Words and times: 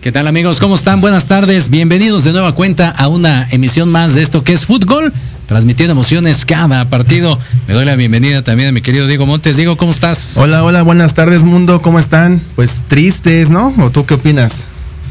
¿Qué 0.00 0.12
tal 0.12 0.26
amigos? 0.26 0.60
¿Cómo 0.60 0.76
están? 0.76 1.00
Buenas 1.00 1.26
tardes. 1.26 1.68
Bienvenidos 1.68 2.24
de 2.24 2.32
nueva 2.32 2.54
cuenta 2.54 2.88
a 2.90 3.08
una 3.08 3.46
emisión 3.50 3.90
más 3.90 4.14
de 4.14 4.22
esto 4.22 4.42
que 4.42 4.54
es 4.54 4.64
fútbol, 4.64 5.12
transmitiendo 5.46 5.92
emociones 5.92 6.44
cada 6.46 6.88
partido. 6.88 7.38
Me 7.68 7.74
doy 7.74 7.84
la 7.84 7.96
bienvenida 7.96 8.42
también 8.42 8.70
a 8.70 8.72
mi 8.72 8.80
querido 8.80 9.06
Diego 9.06 9.26
Montes. 9.26 9.56
Diego, 9.56 9.76
¿cómo 9.76 9.92
estás? 9.92 10.32
Hola, 10.36 10.64
hola, 10.64 10.82
buenas 10.82 11.12
tardes 11.12 11.42
mundo, 11.42 11.82
¿cómo 11.82 11.98
están? 11.98 12.40
Pues 12.56 12.80
tristes, 12.88 13.50
¿no? 13.50 13.74
¿O 13.78 13.90
tú 13.90 14.06
qué 14.06 14.14
opinas? 14.14 14.64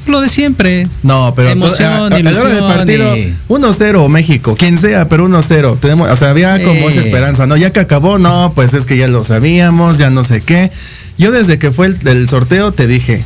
Lo 0.08 0.22
de 0.22 0.30
siempre. 0.30 0.88
No, 1.04 1.34
pero 1.36 1.50
Emoción, 1.52 1.86
a, 1.88 1.98
a- 1.98 2.18
a 2.18 2.24
la 2.24 2.32
hora 2.40 2.50
del 2.50 2.58
ilusión 2.58 2.68
partido 2.68 3.16
y- 3.16 3.36
1-0 3.48 4.10
México, 4.10 4.56
quien 4.58 4.80
sea, 4.80 5.08
pero 5.08 5.26
1-0. 5.30 5.78
Tenemos, 5.80 6.10
o 6.10 6.16
sea, 6.16 6.32
había 6.32 6.64
como 6.64 6.90
esa 6.90 7.02
esperanza, 7.02 7.46
¿no? 7.46 7.56
Ya 7.58 7.72
que 7.72 7.80
acabó, 7.80 8.18
no, 8.18 8.54
pues 8.56 8.74
es 8.74 8.88
que 8.88 8.98
ya 8.98 9.08
lo 9.08 9.24
sabíamos, 9.24 10.00
ya 10.00 10.10
no 10.10 10.24
sé 10.24 10.42
qué. 10.42 10.72
Yo 11.20 11.32
desde 11.32 11.60
que 11.60 11.70
fue 11.70 11.86
el, 11.88 11.98
el 12.08 12.28
sorteo 12.28 12.72
te 12.72 12.88
dije, 12.88 13.24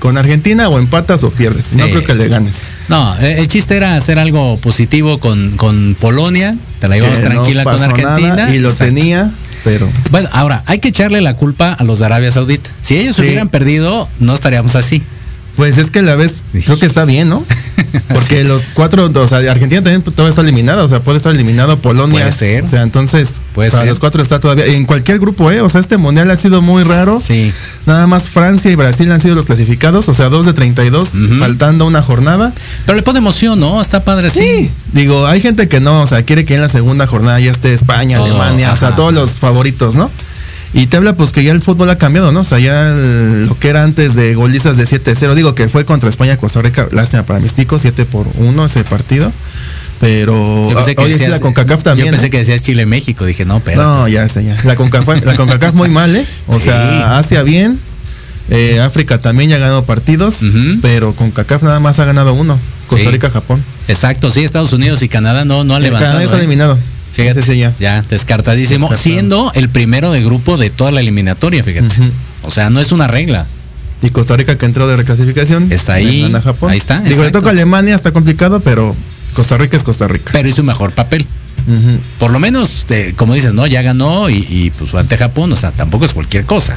con 0.00 0.18
Argentina 0.18 0.68
o 0.68 0.78
empatas 0.80 1.22
o 1.22 1.30
pierdes. 1.30 1.74
No 1.76 1.84
creo 1.84 2.02
que 2.04 2.14
le 2.16 2.26
ganes. 2.28 2.62
No, 2.88 3.16
eh, 3.20 3.36
el 3.38 3.46
chiste 3.46 3.76
era 3.76 3.94
hacer 3.96 4.18
algo 4.18 4.56
positivo 4.56 5.18
con, 5.20 5.52
con 5.56 5.94
Polonia. 6.00 6.56
Te 6.80 6.88
la 6.88 6.96
llevamos 6.96 7.20
no 7.20 7.24
tranquila 7.26 7.62
con 7.64 7.80
Argentina. 7.80 8.34
nada 8.34 8.54
y 8.54 8.58
lo 8.58 8.70
Exacto. 8.70 8.92
tenía, 8.94 9.30
pero 9.62 9.88
Bueno, 10.10 10.28
ahora, 10.32 10.62
hay 10.66 10.80
que 10.80 10.88
echarle 10.88 11.20
la 11.20 11.34
culpa 11.34 11.72
a 11.74 11.84
los 11.84 12.00
de 12.00 12.06
Arabia 12.06 12.32
Saudita. 12.32 12.68
Si 12.80 12.96
ellos 12.96 13.14
Sí. 13.16 13.22
hubieran 13.22 13.48
perdido, 13.50 14.08
no 14.18 14.34
estaríamos 14.34 14.74
así. 14.74 15.02
Pues 15.60 15.76
es 15.76 15.90
que 15.90 16.00
la 16.00 16.16
vez 16.16 16.36
creo 16.64 16.78
que 16.78 16.86
está 16.86 17.04
bien, 17.04 17.28
¿no? 17.28 17.44
Porque 18.08 18.44
los 18.44 18.62
cuatro, 18.72 19.10
o 19.14 19.28
sea, 19.28 19.38
Argentina 19.50 19.82
también 19.82 20.00
todavía 20.00 20.30
está 20.30 20.40
eliminada, 20.40 20.82
o 20.84 20.88
sea, 20.88 21.02
puede 21.02 21.18
estar 21.18 21.34
eliminado 21.34 21.76
Polonia. 21.76 22.20
Puede 22.20 22.32
ser. 22.32 22.64
O 22.64 22.66
sea, 22.66 22.80
entonces, 22.80 23.42
Puede 23.54 23.68
para 23.70 23.82
ser. 23.82 23.90
los 23.90 23.98
cuatro 23.98 24.22
está 24.22 24.40
todavía. 24.40 24.64
En 24.64 24.86
cualquier 24.86 25.18
grupo, 25.18 25.50
¿eh? 25.50 25.60
O 25.60 25.68
sea, 25.68 25.82
este 25.82 25.98
mundial 25.98 26.30
ha 26.30 26.36
sido 26.36 26.62
muy 26.62 26.82
raro. 26.82 27.20
Sí. 27.20 27.52
Nada 27.84 28.06
más 28.06 28.30
Francia 28.30 28.70
y 28.70 28.74
Brasil 28.74 29.12
han 29.12 29.20
sido 29.20 29.34
los 29.34 29.44
clasificados, 29.44 30.08
o 30.08 30.14
sea, 30.14 30.30
dos 30.30 30.46
de 30.46 30.54
32, 30.54 31.14
Ujú. 31.14 31.38
faltando 31.38 31.84
una 31.84 32.00
jornada. 32.00 32.54
Pero 32.86 32.96
le 32.96 33.02
pone 33.02 33.18
emoción, 33.18 33.60
¿no? 33.60 33.82
Está 33.82 34.02
padre 34.02 34.28
así. 34.28 34.70
Digo, 34.94 35.26
hay 35.26 35.42
gente 35.42 35.68
que 35.68 35.80
no, 35.80 36.00
o 36.00 36.06
sea, 36.06 36.22
quiere 36.22 36.46
que 36.46 36.54
en 36.54 36.62
la 36.62 36.70
segunda 36.70 37.06
jornada 37.06 37.38
ya 37.38 37.50
esté 37.50 37.74
España, 37.74 38.16
Todo, 38.16 38.28
Alemania, 38.28 38.72
o 38.72 38.76
sea, 38.78 38.94
todos 38.96 39.12
los 39.12 39.32
favoritos, 39.32 39.94
¿no? 39.94 40.10
Y 40.72 40.86
te 40.86 40.96
habla 40.96 41.14
pues 41.16 41.32
que 41.32 41.42
ya 41.42 41.50
el 41.52 41.60
fútbol 41.62 41.90
ha 41.90 41.98
cambiado, 41.98 42.30
¿no? 42.30 42.40
O 42.40 42.44
sea, 42.44 42.58
ya 42.60 42.88
el- 42.90 43.46
lo 43.46 43.58
que 43.58 43.68
era 43.68 43.82
antes 43.82 44.14
de 44.14 44.34
golizas 44.34 44.76
de 44.76 44.86
7-0, 44.86 45.34
digo 45.34 45.54
que 45.54 45.68
fue 45.68 45.84
contra 45.84 46.08
España, 46.08 46.36
Costa 46.36 46.62
Rica, 46.62 46.86
lástima 46.92 47.24
para 47.24 47.40
mis 47.40 47.54
ticos, 47.54 47.82
7 47.82 48.04
por 48.04 48.26
1 48.36 48.66
ese 48.66 48.84
partido. 48.84 49.32
Pero 49.98 50.68
Yo 50.70 50.76
pensé 50.76 50.94
que 50.94 51.02
hoy 51.02 51.12
decías- 51.12 51.30
la 51.30 51.40
CONCACAF 51.40 51.82
también. 51.82 52.06
Yo 52.06 52.12
pensé 52.12 52.28
¿eh? 52.28 52.30
que 52.30 52.38
decías 52.38 52.62
Chile-México. 52.62 53.26
Dije, 53.26 53.44
no, 53.44 53.60
pero. 53.60 53.82
No, 53.82 54.08
ya 54.08 54.28
sé, 54.28 54.44
ya. 54.44 54.56
La 54.64 54.76
CONCACAF, 54.76 55.24
la 55.26 55.34
CONCACAF 55.36 55.74
muy 55.74 55.88
mal, 55.90 56.14
¿eh? 56.16 56.24
O 56.46 56.54
Sí. 56.54 56.60
sea, 56.62 57.18
Asia 57.18 57.42
bien, 57.42 57.78
eh, 58.48 58.80
África 58.80 59.18
también 59.20 59.50
ya 59.50 59.56
ha 59.56 59.58
ganado 59.58 59.84
partidos, 59.84 60.40
pero 60.80 61.12
CONCACAF 61.12 61.62
nada 61.64 61.80
más 61.80 61.98
ha 61.98 62.04
ganado 62.06 62.32
uno, 62.32 62.58
Costa 62.86 63.04
Sí. 63.06 63.10
Rica, 63.10 63.28
Japón. 63.28 63.62
Exacto, 63.88 64.30
sí, 64.30 64.42
Estados 64.42 64.72
Unidos 64.72 65.02
y 65.02 65.08
Canadá 65.08 65.44
no, 65.44 65.64
no 65.64 65.76
Eh, 65.76 65.80
levantado. 65.80 66.12
Canadá 66.12 66.24
está 66.24 66.36
¿eh? 66.36 66.40
eliminado. 66.40 66.78
Fíjate, 67.12 67.42
sí 67.42 67.58
ya. 67.58 67.74
ya, 67.78 68.02
descartadísimo, 68.02 68.88
Descartado. 68.88 69.02
siendo 69.02 69.52
el 69.54 69.68
primero 69.68 70.12
de 70.12 70.22
grupo 70.22 70.56
de 70.56 70.70
toda 70.70 70.92
la 70.92 71.00
eliminatoria, 71.00 71.62
fíjate. 71.62 71.88
O 72.42 72.50
sea, 72.50 72.70
no 72.70 72.80
es 72.80 72.92
una 72.92 73.06
regla. 73.06 73.46
Y 74.02 74.10
Costa 74.10 74.36
Rica 74.36 74.56
que 74.56 74.64
entró 74.66 74.86
de 74.86 74.96
reclasificación. 74.96 75.70
Está 75.70 75.94
ahí. 75.94 76.22
gana 76.22 76.40
Japón. 76.40 76.70
Ahí 76.70 76.78
está, 76.78 77.00
Digo, 77.00 77.22
le 77.22 77.30
toca 77.30 77.48
a 77.48 77.52
Alemania, 77.52 77.94
está 77.94 78.12
complicado, 78.12 78.60
pero 78.60 78.94
Costa 79.34 79.58
Rica 79.58 79.76
es 79.76 79.84
Costa 79.84 80.08
Rica. 80.08 80.30
Pero 80.32 80.48
hizo 80.48 80.62
un 80.62 80.66
mejor 80.68 80.92
papel. 80.92 81.26
Por 82.18 82.30
lo 82.30 82.38
menos, 82.38 82.86
eh, 82.88 83.12
como 83.16 83.34
dices, 83.34 83.52
¿no? 83.52 83.66
Ya 83.66 83.82
ganó 83.82 84.30
y, 84.30 84.46
y, 84.48 84.70
pues 84.70 84.90
fue 84.90 85.00
ante 85.00 85.16
Japón, 85.18 85.52
o 85.52 85.56
sea, 85.56 85.70
tampoco 85.72 86.04
es 86.06 86.14
cualquier 86.14 86.44
cosa. 86.46 86.76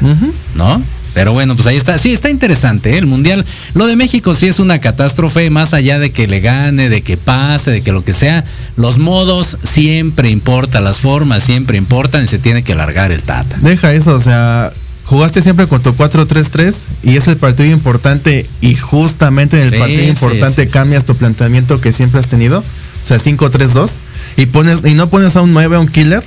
¿no? 0.56 0.81
Pero 1.13 1.33
bueno, 1.33 1.56
pues 1.56 1.68
ahí 1.68 1.75
está. 1.75 1.98
Sí, 1.98 2.12
está 2.13 2.30
interesante 2.30 2.94
¿eh? 2.94 2.98
el 2.98 3.06
Mundial. 3.06 3.45
Lo 3.74 3.88
de 3.88 3.95
México 3.95 4.33
sí 4.33 4.48
es 4.48 4.60
una 4.60 4.80
catástrofe, 4.80 5.50
más 5.50 5.74
allá 5.74 6.00
de 6.00 6.12
que 6.12 6.27
le 6.27 6.39
gane, 6.39 6.89
de 6.89 7.01
que 7.01 7.18
pase, 7.18 7.71
de 7.71 7.81
que 7.81 7.92
lo 7.92 8.04
que 8.04 8.13
sea. 8.13 8.44
Los 8.77 8.98
modos 8.98 9.57
siempre 9.63 10.30
importan, 10.30 10.83
las 10.83 11.00
formas 11.00 11.44
siempre 11.44 11.77
importan 11.77 12.24
y 12.24 12.27
se 12.27 12.39
tiene 12.39 12.63
que 12.63 12.75
largar 12.75 13.12
el 13.12 13.21
tata. 13.21 13.57
Deja 13.62 13.94
eso, 13.94 14.15
o 14.15 14.19
sea, 14.19 14.71
jugaste 15.06 15.42
siempre 15.42 15.68
con 15.68 15.81
tu 15.83 15.94
4-3-3 15.94 16.75
y 17.04 17.18
es 17.18 17.27
el 17.27 17.38
partido 17.38 17.69
importante 17.71 18.48
y 18.62 18.75
justamente 18.75 19.57
en 19.57 19.63
el 19.63 19.69
Sí, 19.71 19.77
partido 19.77 20.04
importante 20.04 20.63
sí, 20.63 20.68
sí, 20.68 20.74
cambias 20.74 21.06
tu 21.06 21.16
planteamiento 21.16 21.80
que 21.81 21.94
siempre 21.94 22.19
has 22.19 22.27
tenido. 22.27 22.63
O 23.03 23.05
sea, 23.05 23.17
5-3-2 23.17 23.97
y 24.38 24.45
pones 24.45 24.81
y 24.85 24.94
no 24.94 25.09
pones 25.09 25.35
a 25.35 25.41
un 25.41 25.53
9 25.53 25.75
a 25.75 25.79
un 25.79 25.88
killer, 25.88 26.23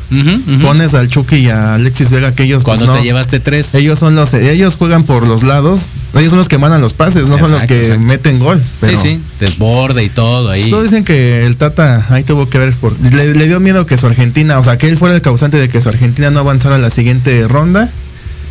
pones 0.62 0.94
al 0.94 1.08
Chucky 1.08 1.37
y 1.37 1.49
a 1.49 1.75
Alexis 1.75 2.11
Vega 2.11 2.34
que 2.34 2.44
ellos 2.44 2.64
pues, 2.64 2.78
Cuando 2.78 2.93
no. 2.93 2.99
te 2.99 3.05
llevaste 3.05 3.40
tres. 3.40 3.75
Ellos 3.75 3.99
son 3.99 4.14
los 4.14 4.34
ellos 4.34 4.76
juegan 4.76 5.05
por 5.05 5.26
los 5.26 5.43
lados, 5.43 5.90
ellos 6.14 6.31
son 6.31 6.38
los 6.38 6.49
que 6.49 6.58
mandan 6.58 6.82
los 6.82 6.93
pases, 6.93 7.28
no 7.28 7.38
son 7.38 7.52
los 7.52 7.64
que 7.64 7.81
exacto. 7.81 8.06
meten 8.06 8.38
gol. 8.38 8.62
Pero 8.81 8.96
sí, 8.96 9.08
sí, 9.17 9.20
desborde 9.40 10.05
y 10.05 10.08
todo 10.11 10.50
ahí. 10.50 10.69
Todos 10.69 10.84
dicen 10.84 11.05
que 11.05 11.46
el 11.46 11.56
Tata 11.56 12.06
ahí 12.11 12.25
tuvo 12.25 12.49
que 12.49 12.58
ver 12.58 12.75
por 12.75 12.93
le, 13.00 13.34
le 13.34 13.46
dio 13.46 13.58
miedo 13.58 13.87
que 13.87 13.96
su 13.96 14.06
Argentina, 14.06 14.58
o 14.58 14.62
sea, 14.62 14.76
que 14.76 14.88
él 14.88 14.96
fuera 14.96 15.14
el 15.14 15.22
causante 15.22 15.56
de 15.56 15.69
que 15.69 15.81
su 15.81 15.88
Argentina 15.88 16.31
no 16.31 16.40
avanzara 16.40 16.76
a 16.76 16.79
la 16.79 16.90
siguiente 16.90 17.49
ronda. 17.49 17.90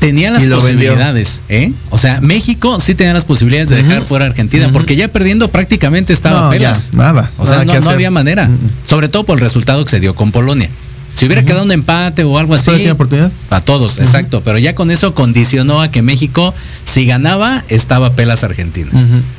Tenía 0.06 0.30
las 0.30 0.42
vendió. 0.42 0.60
posibilidades, 0.60 1.42
¿eh? 1.50 1.72
O 1.90 1.98
sea, 1.98 2.22
México 2.22 2.80
sí 2.80 2.94
tenía 2.96 3.14
las 3.14 3.26
posibilidades 3.26 3.70
de 3.70 3.78
dejar 3.78 4.04
fuera 4.04 4.26
a 4.26 4.28
Argentina, 4.30 4.70
porque 4.72 4.96
ya 4.96 5.08
perdiendo 5.08 5.48
prácticamente 5.50 6.14
estaba 6.14 6.42
No, 6.42 6.54
ya, 6.54 6.60
pelas. 6.60 6.94
nada, 6.94 7.32
O 7.38 7.46
sea, 7.48 7.66
nada 7.66 7.80
no, 7.80 7.90
había 7.90 8.12
manera. 8.12 8.50
Sobre 8.86 9.08
todo 9.10 9.24
por 9.24 9.38
el 9.38 9.42
resultado 9.42 9.84
que 9.84 9.92
se 9.92 10.00
dio 10.00 10.14
con 10.16 10.32
Polonia. 10.32 10.70
Si 11.14 11.26
hubiera 11.26 11.44
quedado 11.44 11.64
un 11.64 11.72
empate 11.72 12.26
o 12.26 12.38
algo 12.38 12.56
así. 12.56 12.66
¿Todavía 12.66 12.84
tiene 12.84 12.92
oportunidad? 12.92 13.32
A 13.50 13.62
todos, 13.62 14.00
exacto. 14.00 14.42
Pero 14.44 14.58
ya 14.58 14.76
con 14.76 14.92
eso 14.92 15.16
condicionó 15.16 15.82
a 15.82 15.90
que 15.90 16.02
México, 16.02 16.54
si 16.84 17.06
ganaba, 17.06 17.64
estaba 17.70 18.12
pelas 18.12 18.44
Argentina. 18.44 18.92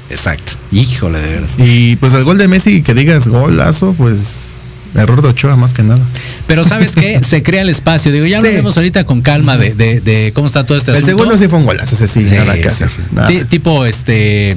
Exacto. 0.08 0.52
Híjole, 0.72 1.18
de 1.20 1.28
veras. 1.28 1.56
Y 1.58 1.96
pues 1.96 2.14
el 2.14 2.24
gol 2.24 2.38
de 2.38 2.48
Messi 2.48 2.82
que 2.82 2.94
digas 2.94 3.28
golazo, 3.28 3.94
pues 3.98 4.52
error 4.94 5.22
de 5.22 5.28
Ochoa 5.28 5.56
más 5.56 5.72
que 5.74 5.82
nada. 5.82 6.00
Pero 6.46 6.64
¿sabes 6.64 6.94
qué? 6.94 7.20
Se 7.24 7.42
crea 7.42 7.62
el 7.62 7.68
espacio. 7.68 8.12
Digo, 8.12 8.26
ya 8.26 8.40
Sí. 8.40 8.46
hablaremos 8.46 8.76
ahorita 8.76 9.04
con 9.04 9.22
calma 9.22 9.56
de, 9.58 9.74
de- 9.74 10.00
de 10.00 10.32
cómo 10.34 10.46
está 10.46 10.64
todo 10.64 10.78
este 10.78 10.90
el 10.92 10.98
asunto. 10.98 11.18
segundo 11.18 11.38
sí 11.38 11.48
fue 11.48 11.58
un 11.58 11.66
golazo, 11.66 11.94
ese 11.94 12.08
sí, 12.08 12.28
Sí, 12.28 12.34
nada 12.34 12.54
que 12.54 12.62
sí, 12.70 12.84
hacer. 12.84 12.90
sí. 12.90 13.00
nada. 13.12 13.28
Tipo, 13.48 13.84
este. 13.86 14.56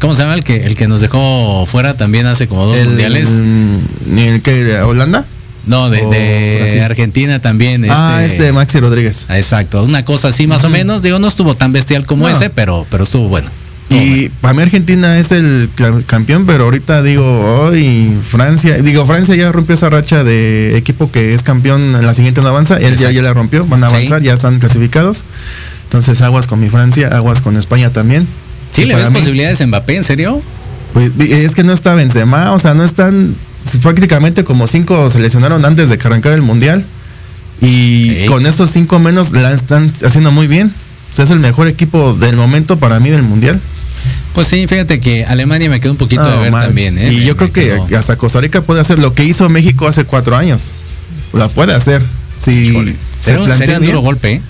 ¿Cómo 0.00 0.14
se 0.14 0.22
llama 0.22 0.34
el 0.34 0.44
que, 0.44 0.66
el 0.66 0.76
que 0.76 0.88
nos 0.88 1.00
dejó 1.00 1.64
fuera 1.66 1.94
también 1.96 2.26
hace 2.26 2.46
como 2.48 2.66
dos 2.66 2.76
El, 2.78 2.88
mundiales? 2.88 3.30
¿Ni 4.06 4.22
el 4.22 4.42
que 4.42 4.76
Holanda? 4.80 5.24
No, 5.66 5.88
de, 5.90 6.04
de. 6.06 6.82
Argentina 6.82 7.40
también. 7.40 7.84
ah, 7.90 8.22
este 8.24 8.52
Maxi 8.52 8.78
Rodríguez. 8.78 9.26
Exacto, 9.30 9.82
una 9.82 10.04
cosa 10.04 10.28
así 10.28 10.46
más 10.46 10.64
o 10.64 10.68
menos. 10.68 11.02
Digo, 11.02 11.18
no 11.18 11.26
estuvo 11.26 11.56
tan 11.56 11.72
bestial 11.72 12.04
como 12.06 12.28
No. 12.28 12.34
ese, 12.36 12.50
pero, 12.50 12.86
pero 12.90 13.04
estuvo 13.04 13.28
bueno. 13.28 13.48
Y 13.88 14.30
para 14.40 14.52
mí 14.52 14.62
Argentina 14.62 15.16
es 15.18 15.30
el 15.30 15.70
campeón, 16.06 16.44
pero 16.44 16.64
ahorita 16.64 17.02
digo, 17.02 17.24
hoy 17.24 18.10
Francia, 18.28 18.78
digo, 18.78 19.06
Francia 19.06 19.36
ya 19.36 19.52
rompió 19.52 19.76
esa 19.76 19.88
racha 19.88 20.24
de 20.24 20.76
equipo 20.76 21.10
que 21.12 21.34
es 21.34 21.42
campeón 21.44 21.94
en 21.94 22.04
la 22.04 22.12
siguiente 22.14 22.40
no 22.40 22.48
avanza, 22.48 22.78
él 22.78 22.96
ya, 22.96 23.12
ya 23.12 23.22
la 23.22 23.32
rompió, 23.32 23.64
van 23.64 23.84
a 23.84 23.88
Sí. 23.88 23.94
avanzar, 23.94 24.22
ya 24.22 24.34
están 24.34 24.58
clasificados. 24.58 25.22
Entonces 25.84 26.20
aguas 26.20 26.48
con 26.48 26.58
mi 26.58 26.68
Francia, 26.68 27.08
aguas 27.12 27.40
con 27.40 27.56
España 27.56 27.90
también. 27.90 28.26
¿Sí 28.72 28.82
Y 28.82 28.86
le 28.86 28.96
ves 28.96 29.08
mí, 29.10 29.20
posibilidades 29.20 29.60
en 29.60 29.68
Mbappé, 29.68 29.96
en 29.96 30.04
serio? 30.04 30.42
Pues 30.92 31.12
es 31.20 31.54
que 31.54 31.62
no 31.62 31.72
está 31.72 31.94
Benzema, 31.94 32.52
o 32.54 32.58
sea, 32.58 32.74
no 32.74 32.82
están 32.84 33.36
prácticamente 33.82 34.42
como 34.42 34.66
cinco 34.66 35.10
seleccionaron 35.10 35.64
antes 35.64 35.88
de 35.88 35.96
que 35.98 36.08
arrancara 36.08 36.34
el 36.34 36.42
mundial 36.42 36.84
y 37.60 38.26
con 38.26 38.46
esos 38.46 38.70
cinco 38.70 38.98
menos 38.98 39.30
la 39.32 39.52
están 39.52 39.92
haciendo 40.04 40.32
muy 40.32 40.46
bien. 40.48 40.72
O 41.12 41.16
sea, 41.16 41.24
es 41.24 41.30
el 41.30 41.38
mejor 41.40 41.68
equipo 41.68 42.14
del 42.14 42.36
momento 42.36 42.78
para 42.78 43.00
mí 43.00 43.10
del 43.10 43.22
mundial. 43.22 43.60
Pues 44.36 44.48
sí, 44.48 44.66
fíjate 44.68 45.00
que 45.00 45.24
Alemania 45.24 45.70
me 45.70 45.80
quedó 45.80 45.92
un 45.92 45.96
poquito 45.98 46.22
de 46.22 46.30
Ah, 46.36 46.40
ver 46.40 46.52
mal. 46.52 46.66
también, 46.66 46.98
¿eh? 46.98 47.10
Y 47.10 47.16
Me- 47.20 47.24
yo 47.24 47.36
creo 47.38 47.50
que 47.50 47.62
quedó- 47.88 47.98
hasta 47.98 48.16
Costa 48.16 48.38
Rica 48.38 48.60
puede 48.60 48.82
hacer 48.82 48.98
lo 48.98 49.14
que 49.14 49.24
hizo 49.24 49.48
México 49.48 49.88
hace 49.88 50.04
cuatro 50.04 50.36
años. 50.36 50.72
La 51.32 51.48
puede 51.48 51.72
hacer. 51.72 52.02
Si 52.44 52.66
se 53.20 53.36
un- 53.38 53.46
plantea 53.46 53.56
sería 53.56 53.78
un 53.78 53.86
duro 53.86 54.00
golpe, 54.00 54.32
¿eh? 54.34 54.40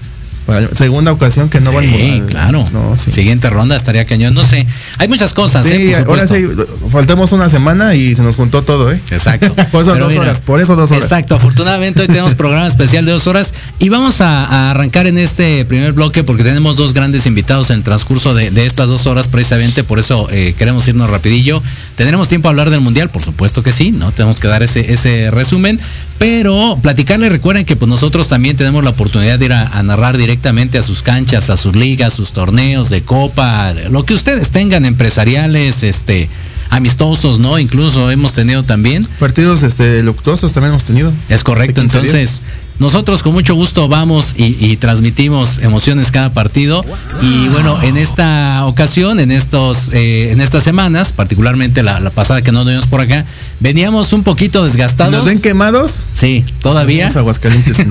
Para 0.45 0.69
segunda 0.75 1.13
ocasión 1.13 1.49
que 1.49 1.61
no 1.61 1.71
van 1.73 1.85
sí, 1.85 2.23
claro. 2.29 2.69
No, 2.73 2.97
sí. 2.97 3.13
Siguiente 3.13 3.49
ronda 3.49 3.77
estaría 3.77 4.05
cañón. 4.05 4.35
No 4.35 4.45
sé. 4.45 4.67
Hay 4.99 5.09
muchas 5.09 5.35
cosas, 5.35 5.67
Sí, 5.67 5.73
¿eh? 5.75 6.03
Por 6.07 6.19
ahora 6.19 6.27
sí, 6.27 6.47
faltamos 6.91 7.33
una 7.33 7.49
semana 7.51 7.95
y 7.95 8.15
se 8.15 8.23
nos 8.23 8.37
juntó 8.37 8.63
todo, 8.63 8.91
¿eh? 8.91 9.01
Exacto. 9.11 9.55
por 9.71 9.83
eso 9.83 9.93
Pero 9.93 10.05
dos 10.05 10.09
mira, 10.09 10.23
horas, 10.23 10.41
por 10.41 10.61
eso 10.61 10.75
dos 10.75 10.91
horas. 10.91 11.03
Exacto, 11.03 11.35
afortunadamente 11.35 12.01
hoy 12.01 12.07
tenemos 12.07 12.35
programa 12.37 12.67
especial 12.67 13.05
de 13.05 13.13
dos 13.13 13.27
horas 13.27 13.53
y 13.79 13.89
vamos 13.91 14.21
a, 14.21 14.45
a 14.45 14.71
arrancar 14.71 15.07
en 15.07 15.19
este 15.19 15.65
primer 15.67 15.93
bloque 15.93 16.25
porque 16.25 16.45
tenemos 16.45 16.77
dos 16.77 16.95
grandes 16.95 17.27
invitados 17.27 17.71
en 17.71 17.77
el 17.77 17.83
transcurso 17.83 18.35
de, 18.35 18.51
de 18.51 18.65
estas 18.65 18.89
dos 18.89 19.07
horas 19.07 19.29
precisamente, 19.29 19.85
por 19.85 19.99
eso 19.99 20.29
eh, 20.31 20.55
queremos 20.59 20.89
irnos 20.89 21.11
rapidillo. 21.11 21.63
¿Tendremos 21.95 22.29
tiempo 22.29 22.49
a 22.49 22.51
hablar 22.51 22.71
del 22.71 22.81
Mundial? 22.81 23.11
Por 23.11 23.23
supuesto 23.23 23.63
que 23.63 23.73
sí, 23.73 23.91
¿no? 23.91 24.13
Tenemos 24.13 24.41
que 24.41 24.49
dar 24.49 24.63
ese, 24.63 24.93
ese 24.93 25.31
resumen, 25.31 25.79
pero 26.19 26.79
platicarles, 26.81 27.31
recuerden 27.31 27.67
que 27.67 27.77
pues 27.77 27.89
nosotros 27.89 28.29
también 28.29 28.57
tenemos 28.57 28.83
la 28.83 28.91
oportunidad 28.91 29.39
de 29.39 29.45
ir 29.47 29.53
a, 29.53 29.67
a 29.79 29.83
narrar 29.83 30.17
directamente 30.17 30.79
a 30.79 30.83
sus 30.83 31.03
canchas, 31.03 31.51
a 31.51 31.57
sus 31.57 31.77
ligas, 31.77 32.15
sus 32.15 32.31
torneos 32.33 32.89
de 32.89 33.03
copa, 33.03 33.73
lo 33.91 34.03
que 34.03 34.15
ustedes 34.15 34.51
tengan 34.51 34.86
empresariales, 34.87 35.83
este 35.83 36.29
amistosos, 36.71 37.39
¿no? 37.39 37.59
Incluso 37.59 38.11
hemos 38.11 38.33
tenido 38.33 38.63
también. 38.63 39.07
Partidos 39.19 39.63
este, 39.63 40.03
luctuosos 40.03 40.53
también 40.53 40.73
hemos 40.73 40.85
tenido. 40.85 41.13
Es 41.29 41.45
correcto, 41.45 41.81
Hace 41.81 41.91
15 41.91 41.97
entonces 41.97 42.43
nosotros 42.79 43.23
con 43.23 43.33
mucho 43.33 43.55
gusto 43.55 43.89
vamos 43.89 44.35
y, 44.37 44.57
y 44.65 44.77
transmitimos 44.77 45.59
emociones 45.59 46.11
cada 46.11 46.31
partido 46.31 46.85
y 47.23 47.49
bueno 47.49 47.81
en 47.83 47.97
esta 47.97 48.65
ocasión 48.67 49.21
en 49.21 49.31
estos 49.31 49.91
eh, 49.93 50.31
en 50.33 50.41
estas 50.41 50.63
semanas 50.65 51.13
particularmente 51.13 51.83
la, 51.83 52.01
la 52.01 52.11
pasada 52.11 52.43
que 52.43 52.53
no 52.53 52.65
nos 52.65 52.87
por 52.87 53.01
acá 53.01 53.25
veníamos 53.61 54.13
un 54.13 54.23
poquito 54.23 54.65
desgastados 54.65 55.13
¿Nos 55.15 55.25
ven 55.25 55.41
quemados? 55.41 56.05
sí 56.13 56.45
todavía 56.61 57.11
Aguascalientes. 57.17 57.87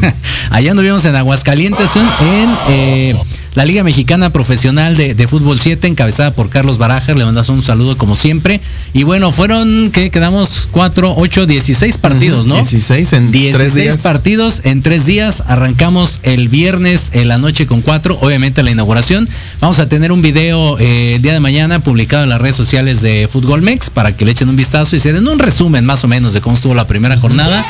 Allá 0.50 0.72
anduvimos 0.72 1.04
en 1.06 1.16
Aguascalientes 1.16 1.92
en 1.96 2.50
eh, 2.70 3.16
la 3.56 3.66
Liga 3.66 3.84
Mexicana 3.84 4.30
Profesional 4.32 4.98
de, 4.98 5.14
de 5.14 5.28
Fútbol 5.28 5.60
7, 5.60 5.88
encabezada 5.88 6.32
por 6.32 6.50
Carlos 6.50 6.78
Barajas. 6.78 7.16
Le 7.16 7.24
mandas 7.24 7.48
un 7.48 7.64
saludo 7.64 7.98
como 7.98 8.16
siempre. 8.16 8.60
Y 8.94 9.04
bueno, 9.04 9.32
fueron 9.32 9.92
que 9.92 10.10
quedamos 10.10 10.68
4, 10.72 11.14
8, 11.18 11.46
16 11.46 11.98
partidos, 11.98 12.46
¿no? 12.46 12.56
16 12.56 13.14
en 13.14 13.32
16 13.32 13.58
tres 13.58 13.76
días. 13.76 13.98
partidos 14.00 14.62
en 14.66 14.75
tres 14.82 15.06
días. 15.06 15.44
Arrancamos 15.48 16.20
el 16.24 16.50
viernes 16.50 17.10
en 17.14 17.28
la 17.28 17.38
noche 17.38 17.66
con 17.68 17.82
cuatro, 17.82 18.18
obviamente 18.22 18.64
la 18.64 18.72
inauguración. 18.72 19.28
Vamos 19.62 19.80
a 19.80 19.88
tener 19.88 20.12
un 20.12 20.22
video 20.22 20.78
eh, 20.80 21.16
el 21.16 21.22
día 21.22 21.34
de 21.34 21.40
mañana 21.40 21.80
publicado 21.80 22.24
en 22.24 22.30
las 22.30 22.42
redes 22.42 22.56
sociales 22.56 23.02
de 23.02 23.28
Fútbol 23.32 23.62
Mex 23.62 23.90
para 23.90 24.16
que 24.16 24.26
le 24.26 24.32
echen 24.32 24.50
un 24.50 24.56
vistazo 24.56 24.96
y 24.96 25.00
se 25.00 25.14
den 25.14 25.28
un 25.28 25.40
resumen 25.40 25.86
más 25.86 26.04
o 26.04 26.08
menos 26.08 26.34
de 26.34 26.42
cómo 26.42 26.56
estuvo 26.56 26.74
la 26.76 26.88
primera 26.88 27.18
jornada. 27.18 27.66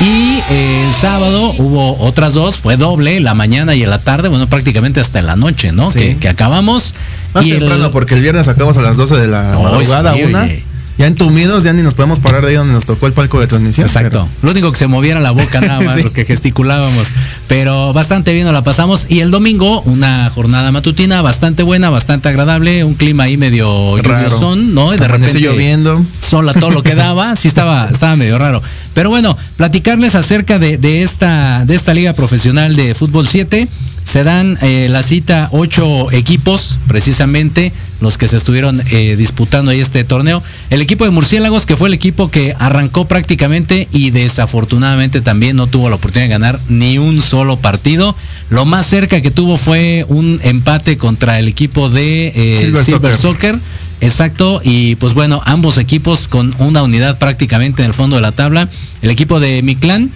Y 0.00 0.38
eh, 0.50 0.84
el 0.88 0.94
sábado 0.94 1.54
hubo 1.58 1.98
otras 2.00 2.34
dos, 2.34 2.56
fue 2.56 2.76
doble, 2.76 3.20
la 3.20 3.34
mañana 3.34 3.74
y 3.74 3.82
en 3.82 3.90
la 3.90 3.98
tarde, 3.98 4.28
bueno, 4.28 4.46
prácticamente 4.46 5.00
hasta 5.00 5.18
en 5.18 5.26
la 5.26 5.36
noche, 5.36 5.72
¿no? 5.72 5.90
Sí. 5.90 5.98
Que, 6.00 6.16
que 6.18 6.28
acabamos. 6.28 6.94
Más 7.34 7.44
y 7.46 7.52
el- 7.52 7.58
temprano, 7.60 7.90
porque 7.90 8.14
el 8.14 8.20
viernes 8.22 8.48
acabamos 8.48 8.76
a 8.76 8.82
las 8.82 8.96
12 8.96 9.16
de 9.16 9.26
la 9.26 9.52
Ay, 9.54 9.62
madrugada, 9.62 10.14
sí, 10.14 10.22
una. 10.24 10.42
oye. 10.42 10.64
Ya 10.98 11.06
entumidos, 11.06 11.62
ya 11.62 11.72
ni 11.74 11.82
nos 11.82 11.92
podemos 11.92 12.20
parar 12.20 12.42
de 12.42 12.48
ahí 12.52 12.54
donde 12.56 12.72
nos 12.72 12.86
tocó 12.86 13.06
el 13.06 13.12
palco 13.12 13.38
de 13.38 13.46
transmisión. 13.46 13.86
Exacto. 13.86 14.26
Lo 14.42 14.50
único 14.50 14.72
que 14.72 14.78
se 14.78 14.86
moviera 14.86 15.20
la 15.20 15.30
boca 15.30 15.60
nada 15.60 15.80
más, 15.80 15.94
Sí. 15.98 16.02
lo 16.04 16.12
que 16.12 16.24
gesticulábamos. 16.24 17.08
Pero 17.48 17.92
bastante 17.92 18.32
bien 18.32 18.44
nos 18.46 18.54
la 18.54 18.64
pasamos. 18.64 19.06
Y 19.10 19.20
el 19.20 19.30
domingo, 19.30 19.82
una 19.82 20.30
jornada 20.34 20.72
matutina 20.72 21.20
bastante 21.20 21.62
buena, 21.62 21.90
bastante 21.90 22.28
agradable, 22.30 22.82
un 22.84 22.94
clima 22.94 23.24
ahí 23.24 23.36
medio 23.36 23.96
Raro. 23.98 24.24
lluviosón, 24.24 24.74
¿no? 24.74 24.94
Y 24.94 24.96
de 24.96 25.06
repente 25.08 25.38
lloviendo. 25.40 26.02
sola 26.20 26.54
todo 26.54 26.70
lo 26.70 26.82
que 26.82 26.94
daba, 26.94 27.36
sí 27.36 27.46
estaba, 27.48 27.88
estaba 27.92 28.16
medio 28.16 28.38
raro. 28.38 28.62
Pero 28.94 29.10
bueno, 29.10 29.36
platicarles 29.56 30.14
acerca 30.14 30.58
de, 30.58 30.78
de 30.78 31.02
esta, 31.02 31.64
de 31.66 31.74
esta 31.74 31.92
liga 31.92 32.14
profesional 32.14 32.74
de 32.74 32.94
fútbol 32.94 33.26
7. 33.28 33.68
Se 34.06 34.22
dan 34.22 34.56
eh, 34.62 34.86
la 34.88 35.02
cita 35.02 35.48
ocho 35.50 36.12
equipos, 36.12 36.78
precisamente, 36.86 37.72
los 38.00 38.16
que 38.16 38.28
se 38.28 38.36
estuvieron 38.36 38.80
eh, 38.92 39.16
disputando 39.18 39.72
ahí 39.72 39.80
este 39.80 40.04
torneo. 40.04 40.44
El 40.70 40.80
equipo 40.80 41.04
de 41.04 41.10
Murciélagos, 41.10 41.66
que 41.66 41.76
fue 41.76 41.88
el 41.88 41.94
equipo 41.94 42.30
que 42.30 42.54
arrancó 42.60 43.08
prácticamente 43.08 43.88
y 43.90 44.10
desafortunadamente 44.10 45.22
también 45.22 45.56
no 45.56 45.66
tuvo 45.66 45.90
la 45.90 45.96
oportunidad 45.96 46.26
de 46.26 46.32
ganar 46.34 46.60
ni 46.68 46.98
un 46.98 47.20
solo 47.20 47.56
partido. 47.56 48.14
Lo 48.48 48.64
más 48.64 48.86
cerca 48.86 49.20
que 49.22 49.32
tuvo 49.32 49.56
fue 49.56 50.06
un 50.08 50.38
empate 50.44 50.96
contra 50.96 51.40
el 51.40 51.48
equipo 51.48 51.90
de 51.90 52.28
eh, 52.28 52.58
Silver 52.60 52.84
Silver, 52.84 53.16
Soccer. 53.16 53.54
Soccer. 53.54 53.86
Exacto, 54.00 54.60
y 54.62 54.94
pues 54.96 55.14
bueno, 55.14 55.42
ambos 55.46 55.78
equipos 55.78 56.28
con 56.28 56.54
una 56.58 56.84
unidad 56.84 57.18
prácticamente 57.18 57.82
en 57.82 57.88
el 57.88 57.94
fondo 57.94 58.14
de 58.14 58.22
la 58.22 58.30
tabla. 58.30 58.68
El 59.02 59.10
equipo 59.10 59.40
de 59.40 59.62
mi 59.62 59.74
clan 59.74 60.12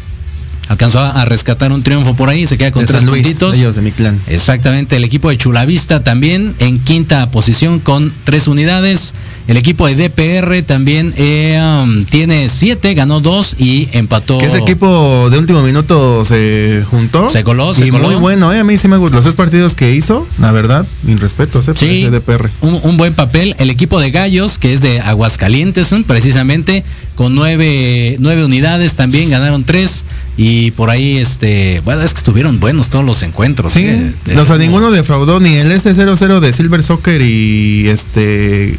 alcanzó 0.71 1.01
a, 1.01 1.25
rescatar 1.25 1.73
un 1.73 1.83
triunfo 1.83 2.15
por 2.15 2.29
ahí, 2.29 2.47
se 2.47 2.57
queda 2.57 2.71
con 2.71 2.83
De 2.83 2.87
tres 2.87 3.01
San 3.01 3.11
Luis, 3.11 3.25
puntitos. 3.25 3.57
ellos 3.57 3.75
de 3.75 3.83
mi 3.83 3.91
clan. 3.91 4.21
Exactamente, 4.29 4.97
el 4.97 5.03
equipo 5.03 5.29
de 5.29 5.37
Chulavista 5.37 6.05
también 6.05 6.55
en 6.61 6.79
quinta 6.79 7.29
posición 7.33 7.81
con 7.81 8.13
tres 8.23 8.47
unidades. 8.47 9.13
El 9.51 9.57
equipo 9.57 9.89
de 9.89 9.97
DPR 9.97 10.63
también 10.63 11.13
eh, 11.17 11.59
um, 11.61 12.05
tiene 12.05 12.49
siete, 12.49 12.95
ganó 12.95 13.19
dos 13.21 13.57
y 13.59 13.89
empató. 13.91 14.39
Que 14.39 14.47
ese 14.47 14.59
equipo 14.59 15.29
de 15.29 15.39
último 15.39 15.61
minuto 15.63 16.25
se 16.25 16.85
juntó. 16.89 17.29
Se 17.29 17.43
coló, 17.43 17.75
se 17.75 17.89
y 17.89 17.91
coló. 17.91 18.05
muy 18.07 18.15
bueno, 18.15 18.53
¿eh? 18.53 18.61
A 18.61 18.65
mí 18.65 18.79
sí 18.79 18.87
me 18.87 18.97
gustó. 18.97 19.17
Los 19.17 19.25
tres 19.25 19.35
partidos 19.35 19.75
que 19.75 19.93
hizo, 19.93 20.25
la 20.39 20.53
verdad, 20.53 20.87
mis 21.03 21.19
respetos, 21.19 21.67
¿eh? 21.67 21.73
Por 21.73 21.79
Sí, 21.81 22.03
ese 22.05 22.11
DPR. 22.13 22.49
un, 22.61 22.79
un 22.85 22.97
buen 22.97 23.13
papel. 23.15 23.57
El 23.59 23.71
equipo 23.71 23.99
de 23.99 24.13
Gallos, 24.13 24.57
que 24.57 24.73
es 24.73 24.83
de 24.83 25.01
Aguascalientes, 25.01 25.93
precisamente, 26.07 26.85
con 27.17 27.35
nueve, 27.35 28.15
nueve 28.21 28.45
unidades 28.45 28.95
también, 28.95 29.31
ganaron 29.31 29.65
tres. 29.65 30.05
Y 30.37 30.71
por 30.71 30.91
ahí, 30.91 31.17
este, 31.19 31.81
bueno, 31.85 32.03
es 32.03 32.15
que 32.15 32.19
estuvieron 32.19 32.61
buenos 32.61 32.89
todos 32.89 33.05
los 33.05 33.21
encuentros. 33.25 33.73
Sí, 33.73 33.81
¿eh? 33.81 34.13
De- 34.27 34.39
o 34.39 34.45
sea, 34.45 34.59
ninguno 34.59 34.93
defraudó, 34.93 35.41
ni 35.41 35.55
el 35.57 35.73
S00 35.73 36.39
de 36.39 36.53
Silver 36.53 36.85
Soccer 36.85 37.21
y 37.21 37.89
este. 37.89 38.79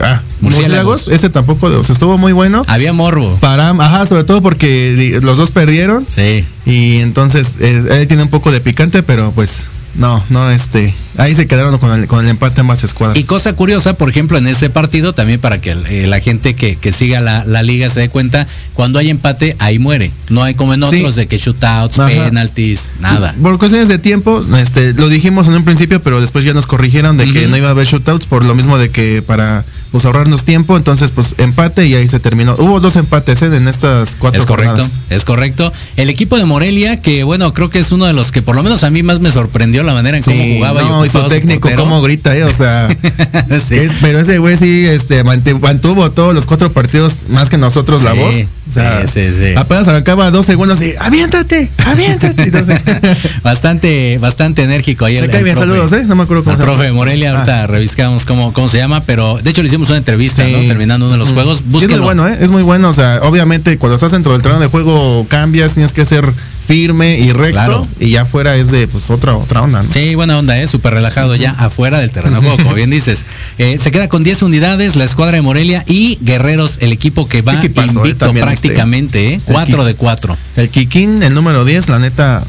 Ah, 0.00 0.22
Murciélagos. 0.40 1.08
Ese 1.08 1.28
tampoco, 1.30 1.66
o 1.66 1.82
sea, 1.84 1.92
estuvo 1.92 2.18
muy 2.18 2.32
bueno. 2.32 2.64
Había 2.68 2.92
morbo. 2.92 3.34
Para, 3.40 3.70
ajá, 3.70 4.06
sobre 4.06 4.24
todo 4.24 4.42
porque 4.42 5.18
los 5.22 5.38
dos 5.38 5.50
perdieron 5.50 6.06
Sí. 6.08 6.44
y 6.66 6.98
entonces 6.98 7.56
eh, 7.60 7.84
él 7.90 8.08
tiene 8.08 8.22
un 8.22 8.30
poco 8.30 8.50
de 8.50 8.60
picante, 8.60 9.02
pero 9.02 9.32
pues 9.32 9.64
no, 9.94 10.24
no, 10.30 10.50
este, 10.50 10.94
ahí 11.18 11.34
se 11.34 11.46
quedaron 11.46 11.76
con 11.76 11.92
el, 11.92 12.06
con 12.06 12.24
el 12.24 12.30
empate 12.30 12.62
ambas 12.62 12.82
escuadras. 12.82 13.18
Y 13.18 13.24
cosa 13.24 13.52
curiosa, 13.52 13.92
por 13.92 14.08
ejemplo, 14.08 14.38
en 14.38 14.46
ese 14.46 14.70
partido, 14.70 15.12
también 15.12 15.38
para 15.38 15.60
que 15.60 15.72
eh, 15.72 16.06
la 16.06 16.18
gente 16.20 16.54
que, 16.54 16.76
que 16.76 16.92
siga 16.92 17.20
la, 17.20 17.44
la 17.44 17.62
liga 17.62 17.90
se 17.90 18.00
dé 18.00 18.08
cuenta, 18.08 18.46
cuando 18.72 18.98
hay 18.98 19.10
empate, 19.10 19.54
ahí 19.58 19.78
muere. 19.78 20.10
No 20.30 20.42
hay 20.42 20.54
como 20.54 20.72
en 20.72 20.80
Sí. 20.88 20.96
otros 20.96 21.16
de 21.16 21.26
que 21.26 21.36
shootouts, 21.36 21.98
Ajá. 21.98 22.08
penalties, 22.08 22.94
nada. 23.00 23.34
Por 23.42 23.58
cuestiones 23.58 23.88
de 23.88 23.98
tiempo, 23.98 24.42
este, 24.58 24.94
lo 24.94 25.10
dijimos 25.10 25.46
en 25.46 25.54
un 25.54 25.64
principio, 25.64 26.00
pero 26.00 26.22
después 26.22 26.42
ya 26.46 26.54
nos 26.54 26.66
corrigieron 26.66 27.18
de 27.18 27.30
que 27.30 27.46
no 27.48 27.58
iba 27.58 27.68
a 27.68 27.72
haber 27.72 27.86
shootouts 27.86 28.24
por 28.24 28.46
lo 28.46 28.54
mismo 28.54 28.78
de 28.78 28.88
que 28.90 29.20
para 29.20 29.62
pues 29.92 30.04
ahorrarnos 30.04 30.44
tiempo, 30.44 30.76
entonces 30.76 31.10
pues 31.12 31.34
empate 31.38 31.86
y 31.86 31.94
ahí 31.94 32.08
se 32.08 32.18
terminó. 32.18 32.56
Hubo 32.58 32.80
dos 32.80 32.96
empates 32.96 33.42
¿eh? 33.42 33.46
en 33.54 33.68
estas 33.68 34.16
cuatro 34.18 34.40
Es 34.40 34.46
correcto, 34.46 34.76
jornadas. 34.78 34.94
es 35.10 35.24
correcto. 35.24 35.72
El 35.96 36.08
equipo 36.10 36.36
de 36.38 36.44
Morelia, 36.46 36.96
que 36.96 37.22
bueno, 37.24 37.52
creo 37.54 37.70
que 37.70 37.78
es 37.78 37.92
uno 37.92 38.06
de 38.06 38.12
los 38.14 38.32
que 38.32 38.42
por 38.42 38.56
lo 38.56 38.62
menos 38.62 38.82
a 38.84 38.90
mí 38.90 39.02
más 39.02 39.20
me 39.20 39.30
sorprendió 39.30 39.82
la 39.84 39.92
manera 39.92 40.16
en 40.16 40.22
cómo 40.24 40.42
jugaba 40.54 40.82
no, 40.82 41.04
y 41.06 41.10
su 41.10 41.22
técnico 41.28 41.68
cómo 41.76 42.00
grita, 42.02 42.34
eh, 42.36 42.44
o 42.44 42.52
sea, 42.52 42.88
Sí. 43.60 43.74
es- 43.76 43.92
pero 44.00 44.18
ese 44.18 44.38
güey 44.38 44.56
sí 44.56 44.84
este 44.86 45.22
mantuvo 45.24 46.10
todos 46.10 46.34
los 46.34 46.46
cuatro 46.46 46.72
partidos 46.72 47.16
más 47.28 47.50
que 47.50 47.58
nosotros 47.58 48.02
la 48.02 48.14
voz. 48.14 48.34
O 48.68 48.72
sea, 48.72 49.06
sí, 49.06 49.30
sí, 49.30 49.36
sí. 49.36 49.54
apenas 49.56 49.86
arrancaba 49.88 50.30
dos 50.30 50.46
segundos 50.46 50.80
y 50.80 50.94
aviéntate, 50.98 51.68
aviéntate. 51.84 52.42
Entonces, 52.44 52.80
bastante, 53.42 54.18
bastante 54.18 54.62
enérgico 54.62 55.04
ahí 55.04 55.16
el, 55.16 55.22
me 55.22 55.28
cae 55.28 55.38
el 55.38 55.44
bien, 55.44 55.56
profe. 55.56 55.70
saludos, 55.72 55.92
eh, 55.92 56.04
no 56.06 56.14
me 56.14 56.22
acuerdo 56.22 56.44
cómo 56.44 56.56
se 56.56 56.62
profe 56.62 56.92
Morelia, 56.92 57.32
ahorita 57.32 57.66
reviscamos 57.66 58.24
cómo, 58.24 58.52
cómo 58.52 58.68
se 58.68 58.78
llama, 58.78 59.02
pero 59.04 59.38
de 59.42 59.50
hecho 59.50 59.62
le 59.62 59.68
hicimos 59.68 59.81
una 59.90 59.98
entrevista, 59.98 60.44
Sí. 60.44 60.52
¿no? 60.52 60.58
Terminando 60.66 61.06
uno 61.06 61.12
de 61.14 61.18
los 61.18 61.28
Ujú. 61.28 61.34
juegos. 61.34 61.58
Y 61.58 61.60
es 61.60 61.66
muy 61.66 61.72
Búsquenlo. 61.80 62.02
bueno, 62.04 62.28
¿eh? 62.28 62.38
Es 62.40 62.50
muy 62.50 62.62
bueno. 62.62 62.90
O 62.90 62.94
sea, 62.94 63.20
obviamente 63.22 63.78
cuando 63.78 63.96
estás 63.96 64.12
dentro 64.12 64.32
del 64.32 64.42
terreno 64.42 64.60
de 64.60 64.68
juego 64.68 65.26
cambias, 65.28 65.72
tienes 65.74 65.92
que 65.92 66.04
ser 66.06 66.32
firme 66.66 67.18
y 67.18 67.32
recto. 67.32 67.54
Claro. 67.54 67.88
Y 68.00 68.10
ya 68.10 68.22
afuera 68.22 68.56
es 68.56 68.70
de 68.70 68.86
pues 68.86 69.10
otra, 69.10 69.36
otra 69.36 69.62
onda, 69.62 69.82
¿no? 69.82 69.92
Sí, 69.92 70.14
buena 70.14 70.38
onda, 70.38 70.60
¿eh? 70.60 70.66
súper 70.68 70.94
relajado 70.94 71.34
ya 71.34 71.50
afuera 71.50 71.98
del 71.98 72.10
terreno 72.10 72.36
de 72.36 72.42
juego, 72.42 72.56
como 72.62 72.74
bien 72.74 72.90
dices. 72.90 73.24
Eh, 73.58 73.76
se 73.78 73.90
queda 73.90 74.08
con 74.08 74.24
10 74.24 74.42
unidades 74.42 74.96
la 74.96 75.04
escuadra 75.04 75.36
de 75.36 75.42
Morelia 75.42 75.84
y 75.86 76.18
Guerreros, 76.22 76.78
el 76.80 76.90
equipo 76.92 77.28
que 77.28 77.42
va 77.42 77.54
Equipazo, 77.54 77.88
eh, 77.90 77.92
invicto 77.94 78.26
este. 78.26 78.40
prácticamente, 78.40 79.34
¿eh? 79.34 79.40
4 79.44 79.62
equipo. 79.64 79.84
de 79.84 79.94
4. 79.94 80.36
El 80.56 80.68
Kikín, 80.70 81.22
el 81.22 81.34
número 81.34 81.64
10, 81.64 81.88
la 81.88 81.98
neta, 81.98 82.42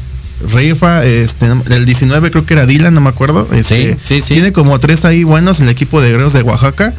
rifa, 0.52 1.04
este, 1.04 1.46
el 1.70 1.84
19 1.86 2.30
creo 2.30 2.46
que 2.46 2.54
era 2.54 2.66
Dylan, 2.66 2.94
no 2.94 3.00
me 3.00 3.08
acuerdo. 3.10 3.48
Este, 3.52 3.96
sí, 4.00 4.20
sí. 4.22 4.34
Tiene 4.34 4.52
como 4.52 4.78
tres 4.78 5.04
ahí 5.04 5.24
buenos 5.24 5.60
el 5.60 5.68
equipo 5.68 6.00
de 6.00 6.08
guerreros 6.10 6.32
de 6.32 6.42
Oaxaca. 6.42 6.92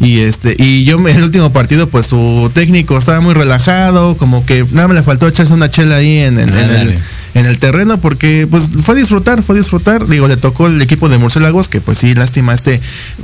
Y 0.00 0.18
este, 0.20 0.56
y 0.58 0.84
yo 0.84 0.98
en 0.98 1.16
el 1.16 1.22
último 1.22 1.52
partido, 1.52 1.88
pues 1.88 2.06
su 2.06 2.50
técnico 2.52 2.98
estaba 2.98 3.20
muy 3.20 3.32
relajado, 3.32 4.16
como 4.16 4.44
que 4.44 4.66
nada 4.72 4.88
me 4.88 4.94
le 4.94 5.02
faltó 5.02 5.28
echarse 5.28 5.52
una 5.52 5.70
chela 5.70 5.96
ahí 5.96 6.18
en, 6.18 6.38
en- 6.38 6.48
en 6.56 6.70
el, 6.70 6.98
en 7.34 7.46
el 7.46 7.58
terreno, 7.58 7.98
porque 7.98 8.46
pues 8.50 8.70
fue 8.82 8.96
a 8.96 8.98
disfrutar, 8.98 9.42
fue 9.42 9.54
a 9.54 9.58
disfrutar. 9.58 10.06
Digo, 10.08 10.26
le 10.26 10.36
tocó 10.36 10.66
el 10.66 10.82
equipo 10.82 11.08
de 11.08 11.18
Murciélagos, 11.18 11.68
que 11.68 11.80
pues 11.80 11.98
sí, 11.98 12.12
lástima 12.14 12.54
este. 12.54 12.80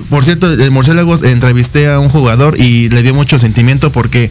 Por 0.09 0.25
cierto, 0.25 0.51
el 0.53 0.71
Murciélagos 0.71 1.23
entrevisté 1.25 1.89
a 1.89 1.99
un 1.99 2.09
jugador 2.09 2.59
y 2.61 2.89
le 2.89 3.03
dio 3.03 3.15
mucho 3.15 3.39
sentimiento 3.41 3.91
porque 3.91 4.31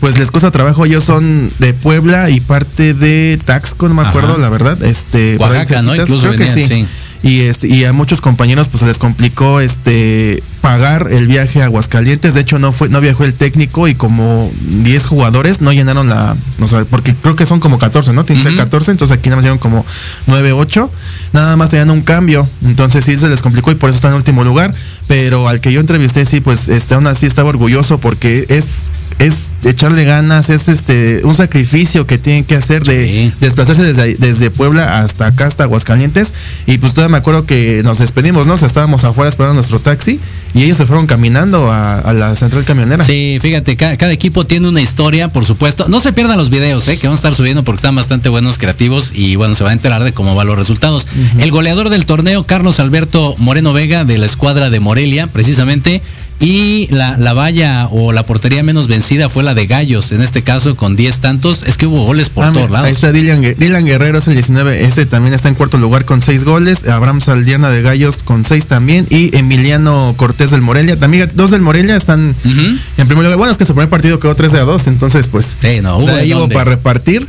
pues 0.00 0.18
les 0.18 0.30
cuesta 0.30 0.50
trabajo, 0.50 0.86
ellos 0.86 1.04
son 1.04 1.50
de 1.58 1.74
Puebla 1.74 2.30
y 2.30 2.40
parte 2.40 2.94
de 2.94 3.38
Taxco, 3.44 3.86
no 3.88 3.94
me 3.94 4.00
Ajá. 4.02 4.10
acuerdo, 4.10 4.38
la 4.38 4.48
verdad. 4.48 4.82
Este, 4.82 5.36
Oaxaca, 5.38 5.82
¿no? 5.82 5.94
Incluso 5.94 6.28
creo 6.28 6.38
que 6.38 6.44
venían, 6.46 6.68
sí. 6.68 6.86
Y 7.22 7.40
este, 7.40 7.68
y 7.68 7.84
a 7.84 7.92
muchos 7.92 8.20
compañeros 8.20 8.68
pues 8.68 8.80
se 8.80 8.86
les 8.86 8.98
complicó 8.98 9.60
este 9.60 10.42
pagar 10.62 11.08
el 11.10 11.26
viaje 11.26 11.60
a 11.62 11.66
Aguascalientes. 11.66 12.34
De 12.34 12.40
hecho 12.40 12.58
no 12.58 12.72
fue, 12.72 12.88
no 12.88 13.00
viajó 13.00 13.24
el 13.24 13.34
técnico 13.34 13.88
y 13.88 13.94
como 13.94 14.50
10 14.82 15.04
jugadores 15.06 15.60
no 15.60 15.72
llenaron 15.72 16.08
la, 16.08 16.36
o 16.60 16.68
sea, 16.68 16.84
porque 16.84 17.14
creo 17.14 17.36
que 17.36 17.44
son 17.46 17.60
como 17.60 17.78
14, 17.78 18.12
¿no? 18.12 18.24
Tienen 18.24 18.42
que 18.42 18.50
ser 18.50 18.58
Ujú. 18.58 18.64
14, 18.64 18.90
entonces 18.92 19.16
aquí 19.16 19.28
nada 19.28 19.36
más 19.36 19.44
llegaron 19.44 19.58
como 19.58 19.84
9, 20.26 20.52
8. 20.52 20.90
Nada 21.32 21.56
más 21.56 21.70
tenían 21.70 21.90
un 21.90 22.02
cambio. 22.02 22.48
Entonces 22.64 23.04
sí 23.04 23.16
se 23.16 23.28
les 23.28 23.42
complicó 23.42 23.70
y 23.70 23.74
por 23.74 23.90
eso 23.90 23.96
está 23.96 24.08
en 24.08 24.14
último 24.14 24.42
lugar. 24.44 24.74
Pero 25.06 25.48
al 25.48 25.60
que 25.60 25.72
yo 25.72 25.80
entrevisté, 25.80 26.24
sí, 26.24 26.40
pues 26.40 26.68
este 26.68 26.94
aún 26.94 27.06
así 27.06 27.26
estaba 27.26 27.50
orgulloso 27.50 27.98
porque 27.98 28.46
es 28.48 28.90
es 29.20 29.50
echarle 29.64 30.04
ganas, 30.04 30.48
es 30.48 30.66
este 30.68 31.20
un 31.24 31.34
sacrificio 31.36 32.06
que 32.06 32.18
tienen 32.18 32.42
que 32.44 32.56
hacer 32.56 32.82
de 32.84 33.30
Sí. 33.30 33.32
desplazarse 33.40 33.82
desde, 33.82 34.14
desde 34.14 34.50
Puebla 34.50 34.98
hasta 35.00 35.26
acá, 35.26 35.46
hasta 35.46 35.64
Aguascalientes. 35.64 36.32
Y 36.66 36.78
pues 36.78 36.94
todavía 36.94 37.12
me 37.12 37.18
acuerdo 37.18 37.44
que 37.46 37.82
nos 37.84 37.98
despedimos, 37.98 38.46
¿no? 38.46 38.54
O 38.54 38.56
sea, 38.56 38.66
estábamos 38.66 39.04
afuera 39.04 39.28
esperando 39.28 39.54
nuestro 39.54 39.78
taxi 39.78 40.18
y 40.54 40.62
ellos 40.64 40.78
se 40.78 40.86
fueron 40.86 41.06
caminando 41.06 41.70
a, 41.70 41.98
a 42.00 42.12
la 42.14 42.34
central 42.34 42.64
camionera. 42.64 43.04
Sí, 43.04 43.38
fíjate, 43.40 43.76
ca- 43.76 43.96
cada, 43.96 44.10
equipo 44.12 44.46
tiene 44.46 44.68
una 44.68 44.80
historia, 44.80 45.28
por 45.28 45.44
supuesto. 45.44 45.86
No 45.88 46.00
se 46.00 46.12
pierdan 46.14 46.38
los 46.38 46.48
videos, 46.50 46.88
¿eh? 46.88 46.98
que 46.98 47.06
vamos 47.06 47.18
a 47.18 47.22
estar 47.28 47.34
subiendo 47.34 47.62
porque 47.62 47.76
están 47.76 47.94
bastante 47.94 48.28
buenos, 48.30 48.56
creativos 48.58 49.12
y 49.14 49.36
bueno, 49.36 49.54
se 49.54 49.62
va 49.64 49.70
a 49.70 49.74
enterar 49.74 50.02
de 50.02 50.12
cómo 50.12 50.34
van 50.34 50.46
los 50.46 50.56
resultados. 50.56 51.06
El 51.38 51.50
goleador 51.50 51.90
del 51.90 52.06
torneo, 52.06 52.44
Carlos 52.44 52.80
Alberto 52.80 53.34
Moreno 53.38 53.72
Vega, 53.74 54.04
de 54.04 54.16
la 54.18 54.24
escuadra 54.26 54.70
de 54.70 54.80
Morelia, 54.80 55.26
precisamente. 55.26 56.00
Y 56.42 56.88
la, 56.90 57.18
la 57.18 57.34
valla 57.34 57.86
o 57.90 58.12
la 58.12 58.24
portería 58.24 58.62
menos 58.62 58.88
vencida 58.88 59.28
fue 59.28 59.42
la 59.42 59.52
de 59.54 59.66
Gallos, 59.66 60.10
en 60.12 60.22
este 60.22 60.42
caso 60.42 60.74
con 60.74 60.96
10 60.96 61.18
tantos. 61.20 61.64
Es 61.64 61.76
que 61.76 61.86
hubo 61.86 62.04
goles 62.06 62.30
por 62.30 62.44
Ah, 62.46 62.52
todos 62.52 62.70
lados. 62.70 62.86
Ahí 62.86 62.92
está 62.94 63.12
Dylan, 63.12 63.42
Dylan 63.58 63.84
Guerrero, 63.84 64.18
es 64.18 64.26
el 64.26 64.32
19. 64.34 64.82
Ese 64.82 65.04
también 65.04 65.34
está 65.34 65.48
en 65.48 65.54
cuarto 65.54 65.76
lugar 65.76 66.06
con 66.06 66.22
6 66.22 66.44
goles. 66.44 66.88
Abraham 66.88 67.20
Saldiana 67.20 67.68
de 67.68 67.82
Gallos 67.82 68.22
con 68.22 68.44
6 68.44 68.64
también. 68.66 69.06
Y 69.10 69.36
Emiliano 69.36 70.14
Cortés 70.16 70.50
del 70.50 70.62
Morelia. 70.62 70.98
También 70.98 71.30
dos 71.34 71.50
del 71.50 71.60
Morelia 71.60 71.94
están 71.96 72.34
en 72.44 73.06
primer 73.06 73.24
lugar. 73.24 73.36
Bueno, 73.36 73.52
es 73.52 73.58
que 73.58 73.66
su 73.66 73.74
primer 73.74 73.90
partido 73.90 74.18
quedó 74.18 74.34
3 74.34 74.52
de 74.52 74.60
a 74.60 74.64
2. 74.64 74.86
Entonces, 74.86 75.28
pues. 75.28 75.54
Sí, 75.60 75.80
no, 75.82 75.98
hubo 75.98 76.08
ahí 76.08 76.32
hubo 76.32 76.48
para 76.48 76.64
repartir. 76.64 77.26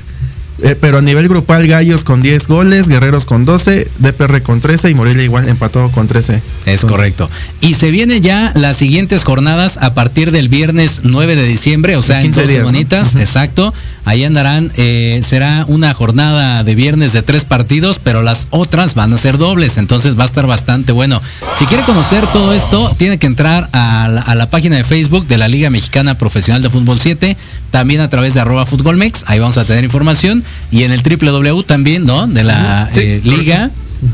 Eh, 0.63 0.75
pero 0.80 1.00
a 1.00 1.01
nivel 1.01 1.27
grupal, 1.27 1.68
Gallos 1.68 2.03
con 2.03 2.22
10 2.22 2.48
goles, 2.48 2.88
Guerreros 2.88 3.25
con 3.25 3.46
12, 3.46 3.88
DPR 4.00 4.41
con 4.44 4.62
13 4.62 4.91
y 4.91 4.96
Morelia 4.96 5.24
igual 5.24 5.50
empatado 5.50 5.89
con 5.91 6.08
13. 6.08 6.36
Es 6.36 6.44
Entonces, 6.65 6.89
correcto. 6.89 7.30
Y 7.62 7.74
se 7.74 7.89
vienen 7.89 8.22
ya 8.22 8.51
las 8.56 8.77
siguientes 8.77 9.24
jornadas 9.24 9.77
a 9.82 9.94
partir 9.94 10.32
del 10.32 10.50
viernes 10.50 11.01
9 11.03 11.36
de 11.36 11.48
diciembre, 11.48 11.98
o 11.98 12.03
sea, 12.03 12.18
en 12.18 12.27
15 12.27 12.41
dos 12.41 12.50
días, 12.50 12.62
¿no? 12.63 12.70
semanitas, 12.70 13.15
exacto. 13.15 13.74
Ahí 14.03 14.24
andarán, 14.24 14.72
eh, 14.75 15.22
será 15.24 15.65
una 15.67 15.93
jornada 15.93 16.63
de 16.63 16.75
viernes 16.75 17.13
de 17.13 17.22
tres 17.22 17.46
partidos, 17.46 18.00
pero 18.00 18.22
las 18.24 18.48
otras 18.50 18.96
van 18.96 19.13
a 19.13 19.17
ser 19.17 19.38
dobles, 19.38 19.77
entonces 19.77 20.17
va 20.17 20.24
a 20.24 20.25
estar 20.25 20.48
bastante 20.48 20.91
bueno. 20.91 21.22
Si 21.55 21.65
quiere 21.65 21.84
conocer 21.84 22.25
todo 22.27 22.53
esto, 22.53 22.93
tiene 22.98 23.20
que 23.20 23.27
entrar 23.27 23.70
a 23.74 24.10
la, 24.10 24.22
a 24.22 24.36
la 24.36 24.48
página 24.48 24.75
de 24.75 24.84
Facebook 24.84 25.27
de 25.27 25.38
la 25.38 25.48
Liga 25.48 25.70
Mexicana 25.70 26.17
Profesional 26.17 26.62
de 26.62 26.70
Fútbol 26.70 27.00
7, 27.00 27.38
también 27.70 28.01
a 28.01 28.10
través 28.10 28.34
de 28.34 28.41
arroba 28.41 28.65
futbolmex, 28.65 29.24
ahí 29.27 29.39
vamos 29.39 29.58
a 29.58 29.65
tener 29.65 29.84
información, 29.84 30.43
y 30.72 30.84
en 30.84 30.91
el 30.91 31.01
www 31.01 31.63
también, 31.63 32.05
¿no? 32.05 32.27
De 32.27 32.43
la 32.43 32.89
Sí, 32.91 33.01
eh, 33.01 33.22
Liga 33.24 33.70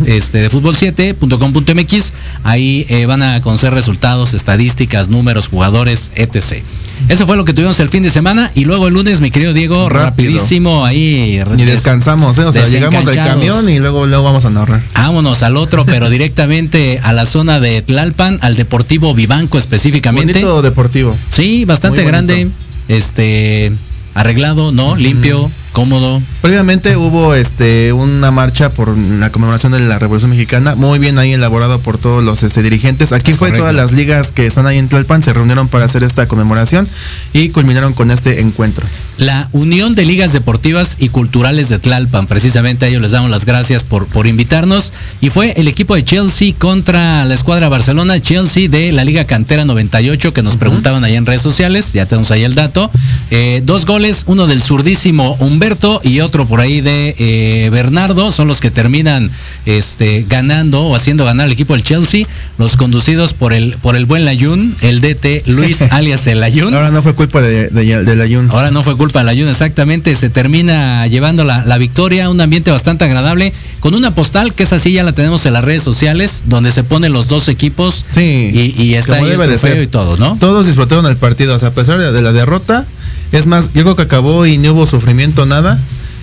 este, 0.05 0.39
de 0.39 0.49
fútbol 0.49 0.75
7.com.mx. 0.75 2.13
Ahí 2.43 2.85
eh, 2.89 3.05
van 3.05 3.23
a 3.23 3.41
conocer 3.41 3.73
resultados, 3.73 4.33
estadísticas, 4.33 5.09
números, 5.09 5.47
jugadores, 5.47 6.11
etc. 6.15 6.63
Eso 7.09 7.25
fue 7.25 7.37
lo 7.37 7.45
que 7.45 7.53
tuvimos 7.53 7.79
el 7.79 7.89
fin 7.89 8.03
de 8.03 8.09
semana. 8.09 8.51
Y 8.55 8.65
luego 8.65 8.87
el 8.87 8.93
lunes, 8.93 9.21
mi 9.21 9.31
querido 9.31 9.53
Diego, 9.53 9.87
Rápido. 9.89 10.03
rapidísimo 10.03 10.85
ahí. 10.85 11.41
Y 11.57 11.63
descansamos, 11.63 12.37
¿eh? 12.37 12.43
O 12.43 12.53
sea, 12.53 12.65
llegamos 12.65 13.05
del 13.05 13.15
camión 13.15 13.69
y 13.69 13.79
luego, 13.79 14.05
luego 14.05 14.23
vamos 14.23 14.45
a 14.45 14.49
narrar. 14.49 14.81
Vámonos 14.93 15.43
al 15.43 15.57
otro, 15.57 15.85
pero 15.85 16.09
directamente 16.09 16.99
a 17.03 17.13
la 17.13 17.25
zona 17.25 17.59
de 17.59 17.81
Tlalpan, 17.81 18.39
al 18.41 18.55
Deportivo 18.55 19.13
Vivanco 19.13 19.57
específicamente. 19.57 20.33
Bonito 20.33 20.61
deportivo. 20.61 21.15
Sí, 21.29 21.65
bastante 21.65 22.03
grande. 22.03 22.49
Este, 22.87 23.71
arreglado, 24.13 24.71
¿no? 24.71 24.95
Limpio, 24.95 25.51
cómodo. 25.77 26.19
Previamente 26.41 26.97
hubo 26.97 27.35
este 27.35 27.93
una 27.93 28.31
marcha 28.31 28.71
por 28.71 28.97
la 28.97 29.29
conmemoración 29.29 29.73
de 29.73 29.79
la 29.79 29.99
Revolución 29.99 30.31
Mexicana, 30.31 30.73
muy 30.73 30.97
bien 30.97 31.19
ahí 31.19 31.33
elaborado 31.33 31.77
por 31.81 31.99
todos 31.99 32.23
los 32.23 32.41
este, 32.41 32.63
dirigentes. 32.63 33.11
Aquí 33.11 33.29
Es 33.29 33.37
fue 33.37 33.49
correcto. 33.49 33.61
todas 33.61 33.75
las 33.75 33.91
ligas 33.91 34.31
que 34.31 34.47
están 34.47 34.65
ahí 34.65 34.79
en 34.79 34.89
Tlalpan, 34.89 35.21
se 35.21 35.33
reunieron 35.33 35.67
para 35.67 35.85
hacer 35.85 36.01
esta 36.01 36.27
conmemoración 36.27 36.87
y 37.31 37.49
culminaron 37.49 37.93
con 37.93 38.09
este 38.09 38.41
encuentro. 38.41 38.87
La 39.19 39.49
Unión 39.51 39.93
de 39.93 40.05
Ligas 40.05 40.33
Deportivas 40.33 40.95
y 40.97 41.09
Culturales 41.09 41.69
de 41.69 41.77
Tlalpan, 41.77 42.25
precisamente 42.25 42.85
a 42.85 42.87
ellos 42.87 43.03
les 43.03 43.11
damos 43.11 43.29
las 43.29 43.45
gracias 43.45 43.83
por, 43.83 44.07
por 44.07 44.25
invitarnos. 44.25 44.93
Y 45.21 45.29
fue 45.29 45.53
el 45.57 45.67
equipo 45.67 45.93
de 45.93 46.03
Chelsea 46.03 46.55
contra 46.57 47.23
la 47.25 47.35
escuadra 47.35 47.69
Barcelona, 47.69 48.19
Chelsea 48.19 48.67
de 48.67 48.91
la 48.91 49.05
Liga 49.05 49.25
Cantera 49.25 49.63
98, 49.63 50.33
que 50.33 50.41
nos 50.41 50.57
preguntaban 50.57 51.03
ahí 51.03 51.15
en 51.15 51.27
redes 51.27 51.43
sociales, 51.43 51.93
ya 51.93 52.07
tenemos 52.07 52.31
ahí 52.31 52.43
el 52.43 52.55
dato. 52.55 52.89
Eh, 53.29 53.61
dos 53.63 53.85
goles, 53.85 54.23
uno 54.25 54.47
del 54.47 54.63
zurdísimo 54.63 55.35
Humberto 55.39 55.66
y 56.03 56.21
otro 56.21 56.47
por 56.47 56.61
ahí 56.61 56.79
de 56.79 57.13
eh, 57.17 57.69
Bernardo, 57.71 58.31
son 58.31 58.47
los 58.47 58.61
que 58.61 58.71
terminan 58.71 59.29
este, 59.65 60.25
ganando 60.27 60.83
o 60.83 60.95
haciendo 60.95 61.25
ganar 61.25 61.47
al 61.47 61.51
equipo 61.51 61.73
del 61.73 61.83
Chelsea, 61.83 62.25
los 62.57 62.77
conducidos 62.77 63.33
por 63.33 63.51
el, 63.51 63.75
por 63.81 63.97
el 63.97 64.05
buen 64.05 64.23
Layun, 64.23 64.73
el 64.81 65.01
DT 65.01 65.43
Luis 65.47 65.81
alias 65.91 66.25
el 66.27 66.39
Layun. 66.39 66.73
Ahora 66.73 66.91
no 66.91 67.03
fue 67.03 67.15
culpa 67.15 67.41
de, 67.41 67.67
de, 67.67 68.03
del 68.03 68.21
ayuno. 68.21 68.53
Ahora 68.53 68.71
no 68.71 68.81
fue 68.81 68.95
culpa 68.95 69.19
del 69.19 69.27
ayuno, 69.27 69.51
exactamente. 69.51 70.15
Se 70.15 70.29
termina 70.29 71.05
llevando 71.07 71.43
la, 71.43 71.65
la 71.65 71.77
victoria, 71.77 72.29
un 72.29 72.39
ambiente 72.39 72.71
bastante 72.71 73.03
agradable, 73.03 73.51
con 73.81 73.93
una 73.93 74.15
postal 74.15 74.53
que 74.53 74.63
es 74.63 74.71
así, 74.71 74.93
ya 74.93 75.03
la 75.03 75.11
tenemos 75.11 75.45
en 75.45 75.51
las 75.51 75.65
redes 75.65 75.83
sociales, 75.83 76.43
donde 76.45 76.71
se 76.71 76.85
ponen 76.85 77.11
los 77.11 77.27
dos 77.27 77.49
equipos 77.49 78.05
Sí, 78.13 78.21
y, 78.53 78.81
y 78.81 78.93
está 78.93 79.15
ahí 79.15 79.31
el 79.31 79.59
de 79.59 79.83
y 79.83 79.87
todo, 79.87 80.15
¿no? 80.15 80.37
Todos 80.39 80.65
disfrutaron 80.65 81.05
el 81.07 81.17
partido, 81.17 81.55
o 81.55 81.59
sea, 81.59 81.69
a 81.69 81.71
pesar 81.71 81.99
de 81.99 82.21
la 82.21 82.31
derrota. 82.31 82.85
Es 83.31 83.45
más, 83.47 83.73
yo 83.73 83.83
creo 83.83 83.95
que 83.95 84.01
acabó 84.03 84.45
y 84.45 84.57
no 84.57 84.71
hubo 84.73 84.87
sufrimiento, 84.87 85.45
nada. 85.45 85.77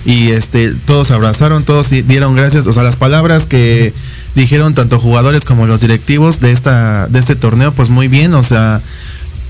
Y 0.07 0.31
este, 0.33 0.71
todos 0.87 1.11
abrazaron, 1.11 1.65
todos 1.65 1.91
di- 1.91 2.03
dieron 2.03 2.35
gracias. 2.37 2.67
O 2.67 2.73
sea, 2.73 2.83
las 2.83 2.97
palabras 2.97 3.47
que 3.47 3.93
dijeron 4.35 4.75
tanto 4.75 4.99
jugadores 4.99 5.45
como 5.45 5.67
los 5.67 5.81
directivos 5.81 6.41
de 6.41 6.53
esta, 6.53 7.07
de 7.09 7.19
este 7.19 7.37
torneo, 7.37 7.73
pues 7.73 7.89
muy 7.89 8.09
bien, 8.09 8.35
o 8.35 8.43
sea, 8.43 8.81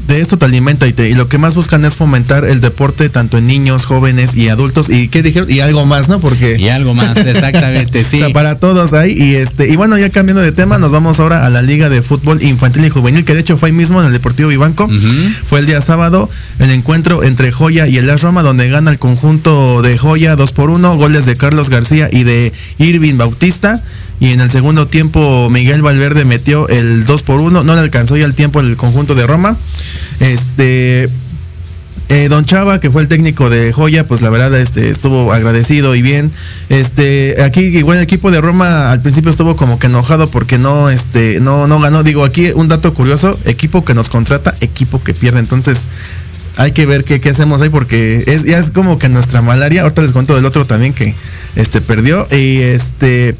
de 0.06 0.20
esto 0.20 0.36
te 0.36 0.44
alimenta 0.44 0.86
y, 0.86 0.92
te, 0.92 1.08
y 1.08 1.14
lo 1.14 1.28
que 1.28 1.38
más 1.38 1.54
buscan 1.54 1.84
es 1.84 1.94
fomentar 1.94 2.44
el 2.44 2.60
deporte 2.60 3.08
tanto 3.08 3.38
en 3.38 3.46
niños, 3.46 3.86
jóvenes 3.86 4.34
y 4.34 4.48
adultos. 4.48 4.90
¿Y 4.90 5.08
qué 5.08 5.22
dijeron? 5.22 5.50
Y 5.50 5.60
algo 5.60 5.86
más, 5.86 6.08
¿no? 6.08 6.20
Porque 6.20 6.56
Y 6.58 6.68
algo 6.68 6.94
más, 6.94 7.18
exactamente, 7.26 8.04
sí. 8.04 8.16
o 8.16 8.26
sea, 8.26 8.34
para 8.34 8.58
todos 8.58 8.92
ahí. 8.92 9.12
Y 9.12 9.34
este, 9.34 9.68
y 9.68 9.76
bueno, 9.76 9.98
ya 9.98 10.10
cambiando 10.10 10.42
de 10.42 10.52
tema, 10.52 10.78
nos 10.78 10.90
vamos 10.90 11.20
ahora 11.20 11.46
a 11.46 11.50
la 11.50 11.62
Liga 11.62 11.88
de 11.88 12.02
Fútbol 12.02 12.42
Infantil 12.42 12.84
y 12.84 12.90
Juvenil, 12.90 13.24
que 13.24 13.34
de 13.34 13.40
hecho 13.40 13.56
fue 13.56 13.70
ahí 13.70 13.74
mismo 13.74 14.00
en 14.00 14.06
el 14.08 14.12
Deportivo 14.12 14.48
Vivanco. 14.48 14.88
Fue 15.48 15.60
el 15.60 15.66
día 15.66 15.80
sábado, 15.80 16.28
el 16.58 16.70
encuentro 16.70 17.22
entre 17.22 17.52
Joya 17.52 17.86
y 17.86 17.96
el 17.98 18.06
Las 18.06 18.22
Roma, 18.22 18.42
donde 18.42 18.68
gana 18.68 18.90
el 18.90 18.98
conjunto 18.98 19.82
de 19.82 19.96
Joya 19.96 20.36
2 20.36 20.52
por 20.52 20.70
1, 20.70 20.96
goles 20.96 21.26
de 21.26 21.36
Carlos 21.36 21.70
García 21.70 22.08
y 22.12 22.24
de 22.24 22.52
Irving 22.78 23.16
Bautista. 23.16 23.82
Y 24.20 24.32
en 24.32 24.40
el 24.40 24.50
segundo 24.50 24.86
tiempo 24.86 25.48
Miguel 25.50 25.82
Valverde 25.82 26.24
metió 26.24 26.68
el 26.68 27.04
2 27.04 27.22
por 27.22 27.40
1, 27.40 27.64
no 27.64 27.74
le 27.74 27.80
alcanzó 27.80 28.16
ya 28.16 28.24
el 28.24 28.34
tiempo 28.34 28.60
el 28.60 28.76
conjunto 28.76 29.14
de 29.14 29.26
Roma. 29.26 29.56
Este 30.20 31.08
eh, 32.10 32.28
Don 32.28 32.44
Chava, 32.44 32.80
que 32.80 32.90
fue 32.90 33.00
el 33.02 33.08
técnico 33.08 33.48
de 33.48 33.72
Joya, 33.72 34.06
pues 34.06 34.20
la 34.20 34.28
verdad 34.28 34.54
este, 34.54 34.90
estuvo 34.90 35.32
agradecido 35.32 35.94
y 35.94 36.02
bien. 36.02 36.30
Este, 36.68 37.42
aquí 37.42 37.60
igual 37.60 37.96
el 37.96 38.04
equipo 38.04 38.30
de 38.30 38.40
Roma 38.40 38.92
al 38.92 39.00
principio 39.00 39.30
estuvo 39.30 39.56
como 39.56 39.78
que 39.78 39.86
enojado 39.86 40.28
porque 40.28 40.58
no, 40.58 40.90
este, 40.90 41.40
no, 41.40 41.66
no 41.66 41.80
ganó. 41.80 42.02
Digo, 42.02 42.24
aquí 42.24 42.50
un 42.54 42.68
dato 42.68 42.92
curioso, 42.92 43.38
equipo 43.46 43.84
que 43.84 43.94
nos 43.94 44.10
contrata, 44.10 44.54
equipo 44.60 45.02
que 45.02 45.14
pierde. 45.14 45.38
Entonces, 45.38 45.86
hay 46.56 46.72
que 46.72 46.86
ver 46.86 47.04
qué, 47.04 47.20
qué 47.20 47.30
hacemos 47.30 47.60
ahí 47.60 47.68
porque 47.68 48.24
es, 48.26 48.44
ya 48.44 48.58
es 48.58 48.70
como 48.70 48.98
que 48.98 49.08
nuestra 49.08 49.42
malaria. 49.42 49.82
Ahorita 49.82 50.02
les 50.02 50.12
cuento 50.12 50.34
del 50.36 50.44
otro 50.44 50.64
también 50.66 50.92
que 50.92 51.14
este 51.56 51.80
perdió 51.80 52.26
y 52.32 52.58
este 52.58 53.36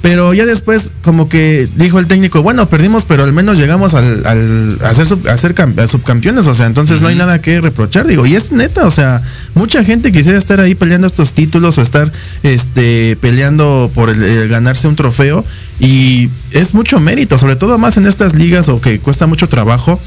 pero 0.00 0.32
ya 0.32 0.46
después 0.46 0.92
como 1.02 1.28
que 1.28 1.68
dijo 1.74 1.98
el 1.98 2.06
técnico, 2.06 2.40
bueno, 2.40 2.68
perdimos, 2.68 3.04
pero 3.04 3.24
al 3.24 3.32
menos 3.32 3.58
llegamos 3.58 3.94
al, 3.94 4.24
al 4.26 4.78
a 4.84 4.94
ser, 4.94 5.08
sub- 5.08 5.26
a 5.28 5.36
ser 5.36 5.56
cam- 5.56 5.76
a 5.78 5.88
subcampeones, 5.88 6.46
o 6.46 6.54
sea, 6.54 6.66
entonces 6.66 7.02
no 7.02 7.08
hay 7.08 7.16
nada 7.16 7.42
que 7.42 7.60
reprochar, 7.60 8.06
digo, 8.06 8.24
y 8.24 8.36
es 8.36 8.52
neta, 8.52 8.86
o 8.86 8.92
sea, 8.92 9.22
mucha 9.54 9.84
gente 9.84 10.12
quisiera 10.12 10.38
estar 10.38 10.60
ahí 10.60 10.76
peleando 10.76 11.08
estos 11.08 11.32
títulos 11.34 11.78
o 11.78 11.82
estar 11.82 12.12
este 12.44 13.18
peleando 13.20 13.90
por 13.92 14.08
el- 14.10 14.22
el 14.22 14.48
ganarse 14.48 14.86
un 14.86 14.94
trofeo 14.96 15.44
y 15.80 16.30
es 16.52 16.74
mucho 16.74 17.00
mérito, 17.00 17.36
sobre 17.36 17.56
todo 17.56 17.76
más 17.76 17.96
en 17.96 18.06
estas 18.06 18.34
ligas 18.36 18.68
o 18.68 18.80
que 18.80 19.00
cuesta 19.00 19.26
mucho 19.26 19.48
trabajo. 19.48 20.00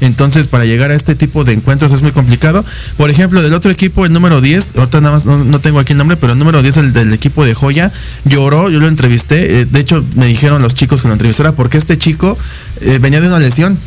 Entonces, 0.00 0.46
para 0.46 0.64
llegar 0.64 0.90
a 0.90 0.94
este 0.94 1.14
tipo 1.14 1.44
de 1.44 1.52
encuentros 1.52 1.92
es 1.92 2.02
muy 2.02 2.12
complicado. 2.12 2.64
Por 2.96 3.10
ejemplo, 3.10 3.42
del 3.42 3.54
otro 3.54 3.70
equipo, 3.70 4.04
el 4.04 4.12
número 4.12 4.40
10, 4.40 4.76
ahorita 4.76 5.00
nada 5.00 5.16
más 5.16 5.26
no, 5.26 5.60
tengo 5.60 5.78
aquí 5.78 5.92
el 5.92 5.98
nombre, 5.98 6.16
pero 6.16 6.32
el 6.32 6.38
número 6.38 6.62
10, 6.62 6.76
el 6.78 6.92
del 6.92 7.12
equipo 7.12 7.44
de 7.44 7.54
Joya, 7.54 7.92
lloró, 8.24 8.70
yo 8.70 8.80
lo 8.80 8.88
entrevisté. 8.88 9.60
eh, 9.60 9.66
de 9.66 9.80
hecho, 9.80 10.04
me 10.16 10.26
dijeron 10.26 10.62
los 10.62 10.74
chicos 10.74 11.02
que 11.02 11.08
lo 11.08 11.14
entrevistara 11.14 11.52
porque 11.52 11.78
este 11.78 11.98
chico 11.98 12.36
eh, 12.80 12.98
venía 13.00 13.20
de 13.20 13.28
una 13.28 13.38
lesión 13.38 13.78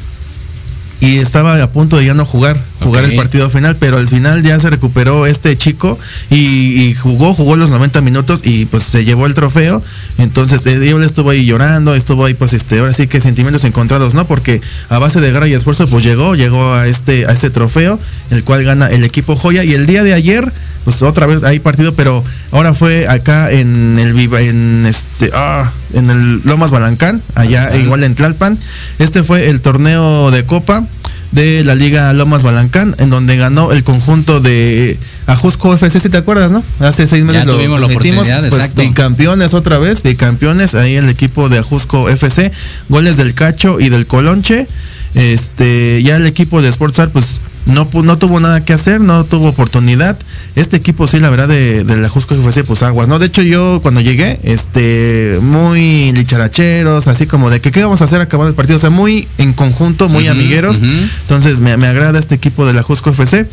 y 1.01 1.17
estaba 1.17 1.61
a 1.61 1.71
punto 1.71 1.97
de 1.97 2.05
ya 2.05 2.13
no 2.13 2.25
jugar, 2.25 2.57
jugar 2.83 3.05
el 3.05 3.15
partido 3.15 3.49
final, 3.49 3.77
pero 3.77 3.97
al 3.97 4.07
final 4.07 4.43
ya 4.43 4.59
se 4.59 4.69
recuperó 4.69 5.25
este 5.25 5.57
chico 5.57 5.97
y, 6.29 6.83
y 6.83 6.93
jugó, 6.93 7.33
jugó 7.33 7.55
los 7.55 7.71
90 7.71 8.01
minutos 8.01 8.41
y 8.43 8.65
pues 8.65 8.83
se 8.83 9.05
llevó 9.05 9.25
el 9.25 9.33
trofeo. 9.33 9.81
Entonces 10.17 10.65
eh, 10.65 10.73
él 10.73 11.03
estuvo 11.03 11.29
ahí 11.29 11.45
llorando, 11.45 11.95
estuvo 11.95 12.25
ahí 12.25 12.33
pues 12.33 12.53
este, 12.53 12.79
ahora 12.79 12.93
sí 12.93 13.07
que 13.07 13.21
sentimientos 13.21 13.63
encontrados, 13.63 14.13
¿no? 14.13 14.25
Porque 14.27 14.61
a 14.89 14.99
base 14.99 15.21
de 15.21 15.31
garra 15.31 15.47
y 15.47 15.53
esfuerzo 15.53 15.87
pues 15.87 16.03
llegó, 16.03 16.35
llegó 16.35 16.73
a 16.73 16.87
este, 16.87 17.25
a 17.25 17.31
este 17.31 17.49
trofeo, 17.49 17.97
el 18.31 18.43
cual 18.43 18.63
gana 18.63 18.87
el 18.87 19.03
equipo 19.03 19.35
Joya 19.35 19.63
y 19.63 19.73
el 19.73 19.85
día 19.85 20.03
de 20.03 20.13
ayer 20.13 20.51
pues 20.85 21.01
otra 21.01 21.25
vez 21.25 21.43
hay 21.43 21.59
partido, 21.59 21.93
pero 21.93 22.23
ahora 22.51 22.73
fue 22.73 23.07
acá 23.07 23.51
en 23.51 23.97
el 23.99 24.17
en 24.19 24.85
este 24.85 25.31
ah, 25.33 25.71
en 25.93 26.09
el 26.09 26.41
Lomas 26.43 26.71
Balancán, 26.71 27.21
allá 27.35 27.75
igual 27.77 28.03
en 28.03 28.15
Tlalpan. 28.15 28.57
Este 28.99 29.23
fue 29.23 29.49
el 29.49 29.61
torneo 29.61 30.31
de 30.31 30.43
Copa 30.43 30.83
de 31.31 31.63
la 31.63 31.75
Liga 31.75 32.11
Lomas 32.13 32.43
Balancán, 32.43 32.95
en 32.97 33.09
donde 33.09 33.37
ganó 33.37 33.71
el 33.71 33.83
conjunto 33.83 34.39
de 34.39 34.97
Ajusco 35.27 35.73
FC, 35.73 35.99
si 35.99 36.09
te 36.09 36.17
acuerdas, 36.17 36.51
¿no? 36.51 36.63
Hace 36.79 37.05
seis 37.05 37.23
meses 37.23 37.45
lo 37.45 37.55
tuvimos 37.55 37.79
la 37.79 37.87
transmitimos, 37.87 38.27
oportunidad, 38.27 38.49
pues, 38.49 38.75
bicampeones 38.75 39.53
otra 39.53 39.77
vez, 39.77 40.01
bicampeones, 40.01 40.73
ahí 40.75 40.95
el 40.95 41.09
equipo 41.09 41.49
de 41.49 41.59
Ajusco 41.59 42.09
FC, 42.09 42.51
goles 42.89 43.17
del 43.17 43.33
Cacho 43.33 43.79
y 43.79 43.89
del 43.89 44.07
Colonche. 44.07 44.67
Este, 45.15 46.03
ya 46.03 46.17
el 46.17 46.27
equipo 46.27 46.61
de 46.61 46.71
Sportsar, 46.71 47.09
pues 47.09 47.41
no, 47.69 47.87
no 48.03 48.17
tuvo 48.17 48.39
nada 48.39 48.63
que 48.63 48.73
hacer, 48.73 49.01
no 49.01 49.23
tuvo 49.23 49.49
oportunidad. 49.49 50.17
Este 50.55 50.77
equipo 50.77 51.07
sí, 51.07 51.19
la 51.19 51.29
verdad, 51.29 51.47
de, 51.47 51.83
de 51.83 51.97
la 51.97 52.09
Jusco 52.09 52.35
FC, 52.35 52.63
pues 52.63 52.83
aguas, 52.83 53.07
¿no? 53.07 53.19
De 53.19 53.27
hecho, 53.27 53.41
yo 53.41 53.79
cuando 53.81 54.01
llegué, 54.01 54.39
este, 54.43 55.39
muy 55.41 56.11
licharacheros, 56.13 57.07
así 57.07 57.25
como 57.27 57.49
de 57.49 57.61
que 57.61 57.71
qué 57.71 57.83
vamos 57.83 58.01
a 58.01 58.05
hacer 58.05 58.21
acabando 58.21 58.49
el 58.49 58.55
partido, 58.55 58.77
o 58.77 58.79
sea, 58.79 58.89
muy 58.89 59.27
en 59.37 59.53
conjunto, 59.53 60.09
muy 60.09 60.27
amigueros. 60.27 60.81
Entonces 61.21 61.59
me, 61.59 61.77
me 61.77 61.87
agrada 61.87 62.19
este 62.19 62.35
equipo 62.35 62.65
de 62.65 62.73
la 62.73 62.83
Jusco 62.83 63.11
FC. 63.11 63.47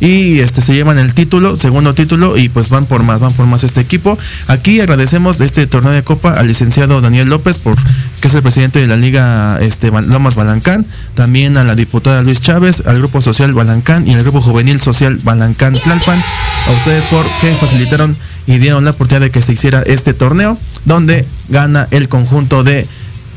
Y 0.00 0.40
este 0.40 0.60
se 0.60 0.74
llevan 0.74 0.98
el 0.98 1.14
título, 1.14 1.56
segundo 1.56 1.94
título, 1.94 2.36
y 2.36 2.48
pues 2.48 2.68
van 2.68 2.86
por 2.86 3.02
más, 3.04 3.20
van 3.20 3.32
por 3.32 3.46
más 3.46 3.62
este 3.64 3.80
equipo. 3.80 4.18
Aquí 4.48 4.80
agradecemos 4.80 5.38
de 5.38 5.46
este 5.46 5.66
torneo 5.66 5.92
de 5.92 6.02
copa 6.02 6.32
al 6.32 6.48
licenciado 6.48 7.00
Daniel 7.00 7.28
López, 7.28 7.58
por 7.58 7.76
que 8.24 8.28
es 8.28 8.34
el 8.34 8.40
presidente 8.40 8.78
de 8.78 8.86
la 8.86 8.96
Liga 8.96 9.58
este, 9.60 9.90
Lomas 9.90 10.34
Balancán, 10.34 10.86
también 11.12 11.58
a 11.58 11.64
la 11.64 11.74
diputada 11.74 12.22
Luis 12.22 12.40
Chávez, 12.40 12.82
al 12.86 12.96
Grupo 12.96 13.20
Social 13.20 13.52
Balancán 13.52 14.08
y 14.08 14.14
al 14.14 14.22
Grupo 14.22 14.40
Juvenil 14.40 14.80
Social 14.80 15.18
Balancán 15.22 15.74
Tlalpan, 15.74 16.18
a 16.18 16.70
ustedes 16.70 17.04
por 17.04 17.22
que 17.42 17.52
facilitaron 17.52 18.16
y 18.46 18.56
dieron 18.56 18.86
la 18.86 18.92
oportunidad 18.92 19.26
de 19.26 19.30
que 19.30 19.42
se 19.42 19.52
hiciera 19.52 19.82
este 19.82 20.14
torneo, 20.14 20.56
donde 20.86 21.26
gana 21.50 21.86
el 21.90 22.08
conjunto 22.08 22.64
de 22.64 22.86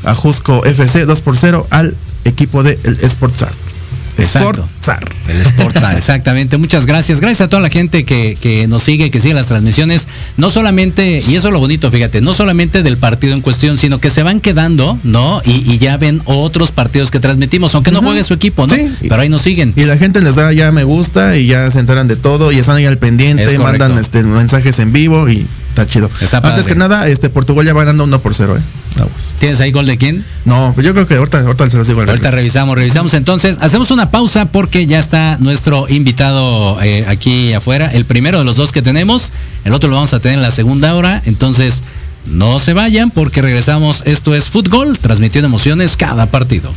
Ajusco 0.05 0.63
FC 0.63 1.03
2 1.05 1.19
por 1.19 1.35
0 1.35 1.67
al 1.69 1.93
equipo 2.23 2.63
de 2.63 2.79
el 2.85 2.97
Sportsar. 3.09 3.66
Exacto. 4.17 4.63
Sportsar. 4.65 5.09
El 5.27 5.45
Sportsar, 5.45 5.97
exactamente. 5.97 6.57
Muchas 6.57 6.85
gracias. 6.85 7.19
Gracias 7.19 7.41
a 7.41 7.49
toda 7.49 7.61
la 7.61 7.69
gente 7.69 8.03
que, 8.03 8.37
que 8.39 8.67
nos 8.67 8.83
sigue, 8.83 9.11
que 9.11 9.21
sigue 9.21 9.33
las 9.33 9.47
transmisiones. 9.47 10.07
No 10.37 10.49
solamente, 10.49 11.23
y 11.27 11.35
eso 11.35 11.47
es 11.47 11.53
lo 11.53 11.59
bonito, 11.59 11.91
fíjate, 11.91 12.21
no 12.21 12.33
solamente 12.33 12.83
del 12.83 12.97
partido 12.97 13.33
en 13.33 13.41
cuestión, 13.41 13.77
sino 13.77 13.99
que 13.99 14.09
se 14.09 14.23
van 14.23 14.39
quedando, 14.39 14.97
¿no? 15.03 15.41
Y, 15.45 15.71
y 15.71 15.77
ya 15.77 15.97
ven 15.97 16.21
otros 16.25 16.71
partidos 16.71 17.11
que 17.11 17.19
transmitimos, 17.19 17.75
aunque 17.75 17.91
no 17.91 18.01
juegue 18.01 18.23
su 18.23 18.33
equipo, 18.33 18.67
¿no? 18.67 18.75
Sí. 18.75 18.89
Pero 19.01 19.21
ahí 19.21 19.29
nos 19.29 19.41
siguen. 19.41 19.73
Y 19.75 19.83
la 19.83 19.97
gente 19.97 20.21
les 20.21 20.35
da 20.35 20.51
ya 20.53 20.71
me 20.71 20.83
gusta 20.83 21.37
y 21.37 21.47
ya 21.47 21.69
se 21.71 21.79
enteran 21.79 22.07
de 22.07 22.15
todo 22.15 22.51
y 22.51 22.57
están 22.57 22.77
ahí 22.77 22.85
al 22.85 22.97
pendiente, 22.97 23.43
Es 23.43 23.59
mandan 23.59 23.97
este 23.97 24.23
mensajes 24.23 24.79
en 24.79 24.91
vivo 24.91 25.29
y 25.29 25.45
está 25.81 25.91
chido. 25.91 26.09
Está 26.21 26.37
Antes 26.37 26.51
padre. 26.51 26.65
que 26.65 26.75
nada, 26.75 27.07
este 27.07 27.29
Portugal 27.29 27.65
ya 27.65 27.73
va 27.73 27.83
ganando 27.83 28.03
1 28.05 28.19
por 28.21 28.33
0, 28.33 28.57
eh. 28.57 28.61
¿Tienes 29.39 29.61
ahí 29.61 29.71
gol 29.71 29.85
de 29.85 29.97
quién? 29.97 30.25
No, 30.45 30.71
pues 30.73 30.85
yo 30.85 30.93
creo 30.93 31.07
que 31.07 31.15
ahorita, 31.15 31.41
ahorita 31.41 31.69
se 31.69 31.77
los 31.77 31.87
digo 31.87 32.01
Ahorita 32.01 32.31
revisamos, 32.31 32.75
revisamos 32.75 33.13
entonces. 33.13 33.57
Hacemos 33.61 33.91
una 33.91 34.09
pausa 34.09 34.45
porque 34.45 34.87
ya 34.87 34.97
está 34.97 35.37
nuestro 35.39 35.87
invitado 35.87 36.81
eh, 36.81 37.05
aquí 37.07 37.53
afuera. 37.53 37.87
El 37.87 38.05
primero 38.05 38.39
de 38.39 38.45
los 38.45 38.55
dos 38.55 38.71
que 38.71 38.81
tenemos. 38.81 39.31
El 39.65 39.73
otro 39.73 39.89
lo 39.89 39.95
vamos 39.95 40.13
a 40.13 40.19
tener 40.19 40.37
en 40.37 40.41
la 40.41 40.51
segunda 40.51 40.95
hora. 40.95 41.21
Entonces, 41.25 41.83
no 42.25 42.57
se 42.59 42.73
vayan 42.73 43.11
porque 43.11 43.41
regresamos. 43.41 44.01
Esto 44.05 44.33
es 44.33 44.49
Fútbol, 44.49 44.97
transmitiendo 44.97 45.47
emociones 45.47 45.95
cada 45.95 46.25
partido. 46.25 46.73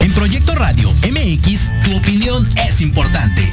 En 0.00 0.12
Proyecto 0.12 0.54
Radio 0.56 0.92
MX, 1.02 1.70
tu 1.84 1.96
opinión 1.96 2.46
es 2.66 2.80
importante. 2.80 3.52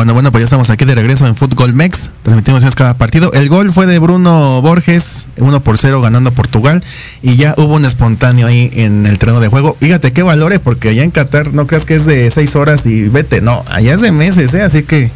Bueno, 0.00 0.14
bueno, 0.14 0.32
pues 0.32 0.40
ya 0.40 0.44
estamos 0.46 0.70
aquí 0.70 0.86
de 0.86 0.94
regreso 0.94 1.26
en 1.26 1.36
Fútbol 1.36 1.74
Mex. 1.74 2.08
Transmitimos 2.22 2.74
cada 2.74 2.94
partido. 2.94 3.34
El 3.34 3.50
gol 3.50 3.70
fue 3.70 3.84
de 3.84 3.98
Bruno 3.98 4.62
Borges, 4.62 5.28
1 5.36 5.60
por 5.62 5.76
0 5.76 6.00
ganando 6.00 6.32
Portugal. 6.32 6.82
Y 7.20 7.36
ya 7.36 7.52
hubo 7.58 7.74
un 7.74 7.84
espontáneo 7.84 8.46
ahí 8.46 8.70
en 8.72 9.04
el 9.04 9.18
terreno 9.18 9.40
de 9.40 9.48
juego. 9.48 9.76
Fíjate 9.78 10.14
qué 10.14 10.22
valores, 10.22 10.58
porque 10.58 10.88
allá 10.88 11.02
en 11.02 11.10
Qatar 11.10 11.52
no 11.52 11.66
creas 11.66 11.84
que 11.84 11.96
es 11.96 12.06
de 12.06 12.30
6 12.30 12.56
horas 12.56 12.86
y 12.86 13.10
vete. 13.10 13.42
No, 13.42 13.62
allá 13.70 13.92
es 13.92 14.00
de 14.00 14.10
meses, 14.10 14.54
¿eh? 14.54 14.62
Así 14.62 14.84
que 14.84 15.10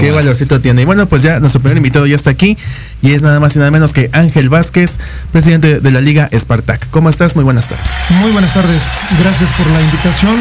qué 0.00 0.10
valorcito 0.10 0.60
tiene. 0.60 0.82
Y 0.82 0.84
bueno, 0.84 1.06
pues 1.06 1.22
ya 1.22 1.38
nuestro 1.38 1.60
primer 1.60 1.76
invitado 1.76 2.04
ya 2.04 2.16
está 2.16 2.30
aquí. 2.30 2.58
Y 3.02 3.12
es 3.12 3.22
nada 3.22 3.38
más 3.38 3.54
y 3.54 3.60
nada 3.60 3.70
menos 3.70 3.92
que 3.92 4.10
Ángel 4.12 4.48
Vázquez, 4.48 4.98
presidente 5.30 5.78
de 5.78 5.90
la 5.92 6.00
Liga 6.00 6.28
Spartak. 6.36 6.90
¿Cómo 6.90 7.08
estás? 7.08 7.36
Muy 7.36 7.44
buenas 7.44 7.68
tardes. 7.68 7.86
Muy 8.10 8.32
buenas 8.32 8.52
tardes, 8.52 8.82
gracias 9.20 9.48
por 9.50 9.68
la 9.68 9.80
invitación. 9.80 10.34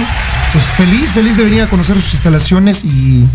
Pues 0.51 0.63
feliz, 0.77 1.11
feliz 1.11 1.37
de 1.37 1.43
venir 1.43 1.61
a 1.61 1.67
conocer 1.67 1.95
sus 1.95 2.15
instalaciones 2.15 2.83
y 2.83 3.25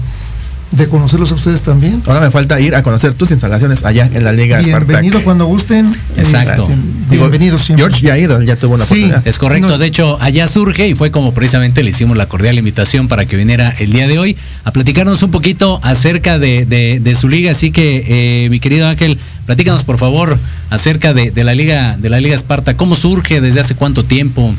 de 0.70 0.86
conocerlos 0.88 1.32
a 1.32 1.34
ustedes 1.36 1.62
también. 1.62 2.02
Ahora 2.06 2.20
me 2.20 2.30
falta 2.30 2.60
ir 2.60 2.74
a 2.74 2.82
conocer 2.82 3.14
tus 3.14 3.30
instalaciones 3.30 3.84
allá 3.84 4.08
en 4.12 4.22
la 4.22 4.32
Liga 4.32 4.60
Spartak. 4.60 4.86
Bienvenido 4.86 5.20
cuando 5.24 5.46
gusten. 5.46 5.96
Exacto. 6.16 6.68
Eh, 6.70 6.76
bienvenido 7.10 7.56
siempre. 7.56 7.84
George 7.86 8.06
ya 8.06 8.12
ha 8.14 8.18
ido, 8.18 8.42
ya 8.42 8.56
tuvo 8.56 8.74
una 8.74 8.84
Sí. 8.84 8.92
oportunidad. 8.94 9.26
Es 9.26 9.38
correcto, 9.38 9.68
No. 9.68 9.78
de 9.78 9.86
hecho 9.86 10.18
allá 10.20 10.46
surge 10.46 10.86
y 10.88 10.94
fue 10.94 11.10
como 11.10 11.32
precisamente 11.32 11.82
le 11.82 11.90
hicimos 11.90 12.16
la 12.16 12.26
cordial 12.26 12.58
invitación 12.58 13.08
para 13.08 13.24
que 13.24 13.36
viniera 13.36 13.70
el 13.78 13.92
día 13.92 14.06
de 14.06 14.18
hoy 14.18 14.36
a 14.64 14.72
platicarnos 14.72 15.22
un 15.22 15.30
poquito 15.30 15.80
acerca 15.82 16.38
de, 16.38 16.66
de- 16.66 17.00
de 17.00 17.14
su 17.14 17.28
liga. 17.28 17.52
Así 17.52 17.70
que 17.70 18.44
eh, 18.44 18.50
mi 18.50 18.60
querido 18.60 18.86
Ángel, 18.88 19.18
platícanos 19.46 19.84
por 19.84 19.96
favor 19.98 20.38
acerca 20.70 21.14
de, 21.14 21.30
de 21.30 21.44
la 21.44 21.54
liga 21.54 21.96
de 21.98 22.08
la 22.10 22.20
liga 22.20 22.34
Esparta. 22.34 22.76
¿Cómo 22.76 22.94
surge? 22.94 23.40
¿Desde 23.40 23.60
hace 23.60 23.74
cuánto 23.74 24.04
tiempo? 24.04 24.54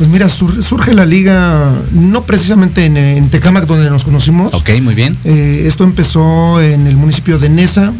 Pues 0.00 0.08
mira, 0.08 0.30
sur- 0.30 0.62
surge 0.62 0.94
la 0.94 1.04
liga, 1.04 1.72
no 1.92 2.22
precisamente 2.24 2.86
en, 2.86 2.96
en 2.96 3.28
Tecámac 3.28 3.66
donde 3.66 3.90
nos 3.90 4.04
conocimos. 4.04 4.54
Ok, 4.54 4.70
muy 4.80 4.94
bien. 4.94 5.14
Eh, 5.24 5.64
esto 5.66 5.84
empezó 5.84 6.58
en 6.62 6.86
el 6.86 6.96
municipio 6.96 7.38
de 7.38 7.50
Nesa 7.50 7.92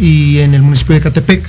y 0.00 0.38
en 0.38 0.54
el 0.54 0.62
municipio 0.62 0.94
de 0.94 1.00
Catepec. 1.00 1.44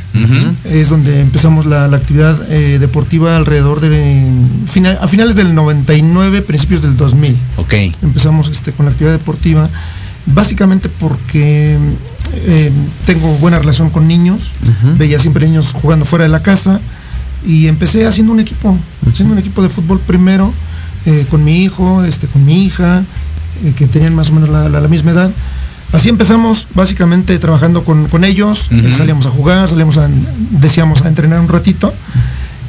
Es 0.65 0.89
donde 0.89 1.21
empezamos 1.21 1.67
la, 1.67 1.87
la 1.87 1.97
actividad 1.97 2.35
eh, 2.51 2.79
deportiva 2.79 3.37
alrededor 3.37 3.79
de 3.79 3.89
eh, 3.93 4.31
fina- 4.65 4.97
a 4.99 5.07
finales 5.07 5.35
del 5.35 5.53
99, 5.53 6.41
principios 6.41 6.81
del 6.81 6.97
2000. 6.97 7.37
Ok. 7.57 7.73
empezamos 8.01 8.49
este, 8.49 8.71
con 8.71 8.87
la 8.87 8.91
actividad 8.93 9.13
deportiva, 9.13 9.69
básicamente 10.25 10.89
porque 10.89 11.77
eh, 12.33 12.71
tengo 13.05 13.27
buena 13.37 13.59
relación 13.59 13.91
con 13.91 14.07
niños, 14.07 14.49
veía 14.97 15.19
siempre 15.19 15.45
niños 15.45 15.71
jugando 15.73 16.03
fuera 16.03 16.23
de 16.23 16.29
la 16.29 16.41
casa 16.41 16.79
y 17.47 17.67
empecé 17.67 18.05
haciendo 18.05 18.33
un 18.33 18.39
equipo, 18.41 18.77
haciendo 19.09 19.33
un 19.33 19.39
equipo 19.39 19.63
de 19.63 19.69
fútbol 19.69 19.99
primero 20.05 20.53
eh, 21.05 21.25
con 21.31 21.43
mi 21.43 21.63
hijo, 21.63 22.03
este, 22.03 22.27
con 22.27 22.45
mi 22.45 22.65
hija, 22.65 23.03
eh, 23.63 23.73
que 23.75 23.87
tenían 23.87 24.13
más 24.13 24.29
o 24.29 24.33
menos 24.33 24.49
la, 24.49 24.67
la- 24.69 24.81
la 24.81 24.87
misma 24.89 25.11
edad. 25.11 25.31
Así 25.93 26.09
empezamos, 26.09 26.67
básicamente 26.75 27.39
trabajando 27.39 27.85
con, 27.85 28.07
con 28.09 28.25
ellos, 28.25 28.67
eh, 28.71 28.91
salíamos 28.91 29.25
a 29.25 29.29
jugar, 29.29 29.69
salíamos 29.69 29.97
a, 29.97 30.09
decíamos 30.51 31.01
a 31.03 31.07
entrenar 31.07 31.39
un 31.39 31.47
ratito 31.47 31.93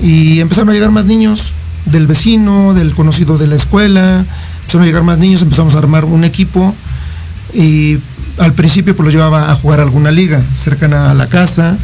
y 0.01 0.39
empezaron 0.39 0.69
a 0.71 0.73
llegar 0.73 0.93
más 0.93 1.05
niños 1.07 1.53
del 1.87 2.07
vecino, 2.07 2.75
del 2.75 2.95
conocido 2.95 3.37
de 3.39 3.49
la 3.49 3.57
escuela, 3.57 4.25
empezaron 4.61 4.83
a 4.83 4.87
llegar 4.87 5.03
más 5.03 5.19
niños, 5.19 5.43
empezamos 5.43 5.75
a 5.75 5.79
armar 5.79 6.05
un 6.05 6.23
equipo 6.23 6.73
y 7.53 7.99
al 8.39 8.53
principio 8.53 8.95
pues 8.95 9.05
los 9.07 9.15
llevaba 9.15 9.51
a 9.51 9.55
jugar 9.57 9.81
a 9.81 9.83
alguna 9.83 10.13
liga 10.13 10.41
cercana 10.55 11.11
a 11.11 11.15
la 11.15 11.27
casa 11.29 11.77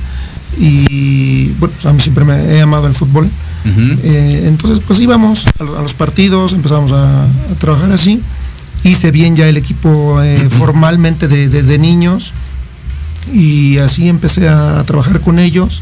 y 0.59 1.49
bueno, 1.59 1.73
pues, 1.75 1.87
a 1.87 1.93
mí 1.93 2.01
siempre 2.01 2.25
me 2.25 2.35
he 2.55 2.61
amado 2.61 2.87
el 2.87 2.95
fútbol. 2.95 3.29
Eh, 3.67 4.45
entonces 4.47 4.81
pues 4.87 5.01
íbamos 5.01 5.47
a, 5.59 5.65
lo- 5.65 5.79
a 5.79 5.83
los 5.83 5.95
partidos, 5.95 6.53
empezamos 6.53 6.93
a, 6.93 7.23
a 7.25 7.55
trabajar 7.59 7.91
así. 7.93 8.21
Hice 8.85 9.11
bien 9.11 9.37
ya 9.37 9.49
el 9.49 9.57
equipo 9.57 10.21
eh, 10.23 10.49
formalmente 10.51 11.29
de, 11.29 11.49
de- 11.49 11.63
de 11.63 11.79
niños 11.79 12.33
y 13.33 13.79
así 13.79 14.09
empecé 14.09 14.49
a, 14.49 14.79
a 14.81 14.85
trabajar 14.85 15.21
con 15.23 15.39
ellos. 15.39 15.81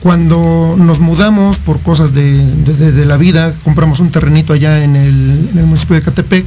Cuando 0.00 0.76
nos 0.78 1.00
mudamos 1.00 1.58
por 1.58 1.80
cosas 1.80 2.12
de, 2.12 2.44
de- 2.92 3.06
la 3.06 3.16
vida, 3.16 3.52
compramos 3.64 3.98
un 4.00 4.10
terrenito 4.10 4.52
allá 4.52 4.84
en 4.84 4.94
el, 4.94 5.48
en 5.52 5.58
el 5.58 5.64
municipio 5.64 5.96
de 5.96 6.02
Catepec, 6.02 6.46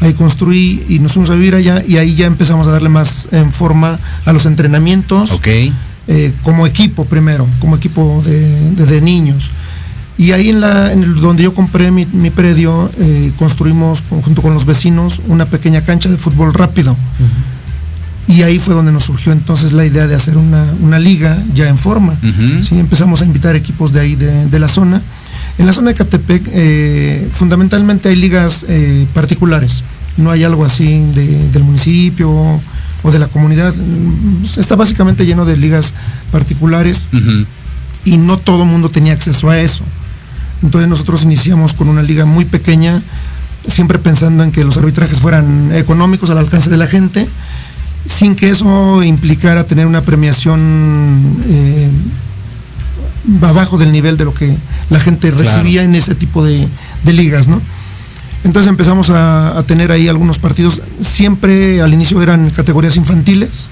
ahí 0.00 0.14
construí 0.14 0.84
y 0.88 0.98
nos 0.98 1.12
fuimos 1.12 1.28
a 1.30 1.34
vivir 1.34 1.54
allá 1.54 1.84
y 1.86 1.98
ahí 1.98 2.14
ya 2.14 2.24
empezamos 2.26 2.66
a 2.66 2.70
darle 2.72 2.88
más 2.88 3.28
en 3.32 3.52
forma 3.52 3.98
a 4.24 4.32
los 4.32 4.46
entrenamientos 4.46 5.32
Ok. 5.32 5.48
Eh, 6.08 6.32
como 6.42 6.66
equipo 6.66 7.04
primero, 7.04 7.46
como 7.60 7.76
equipo 7.76 8.22
de, 8.24 8.70
de- 8.72 8.86
de 8.86 9.00
niños. 9.00 9.50
Y 10.18 10.32
ahí 10.32 10.50
en, 10.50 10.60
la, 10.60 10.92
en 10.92 11.02
el- 11.02 11.14
donde 11.16 11.42
yo 11.44 11.54
compré 11.54 11.90
mi, 11.90 12.06
mi 12.12 12.30
predio, 12.30 12.90
eh, 12.98 13.32
construimos 13.38 14.02
con- 14.02 14.20
junto 14.22 14.42
con 14.42 14.52
los 14.54 14.66
vecinos 14.66 15.20
una 15.28 15.46
pequeña 15.46 15.82
cancha 15.82 16.08
de 16.08 16.16
fútbol 16.18 16.52
rápido. 16.52 16.96
Y 18.28 18.42
ahí 18.42 18.58
fue 18.60 18.74
donde 18.74 18.92
nos 18.92 19.04
surgió 19.04 19.32
entonces 19.32 19.72
la 19.72 19.84
idea 19.84 20.06
de 20.06 20.14
hacer 20.14 20.36
una, 20.36 20.64
una 20.82 20.98
liga 21.00 21.42
ya 21.54 21.68
en 21.68 21.76
forma. 21.76 22.16
Sí, 22.62 22.78
empezamos 22.78 23.22
a 23.22 23.24
invitar 23.24 23.56
equipos 23.56 23.92
de 23.92 24.00
ahí, 24.00 24.14
de, 24.14 24.46
de 24.46 24.58
la 24.60 24.68
zona. 24.68 25.00
En 25.58 25.66
la 25.66 25.72
zona 25.72 25.88
de 25.88 25.94
Catepec, 25.96 26.42
eh, 26.52 27.28
fundamentalmente 27.32 28.08
hay 28.08 28.16
ligas 28.16 28.64
eh, 28.68 29.06
particulares. 29.14 29.82
No 30.16 30.30
hay 30.30 30.44
algo 30.44 30.64
así 30.64 30.86
de- 31.14 31.48
del 31.50 31.64
municipio 31.64 32.60
o 33.02 33.10
de 33.10 33.18
la 33.18 33.28
comunidad. 33.28 33.74
Está 34.56 34.76
básicamente 34.76 35.26
lleno 35.26 35.44
de 35.44 35.56
ligas 35.56 35.94
particulares 36.30 37.08
y 38.04 38.16
no 38.16 38.38
todo 38.38 38.62
el 38.62 38.68
mundo 38.68 38.88
tenía 38.88 39.12
acceso 39.12 39.50
a 39.50 39.58
eso. 39.58 39.84
Entonces 40.62 40.88
nosotros 40.88 41.22
iniciamos 41.22 41.72
con 41.72 41.88
una 41.88 42.02
liga 42.02 42.26
muy 42.26 42.44
pequeña, 42.44 43.02
siempre 43.66 43.98
pensando 43.98 44.44
en 44.44 44.52
que 44.52 44.64
los 44.64 44.76
arbitrajes 44.76 45.18
fueran 45.18 45.72
económicos 45.74 46.28
al 46.30 46.38
alcance 46.38 46.68
de 46.70 46.76
la 46.76 46.86
gente, 46.86 47.26
sin 48.06 48.34
que 48.34 48.50
eso 48.50 49.02
implicara 49.02 49.64
tener 49.64 49.86
una 49.86 50.02
premiación 50.02 51.36
eh, 51.46 51.90
abajo 53.42 53.78
del 53.78 53.92
nivel 53.92 54.16
de 54.16 54.24
lo 54.24 54.34
que 54.34 54.56
la 54.90 55.00
gente 55.00 55.30
recibía 55.30 55.82
en 55.82 55.94
ese 55.94 56.14
tipo 56.14 56.44
de, 56.44 56.66
de 57.04 57.12
ligas, 57.12 57.48
¿no? 57.48 57.60
Entonces 58.44 58.70
empezamos 58.70 59.10
a, 59.10 59.58
a 59.58 59.62
tener 59.64 59.92
ahí 59.92 60.08
algunos 60.08 60.38
partidos, 60.38 60.80
siempre 61.00 61.82
al 61.82 61.92
inicio 61.92 62.22
eran 62.22 62.50
categorías 62.50 62.96
infantiles 62.96 63.68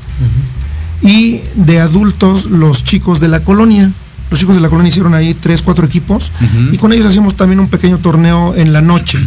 y 1.03 1.41
de 1.55 1.81
adultos 1.81 2.47
los 2.47 2.85
chicos 2.85 3.21
de 3.21 3.29
la 3.29 3.41
colonia. 3.41 3.91
Los 4.31 4.41
chicos 4.41 4.57
de 4.57 4.61
la 4.61 4.69
colonia 4.69 4.91
hicieron 4.91 5.15
ahí 5.15 5.33
tres, 5.33 5.63
cuatro 5.63 5.87
equipos 5.87 6.33
y 6.71 6.77
con 6.77 6.93
ellos 6.93 7.07
hacíamos 7.07 7.35
también 7.35 7.61
un 7.61 7.69
pequeño 7.69 7.99
torneo 7.99 8.55
en 8.55 8.73
la 8.73 8.83
noche. 8.83 9.19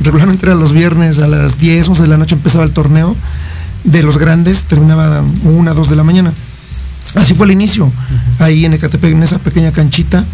Regularmente 0.00 0.46
era 0.46 0.54
los 0.54 0.72
viernes 0.72 1.18
a 1.18 1.26
las 1.26 1.58
10, 1.58 1.88
11 1.88 2.02
de 2.02 2.08
la 2.08 2.16
noche 2.16 2.34
empezaba 2.34 2.64
el 2.64 2.70
torneo 2.70 3.16
de 3.84 4.02
los 4.02 4.18
grandes, 4.18 4.64
terminaba 4.64 5.22
una, 5.44 5.74
dos 5.74 5.90
de 5.90 5.96
la 5.96 6.04
mañana. 6.04 6.32
Así 7.14 7.34
fue 7.34 7.46
el 7.46 7.52
inicio, 7.52 7.90
ahí 8.38 8.64
en 8.64 8.74
Ecatepec, 8.74 9.12
en 9.12 9.22
esa 9.22 9.38
pequeña 9.38 9.72
canchita. 9.72 10.24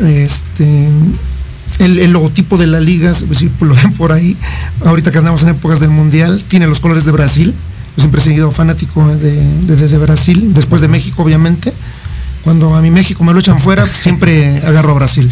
Este, 0.00 0.88
el, 1.78 1.98
el 1.98 2.12
logotipo 2.12 2.58
de 2.58 2.66
la 2.66 2.80
liga, 2.80 3.12
si 3.14 3.50
lo 3.60 3.74
ven 3.74 3.92
por 3.94 4.12
ahí, 4.12 4.36
ahorita 4.84 5.10
que 5.12 5.18
andamos 5.18 5.42
en 5.42 5.50
épocas 5.50 5.80
del 5.80 5.90
Mundial, 5.90 6.42
tiene 6.48 6.66
los 6.66 6.80
colores 6.80 7.04
de 7.04 7.12
Brasil. 7.12 7.54
Yo 7.96 8.02
siempre 8.02 8.20
he 8.20 8.24
seguido 8.24 8.50
fanático 8.52 9.06
de, 9.16 9.32
de- 9.66 9.88
de 9.88 9.98
Brasil, 9.98 10.52
después 10.54 10.80
de 10.80 10.88
México, 10.88 11.22
obviamente. 11.22 11.72
cuando 12.44 12.74
a 12.76 12.80
mi 12.80 12.90
México 12.90 13.24
me 13.24 13.32
lo 13.32 13.40
echan 13.40 13.58
fuera, 13.58 13.86
siempre 13.92 14.58
agarro 14.64 14.92
a 14.92 14.94
Brasil. 14.94 15.28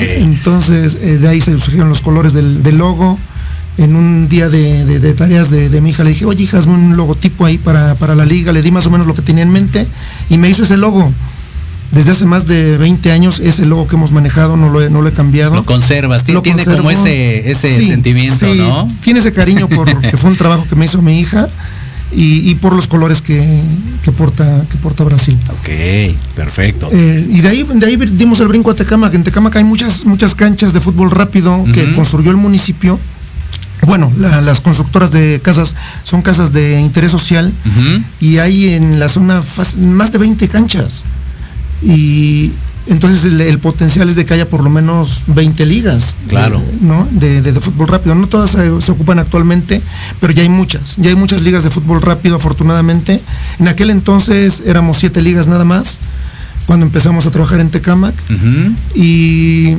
Entonces, 0.00 0.96
eh, 1.00 1.18
de 1.18 1.28
ahí 1.28 1.40
se 1.40 1.56
surgieron 1.58 1.88
los 1.88 2.00
colores 2.00 2.32
del, 2.32 2.62
del 2.62 2.78
logo. 2.78 3.18
En 3.78 3.94
un 3.94 4.26
día 4.26 4.48
de, 4.48 5.12
tareas 5.14 5.50
de, 5.50 5.68
de 5.68 5.80
mi 5.82 5.90
hija 5.90 6.02
le 6.02 6.08
dije, 6.10 6.24
oye, 6.24 6.44
hija, 6.44 6.56
hazme 6.56 6.72
un 6.72 6.96
logotipo 6.96 7.44
ahí 7.44 7.58
para, 7.58 7.94
para 7.94 8.14
la 8.14 8.24
liga. 8.24 8.50
Le 8.52 8.62
di 8.62 8.70
más 8.70 8.86
o 8.86 8.90
menos 8.90 9.06
lo 9.06 9.14
que 9.14 9.20
tenía 9.20 9.42
en 9.42 9.52
mente 9.52 9.86
y 10.30 10.38
me 10.38 10.48
hizo 10.48 10.62
ese 10.62 10.78
logo. 10.78 11.12
Desde 11.92 12.10
hace 12.10 12.26
más 12.26 12.46
de 12.46 12.76
20 12.78 13.12
años, 13.12 13.40
ese 13.40 13.64
logo 13.64 13.86
que 13.86 13.96
hemos 13.96 14.10
manejado 14.12 14.56
no 14.56 14.68
lo 14.70 14.82
he, 14.82 14.90
no 14.90 15.02
lo 15.02 15.08
he 15.08 15.12
cambiado. 15.12 15.54
Lo 15.54 15.64
conservas, 15.64 16.24
ti- 16.24 16.32
Lo 16.32 16.42
tiene 16.42 16.64
como 16.64 16.90
ese, 16.90 17.50
ese 17.50 17.76
Sí, 17.80 17.86
sentimiento, 17.88 18.52
sí, 18.52 18.58
¿no? 18.58 18.88
Tiene 19.02 19.20
ese 19.20 19.32
cariño 19.32 19.68
porque 19.68 19.94
fue 20.16 20.30
un 20.30 20.36
trabajo 20.36 20.66
que 20.68 20.74
me 20.76 20.84
hizo 20.84 21.00
mi 21.00 21.18
hija 21.20 21.48
y, 22.12 22.50
y 22.50 22.54
por 22.56 22.74
los 22.74 22.86
colores 22.86 23.22
que, 23.22 23.60
que 24.02 24.12
porta, 24.12 24.64
que 24.68 24.76
porta 24.78 25.04
Brasil. 25.04 25.38
Ok, 25.50 26.16
perfecto. 26.34 26.88
Eh, 26.92 27.26
y 27.30 27.40
de 27.40 27.48
ahí, 27.48 27.62
de 27.62 27.86
ahí 27.86 27.96
dimos 27.96 28.40
el 28.40 28.48
brinco 28.48 28.70
a 28.72 28.74
Tecamac. 28.74 29.14
En 29.14 29.24
Tecamac 29.24 29.54
hay 29.56 29.64
muchas, 29.64 30.04
muchas 30.04 30.34
canchas 30.34 30.72
de 30.72 30.80
fútbol 30.80 31.10
rápido 31.10 31.64
que 31.72 31.94
construyó 31.94 32.30
el 32.32 32.36
municipio. 32.36 32.98
Bueno, 33.86 34.12
la- 34.18 34.40
las 34.40 34.60
constructoras 34.60 35.12
de 35.12 35.40
casas 35.42 35.76
son 36.02 36.20
casas 36.22 36.52
de 36.52 36.80
interés 36.80 37.12
social 37.12 37.52
y 38.20 38.38
hay 38.38 38.74
en 38.74 38.98
la 38.98 39.08
zona 39.08 39.40
más 39.78 40.10
de 40.12 40.18
20 40.18 40.48
canchas. 40.48 41.04
Y 41.82 42.52
entonces 42.88 43.24
el, 43.24 43.40
el 43.40 43.58
potencial 43.58 44.08
es 44.08 44.16
de 44.16 44.24
que 44.24 44.34
haya 44.34 44.48
por 44.48 44.62
lo 44.62 44.70
menos 44.70 45.24
20 45.28 45.66
ligas. 45.66 46.14
Claro. 46.28 46.60
de- 46.60 46.86
¿no? 46.86 47.06
De, 47.10 47.42
de- 47.42 47.52
de 47.52 47.60
fútbol 47.60 47.88
rápido. 47.88 48.14
No 48.14 48.26
todas 48.28 48.50
se, 48.50 48.80
se 48.80 48.92
ocupan 48.92 49.18
actualmente, 49.18 49.82
pero 50.20 50.32
ya 50.32 50.42
hay 50.42 50.48
muchas. 50.48 50.96
Ya 50.96 51.10
hay 51.10 51.16
muchas 51.16 51.40
ligas 51.42 51.64
de 51.64 51.70
fútbol 51.70 52.00
rápido, 52.00 52.36
afortunadamente. 52.36 53.20
En 53.58 53.68
aquel 53.68 53.90
entonces 53.90 54.62
éramos 54.64 54.98
siete 54.98 55.20
ligas 55.22 55.48
nada 55.48 55.64
más, 55.64 55.98
cuando 56.66 56.86
empezamos 56.86 57.26
a 57.26 57.30
trabajar 57.30 57.60
en 57.60 57.70
Tecamac. 57.70 58.14
Y, 58.94 59.76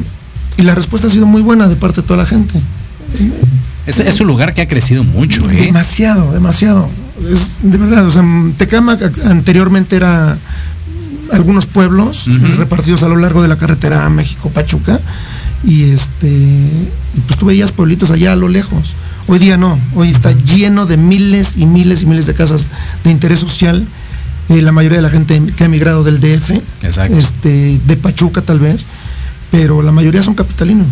y 0.57 0.61
la 0.63 0.75
respuesta 0.75 1.07
ha 1.07 1.11
sido 1.11 1.25
muy 1.27 1.41
buena 1.41 1.67
de 1.67 1.75
parte 1.75 2.01
de 2.01 2.07
toda 2.07 2.17
la 2.17 2.25
gente. 2.25 2.59
Es, 3.85 3.99
es 4.01 4.19
un 4.19 4.27
lugar 4.27 4.53
que 4.53 4.61
ha 4.61 4.67
crecido 4.67 5.03
mucho, 5.03 5.49
¿eh? 5.49 5.55
Demasiado, 5.61 6.33
demasiado. 6.33 6.89
Es 7.31 7.59
de 7.63 7.77
verdad, 7.77 8.05
o 8.05 8.11
sea, 8.11 8.23
Tecamac 8.57 8.99
ac- 9.01 9.25
anteriormente 9.25 9.95
era 9.95 10.37
algunos 11.31 11.65
pueblos 11.65 12.25
repartidos 12.57 13.03
a 13.03 13.07
lo 13.07 13.15
largo 13.17 13.41
de 13.41 13.47
la 13.47 13.57
carretera 13.57 14.05
a 14.05 14.09
México 14.09 14.49
Pachuca 14.49 14.99
y 15.63 15.91
este 15.91 16.69
pues 17.25 17.39
tú 17.39 17.45
veías 17.45 17.71
pueblitos 17.71 18.11
allá 18.11 18.33
a 18.33 18.35
lo 18.35 18.47
lejos. 18.49 18.93
Hoy 19.27 19.39
día 19.39 19.57
no, 19.57 19.77
hoy 19.95 20.09
está 20.09 20.31
lleno 20.31 20.85
de 20.85 20.95
miles 20.97 21.57
y 21.57 21.65
miles 21.65 22.01
y 22.03 22.05
miles 22.05 22.25
de 22.25 22.33
casas 22.33 22.67
de 23.03 23.11
interés 23.11 23.39
social. 23.39 23.85
Eh, 24.49 24.61
la 24.61 24.71
mayoría 24.71 24.97
de 24.99 25.01
la 25.01 25.09
gente 25.09 25.41
que 25.57 25.63
ha 25.63 25.65
emigrado 25.65 26.03
del 26.05 26.21
DF, 26.21 26.51
Exacto. 26.83 27.17
este, 27.17 27.81
de 27.85 27.97
Pachuca 27.97 28.41
tal 28.41 28.59
vez, 28.59 28.85
pero 29.51 29.81
la 29.81 29.91
mayoría 29.91 30.23
son 30.23 30.35
capitalinos. 30.35 30.87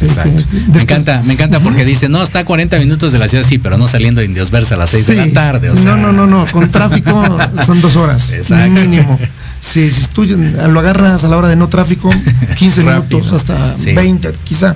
Exacto. 0.00 0.42
Me 0.72 0.80
encanta, 0.80 1.22
me 1.24 1.34
encanta 1.34 1.60
porque 1.60 1.84
dice, 1.84 2.08
no, 2.08 2.22
está 2.22 2.40
a 2.40 2.44
40 2.44 2.78
minutos 2.78 3.12
de 3.12 3.18
la 3.18 3.28
ciudad, 3.28 3.44
sí, 3.46 3.58
pero 3.58 3.78
no 3.78 3.86
saliendo 3.88 4.20
de 4.20 4.26
Indios 4.26 4.50
Versa 4.50 4.74
a 4.74 4.78
las 4.78 4.90
6 4.90 5.06
de 5.06 5.14
la 5.16 5.32
tarde. 5.32 5.70
O 5.70 5.76
sea, 5.76 5.96
no, 5.96 5.96
no, 5.96 6.12
no, 6.12 6.26
no, 6.26 6.44
con 6.50 6.68
tráfico 6.70 7.24
son 7.66 7.80
dos 7.80 7.96
horas, 7.96 8.32
Exacto. 8.32 8.80
mínimo. 8.80 9.18
Si, 9.60 9.92
si 9.92 10.06
tú 10.08 10.24
lo 10.24 10.80
agarras 10.80 11.22
a 11.22 11.28
la 11.28 11.36
hora 11.36 11.48
de 11.48 11.56
no 11.56 11.68
tráfico, 11.68 12.10
15 12.56 12.82
Rápido. 12.84 13.18
minutos 13.18 13.32
hasta 13.32 13.78
Sí. 13.78 13.92
20 13.92 14.32
quizá. 14.44 14.74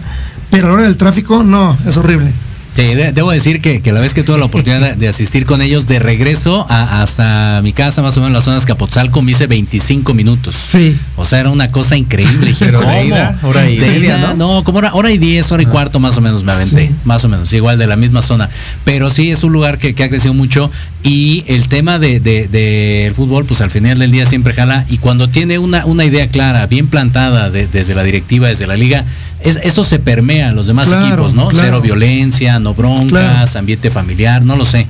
Pero 0.50 0.66
a 0.66 0.68
la 0.70 0.74
hora 0.74 0.82
del 0.84 0.96
tráfico, 0.96 1.42
no, 1.42 1.76
es 1.86 1.96
horrible. 1.96 2.32
Sí, 2.76 2.82
de- 2.94 3.12
debo 3.12 3.30
decir 3.30 3.60
que, 3.62 3.80
que 3.80 3.90
la 3.92 4.00
vez 4.00 4.12
que 4.14 4.22
tuve 4.22 4.38
la 4.38 4.44
oportunidad 4.44 4.80
de, 4.90 4.94
de 4.96 5.08
asistir 5.08 5.46
con 5.46 5.62
ellos 5.62 5.86
de 5.88 5.98
regreso 5.98 6.66
a- 6.68 7.00
hasta 7.02 7.60
mi 7.62 7.72
casa, 7.72 8.02
más 8.02 8.16
o 8.16 8.20
menos 8.20 8.28
en 8.28 8.34
las 8.34 8.44
zonas 8.44 8.66
Capotzalco, 8.66 9.22
me 9.22 9.32
hice 9.32 9.46
25 9.46 10.12
minutos. 10.14 10.54
Sí. 10.56 10.96
O 11.16 11.24
sea, 11.24 11.40
era 11.40 11.50
una 11.50 11.70
cosa 11.70 11.96
increíble. 11.96 12.46
Dije, 12.48 12.66
Pero 12.66 12.80
de 12.80 12.84
¿cómo? 12.86 13.02
ida, 13.04 13.38
hora 13.42 13.68
y 13.70 13.76
De 13.78 13.86
media, 13.86 14.18
ida, 14.18 14.34
¿no? 14.34 14.62
como 14.62 14.78
hora, 14.78 14.92
hora 14.94 15.10
y 15.10 15.18
diez, 15.18 15.50
hora 15.52 15.62
y 15.62 15.66
cuarto 15.66 16.00
más 16.00 16.16
o 16.16 16.20
menos 16.20 16.44
me 16.44 16.52
aventé. 16.52 16.88
Sí. 16.88 16.94
Más 17.04 17.24
o 17.24 17.28
menos, 17.28 17.52
igual 17.52 17.78
de 17.78 17.86
la 17.86 17.96
misma 17.96 18.20
zona. 18.22 18.50
Pero 18.84 19.10
sí 19.10 19.30
es 19.30 19.42
un 19.42 19.52
lugar 19.52 19.78
que, 19.78 19.94
que 19.94 20.04
ha 20.04 20.08
crecido 20.10 20.34
mucho 20.34 20.70
y 21.02 21.44
el 21.46 21.68
tema 21.68 21.98
del 21.98 22.22
de, 22.22 22.48
del 22.48 23.14
fútbol, 23.14 23.44
pues 23.46 23.60
al 23.60 23.70
final 23.70 23.98
del 23.98 24.10
día 24.10 24.26
siempre 24.26 24.52
jala. 24.54 24.84
Y 24.90 24.98
cuando 24.98 25.28
tiene 25.30 25.58
una, 25.58 25.86
una 25.86 26.04
idea 26.04 26.28
clara, 26.28 26.66
bien 26.66 26.88
plantada 26.88 27.48
de- 27.50 27.66
desde 27.68 27.94
la 27.94 28.02
directiva, 28.02 28.48
desde 28.48 28.66
la 28.66 28.76
liga, 28.76 29.04
es- 29.40 29.60
eso 29.62 29.84
se 29.84 29.98
permea 29.98 30.48
a 30.48 30.52
los 30.52 30.66
demás 30.66 30.88
Claro, 30.88 31.06
equipos, 31.06 31.34
¿no? 31.34 31.48
claro. 31.48 31.64
Cero 31.66 31.80
violencia, 31.80 32.58
broncas, 32.74 33.08
Claro. 33.10 33.58
ambiente 33.58 33.90
familiar, 33.90 34.44
no 34.44 34.56
lo 34.56 34.64
sé. 34.64 34.86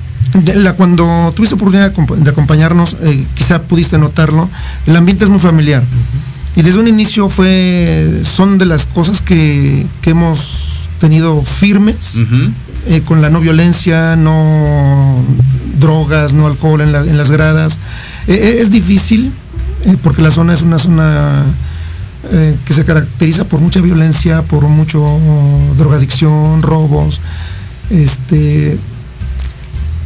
La- 0.55 0.73
cuando 0.73 1.31
tuviste 1.35 1.55
oportunidad 1.55 1.89
de 1.89 1.95
acompa- 1.95 2.15
de 2.17 2.29
acompañarnos, 2.29 2.97
eh, 3.01 3.25
quizá 3.33 3.61
pudiste 3.63 3.97
notarlo, 3.97 4.49
el 4.85 4.95
ambiente 4.95 5.23
es 5.23 5.29
muy 5.29 5.39
familiar. 5.39 5.83
Y 6.55 6.61
desde 6.63 6.79
un 6.79 6.87
inicio 6.87 7.29
fue, 7.29 8.21
son 8.23 8.57
de 8.57 8.65
las 8.65 8.85
cosas 8.85 9.21
que, 9.21 9.85
que 10.01 10.09
hemos 10.11 10.89
tenido 10.99 11.41
firmes. 11.43 12.15
Eh, 12.89 13.01
con 13.03 13.21
la 13.21 13.29
no 13.29 13.41
violencia, 13.41 14.15
no 14.15 15.21
drogas, 15.79 16.33
no 16.33 16.47
alcohol 16.47 16.79
en, 16.81 16.91
la- 16.93 17.01
en 17.01 17.17
las 17.17 17.29
gradas. 17.31 17.77
Eh, 18.27 18.33
eh, 18.33 18.59
es 18.61 18.71
difícil 18.71 19.31
eh, 19.83 19.95
porque 20.01 20.21
la 20.21 20.31
zona 20.31 20.53
es 20.53 20.61
una 20.61 20.79
zona 20.79 21.43
que 22.65 22.73
se 22.73 22.83
caracteriza 22.83 23.45
por 23.45 23.61
mucha 23.61 23.79
violencia, 23.79 24.41
por 24.41 24.63
mucho 24.67 24.99
drogadicción, 25.77 26.61
robos, 26.61 27.21
este, 27.89 28.77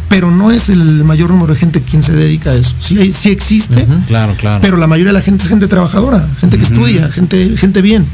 pero 0.10 0.30
no 0.32 0.52
es 0.52 0.70
el 0.70 1.04
mayor 1.04 1.30
número 1.30 1.54
de 1.54 1.60
gente 1.60 1.82
quien 1.82 2.04
se 2.04 2.14
dedica 2.14 2.52
a 2.52 2.56
eso. 2.56 2.76
Sí, 2.80 3.14
sí 3.14 3.30
existe, 3.30 3.88
Claro, 4.08 4.36
claro. 4.38 4.60
pero 4.62 4.78
la 4.78 4.88
mayoría 4.88 5.14
de 5.14 5.20
la 5.20 5.24
gente 5.24 5.44
es 5.44 5.50
gente 5.50 5.68
trabajadora, 5.68 6.28
gente 6.40 6.58
que 6.58 6.64
estudia, 6.64 7.10
gente, 7.10 7.56
gente 7.58 7.82
bien. 7.82 8.06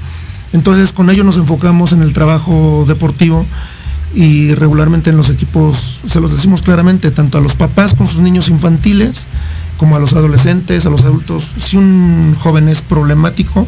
Entonces 0.54 0.94
con 0.94 1.10
ello 1.10 1.24
nos 1.24 1.38
enfocamos 1.38 1.92
en 1.92 2.02
el 2.02 2.14
trabajo 2.14 2.86
deportivo 2.88 3.46
y 4.16 4.54
regularmente 4.54 5.10
en 5.10 5.18
los 5.18 5.30
equipos, 5.30 6.00
se 6.08 6.22
los 6.22 6.32
decimos 6.32 6.62
claramente, 6.62 7.12
tanto 7.12 7.38
a 7.38 7.42
los 7.42 7.56
papás 7.56 7.94
con 7.94 8.08
sus 8.08 8.22
niños 8.22 8.48
infantiles, 8.48 9.28
como 9.78 9.96
a 9.96 10.00
los 10.00 10.14
adolescentes, 10.14 10.86
a 10.86 10.90
los 10.90 11.02
adultos. 11.04 11.52
Si 11.60 11.78
un 11.78 12.34
joven 12.40 12.70
es 12.70 12.82
problemático, 12.82 13.68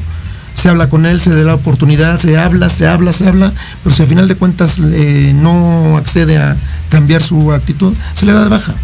se 0.59 0.67
habla 0.67 0.89
con 0.89 1.05
él, 1.05 1.21
se 1.21 1.29
le 1.29 1.37
da 1.37 1.45
la 1.45 1.55
oportunidad, 1.55 2.19
se 2.19 2.37
habla, 2.37 2.67
se 2.67 2.85
habla, 2.85 3.13
se 3.13 3.27
habla, 3.27 3.53
pero 3.81 3.95
si 3.95 4.01
al 4.01 4.09
final 4.09 4.27
de 4.27 4.35
cuentas 4.35 4.77
eh, 4.79 5.33
no 5.33 5.95
accede 5.95 6.37
a 6.37 6.57
cambiar 6.89 7.21
su 7.21 7.53
actitud, 7.53 7.93
se 8.13 8.25
le 8.25 8.33
da 8.33 8.43
de 8.43 8.49
baja. 8.49 8.75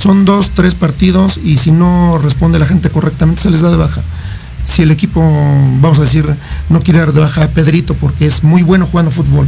Son 0.00 0.24
dos, 0.24 0.50
tres 0.54 0.74
partidos 0.74 1.38
y 1.44 1.58
si 1.58 1.72
no 1.72 2.18
responde 2.18 2.58
la 2.58 2.66
gente 2.66 2.88
correctamente 2.88 3.42
se 3.42 3.50
les 3.50 3.60
da 3.60 3.70
de 3.70 3.76
baja. 3.76 4.02
Si 4.64 4.82
el 4.82 4.90
equipo, 4.90 5.20
vamos 5.80 5.98
a 5.98 6.02
decir, 6.02 6.26
no 6.70 6.80
quiere 6.80 7.00
dar 7.00 7.12
de 7.12 7.20
baja 7.20 7.44
a 7.44 7.48
Pedrito 7.48 7.94
porque 7.94 8.26
es 8.26 8.42
muy 8.42 8.62
bueno 8.62 8.86
jugando 8.86 9.10
fútbol, 9.10 9.46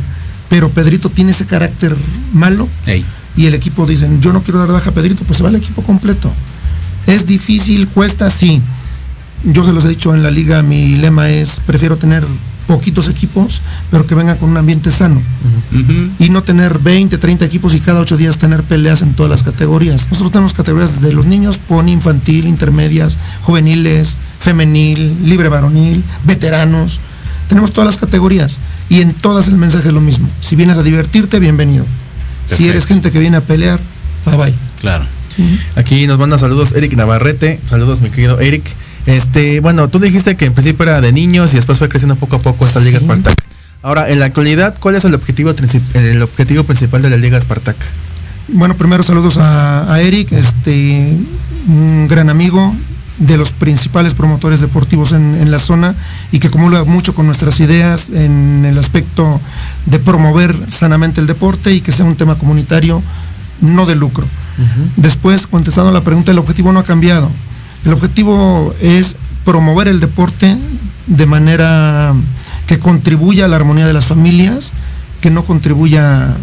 pero 0.50 0.68
Pedrito 0.68 1.08
tiene 1.08 1.30
ese 1.30 1.46
carácter 1.46 1.96
malo 2.32 2.68
y 3.36 3.46
el 3.46 3.54
equipo 3.54 3.86
dicen, 3.86 4.20
yo 4.20 4.32
no 4.34 4.42
quiero 4.42 4.58
dar 4.58 4.68
de 4.68 4.74
baja 4.74 4.90
a 4.90 4.94
Pedrito, 4.94 5.24
pues 5.24 5.38
se 5.38 5.42
va 5.42 5.48
el 5.48 5.56
equipo 5.56 5.82
completo. 5.82 6.30
Es 7.06 7.26
difícil, 7.26 7.88
cuesta, 7.88 8.28
sí. 8.28 8.60
Yo 9.44 9.64
se 9.64 9.72
los 9.72 9.84
he 9.84 9.88
dicho 9.88 10.14
en 10.14 10.22
la 10.22 10.30
liga, 10.30 10.62
mi 10.62 10.96
lema 10.96 11.30
es, 11.30 11.60
prefiero 11.64 11.96
tener 11.96 12.24
poquitos 12.66 13.08
equipos, 13.08 13.62
pero 13.90 14.06
que 14.06 14.14
vengan 14.14 14.36
con 14.36 14.48
un 14.50 14.56
ambiente 14.56 14.92
sano 14.92 15.20
y 16.20 16.28
no 16.30 16.44
tener 16.44 16.78
20, 16.78 17.18
30 17.18 17.44
equipos 17.44 17.74
y 17.74 17.80
cada 17.80 17.98
8 18.00 18.16
días 18.16 18.38
tener 18.38 18.62
peleas 18.62 19.02
en 19.02 19.14
todas 19.14 19.28
las 19.28 19.42
categorías. 19.42 20.06
Nosotros 20.08 20.30
tenemos 20.30 20.52
categorías 20.52 21.00
desde 21.00 21.12
los 21.12 21.26
niños, 21.26 21.58
pony, 21.58 21.88
infantil, 21.88 22.46
intermedias, 22.46 23.18
juveniles, 23.42 24.16
femenil, 24.38 25.16
libre 25.24 25.48
varonil, 25.48 26.04
veteranos. 26.24 27.00
Tenemos 27.48 27.72
todas 27.72 27.86
las 27.86 27.96
categorías 27.96 28.58
y 28.88 29.00
en 29.00 29.14
todas 29.14 29.48
el 29.48 29.56
mensaje 29.56 29.88
es 29.88 29.94
lo 29.94 30.00
mismo. 30.00 30.28
Si 30.40 30.54
vienes 30.54 30.76
a 30.76 30.84
divertirte, 30.84 31.40
bienvenido. 31.40 31.84
Si 32.46 32.68
eres 32.68 32.86
gente 32.86 33.10
que 33.10 33.18
viene 33.18 33.38
a 33.38 33.40
pelear, 33.40 33.80
bye 34.26 34.36
bye. 34.36 34.54
Claro. 34.80 35.04
Aquí 35.74 36.06
nos 36.06 36.18
manda 36.18 36.38
saludos 36.38 36.72
Eric 36.72 36.92
Navarrete. 36.94 37.58
Saludos, 37.64 38.00
mi 38.00 38.10
querido 38.10 38.38
Eric. 38.38 38.62
Este, 39.10 39.60
bueno, 39.60 39.88
tú 39.88 39.98
dijiste 39.98 40.36
que 40.36 40.46
en 40.46 40.52
principio 40.54 40.84
era 40.84 41.00
de 41.00 41.12
niños 41.12 41.52
y 41.52 41.56
después 41.56 41.78
fue 41.78 41.88
creciendo 41.88 42.16
poco 42.16 42.36
a 42.36 42.38
poco 42.42 42.64
esta 42.66 42.80
Liga 42.80 42.98
Sí. 42.98 43.04
Spartak. 43.04 43.34
Ahora, 43.82 44.08
en 44.10 44.20
la 44.20 44.26
actualidad, 44.26 44.74
¿cuál 44.78 44.94
es 44.94 45.04
el 45.04 45.14
objetivo, 45.14 45.50
princip- 45.52 45.94
el 45.94 46.22
objetivo 46.22 46.64
principal 46.64 47.02
de 47.02 47.10
la 47.10 47.16
Liga 47.16 47.40
Spartak? 47.40 47.76
Bueno, 48.48 48.76
primero 48.76 49.02
saludos 49.02 49.36
a, 49.38 49.92
a 49.92 50.00
Eric, 50.00 50.32
este, 50.32 51.16
un 51.68 52.06
gran 52.08 52.28
amigo 52.30 52.74
de 53.18 53.36
los 53.36 53.50
principales 53.52 54.14
promotores 54.14 54.60
deportivos 54.60 55.12
en, 55.12 55.34
en 55.40 55.50
la 55.50 55.58
zona 55.58 55.94
y 56.32 56.38
que 56.38 56.50
comulga 56.50 56.84
mucho 56.84 57.14
con 57.14 57.26
nuestras 57.26 57.60
ideas 57.60 58.08
en 58.10 58.64
el 58.64 58.78
aspecto 58.78 59.40
de 59.86 59.98
promover 59.98 60.54
sanamente 60.70 61.20
el 61.20 61.26
deporte 61.26 61.72
y 61.72 61.80
que 61.80 61.92
sea 61.92 62.06
un 62.06 62.16
tema 62.16 62.36
comunitario, 62.38 63.02
no 63.60 63.86
de 63.86 63.94
lucro. 63.96 64.26
Después, 64.96 65.46
contestando 65.46 65.90
la 65.90 66.02
pregunta, 66.02 66.32
el 66.32 66.38
objetivo 66.38 66.70
no 66.72 66.80
ha 66.80 66.84
cambiado. 66.84 67.30
El 67.84 67.92
objetivo 67.92 68.74
es 68.80 69.16
promover 69.44 69.88
el 69.88 70.00
deporte 70.00 70.56
de 71.06 71.26
manera 71.26 72.14
que 72.66 72.78
contribuya 72.78 73.46
a 73.46 73.48
la 73.48 73.56
armonía 73.56 73.86
de 73.86 73.92
las 73.92 74.06
familias, 74.06 74.72
que 75.20 75.30
no 75.30 75.44
contribuya 75.44 76.34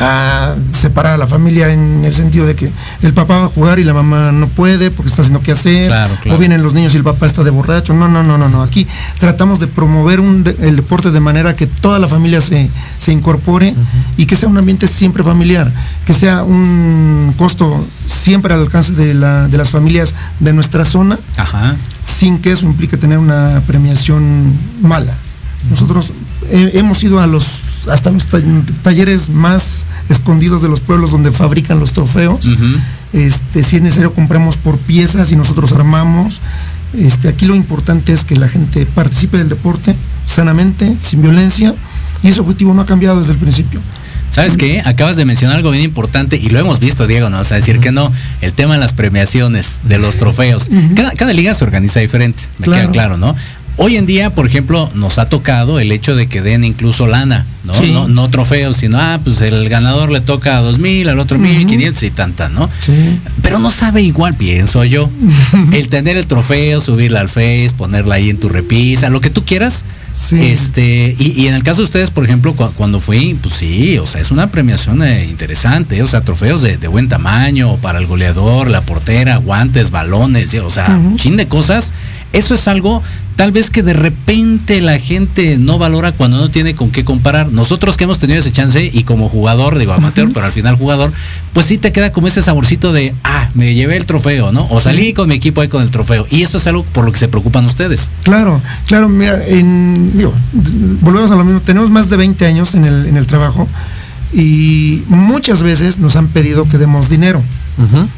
a 0.00 0.54
separar 0.72 1.14
a 1.14 1.16
la 1.18 1.26
familia 1.26 1.72
en 1.72 2.04
el 2.04 2.14
sentido 2.14 2.46
de 2.46 2.54
que 2.56 2.70
el 3.02 3.12
papá 3.12 3.38
va 3.40 3.44
a 3.44 3.48
jugar 3.48 3.78
y 3.78 3.84
la 3.84 3.92
mamá 3.94 4.32
no 4.32 4.48
puede 4.48 4.90
porque 4.90 5.10
está 5.10 5.22
haciendo 5.22 5.40
qué 5.42 5.52
hacer, 5.52 5.88
Claro, 5.88 6.14
claro. 6.22 6.36
o 6.36 6.40
vienen 6.40 6.62
los 6.62 6.72
niños 6.74 6.94
y 6.94 6.96
el 6.96 7.04
papá 7.04 7.26
está 7.26 7.42
de 7.44 7.50
borracho. 7.50 7.92
No, 7.92 8.08
no, 8.08 8.22
no, 8.22 8.38
no, 8.38 8.48
no. 8.48 8.62
Aquí 8.62 8.86
tratamos 9.18 9.60
de 9.60 9.66
promover 9.66 10.20
un 10.20 10.42
de- 10.44 10.56
el 10.60 10.76
deporte 10.76 11.10
de 11.10 11.20
manera 11.20 11.54
que 11.54 11.66
toda 11.66 11.98
la 11.98 12.08
familia 12.08 12.40
se, 12.40 12.70
se 12.98 13.12
incorpore 13.12 13.74
y 14.16 14.26
que 14.26 14.36
sea 14.36 14.48
un 14.48 14.56
ambiente 14.58 14.86
siempre 14.86 15.22
familiar, 15.22 15.70
que 16.06 16.14
sea 16.14 16.44
un 16.44 17.34
costo 17.36 17.84
siempre 18.06 18.54
al 18.54 18.60
alcance 18.60 18.92
de, 18.92 19.12
la- 19.14 19.48
de 19.48 19.58
las 19.58 19.68
familias 19.70 20.14
de 20.40 20.52
nuestra 20.54 20.84
zona, 20.84 21.18
Ajá. 21.36 21.76
sin 22.02 22.38
que 22.38 22.52
eso 22.52 22.64
implique 22.64 22.96
tener 22.96 23.18
una 23.18 23.60
premiación 23.66 24.52
mala. 24.82 25.14
Nosotros 25.68 26.12
eh, 26.50 26.72
hemos 26.74 27.02
ido 27.04 27.20
a 27.20 27.26
los 27.26 27.88
hasta 27.88 28.10
los 28.10 28.26
ta- 28.26 28.40
talleres 28.82 29.30
más 29.30 29.86
escondidos 30.08 30.60
de 30.62 30.68
los 30.68 30.80
pueblos 30.80 31.10
donde 31.12 31.30
fabrican 31.32 31.80
los 31.80 31.92
trofeos. 31.92 32.46
Ujú. 32.46 32.64
Este, 33.12 33.62
si 33.62 33.76
es 33.76 33.82
necesario 33.82 34.12
compramos 34.12 34.56
por 34.56 34.76
piezas 34.78 35.32
y 35.32 35.36
nosotros 35.36 35.72
armamos. 35.72 36.40
Este, 36.98 37.28
aquí 37.28 37.46
lo 37.46 37.54
importante 37.54 38.12
es 38.12 38.24
que 38.24 38.34
la 38.36 38.48
gente 38.48 38.84
participe 38.84 39.38
del 39.38 39.48
deporte 39.48 39.94
sanamente, 40.26 40.96
sin 40.98 41.22
violencia, 41.22 41.74
y 42.22 42.28
ese 42.28 42.40
objetivo 42.40 42.74
no 42.74 42.82
ha 42.82 42.86
cambiado 42.86 43.20
desde 43.20 43.32
el 43.32 43.38
principio. 43.38 43.80
¿Sabes 44.28 44.56
qué? 44.56 44.80
Acabas 44.84 45.16
de 45.16 45.24
mencionar 45.24 45.56
algo 45.56 45.72
bien 45.72 45.82
importante 45.82 46.36
y 46.36 46.50
lo 46.50 46.60
hemos 46.60 46.78
visto, 46.78 47.08
Diego, 47.08 47.30
¿no? 47.30 47.40
O 47.40 47.44
sea, 47.44 47.56
decir 47.56 47.80
que 47.80 47.90
no, 47.90 48.12
el 48.40 48.52
tema 48.52 48.74
de 48.74 48.80
las 48.80 48.92
premiaciones, 48.92 49.80
de 49.82 49.98
los 49.98 50.16
trofeos. 50.16 50.68
cada, 50.94 51.10
cada 51.12 51.32
liga 51.32 51.52
se 51.54 51.64
organiza 51.64 51.98
diferente, 51.98 52.44
me 52.58 52.66
Claro. 52.66 52.82
queda 52.82 52.92
claro, 52.92 53.16
¿no? 53.18 53.34
Hoy 53.82 53.96
en 53.96 54.04
día, 54.04 54.28
por 54.34 54.46
ejemplo, 54.46 54.90
nos 54.94 55.18
ha 55.18 55.30
tocado 55.30 55.80
el 55.80 55.90
hecho 55.90 56.14
de 56.14 56.26
que 56.26 56.42
den 56.42 56.64
incluso 56.64 57.06
lana, 57.06 57.46
¿no? 57.64 57.72
Sí. 57.72 57.90
No, 57.92 58.08
no 58.08 58.28
trofeos, 58.28 58.76
sino, 58.76 58.98
ah, 59.00 59.18
pues 59.24 59.40
el 59.40 59.68
ganador 59.70 60.10
le 60.10 60.20
toca 60.20 60.58
a 60.58 60.60
dos 60.60 60.78
mil, 60.78 61.08
al 61.08 61.18
otro 61.18 61.38
mil 61.38 61.66
quinientos 61.66 62.02
y 62.02 62.10
tanta, 62.10 62.50
¿no? 62.50 62.68
Sí. 62.80 62.92
Pero 63.40 63.58
no 63.58 63.70
sabe 63.70 64.02
igual, 64.02 64.34
pienso 64.34 64.84
yo. 64.84 65.08
el 65.72 65.88
tener 65.88 66.18
el 66.18 66.26
trofeo, 66.26 66.78
subirla 66.80 67.20
al 67.20 67.30
Face, 67.30 67.70
ponerla 67.74 68.16
ahí 68.16 68.28
en 68.28 68.38
tu 68.38 68.50
repisa, 68.50 69.08
lo 69.08 69.22
que 69.22 69.30
tú 69.30 69.46
quieras. 69.46 69.86
Sí. 70.12 70.38
Este, 70.42 71.14
y, 71.18 71.40
y 71.40 71.46
en 71.46 71.54
el 71.54 71.62
caso 71.62 71.78
de 71.78 71.84
ustedes, 71.84 72.10
por 72.10 72.24
ejemplo, 72.24 72.52
cu- 72.54 72.72
cuando 72.76 73.00
fui, 73.00 73.38
pues 73.40 73.54
sí, 73.54 73.96
o 73.96 74.06
sea, 74.06 74.20
es 74.20 74.30
una 74.32 74.48
premiación 74.50 75.02
eh, 75.04 75.24
interesante, 75.24 75.96
eh, 75.96 76.02
o 76.02 76.06
sea, 76.08 76.20
trofeos 76.22 76.60
de, 76.62 76.76
de 76.76 76.88
buen 76.88 77.08
tamaño 77.08 77.76
para 77.76 77.98
el 78.00 78.06
goleador, 78.06 78.68
la 78.68 78.82
portera, 78.82 79.36
guantes, 79.36 79.90
balones, 79.92 80.52
eh, 80.52 80.60
o 80.60 80.70
sea, 80.70 80.88
un 80.88 81.16
chin 81.16 81.36
de 81.36 81.46
cosas. 81.48 81.94
Eso 82.32 82.54
es 82.54 82.68
algo 82.68 83.02
tal 83.40 83.52
vez 83.52 83.70
que 83.70 83.82
de 83.82 83.94
repente 83.94 84.82
la 84.82 84.98
gente 84.98 85.56
no 85.56 85.78
valora 85.78 86.12
cuando 86.12 86.36
no 86.36 86.50
tiene 86.50 86.74
con 86.74 86.90
qué 86.90 87.06
comparar. 87.06 87.50
Nosotros 87.50 87.96
que 87.96 88.04
hemos 88.04 88.18
tenido 88.18 88.38
ese 88.38 88.52
chance 88.52 88.90
y 88.92 89.04
como 89.04 89.30
jugador, 89.30 89.78
digo 89.78 89.94
amateur, 89.94 90.28
pero 90.34 90.44
al 90.44 90.52
final 90.52 90.76
jugador, 90.76 91.10
pues 91.54 91.64
sí 91.64 91.78
te 91.78 91.90
queda 91.90 92.12
como 92.12 92.26
ese 92.26 92.42
saborcito 92.42 92.92
de, 92.92 93.14
ah, 93.24 93.48
me 93.54 93.74
llevé 93.74 93.96
el 93.96 94.04
trofeo, 94.04 94.52
¿no? 94.52 94.66
O 94.70 94.78
salí 94.78 95.14
con 95.14 95.28
mi 95.28 95.36
equipo 95.36 95.62
ahí 95.62 95.68
con 95.68 95.82
el 95.82 95.90
trofeo. 95.90 96.26
Y 96.30 96.42
eso 96.42 96.58
es 96.58 96.66
algo 96.66 96.84
por 96.84 97.06
lo 97.06 97.12
que 97.12 97.18
se 97.18 97.28
preocupan 97.28 97.64
ustedes. 97.64 98.10
Claro, 98.24 98.60
claro, 98.86 99.08
mira, 99.08 99.42
en, 99.46 100.16
digo, 100.18 100.34
volvemos 101.00 101.30
a 101.30 101.36
lo 101.36 101.44
mismo, 101.44 101.62
tenemos 101.62 101.88
más 101.88 102.10
de 102.10 102.16
20 102.18 102.44
años 102.44 102.74
en 102.74 102.84
el, 102.84 103.06
en 103.06 103.16
el 103.16 103.26
trabajo 103.26 103.66
y 104.32 105.02
muchas 105.08 105.62
veces 105.62 105.98
nos 105.98 106.16
han 106.16 106.28
pedido 106.28 106.68
que 106.68 106.78
demos 106.78 107.08
dinero. 107.08 107.42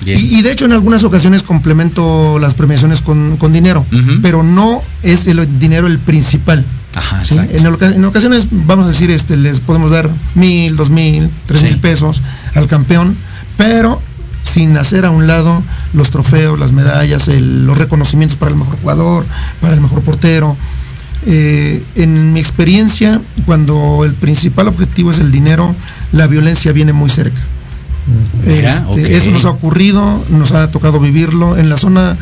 Y, 0.04 0.38
y 0.38 0.42
de 0.42 0.52
hecho 0.52 0.64
en 0.64 0.72
algunas 0.72 1.04
ocasiones 1.04 1.42
complemento 1.42 2.38
las 2.38 2.54
premiaciones 2.54 3.00
con, 3.02 3.36
con 3.36 3.52
dinero, 3.52 3.84
pero 4.22 4.42
no 4.42 4.82
es 5.02 5.26
el 5.26 5.58
dinero 5.58 5.86
el 5.86 5.98
principal. 5.98 6.64
Ajá, 6.94 7.24
¿sí? 7.24 7.34
exacto. 7.34 7.56
En, 7.56 7.66
oca- 7.66 7.94
en 7.94 8.04
ocasiones, 8.04 8.48
vamos 8.50 8.84
a 8.84 8.88
decir, 8.88 9.10
este, 9.10 9.36
les 9.36 9.60
podemos 9.60 9.90
dar 9.90 10.10
mil, 10.34 10.76
dos 10.76 10.90
mil, 10.90 11.30
tres 11.46 11.60
Sí. 11.60 11.66
mil 11.66 11.78
pesos 11.78 12.20
al 12.54 12.66
campeón, 12.66 13.14
pero 13.56 14.00
sin 14.42 14.76
hacer 14.76 15.06
a 15.06 15.10
un 15.10 15.26
lado 15.26 15.62
los 15.94 16.10
trofeos, 16.10 16.58
las 16.58 16.72
medallas, 16.72 17.28
el- 17.28 17.66
los 17.66 17.78
reconocimientos 17.78 18.36
para 18.36 18.50
el 18.50 18.58
mejor 18.58 18.76
jugador, 18.80 19.24
para 19.60 19.74
el 19.74 19.80
mejor 19.80 20.02
portero. 20.02 20.56
Eh, 21.24 21.82
en 21.94 22.32
mi 22.32 22.40
experiencia, 22.40 23.20
cuando 23.46 24.02
el 24.04 24.12
principal 24.14 24.66
objetivo 24.68 25.12
es 25.12 25.18
el 25.20 25.30
dinero, 25.30 25.74
la 26.12 26.26
violencia 26.26 26.72
viene 26.72 26.92
muy 26.92 27.08
cerca. 27.10 27.40
Mira, 28.46 28.86
Este. 28.90 29.16
Eso 29.16 29.30
nos 29.30 29.44
ha 29.44 29.50
ocurrido, 29.50 30.24
nos 30.30 30.52
ha 30.52 30.68
tocado 30.68 30.98
vivirlo. 31.00 31.56
En 31.56 31.68
la 31.68 31.76
zona 31.76 32.16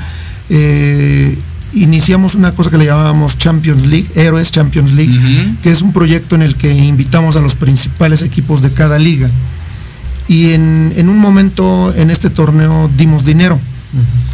eh, 0.49 1.39
iniciamos 1.72 2.35
una 2.35 2.53
cosa 2.53 2.70
que 2.70 2.78
le 2.78 2.87
llamábamos 2.87 3.39
Champions 3.39 3.87
League, 3.87 4.09
Héroes 4.14 4.51
Champions 4.51 4.93
League, 4.93 5.18
que 5.62 5.70
es 5.70 5.81
un 5.83 5.93
proyecto 5.93 6.35
en 6.35 6.43
el 6.43 6.57
que 6.57 6.74
invitamos 6.74 7.37
a 7.37 7.41
los 7.41 7.55
principales 7.55 8.22
equipos 8.22 8.61
de 8.61 8.72
cada 8.72 8.99
liga. 8.99 9.31
Y 10.28 10.53
en, 10.53 10.93
en 10.97 11.09
un 11.09 11.18
momento 11.18 11.93
en 11.97 12.11
este 12.11 12.31
torneo 12.31 12.91
dimos 12.97 13.24
dinero. 13.24 13.59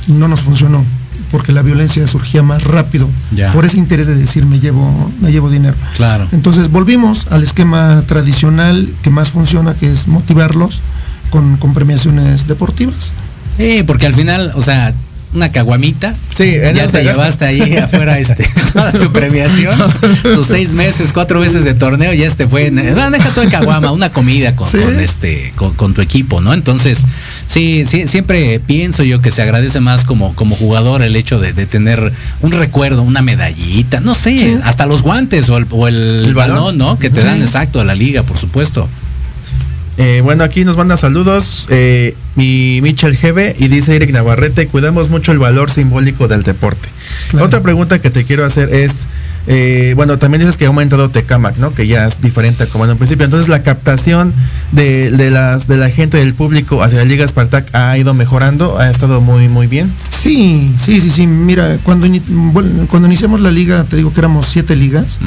No 0.09 0.29
nos 0.29 0.41
funcionó, 0.41 0.85
porque 1.31 1.53
la 1.53 1.63
violencia 1.63 2.07
surgía 2.07 2.43
más 2.43 2.65
rápido. 2.65 3.09
Ya. 3.35 3.53
Por 3.53 3.65
ese 3.65 3.79
interés 3.79 4.07
de 4.07 4.15
decir 4.15 4.45
me 4.45 4.61
llevo, 4.61 5.11
me 5.21 5.33
llevo 5.33 5.49
dinero. 5.51 5.75
Claro. 5.97 6.29
Entonces 6.33 6.71
volvimos 6.71 7.27
al 7.31 7.43
esquema 7.43 8.03
tradicional 8.07 8.89
que 9.03 9.11
más 9.11 9.31
funciona, 9.31 9.75
que 9.75 9.91
es 9.91 10.07
motivarlos 10.09 10.83
con, 11.31 11.57
con 11.57 11.75
premiaciones 11.75 12.47
deportivas. 12.47 13.13
Sí, 13.57 13.83
porque 13.87 14.07
al 14.07 14.15
final, 14.15 14.53
o 14.55 14.63
sea, 14.63 14.93
una 15.35 15.51
caguamita. 15.51 16.15
Sí, 16.35 16.45
en 16.55 16.77
ya 16.77 16.87
te 16.87 17.03
llevaste 17.03 17.45
ahí 17.45 17.77
afuera 17.77 18.19
este, 18.19 18.47
toda 18.73 18.93
tu 18.93 19.11
premiación, 19.13 19.79
tus 20.23 20.47
seis 20.47 20.73
meses, 20.73 21.13
cuatro 21.13 21.41
meses 21.41 21.65
de 21.65 21.75
torneo, 21.75 22.13
ya 22.15 22.27
este 22.27 22.47
fue, 22.47 22.67
en, 22.69 22.79
ah, 22.99 23.11
deja 23.11 23.29
todo 23.31 23.45
de 23.45 23.51
caguama, 23.51 23.91
una 23.93 24.11
comida 24.11 24.55
con, 24.57 24.67
Sí. 24.69 24.79
con 24.79 24.99
este, 25.01 25.53
con, 25.57 25.75
con 25.75 25.95
tu 25.95 26.01
equipo, 26.01 26.41
¿no? 26.41 26.55
Entonces, 26.55 27.01
sí, 27.47 27.85
sí, 27.87 28.07
siempre 28.07 28.61
pienso 28.61 29.03
yo 29.03 29.21
que 29.21 29.31
se 29.31 29.43
agradece 29.43 29.81
más 29.81 30.05
como, 30.05 30.35
como 30.35 30.55
jugador 30.57 31.03
el 31.03 31.17
hecho 31.17 31.39
de, 31.39 31.53
de 31.53 31.67
tener 31.67 32.13
un 32.41 32.53
recuerdo, 32.53 33.03
una 33.03 33.21
medallita, 33.23 34.01
no 34.01 34.15
sé, 34.15 34.39
Sí. 34.39 34.59
hasta 34.65 34.87
los 34.87 35.03
guantes 35.03 35.49
o 35.51 35.57
el, 35.59 35.67
o 35.71 35.89
el, 35.89 36.25
El 36.27 36.35
balón. 36.35 36.57
balón, 36.57 36.79
¿no? 36.79 36.99
Que 36.99 37.11
te 37.11 37.21
Sí. 37.21 37.27
dan 37.27 37.41
exacto 37.43 37.81
a 37.81 37.85
la 37.85 37.95
liga, 37.95 38.23
por 38.23 38.39
supuesto. 38.39 38.89
Eh, 39.99 40.21
bueno, 40.23 40.45
aquí 40.45 40.65
nos 40.65 40.77
manda 40.77 40.99
saludos 40.99 41.67
eh, 41.71 42.15
mi 42.35 42.81
Michel 42.83 43.17
Gebe 43.17 43.55
y 43.59 43.69
dice 43.69 43.97
Eric 43.97 44.11
Navarrete, 44.13 44.67
cuidamos 44.67 45.09
mucho 45.09 45.33
el 45.33 45.39
valor 45.39 45.71
simbólico 45.71 46.29
del 46.29 46.43
deporte. 46.43 46.89
Claro. 47.31 47.47
Otra 47.47 47.63
pregunta 47.63 47.99
que 47.99 48.11
te 48.11 48.25
quiero 48.25 48.45
hacer 48.45 48.75
es, 48.75 49.07
eh, 49.47 49.95
bueno, 49.97 50.19
también 50.19 50.41
dices 50.41 50.59
que 50.59 50.67
ha 50.67 50.69
aumentado 50.69 51.09
Tecamac, 51.09 51.57
¿no? 51.57 51.73
Que 51.73 51.87
ya 51.87 52.07
es 52.07 52.21
diferente 52.21 52.65
a 52.65 52.67
como 52.67 52.85
en 52.85 52.91
un 52.91 52.99
principio. 52.99 53.25
Entonces 53.25 53.49
la 53.49 53.63
captación 53.63 54.35
de, 54.73 55.11
de 55.11 55.31
las 55.31 55.67
de 55.67 55.79
la 55.79 55.89
gente 55.89 56.19
del 56.19 56.35
público 56.35 56.83
hacia 56.83 56.99
la 56.99 57.05
Liga 57.07 57.27
Spartak 57.27 57.75
ha 57.75 57.97
ido 57.97 58.13
mejorando, 58.13 58.79
ha 58.79 58.91
estado 58.91 59.23
muy 59.23 59.49
muy 59.49 59.67
bien. 59.67 59.91
Sí, 60.11 60.75
sí, 60.77 61.01
sí, 61.01 61.09
sí. 61.11 61.27
Mira, 61.27 61.79
cuando, 61.83 62.07
bueno, 62.29 62.87
cuando 62.91 63.09
iniciamos 63.09 63.41
la 63.41 63.51
liga, 63.51 63.85
te 63.85 63.97
digo 63.97 64.13
que 64.13 64.21
éramos 64.21 64.47
siete 64.47 64.77
ligas, 64.77 65.21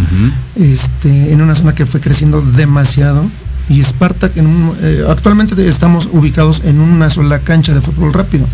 este, 0.61 1.31
en 1.31 1.41
una 1.41 1.55
zona 1.55 1.73
que 1.73 1.87
fue 1.87 2.01
creciendo 2.01 2.41
demasiado. 2.41 3.25
Y 3.69 3.83
Spartak, 3.83 4.35
en 4.37 4.47
un- 4.47 4.75
eh, 4.81 5.03
actualmente 5.07 5.67
estamos 5.67 6.09
ubicados 6.11 6.61
en 6.65 6.79
una 6.79 7.09
sola 7.09 7.39
cancha 7.39 7.73
de 7.73 7.81
fútbol 7.81 8.11
rápido. 8.13 8.47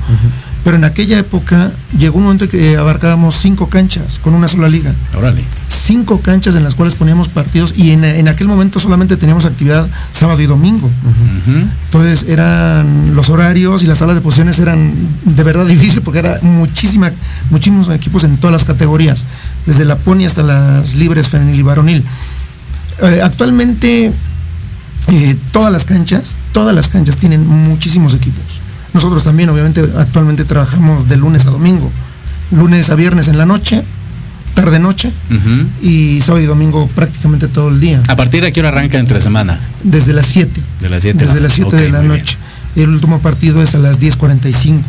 Pero 0.66 0.78
en 0.78 0.84
aquella 0.84 1.20
época 1.20 1.72
llegó 1.98 2.18
un 2.18 2.24
momento 2.24 2.46
en 2.46 2.50
que 2.52 2.76
abarcábamos 2.76 3.36
cinco 3.38 3.70
canchas 3.70 4.20
con 4.22 4.34
una 4.34 4.48
sola 4.48 4.68
liga. 4.68 4.94
Órale. 5.18 5.44
cinco 5.68 6.20
canchas 6.20 6.56
en 6.56 6.64
las 6.64 6.74
cuales 6.74 6.96
poníamos 6.96 7.30
partidos 7.30 7.72
y 7.78 7.92
en, 7.92 8.04
en 8.04 8.28
aquel 8.28 8.48
momento 8.48 8.80
solamente 8.80 9.18
teníamos 9.18 9.46
actividad 9.46 9.88
sábado 10.12 10.42
y 10.42 10.48
domingo. 10.48 10.90
Entonces 11.86 12.26
eran 12.28 13.14
los 13.16 13.30
horarios 13.30 13.84
y 13.84 13.86
las 13.86 14.00
salas 14.00 14.16
de 14.16 14.22
posiciones 14.22 14.58
eran 14.60 14.94
de 15.24 15.44
verdad 15.44 15.66
difícil 15.68 16.02
porque 16.02 16.20
era 16.20 16.40
muchísima, 16.42 17.12
muchísimos 17.52 17.88
equipos 17.90 18.24
en 18.24 18.38
todas 18.38 18.52
las 18.54 18.64
categorías, 18.64 19.26
desde 19.68 19.86
la 19.86 19.96
pony 19.98 20.26
hasta 20.26 20.42
las 20.42 20.96
libres 20.96 21.28
femenil 21.28 21.60
y 21.60 21.64
varonil. 21.64 22.04
Eh, 23.04 23.22
actualmente 23.24 24.12
eh, 25.08 25.36
todas 25.52 25.72
las 25.72 25.86
canchas, 25.86 26.36
todas 26.52 26.76
las 26.76 26.88
canchas 26.88 27.18
tienen 27.18 27.46
muchísimos 27.48 28.14
equipos. 28.14 28.44
Nosotros 28.94 29.24
también 29.24 29.50
obviamente 29.50 29.82
actualmente 29.98 30.46
trabajamos 30.46 31.08
de 31.10 31.18
lunes 31.18 31.46
a 31.46 31.50
domingo, 31.52 31.92
lunes 32.52 32.90
a 32.90 32.96
viernes 32.96 33.28
en 33.28 33.38
la 33.38 33.46
noche, 33.46 33.84
tarde 34.54 34.80
noche 34.80 35.12
y 35.82 36.22
sábado 36.22 36.42
y 36.44 36.48
domingo 36.48 36.88
prácticamente 36.96 37.48
todo 37.50 37.70
el 37.70 37.82
día, 37.82 38.02
¿A 38.08 38.16
partir 38.16 38.42
de 38.42 38.54
qué 38.54 38.62
hora 38.62 38.70
arranca 38.70 38.98
entre 38.98 39.20
semana? 39.20 39.60
desde 39.84 40.14
las 40.14 40.28
7. 40.28 40.62
De 40.80 40.90
las 40.90 41.02
7 41.02 41.26
Desde 41.26 41.42
las 41.42 41.54
7 41.54 41.76
de 41.76 41.90
la 41.90 42.02
noche. 42.02 42.38
El 42.76 42.90
último 42.90 43.20
partido 43.20 43.62
es 43.62 43.76
a 43.76 43.80
las 43.80 44.00
10.45. 44.00 44.82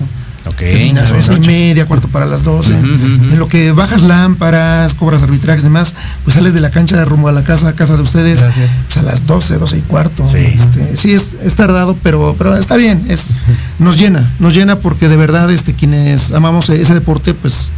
Ok. 0.47 0.57
Termina 0.57 1.01
a 1.01 1.05
las 1.05 1.13
11 1.29 1.35
y 1.35 1.41
media, 1.47 1.87
cuarto 1.87 2.09
para 2.09 2.25
las 2.27 2.45
12. 2.45 2.73
Ujú, 2.73 2.85
ujú. 2.87 2.95
En 3.33 3.39
lo 3.39 3.49
que 3.49 3.73
bajas 3.73 4.03
lámparas, 4.03 4.95
cobras 4.95 5.23
arbitrajes 5.23 5.63
y 5.63 5.65
demás, 5.65 5.95
pues 6.25 6.35
sales 6.35 6.55
de 6.55 6.61
la 6.61 6.71
cancha 6.71 6.97
de 6.97 7.05
rumbo 7.05 7.29
a 7.29 7.33
la 7.33 7.43
casa, 7.45 7.75
casa 7.75 7.97
de 7.97 8.03
ustedes, 8.03 8.41
Gracias. 8.41 8.73
pues 8.87 8.97
a 8.99 9.03
las 9.03 9.27
12, 9.27 9.57
12 9.59 9.79
y 9.79 9.81
cuarto. 9.81 10.27
Sí. 10.27 10.39
Este, 10.39 10.97
sí, 10.97 11.13
es, 11.13 11.37
es 11.43 11.55
tardado, 11.55 11.97
pero, 12.03 12.35
pero 12.39 12.57
está 12.57 12.77
bien. 12.77 13.05
Es, 13.09 13.37
nos 13.79 13.99
llena, 13.99 14.31
nos 14.39 14.55
llena 14.55 14.79
porque 14.79 15.09
de 15.09 15.17
verdad 15.17 15.51
este, 15.51 15.75
quienes 15.75 16.33
amamos 16.33 16.69
ese 16.71 16.95
deporte, 16.95 17.35
pues 17.35 17.71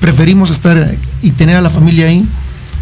preferimos 0.00 0.50
estar 0.50 0.94
y 1.22 1.30
tener 1.32 1.56
a 1.56 1.60
la 1.60 1.70
familia 1.70 2.06
ahí 2.06 2.24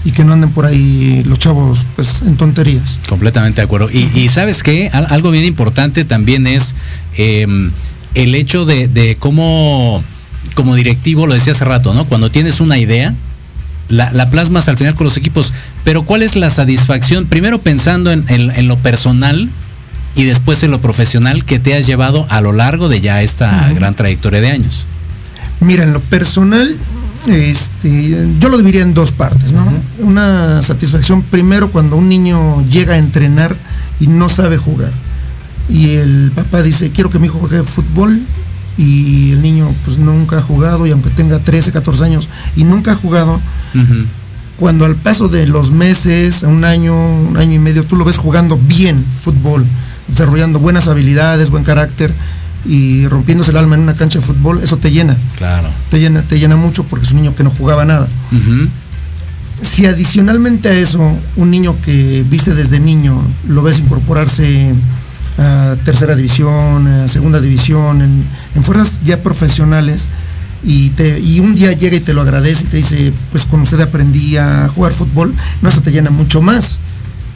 y 0.04 0.12
que 0.12 0.24
no 0.24 0.32
anden 0.34 0.50
por 0.50 0.66
ahí 0.66 1.22
los 1.26 1.38
chavos 1.38 1.80
pues 1.96 2.22
en 2.22 2.36
tonterías. 2.36 3.00
Completamente 3.08 3.60
de 3.60 3.64
acuerdo. 3.64 3.88
Y, 3.90 4.10
y 4.14 4.28
sabes 4.28 4.62
qué, 4.62 4.88
Al- 4.92 5.06
algo 5.10 5.30
bien 5.30 5.44
importante 5.44 6.04
también 6.04 6.46
es 6.46 6.74
em, 7.16 7.70
el 8.16 8.34
hecho 8.34 8.64
de, 8.64 8.88
de 8.88 9.16
cómo, 9.16 10.02
como 10.54 10.74
directivo, 10.74 11.26
lo 11.28 11.34
decía 11.34 11.52
hace 11.52 11.64
rato, 11.64 11.94
¿no? 11.94 12.04
Cuando 12.06 12.30
tienes 12.30 12.60
una 12.60 12.78
idea, 12.78 13.14
la, 13.88 14.10
la 14.10 14.30
plasmas 14.30 14.68
al 14.68 14.76
final 14.76 14.94
con 14.96 15.04
los 15.04 15.16
equipos. 15.16 15.52
Pero 15.84 16.02
¿cuál 16.02 16.22
es 16.22 16.34
la 16.34 16.50
satisfacción? 16.50 17.26
Primero 17.26 17.60
pensando 17.60 18.10
en, 18.10 18.24
en- 18.28 18.50
en 18.50 18.66
lo 18.66 18.76
personal 18.78 19.48
y 20.16 20.24
después 20.24 20.62
en 20.64 20.72
lo 20.72 20.80
profesional 20.80 21.44
que 21.44 21.58
te 21.60 21.76
has 21.76 21.86
llevado 21.86 22.26
a 22.30 22.40
lo 22.40 22.52
largo 22.52 22.88
de 22.88 23.00
ya 23.00 23.22
esta 23.22 23.70
gran 23.74 23.94
trayectoria 23.94 24.40
de 24.40 24.50
años. 24.50 24.86
Mira, 25.60 25.84
en 25.84 25.92
lo 25.92 26.00
personal, 26.00 26.76
este, 27.28 28.26
yo 28.40 28.48
lo 28.48 28.56
dividiría 28.58 28.82
en 28.82 28.94
dos 28.94 29.12
partes, 29.12 29.52
¿no? 29.52 29.66
Una 29.98 30.62
satisfacción 30.62 31.22
primero 31.22 31.70
cuando 31.70 31.96
un 31.96 32.08
niño 32.08 32.64
llega 32.70 32.94
a 32.94 32.98
entrenar 32.98 33.56
y 34.00 34.06
no 34.06 34.28
sabe 34.28 34.56
jugar. 34.58 34.90
Y 35.68 35.96
el 35.96 36.32
papá 36.34 36.62
dice, 36.62 36.90
quiero 36.90 37.10
que 37.10 37.18
mi 37.18 37.26
hijo 37.26 37.38
juegue 37.38 37.62
fútbol. 37.62 38.20
Y 38.78 39.32
el 39.32 39.40
niño 39.40 39.72
pues 39.86 39.96
nunca 39.98 40.38
ha 40.38 40.42
jugado 40.42 40.86
y 40.86 40.90
aunque 40.90 41.08
tenga 41.08 41.38
13, 41.38 41.72
14 41.72 42.04
años 42.04 42.28
y 42.56 42.64
nunca 42.64 42.92
ha 42.92 42.94
jugado, 42.94 43.40
cuando 44.58 44.84
al 44.84 44.96
paso 44.96 45.28
de 45.28 45.46
los 45.46 45.70
meses, 45.70 46.42
un 46.42 46.62
año, 46.64 46.94
un 46.94 47.38
año 47.38 47.54
y 47.54 47.58
medio, 47.58 47.84
tú 47.84 47.96
lo 47.96 48.04
ves 48.04 48.18
jugando 48.18 48.58
bien 48.58 49.02
fútbol, 49.18 49.64
desarrollando 50.08 50.58
buenas 50.58 50.88
habilidades, 50.88 51.48
buen 51.48 51.64
carácter 51.64 52.12
y 52.66 53.06
rompiéndose 53.08 53.50
el 53.50 53.56
alma 53.56 53.76
en 53.76 53.80
una 53.82 53.94
cancha 53.94 54.18
de 54.18 54.24
fútbol, 54.26 54.60
eso 54.62 54.76
te 54.76 54.90
llena 54.90 55.16
Claro. 55.36 55.68
te 55.88 55.98
llena, 55.98 56.20
te 56.20 56.38
llena 56.38 56.56
mucho 56.56 56.84
porque 56.84 57.06
es 57.06 57.12
un 57.12 57.22
niño 57.22 57.34
que 57.34 57.44
no 57.44 57.50
jugaba 57.50 57.86
nada. 57.86 58.06
Si 59.62 59.86
adicionalmente 59.86 60.68
a 60.68 60.74
eso, 60.74 61.00
un 61.36 61.50
niño 61.50 61.76
que 61.82 62.22
viste 62.28 62.54
desde 62.54 62.78
niño, 62.78 63.22
lo 63.48 63.62
ves 63.62 63.78
incorporarse 63.78 64.74
a 65.38 65.76
tercera 65.84 66.14
división, 66.14 66.86
a 66.86 67.08
segunda 67.08 67.40
división, 67.40 68.02
en, 68.02 68.24
en 68.54 68.64
fuerzas 68.64 69.00
ya 69.04 69.22
profesionales, 69.22 70.08
y, 70.64 70.90
te, 70.90 71.20
y 71.20 71.40
un 71.40 71.54
día 71.54 71.72
llega 71.72 71.96
y 71.96 72.00
te 72.00 72.12
lo 72.12 72.22
agradece 72.22 72.64
y 72.64 72.66
te 72.66 72.76
dice, 72.78 73.12
pues 73.30 73.46
con 73.46 73.60
usted 73.60 73.80
aprendí 73.80 74.36
a 74.36 74.68
jugar 74.68 74.92
fútbol, 74.92 75.34
no, 75.62 75.68
eso 75.68 75.80
te 75.80 75.92
llena 75.92 76.10
mucho 76.10 76.42
más. 76.42 76.80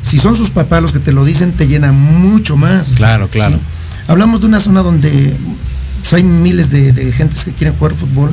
Si 0.03 0.19
son 0.19 0.35
sus 0.35 0.51
papás 0.51 0.83
los 0.83 0.93
que 0.93 0.99
te 0.99 1.13
lo 1.13 1.25
dicen, 1.25 1.53
te 1.53 1.69
llena 1.69 1.93
mucho 1.93 2.57
más. 2.57 2.95
Claro, 2.95 3.29
claro. 3.29 3.57
Sí. 3.57 3.63
Hablamos 4.09 4.41
de 4.41 4.47
una 4.47 4.59
zona 4.59 4.83
donde 4.83 5.37
pues, 6.01 6.13
hay 6.15 6.23
miles 6.23 6.71
de, 6.71 6.93
de 6.93 7.13
gentes 7.13 7.45
que 7.45 7.53
quieren 7.53 7.77
jugar 7.77 7.95
fútbol 7.95 8.33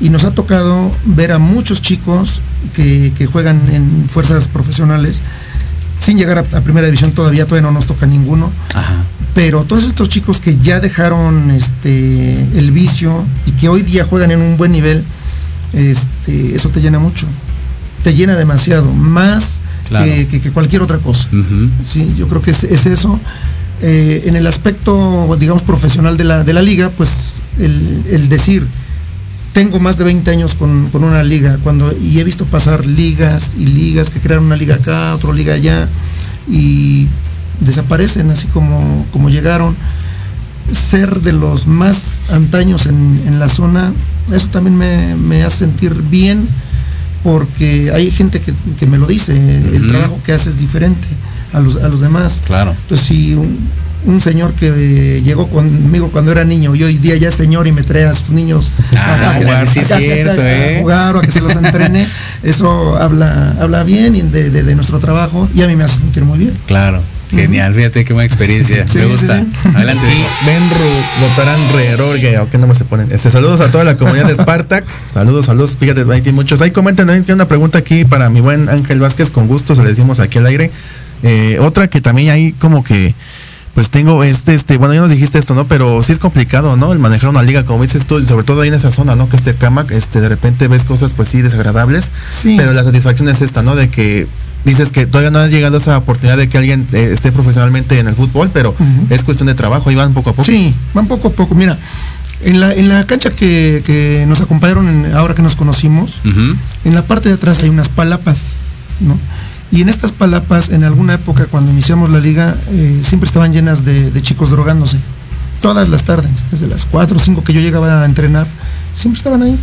y 0.00 0.10
nos 0.10 0.24
ha 0.24 0.32
tocado 0.32 0.90
ver 1.04 1.32
a 1.32 1.38
muchos 1.38 1.80
chicos 1.80 2.40
que, 2.74 3.12
que 3.16 3.26
juegan 3.26 3.60
en 3.72 4.08
fuerzas 4.08 4.48
profesionales 4.48 5.22
sin 6.04 6.18
llegar 6.18 6.38
a, 6.38 6.40
a 6.58 6.60
primera 6.60 6.86
división 6.86 7.12
todavía, 7.12 7.46
todavía 7.46 7.68
no 7.68 7.72
nos 7.74 7.86
toca 7.86 8.06
ninguno. 8.06 8.50
Pero 9.34 9.64
todos 9.64 9.84
estos 9.84 10.08
chicos 10.08 10.38
que 10.38 10.56
ya 10.62 10.78
dejaron 10.80 11.50
este 11.50 12.34
el 12.56 12.70
vicio 12.70 13.24
y 13.46 13.52
que 13.52 13.68
hoy 13.68 13.82
día 13.82 14.04
juegan 14.04 14.30
en 14.30 14.40
un 14.40 14.56
buen 14.56 14.70
nivel, 14.70 15.02
este, 15.72 16.54
eso 16.54 16.68
te 16.68 16.80
llena 16.80 16.98
mucho. 16.98 17.26
Te 18.02 18.14
llena 18.14 18.36
demasiado, 18.36 18.92
más 18.92 19.60
Claro. 19.88 20.06
que, 20.06 20.26
que- 20.28 20.40
que 20.40 20.50
cualquier 20.50 20.80
otra 20.82 20.98
cosa. 20.98 21.28
Sí, 21.84 22.14
yo 22.16 22.26
creo 22.28 22.40
que 22.42 22.52
es, 22.52 22.64
es 22.64 22.86
eso. 22.86 23.18
Eh, 23.82 24.22
en 24.26 24.36
el 24.36 24.46
aspecto, 24.46 25.36
digamos, 25.38 25.62
profesional 25.62 26.16
de 26.16 26.24
la, 26.24 26.42
de 26.44 26.52
la 26.54 26.62
liga, 26.62 26.90
pues 26.96 27.40
el, 27.58 28.02
el 28.10 28.28
decir, 28.30 28.66
tengo 29.54 29.78
más 29.78 29.96
de 29.96 30.04
20 30.04 30.30
años 30.32 30.54
con, 30.56 30.90
con 30.90 31.04
una 31.04 31.22
liga, 31.22 31.58
cuando, 31.62 31.96
y 31.96 32.18
he 32.18 32.24
visto 32.24 32.44
pasar 32.44 32.84
ligas 32.84 33.54
y 33.56 33.64
ligas 33.64 34.10
que 34.10 34.20
crearon 34.20 34.44
una 34.46 34.56
liga 34.56 34.74
acá, 34.74 35.14
otra 35.14 35.32
liga 35.32 35.54
allá, 35.54 35.88
y 36.50 37.06
desaparecen 37.60 38.30
así 38.30 38.48
como, 38.48 39.06
como 39.12 39.30
llegaron. 39.30 39.76
Ser 40.72 41.20
de 41.20 41.32
los 41.32 41.66
más 41.66 42.22
antaños 42.30 42.86
en, 42.86 43.22
en 43.26 43.38
la 43.38 43.48
zona, 43.48 43.92
eso 44.32 44.48
también 44.48 44.76
me, 44.76 45.14
me 45.14 45.44
hace 45.44 45.58
sentir 45.58 45.94
bien, 46.10 46.48
porque 47.22 47.92
hay 47.94 48.10
gente 48.10 48.40
que, 48.40 48.52
que 48.78 48.86
me 48.86 48.98
lo 48.98 49.06
dice, 49.06 49.34
el 49.34 49.86
trabajo 49.86 50.18
que 50.24 50.32
hace 50.32 50.50
es 50.50 50.58
diferente 50.58 51.06
a 51.52 51.60
los, 51.60 51.76
a 51.76 51.88
los 51.88 52.00
demás. 52.00 52.42
Claro. 52.44 52.72
Entonces, 52.72 53.06
si 53.06 53.34
un, 53.34 53.58
un 54.06 54.20
señor 54.20 54.52
que 54.54 54.68
eh, 54.68 55.22
llegó 55.22 55.48
conmigo 55.48 56.10
cuando 56.10 56.30
era 56.32 56.44
niño 56.44 56.74
y 56.74 56.82
hoy 56.84 56.98
día 56.98 57.16
ya 57.16 57.28
es 57.28 57.34
señor 57.34 57.66
y 57.66 57.72
me 57.72 57.82
trae 57.82 58.04
a 58.04 58.14
sus 58.14 58.30
niños 58.30 58.70
Ah, 58.96 59.32
a, 59.34 59.38
jugar, 59.38 59.66
sí 59.68 59.78
es 59.80 59.90
a- 59.92 59.94
a- 59.94 59.98
a- 59.98 60.00
cierto, 60.00 60.40
a 60.42 60.44
¿eh? 60.52 60.78
jugar 60.80 61.16
o 61.16 61.18
a 61.20 61.22
que 61.22 61.30
se 61.32 61.40
los 61.40 61.56
entrene, 61.56 62.06
eso 62.42 62.96
habla, 62.96 63.56
habla 63.60 63.82
bien 63.84 64.30
de, 64.30 64.50
de- 64.50 64.62
de 64.62 64.74
nuestro 64.74 64.98
trabajo 64.98 65.48
y 65.54 65.62
a 65.62 65.66
mí 65.66 65.76
me 65.76 65.84
hace 65.84 65.98
sentir 65.98 66.24
muy 66.24 66.38
bien. 66.38 66.52
Claro. 66.66 67.02
Genial, 67.30 67.74
fíjate 67.74 68.04
qué 68.04 68.12
buena 68.12 68.26
experiencia. 68.26 68.86
Sí, 68.86 68.98
Me 68.98 69.04
sí, 69.04 69.10
gusta. 69.10 69.40
sí. 69.40 69.68
Adelante. 69.74 70.04
Y 70.06 70.46
Benru 70.46 70.84
Gotarán 71.20 71.58
Rerorgue, 71.74 72.38
¿o 72.38 72.48
qué 72.48 72.58
nombre 72.58 72.78
se 72.78 72.84
ponen? 72.84 73.08
Este, 73.10 73.28
saludos 73.30 73.60
a 73.60 73.72
toda 73.72 73.82
la 73.82 73.96
comunidad 73.96 74.26
de 74.28 74.34
Spartak. 74.36 74.84
saludos, 75.10 75.46
saludos, 75.46 75.76
fíjate, 75.80 76.02
ahí 76.12 76.20
tiene 76.20 76.36
muchos. 76.36 76.60
Ahí 76.60 76.70
comentan 76.70 77.06
también 77.06 77.24
tiene 77.24 77.36
una 77.36 77.48
pregunta 77.48 77.78
aquí 77.78 78.04
para 78.04 78.28
mi 78.30 78.40
buen 78.40 78.68
Ángel 78.68 79.00
Vázquez, 79.00 79.30
con 79.30 79.48
gusto 79.48 79.74
se 79.74 79.82
le 79.82 79.88
decimos 79.88 80.20
aquí 80.20 80.38
al 80.38 80.46
aire. 80.46 80.70
Eh, 81.24 81.58
otra 81.60 81.88
que 81.88 82.00
también 82.00 82.30
hay 82.30 82.52
como 82.52 82.84
que 82.84 83.14
pues 83.74 83.90
tengo 83.90 84.22
este, 84.22 84.54
este, 84.54 84.78
bueno, 84.78 84.94
ya 84.94 85.00
nos 85.00 85.10
dijiste 85.10 85.38
esto, 85.38 85.54
¿no? 85.54 85.66
Pero 85.66 86.02
sí 86.02 86.12
es 86.12 86.18
complicado, 86.18 86.76
¿no? 86.76 86.92
El 86.92 86.98
manejar 87.00 87.28
una 87.30 87.42
liga, 87.42 87.64
como 87.64 87.82
dices 87.82 88.06
tú, 88.06 88.18
y 88.20 88.26
sobre 88.26 88.44
todo 88.44 88.60
ahí 88.60 88.68
en 88.68 88.74
esa 88.74 88.92
zona, 88.92 89.16
¿no? 89.16 89.28
Que 89.28 89.36
este 89.36 89.54
cama, 89.54 89.84
este, 89.90 90.20
de 90.20 90.28
repente 90.28 90.68
ves 90.68 90.84
cosas, 90.84 91.12
pues 91.12 91.28
sí, 91.28 91.42
desagradables. 91.42 92.12
Sí. 92.30 92.54
Pero 92.56 92.72
la 92.72 92.84
satisfacción 92.84 93.28
es 93.28 93.40
esta, 93.42 93.62
¿no? 93.62 93.74
De 93.74 93.88
que 93.88 94.26
dices 94.64 94.92
que 94.92 95.06
todavía 95.06 95.30
no 95.30 95.40
has 95.40 95.50
llegado 95.50 95.76
a 95.76 95.80
esa 95.80 95.98
oportunidad 95.98 96.36
de 96.38 96.48
que 96.48 96.56
alguien 96.56 96.86
eh, 96.92 97.10
esté 97.12 97.32
profesionalmente 97.32 97.98
en 97.98 98.06
el 98.06 98.14
fútbol, 98.14 98.50
pero 98.54 98.74
es 99.10 99.22
cuestión 99.24 99.48
de 99.48 99.54
trabajo, 99.54 99.90
ahí 99.90 99.96
van 99.96 100.14
poco 100.14 100.30
a 100.30 100.32
poco. 100.34 100.44
Sí, 100.44 100.72
van 100.94 101.06
poco 101.08 101.28
a 101.28 101.32
poco. 101.32 101.54
Mira, 101.54 101.76
en 102.42 102.60
la, 102.60 102.72
en 102.74 102.88
la 102.88 103.06
cancha 103.06 103.30
que, 103.30 103.82
que 103.84 104.24
nos 104.28 104.40
acompañaron 104.40 104.88
en- 104.88 105.14
ahora 105.14 105.34
que 105.34 105.42
nos 105.42 105.56
conocimos, 105.56 106.20
en 106.84 106.94
la 106.94 107.02
parte 107.02 107.28
de 107.28 107.34
atrás 107.34 107.60
hay 107.62 107.68
unas 107.70 107.88
palapas, 107.88 108.56
¿no? 109.00 109.18
Y 109.74 109.82
en 109.82 109.88
estas 109.88 110.12
palapas, 110.12 110.68
en 110.68 110.84
alguna 110.84 111.14
época 111.14 111.46
cuando 111.46 111.72
iniciamos 111.72 112.08
la 112.08 112.20
liga, 112.20 112.56
eh, 112.68 113.00
siempre 113.02 113.26
estaban 113.26 113.52
llenas 113.52 113.84
de, 113.84 114.12
de 114.12 114.22
chicos 114.22 114.50
drogándose. 114.50 114.98
Todas 115.60 115.88
las 115.88 116.04
tardes, 116.04 116.30
desde 116.52 116.68
las 116.68 116.84
4 116.86 117.16
o 117.16 117.20
5 117.20 117.42
que 117.42 117.52
yo 117.52 117.60
llegaba 117.60 118.02
a 118.02 118.04
entrenar, 118.04 118.46
siempre 118.94 119.18
estaban 119.18 119.42
ahí. 119.42 119.58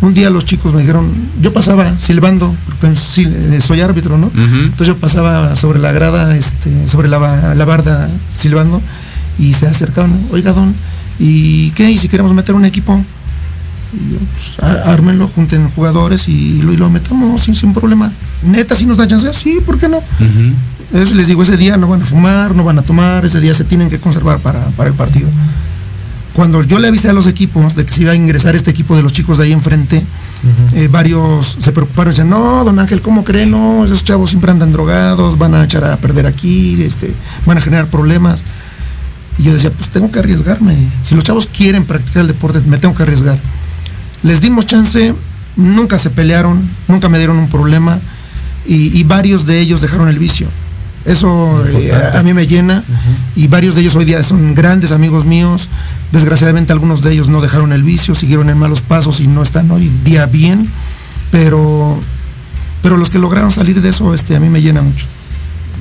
Un 0.00 0.14
día 0.14 0.30
los 0.30 0.44
chicos 0.44 0.72
me 0.72 0.82
dijeron, 0.82 1.10
yo 1.42 1.52
pasaba 1.52 1.98
silbando, 1.98 2.54
porque 2.64 2.86
eh, 2.86 3.60
soy 3.60 3.80
árbitro, 3.80 4.18
¿no? 4.18 4.30
Entonces 4.36 4.86
yo 4.86 4.96
pasaba 4.98 5.56
sobre 5.56 5.80
la 5.80 5.90
grada, 5.90 6.36
este, 6.36 6.86
sobre 6.86 7.08
la, 7.08 7.56
la 7.56 7.64
barda 7.64 8.08
silbando 8.32 8.80
y 9.36 9.54
se 9.54 9.66
acercaban, 9.66 10.16
oiga 10.30 10.52
don, 10.52 10.76
¿y 11.18 11.72
qué? 11.72 11.90
¿Y 11.90 11.98
si 11.98 12.08
queremos 12.08 12.32
meter 12.34 12.54
un 12.54 12.66
equipo? 12.66 13.04
Y 13.92 14.12
yo, 14.12 14.18
pues, 14.32 14.58
ármenlo, 14.86 15.28
junten 15.28 15.68
jugadores 15.68 16.28
y 16.28 16.62
lo, 16.62 16.72
y 16.72 16.76
lo 16.76 16.90
metamos 16.90 17.42
sin, 17.42 17.54
sin 17.54 17.72
problema. 17.72 18.12
Neta, 18.42 18.76
si 18.76 18.86
nos 18.86 18.96
da 18.96 19.06
chance, 19.06 19.32
sí, 19.32 19.60
¿por 19.64 19.78
qué 19.78 19.88
no? 19.88 20.02
Eso 20.92 21.14
les 21.14 21.26
digo, 21.26 21.42
ese 21.42 21.56
día 21.56 21.76
no 21.76 21.88
van 21.88 22.02
a 22.02 22.06
fumar, 22.06 22.54
no 22.54 22.64
van 22.64 22.78
a 22.78 22.82
tomar, 22.82 23.24
ese 23.24 23.40
día 23.40 23.54
se 23.54 23.64
tienen 23.64 23.88
que 23.90 23.98
conservar 23.98 24.38
para, 24.38 24.60
para 24.70 24.90
el 24.90 24.96
partido. 24.96 25.28
Cuando 26.34 26.62
yo 26.64 26.80
le 26.80 26.88
avisé 26.88 27.08
a 27.08 27.12
los 27.12 27.28
equipos 27.28 27.76
de 27.76 27.86
que 27.86 27.92
se 27.94 28.02
iba 28.02 28.10
a 28.10 28.16
ingresar 28.16 28.56
este 28.56 28.70
equipo 28.72 28.96
de 28.96 29.02
los 29.02 29.12
chicos 29.12 29.38
de 29.38 29.44
ahí 29.44 29.52
enfrente, 29.52 30.04
eh, 30.74 30.88
varios 30.90 31.56
se 31.60 31.70
preocuparon 31.70 32.12
y 32.12 32.16
decían, 32.16 32.28
no, 32.28 32.64
don 32.64 32.78
Ángel, 32.80 33.00
¿cómo 33.00 33.24
cree? 33.24 33.46
No, 33.46 33.84
esos 33.84 34.02
chavos 34.02 34.30
siempre 34.30 34.50
andan 34.50 34.72
drogados, 34.72 35.38
van 35.38 35.54
a 35.54 35.62
echar 35.62 35.84
a 35.84 35.96
perder 35.96 36.26
aquí, 36.26 36.82
este, 36.82 37.12
van 37.46 37.58
a 37.58 37.60
generar 37.60 37.86
problemas. 37.86 38.42
Y 39.38 39.44
yo 39.44 39.52
decía, 39.52 39.70
pues 39.70 39.88
tengo 39.90 40.10
que 40.10 40.18
arriesgarme. 40.18 40.76
Si 41.02 41.14
los 41.14 41.22
chavos 41.22 41.46
quieren 41.46 41.84
practicar 41.84 42.22
el 42.22 42.28
deporte, 42.28 42.60
me 42.66 42.78
tengo 42.78 42.94
que 42.94 43.04
arriesgar. 43.04 43.38
Les 44.24 44.40
dimos 44.40 44.66
chance, 44.66 45.14
nunca 45.54 45.98
se 45.98 46.10
pelearon, 46.10 46.66
nunca 46.88 47.08
me 47.08 47.18
dieron 47.18 47.36
un 47.36 47.48
problema 47.48 48.00
y, 48.66 48.98
y 48.98 49.04
varios 49.04 49.46
de 49.46 49.60
ellos 49.60 49.80
dejaron 49.80 50.08
el 50.08 50.18
vicio. 50.18 50.48
Eso 51.04 51.62
eh, 51.68 51.92
a, 51.92 52.18
a 52.18 52.22
mí 52.22 52.32
me 52.32 52.46
llena 52.46 52.82
y 53.36 53.46
varios 53.46 53.74
de 53.74 53.82
ellos 53.82 53.94
hoy 53.94 54.06
día 54.06 54.22
son 54.22 54.54
grandes 54.54 54.90
amigos 54.90 55.26
míos. 55.26 55.68
Desgraciadamente 56.10 56.72
algunos 56.72 57.02
de 57.02 57.12
ellos 57.12 57.28
no 57.28 57.42
dejaron 57.42 57.72
el 57.72 57.82
vicio, 57.82 58.14
siguieron 58.14 58.48
en 58.48 58.58
malos 58.58 58.80
pasos 58.80 59.20
y 59.20 59.26
no 59.26 59.42
están 59.42 59.70
hoy 59.70 59.90
día 60.02 60.26
bien, 60.26 60.68
pero 61.30 62.00
pero 62.82 62.96
los 62.96 63.10
que 63.10 63.18
lograron 63.18 63.52
salir 63.52 63.80
de 63.80 63.90
eso 63.90 64.14
este 64.14 64.36
a 64.36 64.40
mí 64.40 64.48
me 64.48 64.62
llena 64.62 64.80
mucho. 64.80 65.06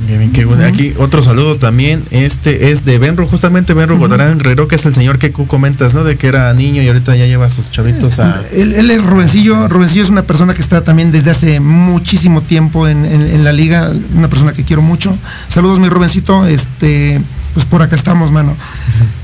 Qué 0.08 0.18
bien, 0.18 0.32
qué 0.32 0.44
bueno. 0.46 0.66
Aquí 0.66 0.94
otro 0.98 1.22
saludo 1.22 1.56
también. 1.58 2.04
Este 2.12 2.72
es 2.72 2.84
de 2.84 2.98
Benro, 2.98 3.26
justamente 3.28 3.74
Benro 3.74 3.98
Gotarán 3.98 4.40
Rero, 4.40 4.68
que 4.68 4.76
es 4.76 4.86
el 4.86 4.94
señor 4.94 5.18
que 5.20 5.30
tú 5.30 5.48
comentas, 5.48 5.94
¿no? 5.94 6.04
De 6.04 6.18
que 6.18 6.28
era 6.28 6.54
niño 6.54 6.82
y 6.82 6.88
ahorita 6.88 7.16
ya 7.16 7.26
lleva 7.26 7.46
a 7.46 7.50
sus 7.50 7.72
chavitos 7.72 8.20
a. 8.20 8.42
Él, 8.52 8.74
él 8.74 8.92
es 8.92 9.04
Rubencillo, 9.04 9.68
Rubencillo 9.70 10.04
es 10.04 10.10
una 10.10 10.24
persona 10.24 10.54
que 10.54 10.62
está 10.62 10.84
también 10.84 11.12
desde 11.12 11.32
hace 11.32 11.60
muchísimo 11.60 12.42
tiempo 12.42 12.88
en, 12.88 13.06
en- 13.06 13.22
en 13.22 13.44
la 13.44 13.54
liga, 13.54 13.92
una 14.16 14.28
persona 14.28 14.52
que 14.54 14.64
quiero 14.66 14.82
mucho. 14.82 15.16
Saludos 15.48 15.80
mi 15.80 15.88
Rubencito, 15.88 16.46
este, 16.48 17.22
pues 17.54 17.66
por 17.66 17.82
acá 17.82 17.96
estamos, 17.96 18.32
mano. 18.32 18.56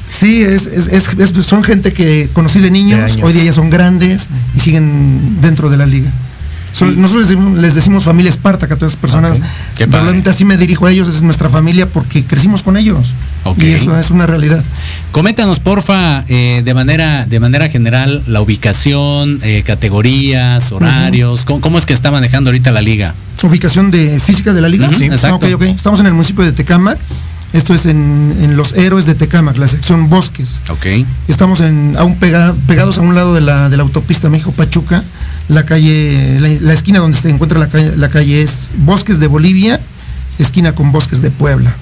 Sí, 0.09 0.41
es, 0.41 0.65
es- 0.67 1.45
son 1.45 1.63
gente 1.63 1.93
que 1.93 2.29
conocí 2.33 2.59
de 2.59 2.71
niños, 2.71 2.99
De 3.17 3.23
hoy 3.23 3.33
día 3.33 3.43
ya 3.43 3.53
son 3.53 3.69
grandes 3.69 4.29
y 4.55 4.59
siguen 4.59 5.39
dentro 5.41 5.69
de 5.69 5.77
la 5.77 5.85
liga. 5.85 6.09
So- 6.71 6.85
nosotros 6.85 7.21
les 7.21 7.29
decimos, 7.29 7.57
les 7.59 7.75
decimos 7.75 8.03
familia 8.03 8.29
Espartaca 8.29 8.75
a 8.75 8.77
todas 8.77 8.93
las 8.93 9.01
personas. 9.01 9.39
Qué 9.75 9.87
padre. 9.87 10.03
Realmente 10.03 10.29
así 10.29 10.45
me 10.45 10.55
dirijo 10.57 10.85
a 10.85 10.91
ellos, 10.91 11.07
es 11.07 11.21
nuestra 11.21 11.49
familia 11.49 11.87
porque 11.87 12.23
crecimos 12.23 12.63
con 12.63 12.77
ellos. 12.77 13.13
Y 13.57 13.71
eso 13.71 13.97
es 13.97 14.11
una 14.11 14.27
realidad. 14.27 14.63
Coméntanos, 15.11 15.59
porfa, 15.59 16.23
eh, 16.27 16.61
de 16.63 16.73
manera 16.73 17.25
de 17.25 17.39
manera 17.39 17.69
general, 17.69 18.21
la 18.27 18.41
ubicación, 18.41 19.39
eh, 19.43 19.63
categorías, 19.65 20.71
horarios, 20.71 21.43
¿cómo, 21.45 21.61
cómo 21.61 21.77
es 21.77 21.85
que 21.85 21.93
está 21.93 22.11
manejando 22.11 22.49
ahorita 22.49 22.71
la 22.71 22.81
liga? 22.81 23.15
Ubicación 23.43 23.91
de 23.91 24.19
física 24.19 24.53
de 24.53 24.61
la 24.61 24.69
liga. 24.69 24.87
Ujú, 24.87 24.97
Sí. 24.97 25.05
exacto. 25.05 25.37
Ok, 25.47 25.53
ok. 25.55 25.61
Estamos 25.63 25.99
en 26.01 26.05
el 26.07 26.13
municipio 26.13 26.43
de 26.43 26.51
Tecámac. 26.51 26.97
Esto 27.51 27.73
es 27.73 27.87
en, 27.87 28.35
en 28.41 28.55
los 28.57 28.73
héroes 28.73 29.07
de 29.07 29.15
Tecámac, 29.15 29.57
la 29.57 29.67
sección 29.67 30.07
Bosques. 30.09 30.61
Ok. 30.69 30.85
Estamos 31.27 31.61
en, 31.61 31.95
aún 31.97 32.15
pega- 32.19 32.53
pegados 32.67 32.99
a 32.99 33.01
un 33.01 33.15
lado 33.15 33.33
de 33.33 33.41
la, 33.41 33.69
de 33.69 33.77
la 33.77 33.83
autopista 33.83 34.29
México-Pachuca. 34.29 35.03
La 35.49 35.65
calle, 35.65 36.37
la, 36.39 36.47
la 36.61 36.73
esquina 36.73 36.99
donde 36.99 37.17
se 37.17 37.29
encuentra 37.29 37.59
la 37.59 37.69
calle, 37.69 37.95
la 37.97 38.09
calle 38.09 38.41
es 38.41 38.73
Bosques 38.77 39.19
de 39.19 39.27
Bolivia, 39.27 39.79
esquina 40.37 40.73
con 40.73 40.91
Bosques 40.91 41.21
de 41.21 41.31
Puebla. 41.31 41.75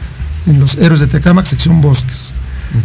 En 0.47 0.59
los 0.59 0.75
héroes 0.77 1.01
de 1.01 1.07
Tecámac, 1.07 1.45
sección 1.45 1.81
Bosques. 1.81 2.33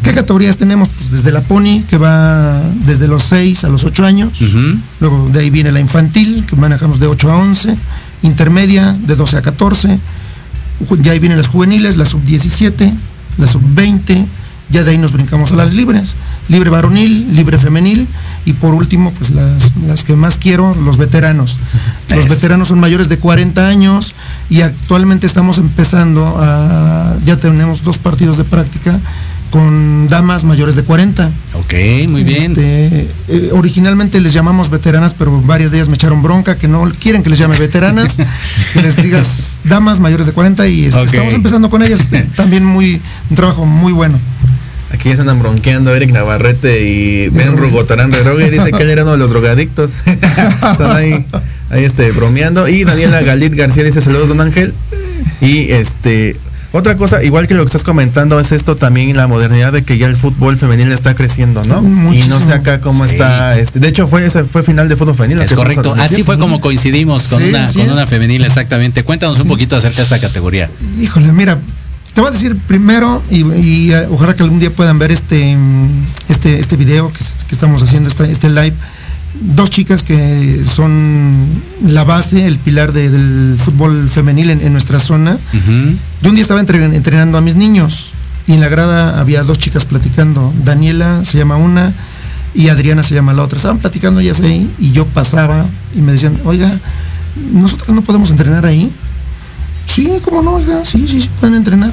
¿Qué 0.03 0.13
categorías 0.13 0.57
tenemos? 0.57 0.89
Pues 0.89 1.11
desde 1.13 1.31
la 1.33 1.41
Pony, 1.43 1.83
que 1.89 1.97
va 1.99 2.61
desde 2.87 3.07
los 3.09 3.23
6 3.25 3.65
a 3.65 3.69
los 3.69 3.85
8 3.85 4.05
años. 4.05 4.41
Luego 5.01 5.29
de 5.33 5.41
ahí 5.41 5.51
viene 5.51 5.71
la 5.73 5.81
infantil, 5.81 6.45
que 6.47 6.57
manejamos 6.57 6.99
de 7.01 7.07
8 7.07 7.31
a 7.31 7.37
11. 7.37 7.77
Intermedia, 8.23 8.97
de 9.07 9.17
12 9.17 9.37
a 9.39 9.43
14. 9.43 9.99
Ju- 10.89 11.01
Ya 11.03 11.13
ahí 11.13 11.19
vienen 11.19 11.39
las 11.39 11.49
juveniles, 11.49 11.97
la 11.97 12.07
sub-17, 12.07 12.93
la 13.39 13.47
sub-20. 13.47 14.25
Ya 14.71 14.85
de 14.85 14.93
ahí 14.93 14.99
nos 14.99 15.13
brincamos 15.13 15.53
a 15.53 15.57
las 15.57 15.75
libres. 15.75 16.15
Libre 16.49 16.71
varonil, 16.71 17.35
libre 17.35 17.59
femenil. 17.59 18.07
Y 18.45 18.55
por 18.55 18.75
último, 18.75 19.13
pues 19.13 19.31
las, 19.31 19.73
las 19.87 20.03
que 20.03 20.17
más 20.17 20.37
quiero, 20.37 20.75
los 20.75 20.97
veteranos. 20.97 21.59
Los 22.09 22.29
veteranos 22.29 22.69
son 22.69 22.81
mayores 22.81 23.09
de 23.09 23.19
40 23.19 23.69
años 23.69 24.15
y 24.51 24.63
actualmente 24.63 25.27
estamos 25.27 25.59
empezando 25.59 26.37
a... 26.39 27.17
Ya 27.25 27.37
tenemos 27.37 27.85
dos 27.85 27.99
partidos 27.99 28.39
de 28.39 28.45
práctica 28.45 28.99
con 29.53 30.09
damas 30.09 30.45
mayores 30.45 30.77
de 30.77 30.83
40. 30.83 31.31
Ok, 31.53 31.75
muy 32.09 32.25
bien. 32.25 32.53
Este, 32.53 33.09
eh, 33.29 33.51
originalmente 33.53 34.19
les 34.19 34.33
llamamos 34.33 34.71
veteranas, 34.71 35.15
pero 35.15 35.43
varias 35.43 35.71
de 35.71 35.77
ellas 35.77 35.89
me 35.91 35.95
echaron 35.95 36.23
bronca, 36.23 36.57
que 36.57 36.69
no 36.69 36.91
quieren 36.99 37.23
que 37.23 37.29
les 37.29 37.39
llame 37.39 37.59
veteranas, 37.59 38.17
que 38.73 38.83
les 38.83 38.97
digas 38.97 39.61
damas 39.65 40.01
mayores 40.01 40.27
de 40.27 40.33
40 40.33 40.67
y 40.69 40.87
este, 40.87 41.03
estamos 41.05 41.35
empezando 41.35 41.69
con 41.69 41.83
ellas. 41.83 42.09
también 42.37 42.65
muy, 42.65 43.01
un 43.29 43.37
trabajo 43.37 43.67
muy 43.67 43.93
bueno. 43.93 44.19
Aquí 44.93 45.09
ya 45.09 45.15
se 45.17 45.21
andan 45.23 45.39
bronqueando 45.39 45.95
Eric 45.95 46.13
Navarrete 46.13 46.83
y 46.87 47.29
Ben 47.31 47.57
Rugotarán 47.57 48.13
Rerogue. 48.13 48.51
Dice 48.51 48.73
que 48.73 48.83
él 48.83 48.91
era 48.91 49.03
uno 49.03 49.13
de 49.13 49.19
los 49.19 49.31
drogadictos. 49.31 49.93
Están 50.07 50.97
ahí, 50.97 51.27
ahí 51.71 51.85
este, 51.85 52.11
bromeando. 52.13 52.69
Y 52.69 52.85
Daniela 52.85 53.23
Galit 53.23 53.55
García 53.55 53.85
dice 53.85 54.03
saludos, 54.03 54.29
don 54.29 54.41
Ángel. 54.41 54.75
Y 55.41 55.73
este, 55.73 56.37
otra 56.73 56.97
cosa, 56.97 57.23
igual 57.23 57.47
que 57.49 57.55
lo 57.55 57.63
que 57.63 57.67
estás 57.67 57.85
comentando, 57.85 58.39
es 58.39 58.53
esto 58.53 58.77
también 58.77 59.17
la 59.17 59.27
modernidad 59.27 59.73
de 59.73 59.83
que 59.83 59.99
ya 59.99 60.07
el 60.07 60.17
fútbol 60.17 60.57
femenil 60.57 60.93
está 60.93 61.15
creciendo, 61.15 61.63
¿no? 61.65 61.83
Y 62.13 62.23
no 62.29 62.41
sé 62.41 62.53
acá 62.53 62.81
cómo 62.81 63.05
Sí. 63.07 63.13
está. 63.13 63.59
Este, 63.59 63.81
de 63.81 63.89
hecho, 63.89 64.07
fue 64.07 64.25
ese 64.27 64.45
fue 64.45 64.63
final 64.63 64.89
de 64.89 64.97
fútbol 64.97 65.15
femenil. 65.15 65.41
Es 65.41 65.53
correcto. 65.53 65.95
Así 65.99 66.23
fue 66.23 66.39
como 66.39 66.61
coincidimos 66.61 67.25
con 67.25 67.43
Sí, 67.43 67.49
una 67.49 67.67
con 67.73 67.91
una 67.91 68.07
femenil, 68.07 68.45
exactamente. 68.45 69.03
Cuéntanos 69.05 69.41
un 69.41 69.49
poquito 69.49 69.75
acerca 69.77 69.97
de 69.99 70.03
esta 70.05 70.21
categoría. 70.21 70.71
Híjole, 71.01 71.33
mira, 71.33 71.59
te 72.15 72.21
voy 72.21 72.29
a 72.29 72.33
decir 72.33 72.57
primero 72.67 73.23
y, 73.31 73.43
y, 73.55 73.93
eh, 73.93 74.07
ojalá 74.11 74.35
que 74.37 74.43
algún 74.43 74.59
día 74.61 74.71
puedan 74.75 74.99
ver 74.99 75.11
este 75.13 75.57
este 76.29 76.61
este 76.61 76.77
video 76.77 77.13
que, 77.13 77.19
es- 77.23 77.37
que 77.49 77.55
estamos 77.55 77.83
haciendo 77.83 78.09
este, 78.09 78.31
este 78.31 78.49
live. 78.49 78.75
Dos 79.41 79.71
chicas 79.71 80.03
que 80.03 80.63
son 80.71 81.33
la 81.87 82.05
base, 82.05 82.47
el 82.47 82.59
pilar 82.59 82.93
de- 82.93 83.09
del 83.11 83.57
fútbol 83.59 84.09
femenil 84.11 84.51
en, 84.51 84.61
en 84.61 84.73
nuestra 84.73 84.99
zona. 85.01 85.39
Yo 86.23 86.29
un 86.29 86.35
día 86.35 86.43
estaba 86.43 86.61
entre- 86.61 86.85
entrenando 86.85 87.39
a 87.39 87.41
mis 87.41 87.55
niños 87.57 88.13
y 88.47 88.53
en 88.53 88.61
la 88.61 88.69
grada 88.69 89.19
había 89.19 89.43
dos 89.43 89.59
chicas 89.59 89.87
platicando. 89.87 90.53
Daniela 90.65 91.25
se 91.25 91.39
llama 91.39 91.57
una 91.57 91.93
y 92.55 92.69
Adriana 92.69 93.03
se 93.03 93.15
llama 93.15 93.33
la 93.33 93.43
otra. 93.43 93.57
Estaban 93.57 93.79
platicando 93.79 94.21
ellas 94.21 94.43
ahí 94.43 94.71
y 94.79 94.91
yo 94.93 95.07
pasaba 95.07 95.65
y 95.97 96.03
me 96.03 96.13
decían, 96.13 96.39
oiga, 96.45 96.71
nosotros 97.55 97.89
no 97.97 98.03
podemos 98.03 98.31
entrenar 98.31 98.67
ahí. 98.67 98.93
Sí, 99.87 100.11
cómo 100.25 100.43
no, 100.43 100.55
oiga, 100.55 100.85
sí, 100.85 101.07
sí, 101.07 101.21
sí 101.21 101.31
pueden 101.41 101.57
entrenar. 101.57 101.93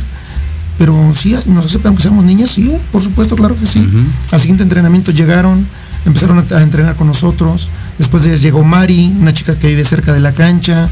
Pero 0.78 1.12
sí, 1.14 1.36
nos 1.48 1.66
aceptan 1.66 1.96
que 1.96 2.02
seamos 2.02 2.24
niñas, 2.24 2.52
sí, 2.52 2.72
por 2.92 3.02
supuesto, 3.02 3.36
claro 3.36 3.58
que 3.58 3.66
sí. 3.66 3.86
Al 4.32 4.40
siguiente 4.40 4.64
entrenamiento 4.64 5.12
llegaron, 5.12 5.68
empezaron 6.06 6.40
a, 6.40 6.56
a 6.56 6.64
entrenar 6.64 6.96
con 6.96 7.08
nosotros. 7.08 7.70
Después 7.98 8.24
de 8.24 8.30
ellas 8.30 8.42
llegó 8.42 8.64
Mari, 8.64 9.14
una 9.20 9.34
chica 9.34 9.60
que 9.60 9.68
vive 9.68 9.84
cerca 9.84 10.14
de 10.14 10.22
la 10.22 10.34
cancha, 10.34 10.90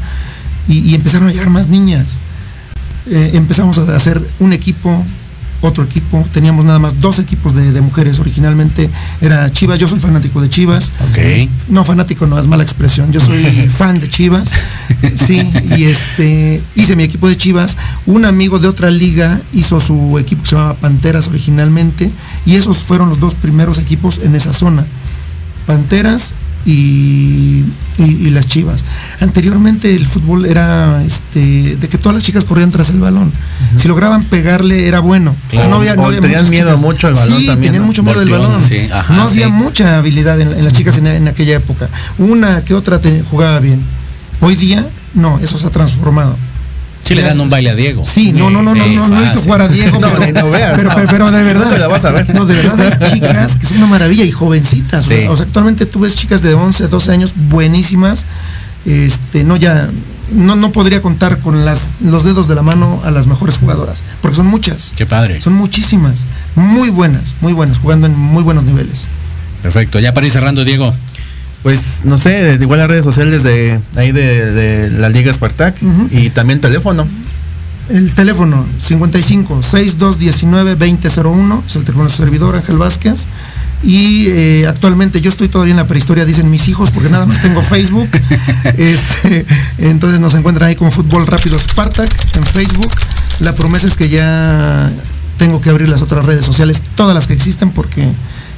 y, 0.68 0.80
y 0.80 0.94
empezaron 0.94 1.28
a 1.28 1.32
llegar 1.32 1.48
más 1.48 1.68
niñas. 1.68 2.06
Eh, 3.06 3.30
empezamos 3.32 3.78
a 3.78 3.96
hacer 3.96 4.20
un 4.38 4.52
equipo, 4.52 5.02
otro 5.60 5.82
equipo. 5.84 6.24
Teníamos 6.32 6.64
nada 6.64 6.78
más 6.78 7.00
dos 7.00 7.18
equipos 7.18 7.54
de, 7.54 7.72
de 7.72 7.80
mujeres 7.80 8.18
originalmente. 8.20 8.88
Era 9.20 9.50
Chivas, 9.52 9.78
yo 9.78 9.88
soy 9.88 9.98
fanático 10.00 10.40
de 10.40 10.48
Chivas. 10.50 10.92
No, 11.68 11.84
fanático 11.84 12.26
no 12.26 12.38
es 12.38 12.46
mala 12.46 12.62
expresión. 12.62 13.10
Yo 13.12 13.20
soy 13.20 13.42
fan 13.68 13.98
de 14.00 14.08
Chivas. 14.08 14.50
Sí, 15.16 15.42
y 15.76 15.84
este 15.84 16.62
hice 16.76 16.94
mi 16.96 17.02
equipo 17.02 17.28
de 17.28 17.36
Chivas. 17.36 17.76
Un 18.06 18.24
amigo 18.24 18.58
de 18.58 18.68
otra 18.68 18.90
liga 18.90 19.40
hizo 19.52 19.80
su 19.80 20.18
equipo 20.18 20.42
que 20.42 20.48
se 20.50 20.56
llamaba 20.56 20.74
Panteras 20.74 21.28
originalmente. 21.28 22.10
Y 22.46 22.54
esos 22.56 22.78
fueron 22.78 23.08
los 23.08 23.18
dos 23.20 23.34
primeros 23.34 23.78
equipos 23.78 24.20
en 24.22 24.34
esa 24.34 24.52
zona. 24.52 24.84
Panteras 25.66 26.32
y, 26.64 27.62
y- 27.98 28.02
y 28.26 28.30
las 28.30 28.46
Chivas. 28.46 28.84
Anteriormente 29.20 29.94
el 29.94 30.06
fútbol 30.06 30.46
era 30.46 31.02
este 31.04 31.76
de 31.76 31.88
que 31.88 31.98
todas 31.98 32.14
las 32.14 32.24
chicas 32.24 32.44
corrían 32.44 32.70
tras 32.70 32.90
el 32.90 33.00
balón. 33.00 33.32
Si 33.76 33.88
lograban 33.88 34.24
pegarle 34.24 34.86
era 34.88 35.00
bueno. 35.00 35.34
Claro. 35.50 35.68
No 35.70 35.76
había, 35.76 35.94
no 35.96 36.06
había 36.06 36.20
tenían 36.20 36.48
miedo 36.50 36.68
chicas. 36.68 36.80
mucho 36.80 37.06
al 37.08 37.14
balón 37.14 37.38
Sí, 37.40 37.46
también, 37.46 37.72
tenían 37.72 37.82
¿no? 37.82 37.86
mucho 37.88 38.02
miedo 38.02 38.20
del 38.20 38.30
balón. 38.30 38.62
sí, 38.66 38.88
ajá, 38.92 39.14
no 39.14 39.22
había 39.22 39.46
sí. 39.46 39.52
mucha 39.52 39.98
habilidad 39.98 40.40
en, 40.40 40.52
en 40.52 40.64
las 40.64 40.72
chicas 40.72 40.96
en, 40.98 41.06
en 41.06 41.28
aquella 41.28 41.56
época. 41.56 41.88
Una 42.18 42.64
que 42.64 42.74
otra 42.74 43.00
te- 43.00 43.22
jugaba 43.22 43.60
bien. 43.60 43.80
Hoy 44.40 44.54
día, 44.56 44.84
no, 45.14 45.38
eso 45.40 45.58
se 45.58 45.66
ha 45.66 45.70
transformado. 45.70 46.36
Sí 47.04 47.14
le 47.14 47.22
dan 47.22 47.40
un 47.40 47.48
baile 47.48 47.70
a 47.70 47.74
Diego. 47.74 48.04
Sí, 48.04 48.32
no, 48.32 48.50
no, 48.50 48.60
no, 48.62 48.74
no, 48.74 48.86
no, 48.86 49.08
no 49.08 49.20
he 49.20 49.22
visto 49.24 49.40
jugar 49.40 49.62
a 49.62 49.68
Diego. 49.68 49.98
No, 50.00 50.08
no 50.42 50.50
veas, 50.50 50.74
pero, 50.76 50.90
pero, 51.10 51.30
de 51.30 51.42
verdad. 51.42 51.70
No 51.70 51.78
la 51.78 51.88
vas 51.88 52.04
a 52.04 52.10
ver. 52.10 52.34
No, 52.34 52.44
de 52.44 52.54
verdad 52.54 52.98
hay 53.02 53.12
chicas 53.14 53.56
que 53.56 53.66
son 53.66 53.78
una 53.78 53.86
maravilla 53.86 54.24
y 54.24 54.30
jovencitas. 54.30 55.06
O 55.28 55.36
sea, 55.36 55.46
actualmente 55.46 55.86
tú 55.86 56.00
ves 56.00 56.14
chicas 56.16 56.42
de 56.42 56.52
11, 56.54 56.88
12 56.88 57.10
años 57.12 57.32
buenísimas. 57.48 58.26
Este, 58.84 59.42
no 59.42 59.56
ya 59.56 59.88
no, 60.32 60.56
no 60.56 60.70
podría 60.70 61.00
contar 61.02 61.38
con 61.38 61.64
las, 61.64 62.02
los 62.02 62.24
dedos 62.24 62.48
de 62.48 62.54
la 62.54 62.62
mano 62.62 63.00
a 63.04 63.10
las 63.10 63.26
mejores 63.26 63.58
jugadoras, 63.58 64.02
porque 64.20 64.36
son 64.36 64.46
muchas. 64.46 64.92
Qué 64.96 65.06
padre. 65.06 65.40
Son 65.40 65.52
muchísimas, 65.52 66.24
muy 66.54 66.90
buenas, 66.90 67.34
muy 67.40 67.52
buenas, 67.52 67.78
jugando 67.78 68.06
en 68.06 68.18
muy 68.18 68.42
buenos 68.42 68.64
niveles. 68.64 69.06
Perfecto. 69.62 69.98
Ya 70.00 70.14
para 70.14 70.26
ir 70.26 70.32
cerrando, 70.32 70.64
Diego. 70.64 70.94
Pues 71.62 72.02
no 72.04 72.18
sé, 72.18 72.30
desde 72.30 72.62
igual 72.62 72.78
las 72.78 72.88
redes 72.88 73.04
sociales 73.04 73.42
de 73.42 73.80
ahí 73.96 74.12
de, 74.12 74.52
de 74.52 74.90
la 74.90 75.08
Liga 75.08 75.32
Spartak 75.32 75.76
y 76.10 76.30
también 76.30 76.60
teléfono. 76.60 77.06
El 77.88 78.12
teléfono 78.12 78.64
55 78.78 79.62
6219 79.62 80.76
2001 80.76 81.64
es 81.66 81.76
el 81.76 81.84
teléfono 81.84 82.04
de 82.04 82.10
su 82.10 82.18
servidor 82.18 82.54
Ángel 82.54 82.78
Vázquez. 82.78 83.26
Y 83.82 84.26
eh, 84.28 84.66
actualmente 84.66 85.20
yo 85.20 85.30
estoy 85.30 85.48
todavía 85.48 85.72
en 85.72 85.76
la 85.76 85.86
prehistoria, 85.86 86.24
dicen 86.24 86.50
mis 86.50 86.68
hijos, 86.68 86.90
porque 86.90 87.08
nada 87.10 87.26
más 87.26 87.40
tengo 87.40 87.62
Facebook. 87.62 88.08
este, 88.76 89.46
entonces 89.78 90.20
nos 90.20 90.34
encuentran 90.34 90.68
ahí 90.68 90.74
como 90.74 90.90
Fútbol 90.90 91.26
Rápido 91.26 91.58
Spartak 91.58 92.10
en 92.36 92.44
Facebook. 92.44 92.90
La 93.40 93.54
promesa 93.54 93.86
es 93.86 93.96
que 93.96 94.08
ya 94.08 94.90
tengo 95.36 95.60
que 95.60 95.70
abrir 95.70 95.88
las 95.88 96.02
otras 96.02 96.26
redes 96.26 96.44
sociales, 96.44 96.82
todas 96.96 97.14
las 97.14 97.26
que 97.28 97.34
existen, 97.34 97.70
porque 97.70 98.08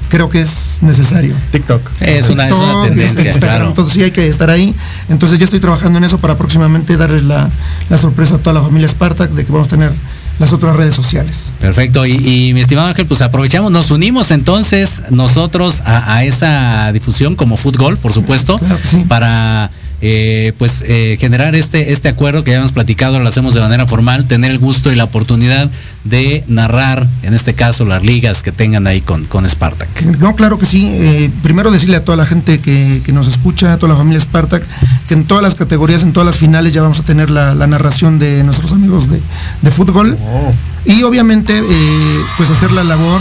creo 0.08 0.30
que 0.30 0.40
es 0.40 0.78
necesario. 0.80 1.34
TikTok. 1.52 1.82
Es 2.00 2.28
una, 2.30 2.46
es 2.46 2.52
una 2.52 2.66
TikTok, 2.66 2.84
tendencia, 2.84 3.24
Instagram, 3.26 3.58
claro. 3.58 3.72
todo 3.74 3.90
sí 3.90 4.02
hay 4.02 4.10
que 4.10 4.26
estar 4.26 4.48
ahí. 4.48 4.74
Entonces 5.10 5.38
ya 5.38 5.44
estoy 5.44 5.60
trabajando 5.60 5.98
en 5.98 6.04
eso 6.04 6.18
para 6.18 6.36
próximamente 6.36 6.96
darles 6.96 7.24
la, 7.24 7.48
la 7.90 7.98
sorpresa 7.98 8.36
a 8.36 8.38
toda 8.38 8.54
la 8.54 8.62
familia 8.62 8.88
Spartak 8.88 9.30
de 9.30 9.44
que 9.44 9.52
vamos 9.52 9.66
a 9.68 9.70
tener 9.70 9.92
las 10.40 10.52
otras 10.52 10.74
redes 10.74 10.94
sociales. 10.94 11.52
Perfecto, 11.60 12.04
y, 12.06 12.12
y 12.14 12.54
mi 12.54 12.62
estimado 12.62 12.88
Ángel, 12.88 13.06
pues 13.06 13.20
aprovechamos, 13.22 13.70
nos 13.70 13.92
unimos 13.92 14.32
entonces 14.32 15.02
nosotros 15.10 15.82
a, 15.84 16.14
a 16.16 16.24
esa 16.24 16.90
difusión 16.92 17.36
como 17.36 17.56
fútbol, 17.56 17.96
por 17.98 18.12
supuesto, 18.12 18.58
Claro 18.58 18.78
que 18.78 18.86
sí. 18.86 19.04
para 19.06 19.70
eh, 20.00 20.52
pues 20.58 20.84
eh, 20.86 21.16
generar 21.20 21.54
este, 21.54 21.92
este 21.92 22.08
acuerdo 22.08 22.44
que 22.44 22.52
ya 22.52 22.58
hemos 22.58 22.72
platicado, 22.72 23.20
lo 23.20 23.28
hacemos 23.28 23.54
de 23.54 23.60
manera 23.60 23.86
formal, 23.86 24.26
tener 24.26 24.50
el 24.50 24.58
gusto 24.58 24.90
y 24.90 24.94
la 24.94 25.04
oportunidad 25.04 25.70
de 26.04 26.44
narrar, 26.48 27.06
en 27.22 27.34
este 27.34 27.54
caso, 27.54 27.84
las 27.84 28.02
ligas 28.02 28.42
que 28.42 28.52
tengan 28.52 28.86
ahí 28.86 29.00
con, 29.00 29.26
con 29.26 29.48
Spartak. 29.48 30.02
No, 30.18 30.34
claro 30.36 30.58
que 30.58 30.66
sí. 30.66 30.86
Eh, 30.90 31.30
primero 31.42 31.70
decirle 31.70 31.96
a 31.96 32.04
toda 32.04 32.16
la 32.16 32.26
gente 32.26 32.58
que, 32.58 33.02
que 33.04 33.12
nos 33.12 33.28
escucha, 33.28 33.72
a 33.72 33.78
toda 33.78 33.92
la 33.92 33.98
familia 33.98 34.20
Spartak, 34.20 34.64
que 35.06 35.14
en 35.14 35.24
todas 35.24 35.42
las 35.42 35.54
categorías, 35.54 36.02
en 36.02 36.12
todas 36.12 36.26
las 36.26 36.36
finales 36.36 36.72
ya 36.72 36.82
vamos 36.82 37.00
a 37.00 37.02
tener 37.02 37.28
la, 37.30 37.54
la 37.54 37.66
narración 37.66 38.18
de 38.18 38.42
nuestros 38.44 38.72
amigos 38.72 39.10
de, 39.10 39.20
de 39.62 39.70
fútbol. 39.70 40.16
Oh. 40.22 40.52
Y 40.86 41.02
obviamente, 41.02 41.58
eh, 41.58 42.18
pues 42.38 42.48
hacer 42.48 42.72
la 42.72 42.82
labor 42.84 43.20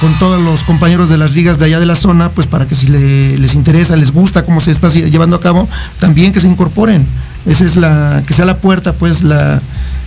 con 0.00 0.12
todos 0.18 0.42
los 0.42 0.62
compañeros 0.64 1.08
de 1.08 1.16
las 1.16 1.32
ligas 1.32 1.58
de 1.58 1.64
allá 1.66 1.80
de 1.80 1.86
la 1.86 1.94
zona, 1.94 2.30
pues 2.30 2.46
para 2.46 2.66
que 2.66 2.74
si 2.74 2.88
le- 2.88 3.38
les 3.38 3.54
interesa, 3.54 3.96
les 3.96 4.12
gusta 4.12 4.44
cómo 4.44 4.60
se 4.60 4.70
está 4.70 4.88
llevando 4.90 5.36
a 5.36 5.40
cabo, 5.40 5.68
también 6.00 6.32
que 6.32 6.40
se 6.40 6.48
incorporen. 6.48 7.06
Esa 7.46 7.64
es 7.64 7.76
la, 7.76 8.22
que 8.26 8.34
sea 8.34 8.44
la 8.44 8.58
puerta, 8.58 8.92
pues, 8.92 9.22
la 9.22 9.60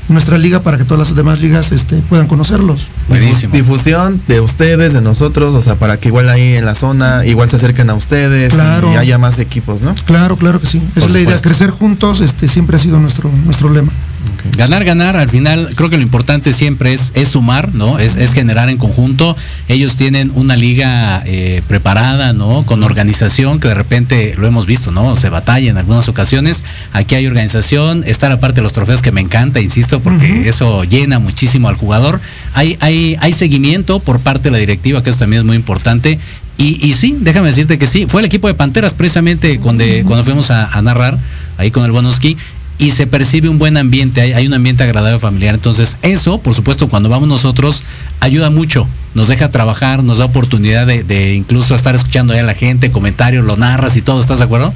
nuestra 0.10 0.38
liga 0.40 0.62
para 0.62 0.78
que 0.78 0.86
todas 0.86 1.08
las 1.10 1.16
demás 1.16 1.40
ligas 1.40 1.72
este, 1.72 1.98
puedan 1.98 2.26
conocerlos. 2.28 2.88
Difus- 3.10 3.52
difusión 3.52 4.20
de 4.28 4.42
ustedes, 4.42 4.92
de 4.94 5.02
nosotros, 5.02 5.54
o 5.56 5.62
sea, 5.62 5.76
para 5.76 5.98
que 5.98 6.10
igual 6.10 6.30
ahí 6.30 6.56
en 6.56 6.66
la 6.66 6.74
zona, 6.76 7.26
igual 7.26 7.48
se 7.50 7.58
acerquen 7.58 7.90
a 7.92 7.94
ustedes 7.94 8.54
Claro. 8.56 8.92
y 8.92 8.96
haya 8.96 9.18
más 9.20 9.38
equipos, 9.40 9.82
¿no? 9.84 9.94
Claro, 10.06 10.36
claro 10.36 10.60
que 10.60 10.66
sí. 10.68 10.82
Esa 10.96 11.06
es 11.06 11.12
la 11.14 11.20
idea, 11.20 11.40
crecer 11.42 11.70
juntos, 11.70 12.22
este, 12.22 12.48
siempre 12.48 12.76
ha 12.78 12.80
sido 12.80 13.00
nuestro, 13.00 13.30
nuestro 13.46 13.70
lema. 13.72 13.92
Ganar, 14.58 14.84
ganar, 14.84 15.16
al 15.16 15.30
final 15.30 15.70
creo 15.76 15.90
que 15.90 15.96
lo 15.96 16.04
importante 16.04 16.54
siempre 16.54 16.94
es, 16.94 17.12
es 17.14 17.30
sumar, 17.30 17.74
¿no? 17.74 18.00
Es, 18.00 18.16
es 18.16 18.34
generar 18.34 18.70
en 18.70 18.78
conjunto. 18.78 19.38
Ellos 19.68 19.96
tienen 19.96 20.32
una 20.36 20.58
liga 20.58 21.24
eh, 21.26 21.62
preparada, 21.68 22.34
¿no? 22.34 22.66
Con 22.66 22.84
organización 22.84 23.60
que 23.60 23.70
de 23.70 23.76
repente 23.76 24.36
lo 24.38 24.48
hemos 24.48 24.66
visto, 24.66 24.92
¿no? 24.92 25.16
Se 25.16 25.30
batalla 25.30 25.70
en 25.70 25.78
algunas 25.78 26.10
ocasiones. 26.10 26.66
Aquí 26.92 27.16
hay 27.16 27.28
organización, 27.28 28.04
está 28.06 28.28
la 28.28 28.40
parte 28.40 28.58
de 28.58 28.64
los 28.64 28.74
trofeos 28.74 29.02
que 29.02 29.12
me 29.12 29.22
encanta, 29.22 29.62
insisto, 29.62 30.02
porque 30.02 30.50
eso 30.50 30.84
llena 30.84 31.20
muchísimo 31.20 31.70
al 31.70 31.76
jugador. 31.76 32.20
Hay, 32.54 32.78
hay, 32.82 33.16
hay 33.22 33.32
seguimiento 33.32 34.00
por 34.00 34.20
parte 34.20 34.46
de 34.46 34.52
la 34.52 34.58
directiva, 34.58 35.04
que 35.04 35.12
eso 35.12 35.20
también 35.20 35.42
es 35.42 35.46
muy 35.46 35.56
importante. 35.56 36.20
Y, 36.58 36.86
y 36.86 36.94
sí, 36.94 37.16
déjame 37.22 37.48
decirte 37.48 37.78
que 37.78 37.88
sí, 37.88 38.06
fue 38.10 38.20
el 38.20 38.26
equipo 38.26 38.48
de 38.48 38.54
Panteras 38.54 38.94
precisamente 38.94 39.60
cuando, 39.60 39.86
cuando 40.06 40.26
fuimos 40.26 40.52
a, 40.52 40.66
a 40.66 40.82
narrar 40.82 41.18
ahí 41.58 41.72
con 41.72 41.86
el 41.86 41.92
Bonoski 41.92 42.36
y 42.80 42.92
se 42.92 43.06
percibe 43.06 43.50
un 43.50 43.60
buen 43.60 43.76
ambiente, 43.76 44.22
hay, 44.22 44.48
un 44.48 44.54
ambiente 44.54 44.84
agradable 44.84 45.20
familiar. 45.20 45.54
Entonces, 45.54 45.98
eso, 46.02 46.40
por 46.40 46.56
supuesto, 46.56 46.88
cuando 46.88 47.10
vamos 47.10 47.28
nosotros, 47.28 47.84
ayuda 48.22 48.50
mucho. 48.50 48.88
Nos 49.14 49.28
deja 49.28 49.50
trabajar, 49.50 50.02
nos 50.02 50.20
da 50.20 50.26
oportunidad 50.26 50.88
de, 50.88 51.34
incluso 51.36 51.76
estar 51.76 51.94
escuchando 51.94 52.34
ahí 52.34 52.40
a 52.40 52.44
la 52.44 52.54
gente, 52.54 52.90
comentarios, 52.90 53.44
lo 53.44 53.58
narras 53.58 53.98
y 53.98 54.02
todo, 54.02 54.22
¿estás 54.22 54.40
de 54.40 54.46
acuerdo? 54.46 54.74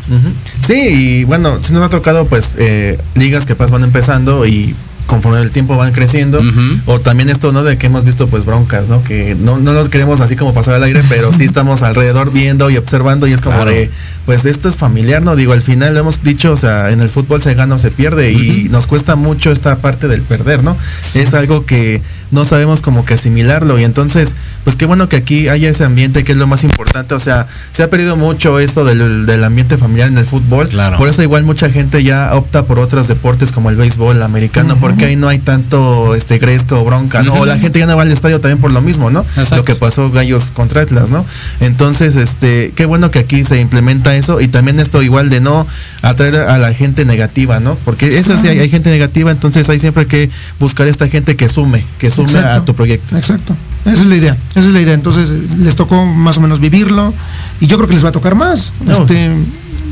Sí, 0.60 0.74
y 0.74 1.24
bueno, 1.24 1.60
si 1.64 1.72
nos 1.72 1.84
ha 1.84 1.89
tocado 1.89 2.26
pues 2.26 2.56
eh, 2.60 2.99
ligas 3.16 3.45
que 3.45 3.56
pues 3.56 3.72
van 3.72 3.84
empezando 3.84 4.45
y 4.45 4.76
conforme 5.06 5.39
el 5.41 5.51
tiempo 5.51 5.76
van 5.78 5.91
creciendo, 5.93 6.41
o 6.86 6.99
también 6.99 7.30
esto, 7.30 7.51
¿no? 7.51 7.64
De 7.64 7.78
que 7.78 7.88
hemos 7.88 8.04
visto 8.04 8.28
pues 8.28 8.45
broncas, 8.45 8.89
¿no? 8.89 9.04
Que 9.04 9.36
no, 9.36 9.58
no 9.58 9.74
nos 9.74 9.89
queremos 9.89 10.22
así 10.22 10.36
como 10.36 10.54
pasar 10.54 10.76
al 10.76 10.84
aire, 10.84 11.01
pero 11.10 11.32
sí 11.34 11.43
estamos 11.45 11.82
alrededor 11.82 12.32
viendo 12.32 12.70
y 12.70 12.78
observando 12.78 13.28
y 13.28 13.34
es 13.34 13.41
como 13.41 13.56
Claro. 13.58 13.72
de, 13.72 13.89
pues 14.26 14.45
esto 14.45 14.70
es 14.70 14.78
familiar, 14.78 15.22
¿no? 15.22 15.36
Digo, 15.36 15.54
al 15.54 15.62
final 15.62 15.93
lo 15.93 15.99
hemos 16.01 16.24
dicho, 16.24 16.51
o 16.54 16.58
sea, 16.58 16.91
en 16.91 17.01
el 17.01 17.10
fútbol 17.10 17.41
se 17.41 17.54
gana 17.54 17.76
o 17.76 17.80
se 17.80 17.91
pierde 17.91 18.32
y 18.32 18.70
nos 18.70 18.88
cuesta 18.88 19.16
mucho 19.16 19.51
esta 19.51 19.76
parte 19.78 20.08
del 20.08 20.22
perder, 20.22 20.64
¿no? 20.64 20.76
Es 21.14 21.34
algo 21.34 21.66
que 21.66 22.01
no 22.32 22.45
sabemos 22.45 22.82
como 22.82 23.06
que 23.06 23.14
asimilarlo 23.14 23.80
y 23.80 23.84
entonces, 23.84 24.36
pues 24.64 24.76
qué 24.76 24.86
bueno 24.86 25.08
que 25.10 25.18
aquí 25.18 25.49
haya 25.49 25.70
ese 25.70 25.84
ambiente 25.84 26.24
que 26.24 26.32
es 26.32 26.38
lo 26.38 26.47
más 26.47 26.64
importante, 26.64 27.14
o 27.14 27.20
sea, 27.20 27.45
se 27.72 27.84
ha 27.84 27.89
perdido 27.91 28.16
mucho 28.16 28.58
esto 28.60 28.86
del, 28.86 29.26
del 29.28 29.43
ambiente 29.43 29.78
familiar 29.78 30.08
en 30.08 30.18
el 30.18 30.26
fútbol, 30.26 30.68
Claro. 30.70 30.97
por 30.97 31.08
eso 31.10 31.22
igual 31.22 31.43
mucha 31.43 31.70
gente 31.70 32.04
ya 32.04 32.34
opta 32.34 32.64
por 32.66 32.80
otros 32.80 33.08
deportes 33.08 33.51
como 33.51 33.70
el 33.70 33.76
béisbol 33.76 34.16
el 34.18 34.24
americano, 34.24 34.78
porque 34.94 35.06
ahí 35.06 35.16
no 35.16 35.28
hay 35.28 35.39
tanto 35.39 36.14
este 36.14 36.38
gresco 36.38 36.80
o 36.80 36.86
bronca, 36.86 37.24
¿no? 37.24 37.34
O 37.34 37.46
la 37.46 37.58
gente 37.58 37.80
ya 37.80 37.88
no 37.88 37.98
va 37.98 38.04
al 38.04 38.12
estadio 38.12 38.39
también 38.39 38.60
por 38.60 38.72
lo 38.72 38.82
mismo, 38.82 39.10
¿no? 39.10 39.22
Exacto. 39.22 39.56
Lo 39.56 39.66
que 39.66 39.74
pasó 39.74 40.12
Gallos 40.12 40.52
contra 40.54 40.82
Atlas, 40.82 41.10
¿no? 41.10 41.26
Entonces, 41.60 42.16
este, 42.16 42.74
qué 42.76 42.86
bueno 42.86 43.10
que 43.10 43.20
aquí 43.20 43.44
se 43.44 43.60
implementa 43.60 44.16
eso 44.16 44.39
y 44.39 44.48
también 44.48 44.80
esto 44.80 45.02
igual 45.02 45.30
de 45.30 45.41
no 45.41 45.66
atraer 46.04 46.36
a 46.36 46.58
la 46.60 46.74
gente 46.74 47.06
negativa, 47.06 47.60
¿no? 47.60 47.76
Porque 47.86 48.20
eso 48.20 48.38
sí, 48.38 48.48
hay, 48.48 48.60
hay 48.60 48.70
gente 48.70 48.91
negativa, 48.91 49.32
entonces 49.32 49.68
hay 49.70 49.80
siempre 49.80 50.06
que 50.06 50.30
buscar 50.60 50.88
esta 50.88 51.08
gente 51.08 51.36
que 51.36 51.50
sume, 51.50 51.86
que 51.98 52.12
sume 52.12 52.38
a 52.38 52.64
tu 52.64 52.76
proyecto. 52.76 53.18
Exacto. 53.18 53.56
Esa 53.86 54.02
es 54.02 54.06
la 54.06 54.16
idea. 54.16 54.38
Esa 54.52 54.68
es 54.68 54.74
la 54.74 54.82
idea. 54.82 54.94
Entonces 54.94 55.30
les 55.58 55.76
tocó 55.76 56.06
más 56.06 56.38
o 56.38 56.41
menos 56.41 56.60
vivirlo 56.60 57.14
y 57.60 57.68
yo 57.68 57.78
creo 57.78 57.88
que 57.88 57.96
les 57.96 58.06
va 58.06 58.10
a 58.10 58.14
tocar 58.14 58.36
más. 58.36 58.72
No, 58.86 58.94
Este, 58.94 59.32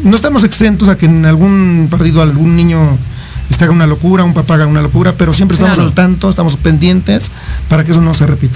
no 0.04 0.16
estamos 0.16 0.44
exentos 0.44 0.90
a 0.90 0.98
que 0.98 1.08
en 1.08 1.26
algún 1.26 1.88
partido 1.90 2.22
algún 2.22 2.56
niño 2.56 2.98
este, 3.52 3.66
haga 3.66 3.74
una 3.74 3.86
locura, 3.88 4.24
un 4.24 4.34
papá 4.34 4.56
haga 4.56 4.66
una 4.68 4.82
locura, 4.82 5.14
pero 5.18 5.34
siempre 5.34 5.56
estamos 5.56 5.76
Claro. 5.76 5.90
al 5.90 5.94
tanto, 5.96 6.30
estamos 6.30 6.56
pendientes 6.58 7.30
para 7.70 7.84
que 7.84 7.92
eso 7.92 8.02
no 8.02 8.14
se 8.14 8.26
repita. 8.26 8.56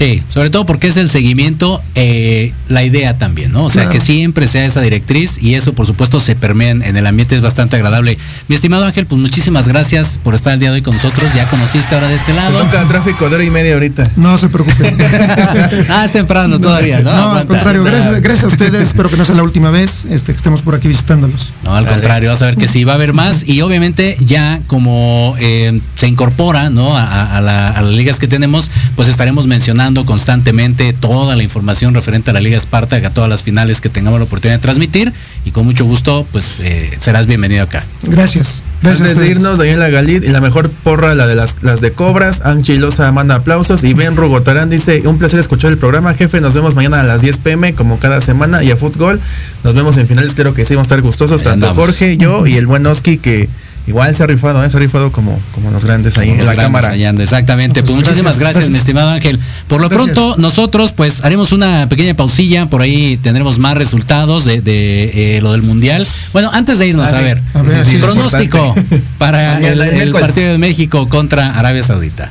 Sí, 0.00 0.22
sobre 0.28 0.48
todo 0.48 0.64
porque 0.64 0.86
es 0.88 0.96
el 0.96 1.10
seguimiento, 1.10 1.78
eh, 1.94 2.54
la 2.68 2.82
idea 2.82 3.18
también, 3.18 3.52
¿no? 3.52 3.64
O 3.64 3.70
sea, 3.70 3.82
Claro. 3.82 3.98
que 3.98 4.00
siempre 4.00 4.48
sea 4.48 4.64
esa 4.64 4.80
directriz 4.80 5.36
y 5.42 5.56
eso, 5.56 5.74
por 5.74 5.86
supuesto, 5.86 6.20
se 6.20 6.34
permea 6.34 6.70
en, 6.70 6.82
en 6.82 6.96
el 6.96 7.06
ambiente, 7.06 7.36
es 7.36 7.42
bastante 7.42 7.76
agradable. 7.76 8.16
Mi 8.48 8.54
estimado 8.54 8.86
Ángel, 8.86 9.04
pues 9.04 9.20
muchísimas 9.20 9.68
gracias 9.68 10.18
por 10.24 10.34
estar 10.34 10.54
el 10.54 10.58
día 10.58 10.70
de 10.70 10.76
hoy 10.76 10.82
con 10.82 10.94
nosotros. 10.94 11.28
Ya 11.36 11.44
conociste 11.50 11.94
ahora 11.94 12.08
de 12.08 12.14
este 12.14 12.32
Te 12.32 12.38
lado. 12.38 12.58
toca 12.64 12.82
tráfico 12.84 13.28
de 13.28 13.34
hora 13.34 13.44
y 13.44 13.50
media 13.50 13.74
ahorita. 13.74 14.10
No 14.16 14.38
se 14.38 14.48
preocupen. 14.48 14.96
ah, 15.90 16.04
es 16.06 16.12
temprano 16.12 16.58
todavía, 16.58 17.00
¿no? 17.00 17.12
No, 17.14 17.32
al 17.32 17.46
contrario, 17.46 17.84
gracias, 17.84 18.22
gracias 18.22 18.44
a 18.44 18.48
ustedes. 18.48 18.80
Espero 18.88 19.10
que 19.10 19.18
no 19.18 19.26
sea 19.26 19.34
la 19.34 19.42
última 19.42 19.70
vez 19.70 20.06
este, 20.08 20.32
que 20.32 20.36
estemos 20.38 20.62
por 20.62 20.74
aquí 20.76 20.88
visitándolos. 20.88 21.52
No, 21.62 21.74
al 21.76 21.86
contrario, 21.86 22.30
vas 22.30 22.40
a 22.40 22.46
ver 22.46 22.56
que 22.56 22.68
sí 22.68 22.84
va 22.84 22.92
a 22.92 22.96
haber 22.96 23.12
más 23.12 23.46
y 23.46 23.60
obviamente 23.60 24.16
ya 24.24 24.60
como 24.66 25.34
eh, 25.38 25.78
se 25.96 26.08
incorpora 26.08 26.70
¿no? 26.70 26.96
a, 26.96 27.02
a- 27.04 27.36
a 27.36 27.40
la- 27.42 27.68
a 27.68 27.82
las 27.82 27.92
ligas 27.94 28.18
que 28.18 28.28
tenemos, 28.28 28.70
pues 28.96 29.06
estaremos 29.10 29.46
mencionando 29.46 29.89
constantemente 30.06 30.92
toda 30.92 31.36
la 31.36 31.42
información 31.42 31.94
referente 31.94 32.30
a 32.30 32.32
la 32.32 32.40
Liga 32.40 32.56
Esparta, 32.56 32.96
a 32.96 33.10
todas 33.10 33.28
las 33.28 33.42
finales 33.42 33.80
que 33.80 33.88
tengamos 33.88 34.18
la 34.18 34.24
oportunidad 34.24 34.58
de 34.58 34.62
transmitir 34.62 35.12
y 35.44 35.50
con 35.50 35.64
mucho 35.64 35.84
gusto 35.84 36.26
pues 36.32 36.60
eh, 36.60 36.96
serás 36.98 37.26
bienvenido 37.26 37.62
acá. 37.62 37.84
Gracias. 38.02 38.62
Gracias. 38.82 39.08
Antes 39.08 39.18
de 39.18 39.28
irnos, 39.28 39.58
Daniela 39.58 39.90
Galid 39.90 40.22
y 40.22 40.28
la 40.28 40.40
mejor 40.40 40.70
porra, 40.70 41.14
la 41.14 41.26
de 41.26 41.34
las, 41.34 41.62
las 41.62 41.80
de 41.80 41.92
Cobras, 41.92 42.40
Anchilosa 42.42 43.12
manda 43.12 43.34
aplausos 43.34 43.84
y 43.84 43.92
Ben 43.92 44.16
Rugotarán 44.16 44.70
dice, 44.70 45.06
un 45.06 45.18
placer 45.18 45.38
escuchar 45.38 45.70
el 45.70 45.78
programa, 45.78 46.14
jefe, 46.14 46.40
nos 46.40 46.54
vemos 46.54 46.74
mañana 46.74 47.00
a 47.00 47.04
las 47.04 47.20
10 47.20 47.38
pm 47.38 47.74
como 47.74 47.98
cada 47.98 48.20
semana 48.20 48.62
y 48.62 48.70
a 48.70 48.76
fútbol, 48.76 49.20
nos 49.64 49.74
vemos 49.74 49.96
en 49.98 50.08
finales, 50.08 50.34
creo 50.34 50.54
que 50.54 50.64
sí, 50.64 50.74
vamos 50.74 50.86
a 50.86 50.88
estar 50.88 51.02
gustosos, 51.02 51.40
Ahí 51.40 51.44
tanto 51.44 51.66
andamos. 51.66 51.76
Jorge, 51.76 52.16
yo 52.16 52.46
y 52.46 52.56
el 52.56 52.66
buen 52.66 52.86
Oski 52.86 53.18
que 53.18 53.48
igual 53.86 54.14
se 54.14 54.22
ha 54.22 54.26
rifado, 54.26 54.62
¿eh? 54.64 54.70
se 54.70 54.76
ha 54.76 54.80
rifado 54.80 55.10
como, 55.10 55.38
como 55.54 55.70
los 55.70 55.84
grandes 55.84 56.16
ahí 56.18 56.30
en 56.30 56.38
Los 56.38 56.46
la 56.46 56.54
cámara. 56.56 56.90
allá 56.90 57.08
anda, 57.08 57.22
exactamente. 57.22 57.82
Pues 57.82 57.92
Pues 57.92 57.96
muchísimas 58.04 58.38
gracias, 58.38 58.66
gracias, 58.66 58.70
mi 58.70 58.78
estimado 58.78 59.10
Ángel. 59.10 59.38
Por 59.68 59.80
lo 59.80 59.88
Gracias. 59.88 60.12
pronto, 60.12 60.36
nosotros 60.40 60.92
pues 60.92 61.24
haremos 61.24 61.52
una 61.52 61.88
pequeña 61.88 62.14
pausilla, 62.14 62.66
por 62.66 62.82
ahí 62.82 63.16
tendremos 63.16 63.58
más 63.58 63.76
resultados 63.76 64.44
de, 64.44 64.60
de, 64.60 65.36
eh, 65.36 65.40
lo 65.40 65.52
del 65.52 65.62
Mundial. 65.62 66.06
Bueno, 66.32 66.50
antes 66.52 66.78
de 66.78 66.88
irnos, 66.88 67.12
Ah, 67.12 67.18
a 67.18 67.20
ver, 67.20 67.42
A 67.54 67.62
ver, 67.62 67.84
sí, 67.86 67.96
es 67.96 68.02
pronóstico 68.02 68.74
para 69.18 69.58
el, 69.66 69.80
el 69.80 70.00
el 70.00 70.12
partido 70.12 70.52
de 70.52 70.58
México 70.58 71.08
contra 71.08 71.58
Arabia 71.58 71.82
Saudita. 71.82 72.30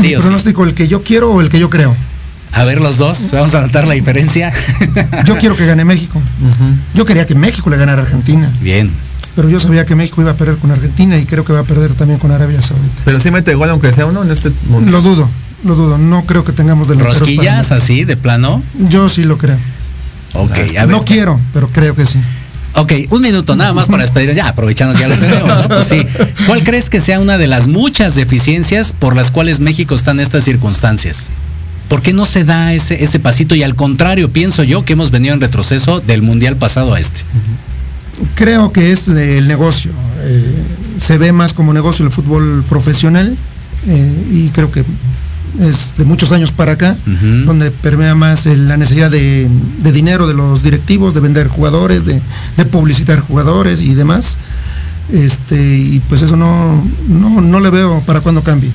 Sí 0.00 0.08
sí. 0.08 0.14
pronóstico, 0.16 0.64
el 0.64 0.74
que 0.74 0.88
yo 0.88 1.02
quiero 1.02 1.30
o 1.32 1.40
el 1.40 1.48
que 1.48 1.58
yo 1.58 1.70
creo. 1.70 1.96
A 2.52 2.64
ver 2.64 2.80
los 2.80 2.96
dos, 2.96 3.18
vamos 3.32 3.54
a 3.54 3.60
notar 3.60 3.86
la 3.86 3.94
diferencia. 3.94 4.50
Yo 5.26 5.36
quiero 5.38 5.56
que 5.56 5.66
gane 5.66 5.84
México. 5.84 6.22
Yo 6.94 7.04
quería 7.04 7.26
que 7.26 7.34
México 7.34 7.68
le 7.68 7.76
ganara 7.76 8.00
a 8.00 8.04
Argentina, 8.04 8.50
Bien. 8.60 8.90
Pero 9.36 9.50
yo 9.50 9.60
sabía 9.60 9.84
que 9.84 9.94
México 9.94 10.22
iba 10.22 10.30
a 10.30 10.36
perder 10.36 10.56
con 10.56 10.70
Argentina 10.70 11.18
y 11.18 11.26
creo 11.26 11.44
que 11.44 11.52
va 11.52 11.60
a 11.60 11.64
perder 11.64 11.92
también 11.92 12.18
con 12.18 12.32
Arabia 12.32 12.60
Saudita. 12.62 13.02
Pero 13.04 13.20
sí 13.20 13.30
mete 13.30 13.54
gol 13.54 13.68
aunque 13.68 13.92
sea 13.92 14.06
uno 14.06 14.22
en 14.24 14.30
este 14.30 14.50
mundo. 14.70 14.90
Lo 14.90 15.02
dudo, 15.02 15.28
lo 15.62 15.74
dudo. 15.74 15.98
No 15.98 16.24
creo 16.24 16.42
que 16.42 16.52
tengamos 16.52 16.88
delanteros 16.88 17.18
para 17.18 17.30
Rosquillas 17.30 17.70
así, 17.70 18.04
de 18.04 18.16
plano. 18.16 18.62
Yo 18.88 19.10
sí 19.10 19.24
lo 19.24 19.36
creo. 19.36 19.58
Ok, 20.32 20.52
a 20.52 20.86
ver. 20.86 20.88
No 20.88 21.04
quiero, 21.04 21.38
pero 21.52 21.68
creo 21.68 21.94
que 21.94 22.06
sí. 22.06 22.18
Ok, 22.76 22.92
un 23.10 23.22
minuto 23.22 23.56
nada 23.56 23.74
más 23.74 23.88
para 23.88 24.02
despedir, 24.02 24.34
ya 24.34 24.48
aprovechando 24.48 24.94
que 24.94 25.00
ya 25.00 25.08
lo 25.08 25.16
tenemos. 25.16 25.48
¿no? 25.48 25.68
Pues 25.68 25.88
sí. 25.88 26.02
¿Cuál 26.46 26.64
crees 26.64 26.88
que 26.88 27.02
sea 27.02 27.20
una 27.20 27.36
de 27.36 27.46
las 27.46 27.68
muchas 27.68 28.14
deficiencias 28.14 28.94
por 28.94 29.14
las 29.14 29.30
cuales 29.30 29.60
México 29.60 29.94
está 29.94 30.12
en 30.12 30.20
estas 30.20 30.44
circunstancias? 30.44 31.28
¿Por 31.88 32.00
qué 32.02 32.14
no 32.14 32.24
se 32.24 32.44
da 32.44 32.72
ese, 32.72 33.04
ese 33.04 33.20
pasito? 33.20 33.54
Y 33.54 33.62
al 33.62 33.74
contrario, 33.74 34.30
pienso 34.30 34.62
yo 34.62 34.84
que 34.84 34.94
hemos 34.94 35.10
venido 35.10 35.34
en 35.34 35.40
retroceso 35.40 36.00
del 36.00 36.22
mundial 36.22 36.56
pasado 36.56 36.94
a 36.94 37.00
este. 37.00 37.20
Creo 38.34 38.72
que 38.72 38.92
es 38.92 39.08
el 39.08 39.46
negocio. 39.48 39.90
Eh, 40.22 40.54
se 40.98 41.18
ve 41.18 41.32
más 41.32 41.52
como 41.52 41.72
negocio 41.72 42.04
el 42.04 42.10
fútbol 42.10 42.64
profesional 42.68 43.36
eh, 43.86 44.24
y 44.32 44.48
creo 44.48 44.70
que 44.70 44.84
es 45.60 45.94
de 45.96 46.04
muchos 46.04 46.32
años 46.32 46.52
para 46.52 46.72
acá, 46.72 46.96
donde 47.46 47.70
permea 47.70 48.14
más 48.14 48.44
la 48.46 48.76
necesidad 48.76 49.10
de, 49.10 49.48
de 49.82 49.92
dinero 49.92 50.26
de 50.26 50.34
los 50.34 50.62
directivos, 50.62 51.14
de 51.14 51.20
vender 51.20 51.48
jugadores, 51.48 52.04
de, 52.04 52.20
de 52.56 52.64
publicitar 52.66 53.20
jugadores 53.20 53.80
y 53.80 53.94
demás. 53.94 54.36
Este, 55.12 55.78
y 55.78 56.02
pues 56.08 56.22
eso 56.22 56.36
no, 56.36 56.84
no, 57.08 57.40
no 57.40 57.60
le 57.60 57.70
veo 57.70 58.00
para 58.04 58.20
cuándo 58.20 58.42
cambie. 58.42 58.70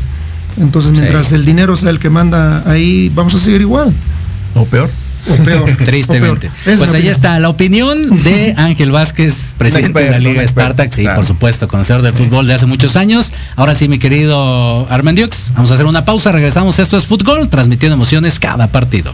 Entonces, 0.60 0.92
mientras 0.92 1.28
Sí. 1.28 1.36
el 1.36 1.46
dinero 1.46 1.76
sea 1.76 1.90
el 1.92 2.00
que 2.00 2.10
manda 2.10 2.64
ahí, 2.70 3.12
vamos 3.14 3.36
a 3.36 3.40
seguir 3.40 3.62
igual. 3.62 3.94
O 4.56 4.66
peor. 4.66 4.90
O 5.30 5.44
peor. 5.44 5.70
o 5.70 5.76
Tristemente. 5.86 6.50
peor. 6.64 6.78
Pues 6.78 6.90
ahí 6.94 7.02
opinión. 7.02 7.12
está 7.14 7.40
la 7.40 7.50
opinión 7.50 8.24
de 8.24 8.54
Ángel 8.58 8.92
Vázquez, 8.92 9.54
presidente 9.58 10.00
de 10.04 10.12
la 10.12 10.20
Liga 10.20 10.48
Spartak, 10.48 10.92
sí, 10.92 11.02
claro. 11.04 11.18
por 11.18 11.26
supuesto, 11.26 11.68
conocedor 11.68 12.02
del 12.02 12.14
fútbol 12.14 12.48
de 12.48 12.54
hace 12.54 12.66
muchos 12.66 12.96
años. 12.96 13.32
Ahora 13.56 13.76
sí, 13.76 13.88
mi 13.88 14.00
querido 14.00 14.88
Armendiux, 14.90 15.52
vamos 15.56 15.72
a 15.72 15.76
hacer 15.76 15.86
una 15.86 16.06
pausa, 16.06 16.32
regresamos. 16.32 16.80
Esto 16.80 16.98
es 16.98 17.06
fútbol, 17.06 17.50
transmitiendo 17.50 17.96
emociones 17.96 18.40
cada 18.40 18.68
partido. 18.68 19.14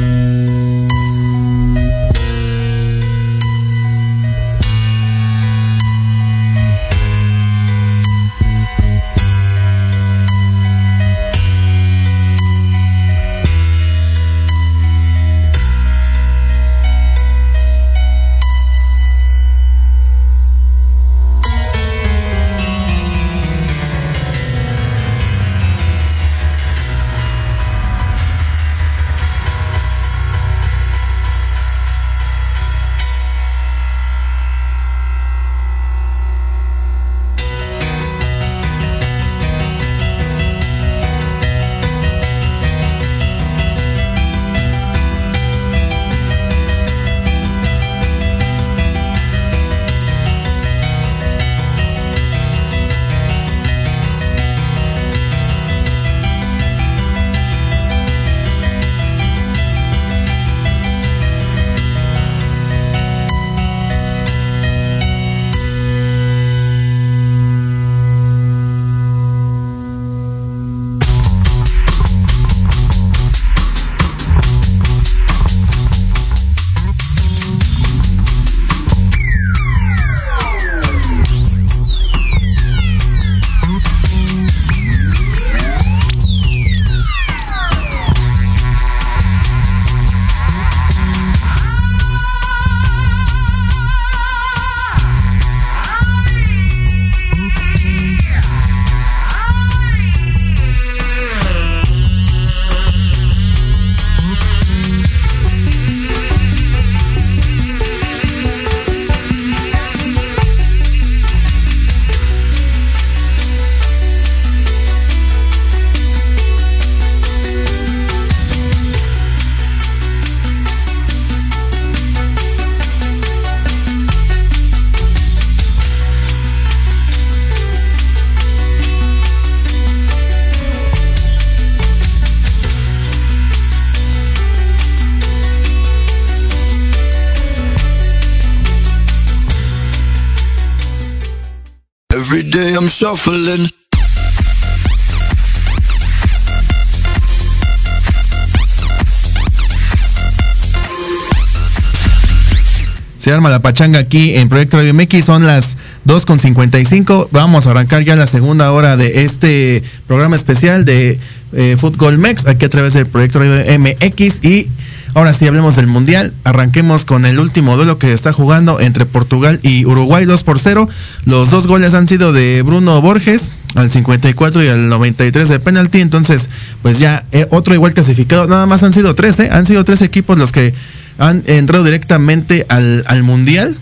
Se 153.17 153.31
arma 153.31 153.49
la 153.49 153.59
pachanga 153.59 153.97
aquí 153.97 154.35
en 154.35 154.49
Proyecto 154.49 154.77
Radio 154.77 154.93
MX, 154.93 155.25
son 155.25 155.47
las 155.47 155.77
2.55. 156.05 157.29
Vamos 157.31 157.65
a 157.65 157.71
arrancar 157.71 158.03
ya 158.03 158.15
la 158.15 158.27
segunda 158.27 158.71
hora 158.71 158.95
de 158.97 159.23
este 159.23 159.81
programa 160.05 160.35
especial 160.35 160.85
de 160.85 161.19
eh, 161.53 161.77
Fútbol 161.79 162.19
Mex, 162.19 162.45
aquí 162.45 162.65
a 162.65 162.69
través 162.69 162.93
del 162.93 163.07
Proyecto 163.07 163.39
Radio 163.39 163.79
MX. 163.79 164.43
Y 164.43 164.67
ahora 165.13 165.33
sí 165.33 165.47
hablemos 165.47 165.75
del 165.75 165.87
Mundial. 165.87 166.33
Arranquemos 166.43 167.05
con 167.05 167.25
el 167.25 167.39
último 167.39 167.75
duelo 167.75 167.97
que 167.97 168.13
está 168.13 168.33
jugando 168.33 168.79
entre 168.79 169.05
Portugal 169.05 169.59
y 169.63 169.85
Uruguay 169.85 170.25
2 170.25 170.43
por 170.43 170.59
0. 170.59 170.87
Los 171.25 171.49
dos 171.49 171.67
goles 171.67 171.93
han 171.93 172.07
sido 172.07 172.33
de 172.33 172.61
Bruno 172.61 173.01
Borges 173.01 173.53
al 173.75 173.89
54 173.89 174.63
y 174.63 174.67
al 174.67 174.89
93 174.89 175.49
de 175.49 175.59
penalti. 175.59 176.01
Entonces, 176.01 176.49
pues 176.81 176.99
ya 176.99 177.23
eh, 177.31 177.47
otro 177.51 177.73
igual 177.73 177.93
clasificado. 177.93 178.47
Nada 178.47 178.65
más 178.65 178.83
han 178.83 178.93
sido 178.93 179.15
tres, 179.15 179.39
¿eh? 179.39 179.49
Han 179.51 179.65
sido 179.65 179.83
tres 179.83 180.01
equipos 180.01 180.37
los 180.37 180.51
que 180.51 180.73
han 181.17 181.43
entrado 181.45 181.83
directamente 181.83 182.65
al, 182.69 183.03
al 183.07 183.23
Mundial. 183.23 183.77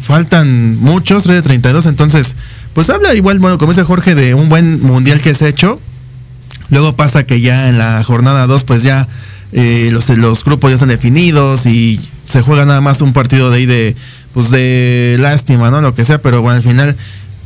Faltan 0.00 0.76
muchos, 0.76 1.24
3 1.24 1.36
de 1.36 1.42
32. 1.42 1.86
Entonces, 1.86 2.36
pues 2.74 2.90
habla 2.90 3.14
igual, 3.14 3.38
bueno, 3.38 3.58
como 3.58 3.72
dice 3.72 3.82
Jorge, 3.82 4.14
de 4.14 4.34
un 4.34 4.48
buen 4.48 4.82
Mundial 4.82 5.20
que 5.20 5.34
se 5.34 5.46
ha 5.46 5.48
hecho. 5.48 5.80
Luego 6.68 6.96
pasa 6.96 7.24
que 7.24 7.40
ya 7.40 7.68
en 7.68 7.78
la 7.78 8.02
jornada 8.04 8.46
2, 8.46 8.64
pues 8.64 8.82
ya 8.82 9.08
los, 9.56 10.08
los 10.10 10.44
grupos 10.44 10.70
ya 10.70 10.74
están 10.74 10.90
definidos 10.90 11.66
y 11.66 11.98
se 12.26 12.42
juega 12.42 12.66
nada 12.66 12.80
más 12.80 13.00
un 13.00 13.12
partido 13.12 13.50
de 13.50 13.56
ahí 13.56 13.66
de, 13.66 13.96
pues 14.34 14.50
de 14.50 15.16
lástima, 15.18 15.70
¿no? 15.70 15.80
Lo 15.80 15.94
que 15.94 16.04
sea, 16.04 16.18
pero 16.18 16.42
bueno, 16.42 16.56
al 16.56 16.62
final 16.62 16.94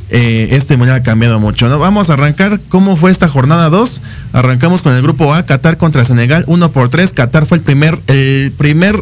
eh, 0.09 0.49
este 0.51 0.75
mundial 0.75 0.99
ha 0.99 1.03
cambiado 1.03 1.39
mucho, 1.39 1.69
¿no? 1.69 1.79
Vamos 1.79 2.09
a 2.09 2.13
arrancar 2.13 2.59
cómo 2.67 2.97
fue 2.97 3.11
esta 3.11 3.29
jornada 3.29 3.69
2. 3.69 4.01
Arrancamos 4.33 4.81
con 4.81 4.93
el 4.93 5.01
grupo 5.01 5.33
A, 5.33 5.45
Qatar 5.45 5.77
contra 5.77 6.03
Senegal, 6.03 6.43
1 6.47 6.71
por 6.71 6.89
3. 6.89 7.13
Qatar 7.13 7.45
fue 7.45 7.59
el 7.59 7.63
primer, 7.63 7.97
el 8.07 8.51
primer 8.57 9.01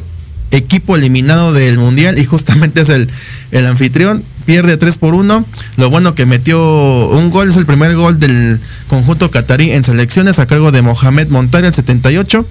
equipo 0.52 0.96
eliminado 0.96 1.52
del 1.52 1.78
mundial 1.80 2.18
y 2.20 2.26
justamente 2.26 2.82
es 2.82 2.90
el, 2.90 3.10
el 3.52 3.66
anfitrión. 3.66 4.24
Pierde 4.46 4.78
3 4.78 4.98
por 4.98 5.16
1. 5.16 5.46
Lo 5.78 5.90
bueno 5.90 6.14
que 6.14 6.28
metió 6.28 6.60
un 7.08 7.32
gol, 7.32 7.50
es 7.50 7.58
el 7.58 7.66
primer 7.66 7.96
gol 7.96 8.20
del 8.20 8.60
conjunto 8.88 9.32
catarí 9.32 9.72
en 9.72 9.84
selecciones 9.84 10.38
a 10.38 10.46
cargo 10.46 10.72
de 10.72 10.84
Mohamed 10.84 11.30
Montari 11.30 11.66
el 11.66 11.74
78. 11.74 12.46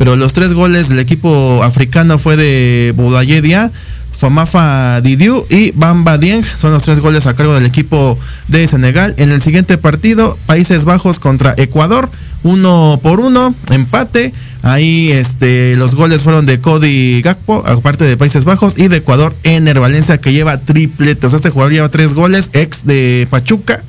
Pero 0.00 0.16
los 0.16 0.32
tres 0.32 0.54
goles 0.54 0.88
del 0.88 0.98
equipo 0.98 1.62
africano 1.62 2.18
fue 2.18 2.34
de 2.34 2.94
Boudaye 2.96 3.42
Dia, 3.42 3.70
Famafa 4.16 5.02
Didiu 5.02 5.44
y 5.50 5.72
Bamba 5.72 6.16
Dieng. 6.16 6.42
Son 6.58 6.72
los 6.72 6.84
tres 6.84 7.00
goles 7.00 7.26
a 7.26 7.36
cargo 7.36 7.52
del 7.52 7.66
equipo 7.66 8.18
de 8.48 8.66
Senegal. 8.66 9.14
En 9.18 9.30
el 9.30 9.42
siguiente 9.42 9.76
partido, 9.76 10.38
Países 10.46 10.86
Bajos 10.86 11.18
contra 11.18 11.52
Ecuador. 11.58 12.08
Uno 12.44 12.98
por 13.02 13.20
uno, 13.20 13.54
empate. 13.68 14.32
Ahí 14.62 15.10
este, 15.10 15.76
los 15.76 15.94
goles 15.94 16.22
fueron 16.22 16.46
de 16.46 16.62
Cody 16.62 17.20
Gakpo, 17.20 17.62
aparte 17.66 18.04
de 18.04 18.16
Países 18.16 18.46
Bajos, 18.46 18.78
y 18.78 18.88
de 18.88 18.96
Ecuador, 18.96 19.34
Ener 19.42 19.80
Valencia, 19.80 20.16
que 20.16 20.32
lleva 20.32 20.56
triplete. 20.56 21.26
O 21.26 21.28
sea, 21.28 21.36
este 21.36 21.50
jugador 21.50 21.74
lleva 21.74 21.90
tres 21.90 22.14
goles, 22.14 22.48
ex 22.54 22.86
de 22.86 23.28
Pachuca. 23.28 23.82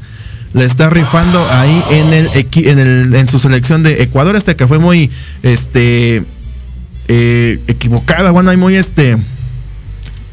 Le 0.53 0.65
está 0.65 0.89
rifando 0.89 1.39
ahí 1.51 1.83
en 1.91 2.13
el, 2.13 2.27
en 2.67 2.79
el 2.79 3.15
en 3.15 3.27
su 3.27 3.39
selección 3.39 3.83
de 3.83 4.03
Ecuador, 4.03 4.35
este 4.35 4.55
que 4.55 4.67
fue 4.67 4.79
muy 4.79 5.09
este 5.43 6.23
eh, 7.07 7.59
equivocada, 7.67 8.31
bueno, 8.31 8.49
hay 8.49 8.57
muy 8.57 8.75
este 8.75 9.17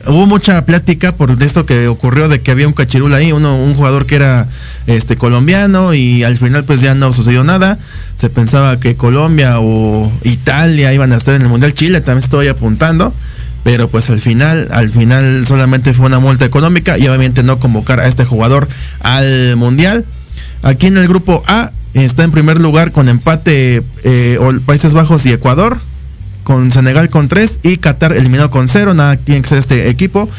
hubo 0.07 0.27
mucha 0.27 0.65
plática 0.65 1.13
por 1.13 1.31
esto 1.43 1.67
que 1.67 1.89
ocurrió 1.89 2.29
de 2.29 2.41
que 2.41 2.51
había 2.51 2.67
un 2.67 2.73
cachirul 2.73 3.15
ahí, 3.15 3.33
uno, 3.33 3.57
un 3.57 3.75
jugador 3.75 4.07
que 4.07 4.17
era 4.17 4.49
este 4.87 5.17
colombiano 5.17 5.95
y 5.95 6.23
al 6.25 6.37
final 6.37 6.65
pues 6.65 6.81
ya 6.81 6.95
no 6.95 7.13
sucedió 7.13 7.45
nada. 7.45 7.79
Se 8.17 8.31
pensaba 8.31 8.81
que 8.81 8.97
Colombia 8.97 9.61
o 9.61 10.11
Italia 10.23 10.93
iban 10.93 11.13
a 11.13 11.17
estar 11.17 11.35
en 11.35 11.43
el 11.43 11.49
Mundial. 11.49 11.75
Chile 11.75 12.01
también 12.01 12.25
estoy 12.25 12.49
apuntando. 12.49 13.13
Pero 13.65 13.89
pues 13.89 14.09
al 14.09 14.21
final, 14.21 14.69
al 14.71 14.89
final 14.89 15.47
solamente 15.47 15.93
fue 15.93 16.07
una 16.07 16.21
multa 16.21 16.45
económica 16.45 16.97
y 16.97 17.07
obviamente 17.09 17.43
no 17.43 17.59
convocar 17.59 18.01
a 18.01 18.07
este 18.07 18.25
jugador 18.25 18.69
al 19.01 19.57
Mundial. 19.57 20.05
Aquí 20.63 20.87
en 20.87 20.97
el 20.97 21.09
grupo 21.09 21.43
A 21.47 21.71
está 21.95 22.25
en 22.25 22.31
primer 22.31 22.61
lugar 22.61 22.93
con 22.93 23.09
empate 23.09 23.83
eh, 24.05 24.39
Países 24.67 24.95
Bajos 24.95 25.27
y 25.27 25.33
Ecuador 25.33 25.79
con 26.49 26.73
Senegal 26.73 27.11
con 27.11 27.29
3 27.29 27.61
y 27.63 27.77
Qatar 27.77 28.13
eliminado 28.13 28.51
con 28.51 28.71
0. 28.71 28.95
Nada 28.95 29.17
tiene 29.17 29.43
que 29.43 29.49
ser 29.51 29.59
este 29.59 29.91
equipo. 29.91 30.31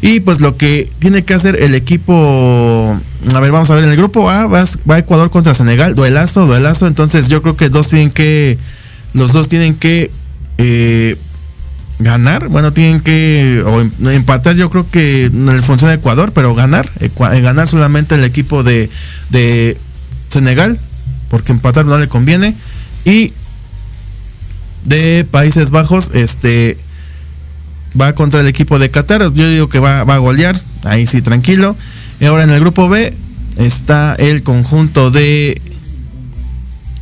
Y 0.00 0.20
pues 0.20 0.40
lo 0.40 0.56
que 0.56 0.88
tiene 1.00 1.24
que 1.24 1.34
hacer 1.34 1.60
el 1.60 1.74
equipo. 1.74 2.96
A 3.34 3.40
ver, 3.40 3.50
vamos 3.50 3.68
a 3.68 3.74
ver. 3.74 3.82
En 3.82 3.90
el 3.90 3.96
grupo 3.96 4.30
A 4.30 4.46
va, 4.46 4.64
va 4.88 4.98
Ecuador 5.00 5.28
contra 5.28 5.54
Senegal. 5.54 5.96
Duelazo, 5.96 6.46
duelazo. 6.46 6.86
Entonces 6.86 7.26
yo 7.26 7.42
creo 7.42 7.56
que 7.56 7.68
dos 7.68 7.88
tienen 7.88 8.12
que. 8.12 8.58
Los 9.12 9.32
dos 9.32 9.48
tienen 9.48 9.74
que. 9.74 10.12
eh, 10.58 11.16
ganar, 11.98 12.48
bueno, 12.48 12.72
tienen 12.72 13.00
que 13.00 13.60
em- 13.60 14.08
empatar, 14.08 14.54
yo 14.56 14.70
creo 14.70 14.88
que 14.88 15.24
en 15.24 15.48
el 15.48 15.62
función 15.62 15.90
de 15.90 15.96
Ecuador, 15.96 16.32
pero 16.32 16.54
ganar, 16.54 16.88
eh, 17.00 17.10
ganar 17.40 17.68
solamente 17.68 18.14
el 18.14 18.24
equipo 18.24 18.62
de, 18.62 18.90
de 19.30 19.76
Senegal, 20.28 20.78
porque 21.30 21.52
empatar 21.52 21.86
no 21.86 21.98
le 21.98 22.08
conviene, 22.08 22.54
y 23.04 23.32
de 24.84 25.26
Países 25.30 25.70
Bajos, 25.70 26.10
este 26.12 26.78
va 28.00 28.14
contra 28.14 28.40
el 28.40 28.46
equipo 28.46 28.78
de 28.78 28.90
Qatar, 28.90 29.32
yo 29.32 29.48
digo 29.48 29.68
que 29.68 29.78
va, 29.78 30.04
va 30.04 30.16
a 30.16 30.18
golear, 30.18 30.60
ahí 30.84 31.06
sí 31.06 31.22
tranquilo. 31.22 31.76
Y 32.20 32.26
ahora 32.26 32.44
en 32.44 32.50
el 32.50 32.60
grupo 32.60 32.88
B 32.88 33.12
está 33.58 34.14
el 34.18 34.42
conjunto 34.42 35.10
de 35.10 35.60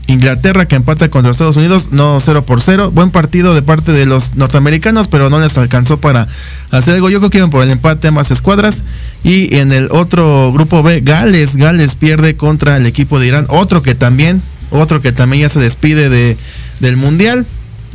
Inglaterra 0.06 0.66
que 0.66 0.76
empata 0.76 1.08
contra 1.08 1.30
Estados 1.30 1.56
Unidos, 1.56 1.88
no 1.90 2.18
0 2.20 2.44
por 2.44 2.60
0. 2.60 2.90
Buen 2.90 3.10
partido 3.10 3.54
de 3.54 3.62
parte 3.62 3.92
de 3.92 4.04
los 4.04 4.34
norteamericanos, 4.34 5.08
pero 5.08 5.30
no 5.30 5.40
les 5.40 5.56
alcanzó 5.56 5.98
para 5.98 6.28
hacer 6.70 6.94
algo. 6.94 7.08
Yo 7.08 7.20
creo 7.20 7.30
que 7.30 7.38
iban 7.38 7.50
por 7.50 7.62
el 7.62 7.70
empate 7.70 8.08
ambas 8.08 8.30
escuadras. 8.30 8.82
Y 9.22 9.56
en 9.56 9.72
el 9.72 9.88
otro 9.90 10.52
grupo 10.52 10.82
B, 10.82 11.00
Gales, 11.00 11.56
Gales 11.56 11.94
pierde 11.94 12.36
contra 12.36 12.76
el 12.76 12.86
equipo 12.86 13.18
de 13.18 13.28
Irán. 13.28 13.46
Otro 13.48 13.82
que 13.82 13.94
también, 13.94 14.42
otro 14.70 15.00
que 15.00 15.12
también 15.12 15.42
ya 15.42 15.48
se 15.48 15.60
despide 15.60 16.10
de, 16.10 16.36
del 16.80 16.96
Mundial. 16.96 17.46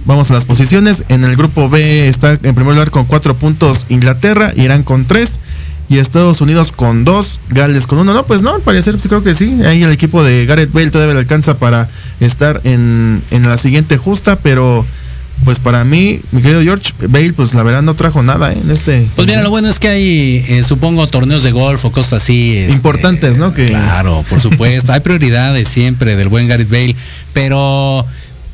Vamos 0.06 0.32
a 0.32 0.34
las 0.34 0.46
posiciones. 0.46 1.04
En 1.10 1.24
el 1.24 1.36
grupo 1.36 1.70
B 1.70 2.08
está 2.08 2.32
en 2.32 2.56
primer 2.56 2.74
lugar 2.74 2.90
con 2.90 3.06
cuatro 3.06 3.36
puntos 3.36 3.86
Inglaterra, 3.90 4.52
Irán 4.56 4.82
con 4.84 5.06
tres 5.06 5.40
y 5.90 5.98
Estados 5.98 6.40
Unidos 6.40 6.72
con 6.72 7.04
dos, 7.04 7.40
Gales 7.50 7.88
con 7.88 7.98
uno. 7.98 8.14
No, 8.14 8.26
pues 8.26 8.44
no, 8.44 8.54
al 8.54 8.62
parecer 8.62 9.00
sí 9.00 9.10
creo 9.10 9.24
que 9.24 9.34
sí. 9.34 9.60
Ahí 9.66 9.82
el 9.82 9.92
equipo 9.92 10.24
de 10.24 10.46
Gareth 10.46 10.72
Bale 10.72 10.92
todavía 10.92 11.16
le 11.16 11.22
alcanza 11.22 11.58
para 11.58 11.90
estar 12.20 12.62
en, 12.64 13.24
en 13.32 13.48
la 13.48 13.58
siguiente 13.58 13.98
justa, 13.98 14.38
pero 14.42 14.86
pues 15.44 15.60
para 15.60 15.84
mí, 15.86 16.20
mi 16.32 16.42
querido 16.42 16.62
George, 16.62 16.94
Bale 17.08 17.34
pues 17.34 17.54
la 17.54 17.64
verdad 17.64 17.82
no 17.82 17.96
trajo 17.96 18.22
nada 18.22 18.54
¿eh? 18.54 18.58
en 18.62 18.72
este... 18.72 19.08
Pues 19.16 19.28
mira, 19.28 19.42
lo 19.42 19.50
bueno 19.50 19.70
es 19.70 19.80
que 19.80 19.88
hay, 19.88 20.46
eh, 20.48 20.64
supongo, 20.64 21.08
torneos 21.08 21.44
de 21.44 21.52
golf 21.52 21.84
o 21.86 21.92
cosas 21.92 22.22
así. 22.22 22.58
este, 22.58 22.76
Importantes, 22.76 23.38
¿no? 23.38 23.54
Que... 23.54 23.68
Claro, 23.68 24.24
por 24.30 24.42
supuesto. 24.42 24.92
hay 24.92 25.00
prioridades 25.00 25.68
siempre 25.68 26.16
del 26.16 26.28
buen 26.28 26.48
Gareth 26.48 26.70
Bale. 26.70 26.96
Pero, 27.34 28.06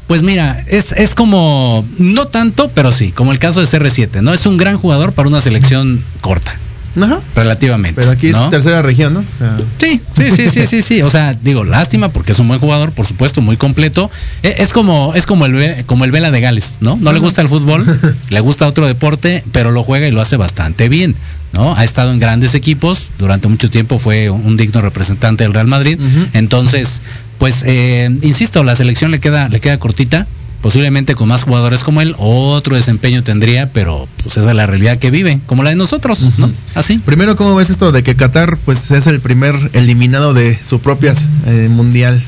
pues 0.08 0.22
mira, 0.22 0.64
es, 0.68 0.92
es 0.94 1.16
como, 1.16 1.86
no 1.98 2.28
tanto, 2.28 2.70
pero 2.74 2.92
sí, 2.92 3.12
como 3.12 3.32
el 3.32 3.40
caso 3.40 3.60
de 3.60 3.66
CR7, 3.66 4.22
¿no? 4.22 4.34
Es 4.34 4.46
un 4.46 4.58
gran 4.58 4.78
jugador 4.78 5.14
para 5.14 5.28
una 5.28 5.42
selección 5.42 6.04
corta. 6.22 6.60
Ajá. 7.00 7.20
Relativamente. 7.36 8.00
Pero 8.02 8.12
aquí 8.14 8.32
¿no? 8.32 8.46
es 8.46 8.50
tercera 8.50 8.82
región, 8.82 9.14
¿no? 9.14 9.20
O 9.20 9.38
sea, 9.38 9.58
Sí, 9.80 10.02
sí, 10.16 10.32
sí, 10.32 10.50
sí, 10.50 10.68
sí, 10.68 10.82
sí. 10.82 11.02
O 11.02 11.10
sea, 11.10 11.34
digo, 11.34 11.64
lástima 11.64 12.10
porque 12.10 12.32
es 12.32 12.40
un 12.40 12.48
buen 12.48 12.60
jugador, 12.60 12.92
por 12.92 13.06
supuesto, 13.06 13.42
muy 13.42 13.58
completo. 13.58 14.10
E- 14.44 14.56
Es, 14.60 14.72
como, 14.74 15.14
es 15.16 15.26
como 15.26 15.46
el 15.46 15.86
como 15.86 16.06
el 16.06 16.12
Vela 16.12 16.32
de 16.32 16.42
Gales, 16.42 16.78
¿no? 16.82 16.98
No 17.00 17.12
le 17.12 17.20
gusta 17.20 17.42
el 17.42 17.48
fútbol, 17.50 17.86
le 18.30 18.40
gusta 18.40 18.68
otro 18.68 18.88
deporte, 18.88 19.44
pero 19.52 19.72
lo 19.72 19.84
juega 19.84 20.08
y 20.08 20.12
lo 20.12 20.22
hace 20.22 20.38
bastante 20.38 20.90
bien. 20.90 21.16
¿no? 21.54 21.74
Ha 21.76 21.86
estado 21.86 22.12
en 22.12 22.20
grandes 22.20 22.54
equipos, 22.54 23.12
durante 23.18 23.48
mucho 23.48 23.70
tiempo 23.70 23.98
fue 23.98 24.30
un 24.30 24.58
digno 24.58 24.82
representante 24.82 25.46
del 25.46 25.54
Real 25.54 25.68
Madrid. 25.68 25.98
Entonces, 26.34 27.02
pues, 27.38 27.64
eh, 27.66 28.10
insisto, 28.24 28.64
la 28.66 28.76
selección 28.76 29.12
le 29.12 29.20
queda, 29.20 29.48
le 29.48 29.62
queda 29.62 29.78
cortita. 29.80 30.28
Posiblemente 30.66 31.14
con 31.14 31.28
más 31.28 31.44
jugadores 31.44 31.84
como 31.84 32.02
él, 32.02 32.16
otro 32.18 32.76
desempeño 32.76 33.22
tendría, 33.22 33.72
pero 33.72 34.10
pues 34.24 34.36
esa 34.36 34.50
es 34.50 34.56
la 34.56 34.66
realidad 34.66 34.98
que 34.98 35.12
vive, 35.12 35.40
como 35.46 35.62
la 35.62 35.70
de 35.70 35.76
nosotros, 35.76 36.20
¿no? 36.40 36.52
Así. 36.74 36.98
Primero, 36.98 37.36
¿cómo 37.36 37.54
ves 37.54 37.70
esto 37.70 37.92
de 37.92 38.02
que 38.02 38.16
Qatar 38.16 38.58
pues 38.66 38.90
es 38.90 39.06
el 39.06 39.20
primer 39.22 39.54
eliminado 39.74 40.34
de 40.34 40.58
su 40.58 40.80
propia 40.80 41.14
eh, 41.46 41.68
mundial? 41.70 42.20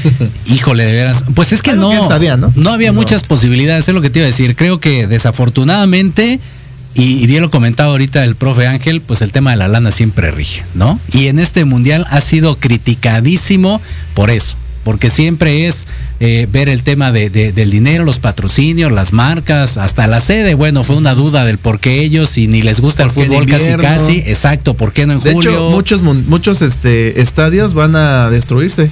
Híjole, 0.46 0.84
de 0.84 0.92
veras. 0.92 1.24
Pues 1.34 1.54
es 1.54 1.62
que 1.62 1.70
Algo 1.70 1.90
no, 1.90 2.02
que 2.02 2.06
sabía, 2.06 2.36
¿no? 2.36 2.52
había 2.70 2.92
muchas 2.92 3.22
posibilidades, 3.22 3.88
es 3.88 3.94
lo 3.94 4.02
que 4.02 4.10
te 4.10 4.18
iba 4.18 4.26
a 4.26 4.30
decir. 4.30 4.56
Creo 4.56 4.78
que 4.78 5.06
desafortunadamente, 5.06 6.38
y, 6.94 7.02
y 7.02 7.26
bien 7.26 7.40
lo 7.40 7.50
comentaba 7.50 7.92
ahorita 7.92 8.24
el 8.24 8.36
profe 8.36 8.66
Ángel, 8.66 9.00
pues 9.00 9.22
el 9.22 9.32
tema 9.32 9.52
de 9.52 9.56
la 9.56 9.68
lana 9.68 9.90
siempre 9.90 10.30
rige, 10.32 10.66
¿no? 10.74 11.00
Y 11.14 11.28
en 11.28 11.38
este 11.38 11.64
mundial 11.64 12.06
ha 12.10 12.20
sido 12.20 12.56
criticadísimo 12.56 13.80
por 14.12 14.28
eso. 14.28 14.58
Porque 14.86 15.10
siempre 15.10 15.66
es 15.66 15.88
eh, 16.20 16.46
ver 16.52 16.68
el 16.68 16.84
tema 16.84 17.10
de- 17.10 17.28
de- 17.28 17.50
del 17.52 17.72
dinero, 17.72 18.04
los 18.04 18.20
patrocinios, 18.20 18.92
las 18.92 19.12
marcas, 19.12 19.78
hasta 19.78 20.06
la 20.06 20.20
sede. 20.20 20.54
Bueno, 20.54 20.84
fue 20.84 20.94
una 20.94 21.14
duda 21.16 21.44
del 21.44 21.58
por 21.58 21.80
qué 21.80 22.02
ellos 22.04 22.38
y 22.38 22.46
ni 22.46 22.62
les 22.62 22.80
gusta 22.80 23.02
el 23.02 23.08
¿Por 23.10 23.16
qué 23.16 23.22
en 23.22 23.26
fútbol 23.32 23.46
casi 23.48 23.76
casi. 23.82 24.12
Exacto, 24.26 24.74
¿por 24.74 24.92
qué 24.92 25.04
no 25.06 25.14
en 25.14 25.20
De 25.20 25.32
julio? 25.32 25.50
hecho, 25.50 25.70
muchos, 25.70 26.02
muchos 26.02 26.62
este, 26.62 27.20
estadios 27.20 27.74
van 27.74 27.96
a 27.96 28.30
destruirse. 28.30 28.88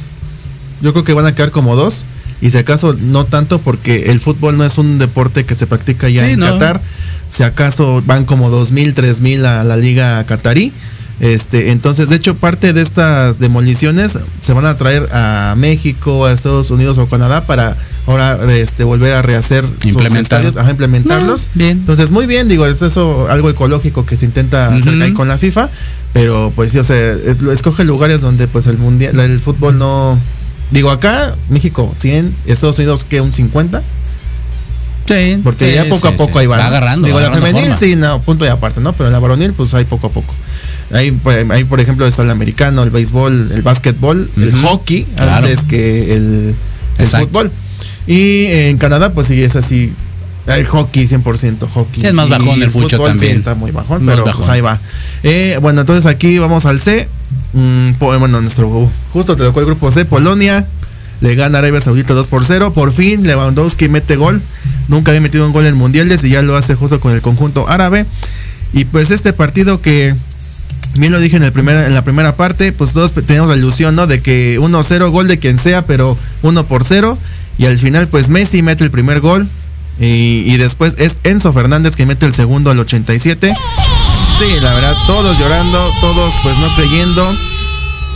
Yo 0.82 0.92
creo 0.92 1.04
que 1.04 1.12
van 1.12 1.26
a 1.26 1.34
quedar 1.36 1.52
como 1.52 1.76
dos. 1.76 2.04
Y 2.42 2.50
si 2.50 2.58
acaso 2.58 2.94
no 3.00 3.24
tanto 3.24 3.60
porque 3.60 4.10
el 4.10 4.18
fútbol 4.18 4.58
no 4.58 4.64
es 4.66 4.76
un 4.76 4.98
deporte 4.98 5.44
que 5.44 5.54
se 5.54 5.68
practica 5.68 6.08
ya 6.08 6.26
Sí, 6.26 6.32
en 6.32 6.40
no. 6.40 6.46
Qatar. 6.54 6.80
Si 7.28 7.44
acaso 7.44 8.02
van 8.04 8.24
como 8.24 8.50
dos 8.50 8.72
mil, 8.72 8.92
tres 8.94 9.20
mil 9.20 9.46
a 9.46 9.62
la 9.64 9.76
liga 9.76 10.22
catarí. 10.24 10.72
Este, 11.20 11.70
entonces, 11.70 12.08
de 12.08 12.16
hecho, 12.16 12.34
parte 12.34 12.72
de 12.72 12.82
estas 12.82 13.38
demoliciones 13.38 14.18
se 14.40 14.52
van 14.52 14.66
a 14.66 14.74
traer 14.76 15.06
a 15.12 15.54
México, 15.56 16.26
a 16.26 16.32
Estados 16.32 16.70
Unidos 16.72 16.98
o 16.98 17.06
Canadá 17.08 17.40
para 17.40 17.76
ahora 18.06 18.36
este, 18.52 18.82
volver 18.82 19.14
a 19.14 19.22
rehacer 19.22 19.64
sus 19.64 19.92
Implementar. 19.92 20.22
estadios, 20.40 20.56
ajá, 20.56 20.70
implementarlos. 20.72 21.42
No, 21.42 21.48
bien. 21.54 21.78
Entonces, 21.78 22.10
muy 22.10 22.26
bien, 22.26 22.48
digo, 22.48 22.66
es 22.66 22.82
eso 22.82 23.28
algo 23.30 23.48
ecológico 23.48 24.04
que 24.04 24.16
se 24.16 24.24
intenta 24.26 24.74
hacer 24.74 25.00
ahí 25.00 25.12
con 25.12 25.28
la 25.28 25.38
FIFA, 25.38 25.68
pero 26.12 26.52
pues 26.56 26.72
sí, 26.72 26.78
o 26.78 26.84
sea, 26.84 27.12
es- 27.12 27.40
lo- 27.40 27.52
escoge 27.52 27.84
lugares 27.84 28.20
donde 28.20 28.48
pues 28.48 28.66
el 28.66 28.76
mundial, 28.78 29.18
el 29.20 29.38
fútbol 29.40 29.78
no 29.78 30.18
digo 30.72 30.90
acá 30.90 31.32
México 31.48 31.94
100, 31.96 32.34
Estados 32.46 32.76
Unidos 32.78 33.04
que 33.04 33.20
un 33.20 33.32
50, 33.32 33.82
Sí, 35.06 35.38
porque 35.44 35.68
sí, 35.68 35.74
ya 35.74 35.84
poco 35.84 36.08
sí, 36.08 36.14
a 36.14 36.16
poco 36.16 36.32
sí. 36.32 36.38
ahí 36.40 36.46
va. 36.46 36.56
Va 36.58 36.66
agarrando, 36.66 37.06
Digo, 37.06 37.18
va 37.18 37.24
la 37.28 37.30
femenil 37.34 37.62
forma. 37.62 37.76
sí, 37.76 37.94
no, 37.94 38.20
punto 38.22 38.44
y 38.44 38.48
aparte, 38.48 38.80
¿no? 38.80 38.92
Pero 38.94 39.10
la 39.10 39.18
varonil 39.18 39.52
pues 39.52 39.74
hay 39.74 39.84
poco 39.84 40.06
a 40.06 40.10
poco. 40.10 40.34
Ahí, 40.92 41.10
pues, 41.12 41.50
ahí 41.50 41.64
por 41.64 41.80
ejemplo 41.80 42.06
está 42.06 42.22
el 42.22 42.30
americano, 42.30 42.82
el 42.82 42.90
béisbol, 42.90 43.50
el 43.52 43.62
básquetbol, 43.62 44.30
el 44.36 44.52
hockey 44.54 45.04
Claro. 45.16 45.32
antes 45.46 45.62
que 45.64 46.14
el, 46.16 46.54
el 46.98 47.06
fútbol. 47.06 47.50
Y 48.06 48.46
en 48.46 48.78
Canadá 48.78 49.12
pues 49.12 49.28
sí 49.28 49.42
es 49.42 49.56
así 49.56 49.92
el 50.46 50.66
hockey 50.66 51.08
100% 51.08 51.68
hockey. 51.70 52.00
Sí, 52.02 52.06
es 52.06 52.12
más 52.12 52.28
bajón 52.28 52.62
el 52.62 52.70
fucho 52.70 52.96
fútbol, 52.98 53.10
también. 53.12 53.38
está 53.38 53.54
muy 53.54 53.70
bajón, 53.70 54.04
Más 54.04 54.14
pero 54.14 54.26
bajón. 54.26 54.40
pues 54.42 54.50
ahí 54.50 54.60
va. 54.60 54.78
Eh, 55.22 55.58
bueno, 55.62 55.80
entonces 55.80 56.04
aquí 56.06 56.38
vamos 56.38 56.66
al 56.66 56.80
C. 56.80 57.08
Mm, 57.54 57.92
po- 57.94 58.16
bueno, 58.18 58.40
nuestro 58.42 58.90
justo 59.12 59.36
te 59.36 59.42
tocó 59.42 59.60
el 59.60 59.66
grupo 59.66 59.90
C, 59.90 60.04
Polonia. 60.04 60.66
Le 61.20 61.34
gana 61.36 61.58
Arabia 61.60 61.80
Saudita 61.80 62.12
2 62.12 62.26
por 62.26 62.44
0. 62.44 62.72
Por 62.74 62.92
fin 62.92 63.26
Lewandowski 63.26 63.88
mete 63.88 64.16
gol. 64.16 64.42
Nunca 64.88 65.12
había 65.12 65.22
metido 65.22 65.46
un 65.46 65.52
gol 65.52 65.64
en 65.64 65.76
mundiales 65.76 66.22
y 66.24 66.28
ya 66.28 66.42
lo 66.42 66.56
hace 66.56 66.74
justo 66.74 67.00
con 67.00 67.12
el 67.12 67.22
conjunto 67.22 67.66
árabe. 67.68 68.04
Y 68.74 68.84
pues 68.84 69.10
este 69.12 69.32
partido 69.32 69.80
que 69.80 70.14
bien 70.94 71.12
lo 71.12 71.20
dije 71.20 71.36
en, 71.36 71.42
el 71.42 71.52
primer, 71.52 71.76
en 71.76 71.94
la 71.94 72.02
primera 72.02 72.36
parte, 72.36 72.72
pues 72.72 72.92
todos 72.92 73.12
teníamos 73.12 73.50
la 73.50 73.56
ilusión, 73.56 73.96
¿no? 73.96 74.06
De 74.06 74.20
que 74.20 74.58
1-0, 74.58 75.10
gol 75.10 75.28
de 75.28 75.38
quien 75.38 75.58
sea, 75.58 75.82
pero 75.82 76.16
1 76.42 76.64
por 76.66 76.84
0. 76.84 77.18
Y 77.58 77.66
al 77.66 77.78
final, 77.78 78.08
pues 78.08 78.28
Messi 78.28 78.62
mete 78.62 78.84
el 78.84 78.90
primer 78.90 79.20
gol. 79.20 79.48
Y, 80.00 80.42
y 80.46 80.56
después 80.56 80.96
es 80.98 81.18
Enzo 81.22 81.52
Fernández 81.52 81.94
que 81.94 82.04
mete 82.04 82.26
el 82.26 82.34
segundo 82.34 82.70
al 82.70 82.80
87. 82.80 83.54
Sí, 84.38 84.60
la 84.60 84.74
verdad, 84.74 84.94
todos 85.06 85.38
llorando, 85.38 85.78
todos 86.00 86.32
pues 86.42 86.58
no 86.58 86.74
creyendo. 86.74 87.30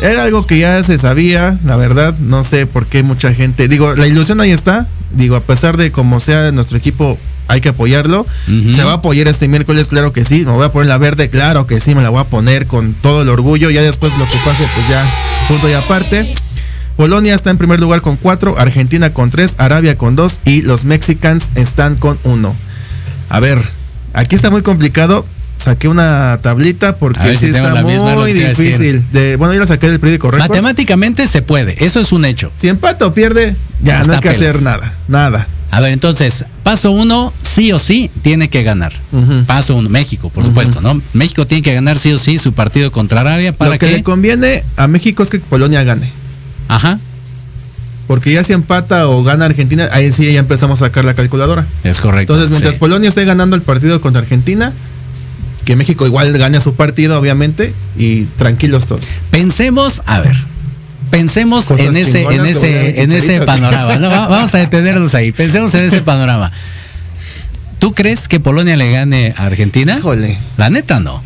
Era 0.02 0.24
algo 0.24 0.46
que 0.46 0.58
ya 0.58 0.82
se 0.82 0.98
sabía, 0.98 1.58
la 1.64 1.76
verdad, 1.76 2.14
no 2.18 2.44
sé 2.44 2.66
por 2.66 2.86
qué 2.86 3.02
mucha 3.02 3.34
gente, 3.34 3.66
digo, 3.66 3.94
la 3.94 4.06
ilusión 4.06 4.40
ahí 4.40 4.52
está, 4.52 4.86
digo, 5.10 5.34
a 5.34 5.40
pesar 5.40 5.76
de 5.76 5.90
como 5.90 6.20
sea 6.20 6.52
nuestro 6.52 6.78
equipo, 6.78 7.18
hay 7.48 7.60
que 7.60 7.70
apoyarlo. 7.70 8.26
Se 8.74 8.84
va 8.84 8.92
a 8.92 8.94
apoyar 8.96 9.26
este 9.26 9.48
miércoles, 9.48 9.88
claro 9.88 10.12
que 10.12 10.24
sí, 10.24 10.44
me 10.44 10.52
voy 10.52 10.64
a 10.64 10.68
poner 10.68 10.88
la 10.88 10.98
verde, 10.98 11.30
claro 11.30 11.66
que 11.66 11.80
sí, 11.80 11.94
me 11.94 12.02
la 12.02 12.10
voy 12.10 12.20
a 12.20 12.24
poner 12.24 12.66
con 12.66 12.92
todo 12.92 13.22
el 13.22 13.28
orgullo, 13.28 13.70
ya 13.70 13.82
después 13.82 14.12
lo 14.18 14.24
que 14.26 14.36
pase, 14.44 14.64
pues 14.74 14.88
ya, 14.88 15.04
punto 15.48 15.68
y 15.68 15.72
aparte. 15.72 16.32
Polonia 16.96 17.34
está 17.34 17.50
en 17.50 17.58
primer 17.58 17.78
lugar 17.78 18.00
con 18.00 18.16
4, 18.16 18.58
Argentina 18.58 19.12
con 19.12 19.30
3, 19.30 19.54
Arabia 19.58 19.96
con 19.96 20.16
2 20.16 20.40
y 20.44 20.62
los 20.62 20.84
Mexicans 20.84 21.52
están 21.54 21.94
con 21.94 22.18
1. 22.24 22.56
A 23.28 23.40
ver, 23.40 23.62
aquí 24.14 24.34
está 24.34 24.50
muy 24.50 24.62
complicado. 24.62 25.24
Saqué 25.58 25.88
una 25.88 26.38
tablita 26.40 26.96
porque 26.96 27.36
sí 27.36 27.38
si 27.38 27.46
está 27.46 27.82
muy 27.82 28.32
difícil. 28.32 29.04
De, 29.12 29.36
bueno, 29.36 29.54
yo 29.54 29.60
la 29.60 29.66
saqué 29.66 29.88
del 29.88 30.00
periódico 30.00 30.30
Record. 30.30 30.48
Matemáticamente 30.48 31.26
se 31.26 31.42
puede, 31.42 31.84
eso 31.84 32.00
es 32.00 32.12
un 32.12 32.24
hecho. 32.24 32.52
Si 32.56 32.68
empata 32.68 33.06
o 33.06 33.14
pierde, 33.14 33.56
ya 33.82 34.04
no 34.04 34.14
hay 34.14 34.20
que 34.20 34.30
pelas. 34.30 34.50
hacer 34.50 34.62
nada. 34.62 34.92
Nada. 35.08 35.46
A 35.70 35.80
ver, 35.80 35.92
entonces, 35.92 36.44
paso 36.62 36.90
uno, 36.90 37.32
sí 37.42 37.72
o 37.72 37.78
sí, 37.78 38.10
tiene 38.22 38.48
que 38.48 38.62
ganar. 38.62 38.92
Paso 39.46 39.76
uno, 39.76 39.88
México, 39.88 40.30
por 40.30 40.44
supuesto, 40.44 40.80
¿no? 40.80 41.00
México 41.12 41.46
tiene 41.46 41.62
que 41.62 41.74
ganar 41.74 41.98
sí 41.98 42.12
o 42.12 42.18
sí 42.18 42.38
su 42.38 42.52
partido 42.52 42.90
contra 42.90 43.20
Arabia 43.20 43.52
para 43.52 43.72
Lo 43.72 43.78
que 43.78 43.86
que... 43.86 43.92
le 43.92 44.02
conviene 44.02 44.64
a 44.76 44.88
México 44.88 45.22
es 45.22 45.30
que 45.30 45.40
Polonia 45.40 45.82
gane. 45.84 46.10
Ajá. 46.68 46.98
Porque 48.06 48.32
ya 48.32 48.42
si 48.42 48.54
empata 48.54 49.06
o 49.08 49.22
gana 49.22 49.44
Argentina, 49.44 49.88
ahí 49.92 50.10
sí 50.12 50.32
ya 50.32 50.40
empezamos 50.40 50.80
a 50.80 50.86
sacar 50.86 51.04
la 51.04 51.14
calculadora. 51.14 51.66
Es 51.84 52.00
correcto. 52.00 52.32
Entonces, 52.32 52.50
mientras 52.50 52.74
sí. 52.74 52.80
Polonia 52.80 53.10
esté 53.10 53.26
ganando 53.26 53.54
el 53.54 53.60
partido 53.60 54.00
contra 54.00 54.22
Argentina, 54.22 54.72
que 55.66 55.76
México 55.76 56.06
igual 56.06 56.32
gane 56.38 56.58
su 56.62 56.72
partido, 56.72 57.20
obviamente, 57.20 57.74
y 57.98 58.24
tranquilos 58.24 58.86
todos. 58.86 59.02
Pensemos, 59.30 60.00
a 60.06 60.22
ver, 60.22 60.36
pensemos 61.10 61.70
en 61.70 61.96
ese, 61.96 62.22
en 62.22 62.44
ese, 62.46 63.02
en 63.02 63.12
ese 63.12 63.40
panorama. 63.40 63.96
¿no? 63.96 64.08
Va- 64.10 64.28
Vamos 64.28 64.54
a 64.54 64.58
detenernos 64.58 65.14
ahí. 65.14 65.32
Pensemos 65.32 65.74
en 65.74 65.82
ese 65.84 66.00
panorama. 66.00 66.50
¿Tú 67.78 67.92
crees 67.94 68.26
que 68.28 68.40
Polonia 68.40 68.76
le 68.76 68.90
gane 68.90 69.34
a 69.36 69.46
Argentina? 69.46 69.96
Híjole. 69.98 70.38
La 70.56 70.68
neta 70.70 70.98
no. 71.00 71.22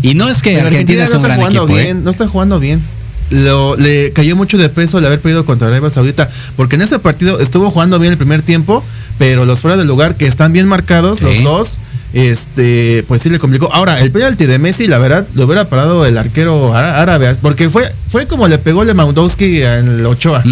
Y 0.00 0.14
no 0.14 0.28
es 0.28 0.42
que 0.42 0.54
Pero 0.54 0.68
Argentina, 0.68 1.04
es 1.04 1.10
no 1.12 1.18
un 1.18 1.24
gran 1.24 1.36
jugando 1.38 1.62
equipo. 1.64 1.78
¿eh? 1.78 1.82
bien, 1.84 2.04
no 2.04 2.10
está 2.10 2.26
jugando 2.28 2.58
bien. 2.60 2.82
Lo, 3.30 3.76
le 3.76 4.12
cayó 4.14 4.36
mucho 4.36 4.56
de 4.56 4.70
peso 4.70 4.98
el 4.98 5.04
haber 5.04 5.20
perdido 5.20 5.44
contra 5.44 5.68
Arabia 5.68 5.90
Saudita, 5.90 6.30
porque 6.56 6.76
en 6.76 6.82
ese 6.82 6.98
partido 6.98 7.40
estuvo 7.40 7.70
jugando 7.70 7.98
bien 7.98 8.12
el 8.12 8.16
primer 8.16 8.40
tiempo, 8.40 8.82
pero 9.18 9.44
los 9.44 9.60
fuera 9.60 9.76
del 9.76 9.86
lugar 9.86 10.16
que 10.16 10.26
están 10.26 10.54
bien 10.54 10.66
marcados, 10.66 11.18
Sí. 11.18 11.24
los 11.26 11.42
dos, 11.42 11.78
este, 12.14 13.04
pues 13.06 13.20
sí 13.20 13.28
le 13.28 13.38
complicó. 13.38 13.70
Ahora, 13.70 14.00
el 14.00 14.10
penalti 14.12 14.46
de 14.46 14.58
Messi, 14.58 14.86
la 14.86 14.96
verdad, 14.96 15.26
lo 15.34 15.44
hubiera 15.44 15.68
parado 15.68 16.06
el 16.06 16.16
arquero 16.16 16.74
árabe, 16.74 17.34
porque 17.42 17.68
fue, 17.68 17.82
fue 18.10 18.26
como 18.26 18.48
le 18.48 18.58
pegó 18.58 18.84
Lewandowski 18.84 19.62
en 19.62 19.88
el 19.88 20.06
Ochoa. 20.06 20.42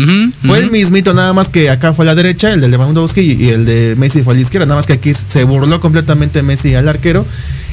Fue 0.45 0.59
el 0.59 0.71
mismito, 0.71 1.15
nada 1.15 1.33
más 1.33 1.49
que 1.49 1.71
acá 1.71 1.93
fue 1.95 2.05
a 2.05 2.07
la 2.07 2.15
derecha, 2.15 2.53
el 2.53 2.61
de 2.61 2.69
Lewandowski 2.69 3.21
y, 3.21 3.45
y 3.45 3.49
el 3.49 3.65
de 3.65 3.95
Messi 3.97 4.23
fue 4.23 4.35
a 4.35 4.37
la 4.37 4.43
izquierda, 4.43 4.67
nada 4.67 4.79
más 4.79 4.87
que 4.87 4.95
aquí 4.95 5.13
se 5.15 5.45
burló 5.45 5.81
completamente 5.81 6.43
Messi 6.43 6.75
al 6.75 6.89
arquero. 6.89 7.27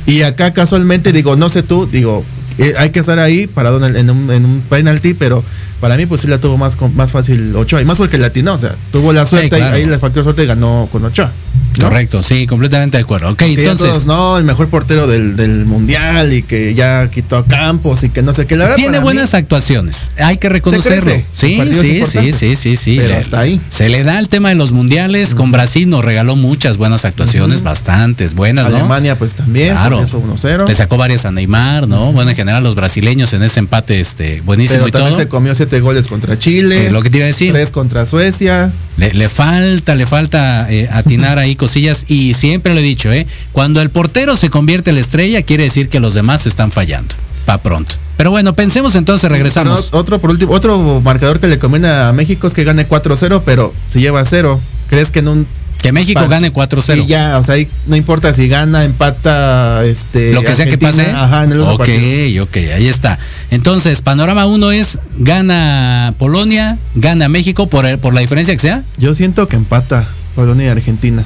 Y 0.06 0.24
acá 0.24 0.52
casualmente, 0.54 1.14
digo, 1.14 1.36
no 1.36 1.50
sé 1.50 1.64
tú, 1.64 1.88
digo, 1.90 2.26
eh, 2.58 2.74
hay 2.78 2.90
que 2.90 3.00
estar 3.00 3.20
ahí 3.20 3.48
parado 3.48 3.86
en, 3.86 3.96
en 3.96 4.10
un, 4.10 4.32
en 4.32 4.46
un 4.46 4.62
penalti, 4.70 5.14
pero 5.14 5.44
para 5.80 5.98
mí 5.98 6.06
pues 6.06 6.22
sí 6.22 6.28
la 6.28 6.40
tuvo 6.40 6.58
más, 6.58 6.78
más 6.96 7.12
fácil 7.12 7.56
Ochoa, 7.56 7.82
y 7.82 7.86
más 7.86 7.98
porque 7.98 8.18
latinó, 8.18 8.54
o 8.54 8.58
sea, 8.58 8.76
tuvo 8.92 9.14
la 9.14 9.26
suerte, 9.26 9.50
claro. 9.50 9.76
ahí, 9.76 9.84
ahí 9.84 9.90
le 9.90 10.00
faltó 10.00 10.24
suerte 10.24 10.44
y 10.44 10.48
ganó 10.48 10.88
con 10.92 11.04
Ochoa. 11.06 11.32
¿No? 11.80 11.88
Correcto, 11.90 12.24
sí, 12.24 12.48
completamente 12.48 12.98
de 12.98 13.04
acuerdo. 13.04 13.30
Ok, 13.32 13.42
entonces. 13.44 13.90
todos, 13.92 14.06
no, 14.06 14.38
el 14.38 14.44
mejor 14.46 14.68
portero 14.70 15.08
del, 15.08 15.36
del 15.36 15.66
mundial 15.66 16.34
y 16.34 16.42
que 16.44 16.74
ya 16.74 17.10
quitó 17.10 17.38
a 17.38 17.46
Campos 17.46 18.04
y 18.04 18.10
que 18.10 18.22
no 18.22 18.34
sé 18.34 18.46
qué. 18.46 18.56
La 18.56 18.66
verdad, 18.66 18.76
Tiene 18.78 18.98
mí- 19.00 19.04
buenas 19.04 19.34
actuaciones, 19.34 20.12
hay 20.18 20.38
que 20.38 20.50
reconocerlo. 20.50 21.12
Sí, 21.32 21.60
sí, 21.74 22.04
sí, 22.06 22.32
sí, 22.34 22.56
sí, 22.56 22.76
sí. 22.76 22.96
Pero 22.98 23.10
Le- 23.10 23.16
hasta 23.20 23.40
ahí. 23.40 23.60
Se 23.70 23.90
le 23.90 24.04
da 24.04 24.20
el 24.20 24.30
tema 24.30 24.50
de 24.50 24.56
los 24.56 24.72
mundiales. 24.72 25.36
Con 25.36 25.52
Brasil 25.52 25.90
nos 25.90 26.04
regaló 26.06 26.36
muchas 26.36 26.78
buenas 26.78 27.06
actuaciones, 27.06 27.62
bastantes 27.64 28.34
buenas, 28.36 28.70
¿no? 28.70 28.76
Alemania 28.78 29.18
pues 29.18 29.34
también, 29.36 29.72
Claro. 29.72 29.98
porque 29.98 30.06
eso 30.10 30.20
1-0. 30.20 30.68
Le 30.68 30.76
sacó 30.76 30.98
varias 30.98 31.26
a 31.26 31.32
Neymar, 31.32 31.88
¿no? 31.88 32.12
Bueno, 32.12 32.32
en 32.32 32.36
general 32.36 32.64
los 32.64 32.76
brasileños 32.76 33.34
en 33.34 33.44
ese 33.44 33.60
empate, 33.60 34.00
este, 34.00 34.42
buenísimo 34.42 34.80
Pero 34.80 34.88
y 34.88 34.92
también 34.92 35.12
todo. 35.14 35.20
se 35.22 35.28
comió 35.28 35.56
siete 35.56 35.80
goles 35.80 36.08
contra 36.08 36.38
Chile. 36.38 36.88
Eh, 36.88 36.92
lo 36.92 37.02
que 37.02 37.10
te 37.10 37.18
iba 37.18 37.26
a 37.26 37.28
decir. 37.28 37.54
Tres 37.54 37.72
contra 37.72 38.06
Suecia. 38.06 38.72
Le, 38.98 39.12
le 39.14 39.28
falta, 39.30 39.96
le 39.96 40.06
falta 40.06 40.68
eh, 40.72 40.88
atinar 40.92 41.40
ahí 41.40 41.56
cosillas 41.68 42.06
y 42.10 42.34
siempre 42.34 42.74
lo 42.74 42.80
he 42.80 42.84
dicho, 42.84 43.12
¿eh? 43.12 43.26
Cuando 43.54 43.82
el 43.82 43.90
portero 43.90 44.36
se 44.36 44.50
convierte 44.50 44.90
en 44.90 44.96
la 44.98 45.02
estrella, 45.02 45.42
quiere 45.44 45.64
decir 45.64 45.88
que 45.90 46.00
los 46.00 46.14
demás 46.14 46.46
están 46.46 46.72
fallando. 46.72 47.16
Pa' 47.46 47.58
pronto. 47.60 47.96
Pero 48.18 48.32
bueno, 48.32 48.54
pensemos 48.54 48.96
entonces, 48.96 49.30
regresamos. 49.32 49.88
Pero 49.90 50.00
otro 50.02 50.20
por 50.20 50.30
último, 50.30 50.52
otro 50.54 51.02
marcador 51.02 51.40
que 51.40 51.48
le 51.48 51.58
conviene 51.60 51.88
a 51.90 52.12
México 52.14 52.48
es 52.48 52.54
que 52.54 52.64
gane 52.64 52.88
4-0, 52.88 53.42
pero 53.46 53.74
si 53.88 54.00
lleva 54.02 54.24
0, 54.26 54.60
¿crees 54.90 55.10
que 55.12 55.20
en 55.20 55.28
un 55.30 55.48
Que 55.82 55.92
México 55.92 56.22
pa- 56.22 56.28
gane 56.28 56.52
4-0. 56.54 57.04
Y 57.04 57.08
ya, 57.08 57.38
o 57.38 57.44
sea, 57.44 57.56
ahí 57.56 57.68
no 57.88 57.96
importa 57.98 58.34
si 58.34 58.48
gana, 58.48 58.84
empata, 58.86 59.84
este 59.86 60.32
Lo 60.32 60.42
que 60.44 60.56
sea 60.56 60.66
que 60.66 60.78
pase. 60.78 61.12
Ajá, 61.12 61.44
en 61.44 61.52
el 61.54 61.62
otro 61.62 61.74
ok, 61.74 61.80
partido. 61.80 62.44
ok, 62.46 62.56
ahí 62.76 62.88
está. 62.88 63.18
Entonces, 63.52 64.00
panorama 64.02 64.46
1 64.46 64.72
es 64.72 65.00
gana 65.18 66.14
Polonia, 66.18 66.78
gana 66.96 67.28
México 67.30 67.68
por, 67.68 67.98
por 68.00 68.14
la 68.14 68.22
diferencia 68.22 68.54
que 68.54 68.60
sea. 68.62 68.84
Yo 68.98 69.14
siento 69.16 69.48
que 69.50 69.56
empata 69.58 70.06
Polonia 70.36 70.68
y 70.68 70.70
Argentina. 70.70 71.26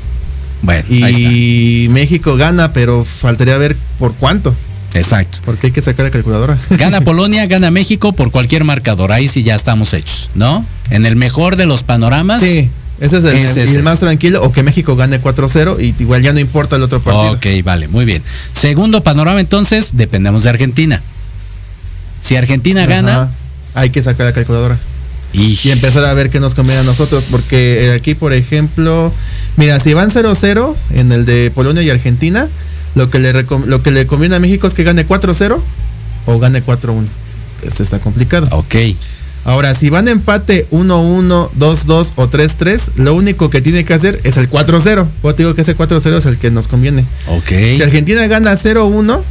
Bueno, 0.62 0.84
ahí 1.04 1.86
Y 1.86 1.90
México 1.90 2.36
gana, 2.36 2.72
pero 2.72 3.04
faltaría 3.06 3.58
ver 3.58 3.76
por 4.00 4.14
cuánto. 4.14 4.54
Exacto. 4.94 5.40
Porque 5.46 5.68
hay 5.68 5.74
que 5.74 5.82
sacar 5.82 6.06
la 6.06 6.12
calculadora. 6.12 6.58
Gana 6.72 7.02
Polonia, 7.06 7.46
gana 7.46 7.72
México 7.72 8.14
por 8.14 8.32
cualquier 8.32 8.64
marcador. 8.64 9.12
Ahí 9.12 9.28
sí 9.28 9.44
ya 9.44 9.56
estamos 9.56 9.94
hechos, 9.94 10.30
¿no? 10.34 10.66
En 10.90 11.06
el 11.06 11.16
mejor 11.16 11.56
de 11.56 11.66
los 11.66 11.84
panoramas. 11.84 12.42
Sí, 12.42 12.70
ese 13.00 13.18
es 13.18 13.24
el, 13.26 13.36
Ese 13.36 13.50
es 13.64 13.70
el 13.70 13.76
ese. 13.76 13.82
más 13.84 14.00
tranquilo. 14.00 14.42
O 14.44 14.52
que 14.52 14.64
México 14.64 14.96
gane 14.96 15.22
4-0 15.22 15.80
y 15.80 16.02
igual 16.02 16.22
ya 16.24 16.34
no 16.34 16.40
importa 16.40 16.78
el 16.78 16.84
otro 16.84 17.00
partido. 17.02 17.34
Ok, 17.34 17.46
vale, 17.64 17.88
muy 17.88 18.06
bien. 18.06 18.24
Segundo 18.54 19.04
panorama 19.04 19.40
entonces, 19.40 19.92
dependemos 19.94 20.44
de 20.44 20.50
Argentina. 20.50 21.02
Si 22.20 22.36
Argentina 22.36 22.82
Ajá, 22.84 22.90
gana, 22.90 23.32
hay 23.76 23.92
que 23.92 24.02
sacar 24.02 24.26
la 24.26 24.34
calculadora. 24.34 24.78
Y, 25.34 25.58
y 25.64 25.72
empezar 25.72 26.06
a 26.06 26.14
ver 26.14 26.30
qué 26.30 26.40
nos 26.40 26.56
conviene 26.56 26.82
a 26.82 26.84
nosotros, 26.84 27.26
porque 27.32 27.86
eh, 27.86 27.92
aquí, 27.94 28.16
por 28.16 28.34
ejemplo, 28.34 29.12
mira, 29.58 29.80
si 29.80 29.94
van 29.94 30.10
0-0 30.10 30.76
en 30.92 31.12
el 31.12 31.26
de 31.26 31.52
Polonia 31.52 31.82
y 31.84 31.90
Argentina, 31.90 32.48
lo 32.96 33.10
que 33.10 33.20
le 33.20 33.34
lo 33.34 33.84
que 33.84 33.92
le 33.92 34.08
conviene 34.08 34.36
a 34.36 34.40
México 34.40 34.68
es 34.68 34.74
que 34.74 34.84
gane 34.84 35.08
4-0 35.08 35.60
o 36.26 36.40
gane 36.40 36.64
4-1. 36.64 37.06
Este 37.64 37.84
está 37.84 38.00
complicado. 38.00 38.48
ok, 38.52 38.76
Ahora, 39.46 39.74
si 39.76 39.90
van 39.90 40.10
empate 40.10 40.68
1-1, 40.72 41.52
2-2 41.58 42.12
o 42.18 42.30
3-3, 42.30 42.90
lo 42.98 43.16
único 43.16 43.50
que 43.50 43.62
tiene 43.62 43.86
que 43.86 43.94
hacer 43.94 44.20
es 44.26 44.36
el 44.36 44.50
4-0. 44.50 45.08
Yo 45.24 45.36
te 45.36 45.44
digo 45.44 45.56
que 45.56 45.62
ese 45.62 45.74
4-0 45.74 46.18
es 46.18 46.26
el 46.26 46.38
que 46.38 46.52
nos 46.52 46.68
conviene. 46.68 47.06
ok. 47.28 47.48
Si 47.78 47.82
Argentina 47.82 48.28
gana 48.28 48.52
0-1, 48.58 49.22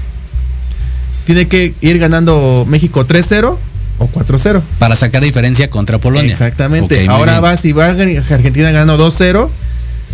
tiene 1.26 1.48
que 1.48 1.74
ir 1.82 1.98
ganando 1.98 2.64
México 2.66 3.06
3-0 3.06 3.58
o 3.98 4.08
4-0. 4.08 4.62
Para 4.78 4.96
sacar 4.96 5.22
diferencia 5.22 5.70
contra 5.70 5.98
Polonia. 5.98 6.32
Exactamente. 6.32 6.94
Ok, 6.96 7.06
muy 7.06 7.14
Ahora 7.14 7.40
va, 7.40 7.56
si 7.56 7.72
va 7.72 7.86
Argentina 7.86 8.70
ganando 8.70 8.98
2-0, 8.98 9.48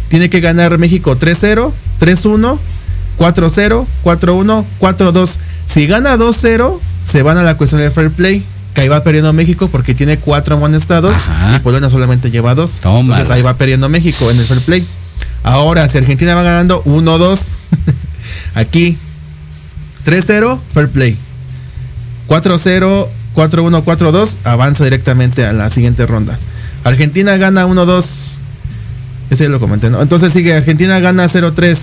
tiene 0.09 0.31
que 0.31 0.41
ganar 0.41 0.79
México 0.79 1.19
3-0, 1.19 1.73
3-1, 2.01 2.59
4-0, 3.19 3.87
4-1, 4.05 4.65
4-2. 4.81 5.37
Si 5.65 5.87
gana 5.87 6.17
2-0, 6.17 6.79
se 7.05 7.23
van 7.23 7.39
a 7.39 7.43
la 7.43 7.57
cuestión 7.57 7.81
del 7.81 7.91
fair 7.91 8.11
play. 8.11 8.45
Que 8.75 8.83
ahí 8.83 8.89
va 8.89 9.05
perdiendo 9.05 9.33
México 9.35 9.69
porque 9.69 9.95
tiene 9.95 10.17
cuatro 10.17 10.57
amonestados 10.57 11.15
Ajá. 11.15 11.57
y 11.57 11.61
Polonia 11.61 11.91
solamente 11.91 12.31
lleva 12.31 12.55
dos. 12.55 12.79
Tómala. 12.81 13.17
Entonces 13.17 13.31
ahí 13.31 13.43
va 13.43 13.53
perdiendo 13.53 13.91
México 13.91 14.31
en 14.31 14.39
el 14.39 14.45
fair 14.47 14.61
play. 14.61 14.87
Ahora, 15.43 15.89
si 15.91 15.99
Argentina 15.99 16.35
va 16.35 16.43
ganando 16.43 16.83
1-2, 16.85 17.49
aquí 18.55 18.97
3-0, 20.07 20.59
fair 20.73 20.89
play. 20.89 21.17
4-0, 22.29 23.09
4-1, 23.35 23.85
4-2, 23.85 24.37
avanza 24.45 24.85
directamente 24.85 25.47
a 25.47 25.53
la 25.53 25.71
siguiente 25.71 26.07
ronda. 26.07 26.39
Argentina 26.85 27.37
gana 27.37 27.67
1-2. 27.67 28.05
Ese 29.31 29.49
lo 29.49 29.61
comenté, 29.61 29.89
¿no? 29.89 30.03
Entonces 30.03 30.33
sigue, 30.33 30.55
Argentina 30.55 30.99
gana 31.01 31.27
0-3. 31.27 31.79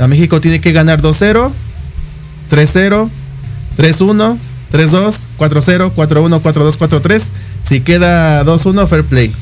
A 0.00 0.08
México 0.08 0.40
tiene 0.40 0.60
que 0.60 0.72
ganar 0.72 1.00
2-0, 1.00 1.50
3-0, 2.50 3.08
3-1, 3.78 4.38
3-2, 4.72 5.20
4-0, 5.38 5.92
4-1, 5.94 6.42
4-2, 6.42 6.78
4-3. 6.78 7.22
Si 7.62 7.80
queda 7.80 8.44
2-1, 8.44 8.86
fair 8.88 9.04
play. 9.04 9.32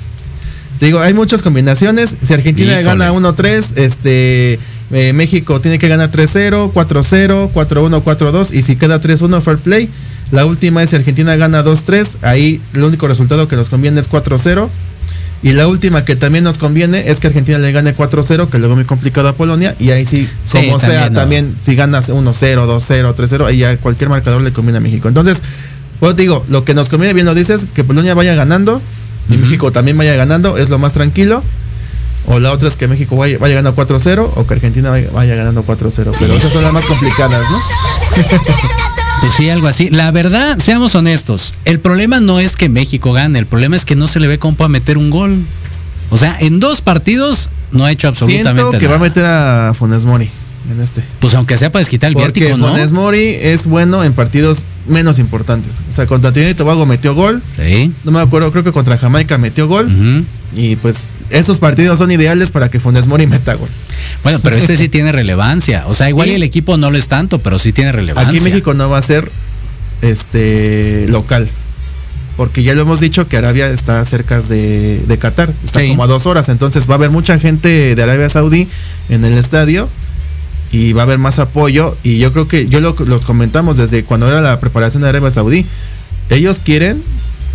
Te 0.78 0.86
digo, 0.86 1.00
hay 1.00 1.14
muchas 1.14 1.42
combinaciones. 1.42 2.16
Si 2.22 2.32
Argentina 2.32 2.80
Híjole. 2.80 2.84
gana 2.84 3.12
1-3, 3.12 3.76
este 3.76 4.58
eh, 4.92 5.12
México 5.12 5.60
tiene 5.60 5.78
que 5.78 5.88
ganar 5.88 6.10
3-0, 6.10 6.72
4-0, 6.72 7.52
4-1, 7.52 8.02
4-2 8.02 8.54
y 8.54 8.62
si 8.62 8.76
queda 8.76 9.00
3-1 9.00 9.40
fair 9.42 9.58
play. 9.58 9.88
La 10.32 10.46
última 10.46 10.82
es 10.82 10.90
si 10.90 10.96
Argentina 10.96 11.34
gana 11.36 11.64
2-3, 11.64 12.18
ahí 12.22 12.60
el 12.74 12.84
único 12.84 13.08
resultado 13.08 13.48
que 13.48 13.56
nos 13.56 13.68
conviene 13.68 14.00
es 14.00 14.10
4-0. 14.10 14.68
Y 15.42 15.52
la 15.52 15.68
última 15.68 16.04
que 16.04 16.16
también 16.16 16.44
nos 16.44 16.58
conviene 16.58 17.10
es 17.10 17.18
que 17.18 17.28
Argentina 17.28 17.58
le 17.58 17.72
gane 17.72 17.96
4-0, 17.96 18.48
que 18.50 18.58
luego 18.58 18.76
muy 18.76 18.84
complicado 18.84 19.28
a 19.28 19.32
Polonia. 19.32 19.74
Y 19.78 19.90
ahí 19.90 20.04
sí, 20.04 20.28
Sí, 20.44 20.66
como 20.66 20.78
sea, 20.78 20.88
también, 20.88 21.12
¿no? 21.12 21.20
también 21.20 21.54
si 21.62 21.74
ganas 21.74 22.10
1-0, 22.10 22.22
2-0, 22.22 23.14
3-0, 23.14 23.46
ahí 23.46 23.58
ya 23.58 23.76
cualquier 23.78 24.10
marcador 24.10 24.42
le 24.42 24.52
conviene 24.52 24.78
a 24.78 24.80
México. 24.82 25.08
Entonces, 25.08 25.40
pues 25.98 26.14
digo, 26.14 26.44
lo 26.50 26.64
que 26.64 26.74
nos 26.74 26.90
conviene, 26.90 27.14
bien 27.14 27.26
lo 27.26 27.34
dices, 27.34 27.66
que 27.74 27.84
Polonia 27.84 28.14
vaya 28.14 28.34
ganando 28.34 28.82
y 29.30 29.36
México 29.36 29.72
también 29.72 29.96
vaya 29.96 30.14
ganando, 30.14 30.58
es 30.58 30.68
lo 30.68 30.78
más 30.78 30.92
tranquilo. 30.92 31.42
O 32.26 32.38
la 32.38 32.52
otra 32.52 32.68
es 32.68 32.76
que 32.76 32.86
México 32.86 33.16
vaya, 33.16 33.38
vaya 33.38 33.54
ganando 33.54 33.74
4-0 33.74 34.30
o 34.36 34.46
que 34.46 34.54
Argentina 34.54 34.90
vaya, 34.90 35.08
vaya 35.12 35.36
ganando 35.36 35.64
4-0. 35.64 36.14
Pero 36.18 36.34
esas 36.34 36.52
son 36.52 36.62
las 36.62 36.72
más 36.72 36.84
complicadas, 36.84 37.40
¿no? 37.50 37.58
Pues 39.20 39.34
sí, 39.34 39.50
algo 39.50 39.68
así. 39.68 39.90
La 39.90 40.10
verdad, 40.10 40.58
seamos 40.58 40.94
honestos, 40.94 41.54
el 41.64 41.78
problema 41.78 42.20
no 42.20 42.40
es 42.40 42.56
que 42.56 42.68
México 42.68 43.12
gane, 43.12 43.38
el 43.38 43.46
problema 43.46 43.76
es 43.76 43.84
que 43.84 43.94
no 43.96 44.08
se 44.08 44.18
le 44.18 44.26
ve 44.28 44.38
cómo 44.38 44.56
para 44.56 44.68
meter 44.68 44.96
un 44.98 45.10
gol. 45.10 45.36
O 46.10 46.16
sea, 46.16 46.36
en 46.40 46.58
dos 46.58 46.80
partidos 46.80 47.50
no 47.70 47.84
ha 47.84 47.92
hecho 47.92 48.08
absolutamente 48.08 48.62
Siento 48.62 48.78
que 48.78 48.86
va 48.86 48.94
nada. 48.94 49.06
a 49.06 49.08
meter 49.08 49.24
a 49.26 49.74
Funes 49.74 50.04
Mori 50.04 50.28
en 50.70 50.80
este. 50.80 51.02
Pues 51.20 51.34
aunque 51.34 51.56
sea 51.56 51.70
para 51.70 51.80
desquitar 51.80 52.08
el 52.08 52.14
Porque 52.14 52.40
viático, 52.40 52.58
¿no? 52.58 52.68
Funes 52.72 52.92
Mori 52.92 53.36
es 53.40 53.66
bueno 53.66 54.02
en 54.04 54.12
partidos 54.12 54.64
menos 54.88 55.18
importantes. 55.18 55.76
O 55.88 55.92
sea, 55.92 56.06
contra 56.06 56.32
Trinidad 56.32 56.50
y 56.52 56.54
Tobago 56.54 56.84
metió 56.86 57.14
gol. 57.14 57.42
Sí. 57.56 57.92
No 58.04 58.10
me 58.12 58.20
acuerdo, 58.20 58.50
creo 58.52 58.64
que 58.64 58.72
contra 58.72 58.96
Jamaica 58.98 59.38
metió 59.38 59.68
gol. 59.68 60.24
Y 60.56 60.74
pues 60.76 61.12
esos 61.30 61.60
partidos 61.60 61.98
son 61.98 62.10
ideales 62.10 62.50
para 62.50 62.68
que 62.70 62.80
Funes 62.80 63.06
Mori 63.06 63.26
meta 63.26 63.54
gol. 63.54 63.68
Bueno, 64.24 64.40
pero 64.42 64.56
este 64.56 64.76
sí 64.76 64.88
tiene 64.90 65.12
relevancia. 65.12 65.84
O 65.86 65.94
sea, 65.94 66.08
igual 66.08 66.28
Y- 66.28 66.32
el 66.34 66.42
equipo 66.42 66.76
no 66.76 66.90
lo 66.90 66.98
es 66.98 67.06
tanto, 67.08 67.38
pero 67.38 67.58
sí 67.58 67.72
tiene 67.72 67.92
relevancia. 67.92 68.28
Aquí 68.30 68.40
México 68.40 68.74
no 68.74 68.90
va 68.90 68.98
a 68.98 69.02
ser 69.02 69.30
este 70.02 71.06
local. 71.08 71.48
porque 72.36 72.62
ya 72.62 72.74
lo 72.74 72.82
hemos 72.82 73.00
dicho 73.00 73.28
que 73.28 73.36
Arabia 73.36 73.68
está 73.68 74.02
cerca 74.06 74.40
de, 74.40 75.02
de 75.06 75.18
Qatar, 75.18 75.52
está 75.62 75.80
Sí. 75.80 75.88
como 75.88 76.04
a 76.04 76.06
dos 76.06 76.24
horas, 76.24 76.48
entonces 76.48 76.88
va 76.88 76.94
a 76.94 76.96
haber 76.96 77.10
mucha 77.10 77.38
gente 77.38 77.94
de 77.94 78.02
Arabia 78.02 78.30
Saudí 78.30 78.66
en 79.10 79.24
el 79.26 79.36
estadio 79.36 79.90
y 80.72 80.92
va 80.92 81.02
a 81.02 81.04
haber 81.04 81.18
más 81.18 81.38
apoyo. 81.38 81.96
Y 82.02 82.18
yo 82.18 82.32
creo 82.32 82.48
que 82.48 82.68
yo 82.68 82.80
lo, 82.80 82.94
los 83.06 83.24
comentamos 83.24 83.76
desde 83.76 84.04
cuando 84.04 84.28
era 84.28 84.40
la 84.40 84.60
preparación 84.60 85.02
de 85.02 85.08
Arabia 85.08 85.30
Saudí, 85.30 85.64
ellos 86.28 86.60
quieren, 86.60 87.02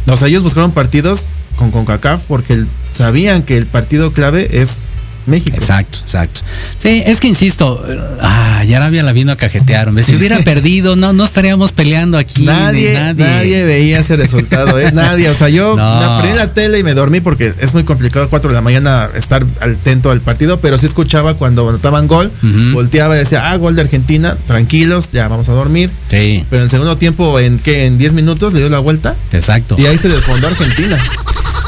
o 0.07 0.17
sea, 0.17 0.27
ellos 0.27 0.43
buscaron 0.43 0.71
partidos 0.71 1.27
con 1.57 1.71
CONCACAF 1.71 2.23
porque 2.23 2.65
sabían 2.83 3.43
que 3.43 3.57
el 3.57 3.65
partido 3.65 4.11
clave 4.11 4.61
es 4.61 4.81
México. 5.25 5.55
Exacto, 5.55 5.99
exacto. 6.01 6.41
Sí, 6.77 7.03
es 7.05 7.19
que 7.19 7.27
insisto, 7.27 7.83
ah, 8.21 8.63
ya 8.67 8.77
Arabia 8.77 9.03
la 9.03 9.11
vino 9.11 9.31
a 9.31 9.35
cajetear. 9.35 9.87
hombre. 9.89 10.03
Si 10.03 10.15
hubiera 10.15 10.39
perdido, 10.39 10.95
no, 10.95 11.13
no 11.13 11.23
estaríamos 11.23 11.71
peleando 11.71 12.17
aquí. 12.17 12.43
Nadie, 12.45 12.93
nadie. 12.93 13.25
nadie. 13.25 13.63
veía 13.63 13.99
ese 13.99 14.15
resultado, 14.15 14.79
¿eh? 14.79 14.91
nadie. 14.91 15.29
O 15.29 15.35
sea, 15.35 15.49
yo 15.49 15.75
No. 15.95 16.19
prendí 16.21 16.37
la 16.37 16.53
tele 16.53 16.79
y 16.79 16.83
me 16.83 16.93
dormí 16.93 17.19
porque 17.21 17.53
es 17.59 17.73
muy 17.73 17.83
complicado 17.83 18.25
a 18.25 18.29
4 18.29 18.49
de 18.49 18.53
la 18.55 18.61
mañana 18.61 19.09
estar 19.15 19.45
atento 19.59 20.11
al 20.11 20.21
partido, 20.21 20.59
pero 20.59 20.77
sí 20.77 20.85
escuchaba 20.85 21.33
cuando 21.35 21.67
anotaban 21.67 22.07
gol, 22.07 22.31
volteaba 22.73 23.15
y 23.15 23.19
decía, 23.19 23.51
ah, 23.51 23.57
gol 23.57 23.75
de 23.75 23.81
Argentina, 23.81 24.37
tranquilos, 24.47 25.11
ya 25.11 25.27
vamos 25.27 25.49
a 25.49 25.53
dormir. 25.53 25.89
Sí, 26.09 26.43
Pero 26.49 26.61
en 26.61 26.65
el 26.65 26.69
segundo 26.69 26.97
tiempo, 26.97 27.39
¿en 27.39 27.59
qué? 27.59 27.85
En 27.85 27.97
10 27.97 28.13
minutos 28.13 28.53
le 28.53 28.59
dio 28.59 28.69
la 28.69 28.79
vuelta 28.79 29.15
exacto. 29.31 29.75
y 29.77 29.85
ahí 29.85 29.97
se 29.97 30.09
desfondó 30.09 30.47
Argentina. 30.47 30.97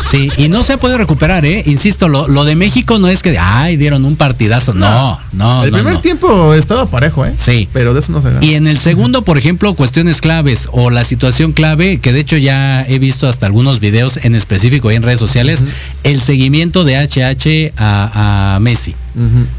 Sí, 0.10 0.30
y 0.38 0.48
no 0.50 0.64
se 0.64 0.74
ha 0.74 0.78
podido 0.78 0.98
recuperar, 0.98 1.44
¿eh? 1.46 1.64
Insisto, 1.66 2.08
lo, 2.08 2.28
lo 2.28 2.46
de 2.46 2.56
México 2.56 2.98
no 3.00 3.08
es 3.08 3.22
que, 3.22 3.38
ay, 3.38 3.76
dieron 3.78 4.06
un 4.06 4.16
partidazo. 4.16 4.74
No, 4.74 5.20
no, 5.34 5.64
el 5.64 5.72
no, 5.72 5.78
primer 5.78 5.94
no. 5.96 6.02
tiempo 6.02 6.54
estaba 6.54 6.86
parejo, 6.86 7.26
¿eh? 7.26 7.34
Sí. 7.36 7.68
Pero 7.74 7.94
de 7.94 8.00
eso 8.00 8.12
no 8.12 8.22
se 8.22 8.30
gana. 8.30 8.46
Y 8.46 8.54
en 8.56 8.68
el 8.68 8.78
segundo, 8.78 9.24
por 9.24 9.38
ejemplo, 9.38 9.74
cuestiones 9.74 10.22
claves 10.22 10.70
o 10.72 10.90
la 10.90 11.04
situación 11.04 11.52
clave, 11.52 12.00
que 12.00 12.14
de 12.14 12.20
hecho 12.22 12.38
ya 12.38 12.86
he 12.88 13.00
visto 13.00 13.28
hasta 13.28 13.46
algunos 13.46 13.80
videos 13.80 14.18
en 14.24 14.36
específico 14.36 14.90
ahí 14.90 14.96
en 14.96 15.04
redes 15.04 15.20
sociales, 15.20 15.66
el 16.04 16.22
seguimiento 16.22 16.84
de 16.84 16.96
HH 16.96 17.74
a, 17.78 18.56
a 18.56 18.60
Messi. 18.60 18.96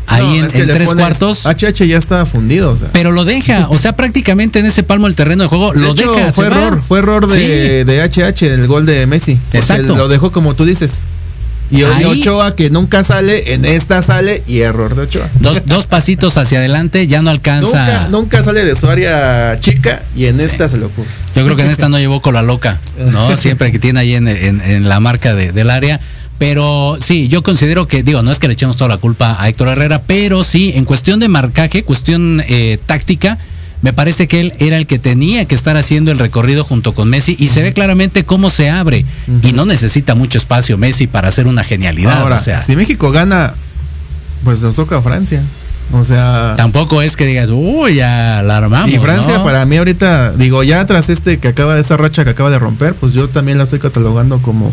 Ahí 0.06 0.38
en- 0.38 0.48
tres 0.48 0.88
cuartos. 0.94 1.44
HH 1.46 1.86
ya 1.86 1.98
está 1.98 2.24
fundido, 2.26 2.72
o 2.72 2.76
sea. 2.76 2.88
Pero 2.92 3.12
lo 3.12 3.24
deja, 3.24 3.66
o 3.70 3.78
sea, 3.78 3.94
prácticamente 3.96 4.58
en 4.60 4.66
ese 4.66 4.82
palmo 4.82 5.06
del 5.06 5.16
terreno 5.16 5.42
de 5.44 5.48
juego, 5.48 5.72
De 5.72 5.80
lo 5.80 5.92
hecho, 5.92 6.12
deja. 6.14 6.32
fue 6.32 6.48
va. 6.48 6.56
error, 6.56 6.82
fue 6.86 6.98
error 7.00 7.26
de, 7.26 7.84
de 7.84 8.02
HH 8.02 8.42
el 8.46 8.66
gol 8.66 8.86
de 8.86 9.06
Messi. 9.06 9.38
Exacto. 9.52 9.96
Lo 9.96 10.08
dejó 10.08 10.32
como 10.32 10.54
tú 10.54 10.64
dices. 10.64 10.98
Y 11.70 11.82
Ochoa 11.82 12.56
que 12.56 12.70
nunca 12.70 13.04
sale, 13.04 13.52
en 13.52 13.66
esta 13.66 14.02
sale 14.02 14.42
y 14.46 14.60
error 14.60 14.94
de 14.94 15.02
Ochoa. 15.02 15.28
Dos, 15.40 15.60
dos 15.66 15.84
pasitos 15.84 16.38
hacia 16.38 16.60
adelante, 16.60 17.06
ya 17.06 17.20
no 17.20 17.28
alcanza. 17.28 17.84
Nunca, 17.84 18.08
nunca 18.08 18.42
sale 18.44 18.64
de 18.64 18.74
su 18.74 18.88
área 18.88 19.58
chica 19.60 20.02
y 20.16 20.24
en 20.26 20.40
esta 20.40 20.70
se 20.70 20.78
le 20.78 20.86
ocurre. 20.86 21.08
Yo 21.36 21.44
creo 21.44 21.56
que 21.56 21.64
en 21.64 21.70
esta 21.70 21.90
no 21.90 21.98
llevó 21.98 22.22
cola 22.22 22.40
loca, 22.40 22.78
¿no? 23.12 23.36
Siempre 23.36 23.70
que 23.70 23.78
tiene 23.78 24.00
ahí 24.00 24.14
en, 24.14 24.28
en- 24.28 24.62
en 24.62 24.88
la 24.88 24.98
marca 24.98 25.34
de- 25.34 25.52
del 25.52 25.68
área. 25.68 26.00
Pero 26.38 26.96
sí, 27.00 27.28
yo 27.28 27.42
considero 27.42 27.88
que, 27.88 28.02
digo, 28.02 28.22
no 28.22 28.30
es 28.30 28.38
que 28.38 28.46
le 28.46 28.54
echemos 28.54 28.76
toda 28.76 28.88
la 28.88 28.98
culpa 28.98 29.36
a 29.40 29.48
Héctor 29.48 29.68
Herrera, 29.68 30.02
pero 30.06 30.44
sí, 30.44 30.72
en 30.74 30.84
cuestión 30.84 31.18
de 31.18 31.28
marcaje, 31.28 31.82
cuestión 31.82 32.42
eh, 32.46 32.78
táctica, 32.86 33.38
me 33.82 33.92
parece 33.92 34.28
que 34.28 34.40
él 34.40 34.52
era 34.58 34.76
el 34.76 34.86
que 34.86 34.98
tenía 34.98 35.44
que 35.44 35.54
estar 35.54 35.76
haciendo 35.76 36.10
el 36.10 36.18
recorrido 36.18 36.64
junto 36.64 36.94
con 36.94 37.08
Messi 37.08 37.36
y 37.38 37.48
se 37.48 37.62
ve 37.62 37.72
claramente 37.72 38.24
cómo 38.24 38.50
se 38.50 38.70
abre 38.70 39.04
y 39.42 39.52
no 39.52 39.66
necesita 39.66 40.14
mucho 40.16 40.38
espacio 40.38 40.76
Messi 40.78 41.06
para 41.06 41.28
hacer 41.28 41.46
una 41.46 41.62
genialidad. 41.62 42.22
Ahora, 42.22 42.36
o 42.36 42.40
sea, 42.40 42.60
si 42.60 42.74
México 42.74 43.10
gana, 43.12 43.54
pues 44.44 44.60
nos 44.62 44.76
toca 44.76 44.98
a 44.98 45.02
Francia. 45.02 45.42
O 45.92 46.04
sea, 46.04 46.54
tampoco 46.56 47.00
es 47.00 47.16
que 47.16 47.24
digas, 47.24 47.50
uy, 47.50 47.94
ya 47.94 48.42
la 48.42 48.58
armamos. 48.58 48.90
y 48.90 48.98
Francia 48.98 49.38
¿no? 49.38 49.44
para 49.44 49.64
mí 49.64 49.76
ahorita, 49.78 50.32
digo, 50.32 50.62
ya 50.62 50.84
tras 50.84 51.08
este 51.08 51.38
que 51.38 51.48
acaba 51.48 51.74
de 51.74 51.80
esta 51.80 51.96
racha 51.96 52.24
que 52.24 52.30
acaba 52.30 52.50
de 52.50 52.58
romper, 52.58 52.94
pues 52.94 53.14
yo 53.14 53.26
también 53.28 53.58
la 53.58 53.64
estoy 53.64 53.78
catalogando 53.78 54.42
como 54.42 54.70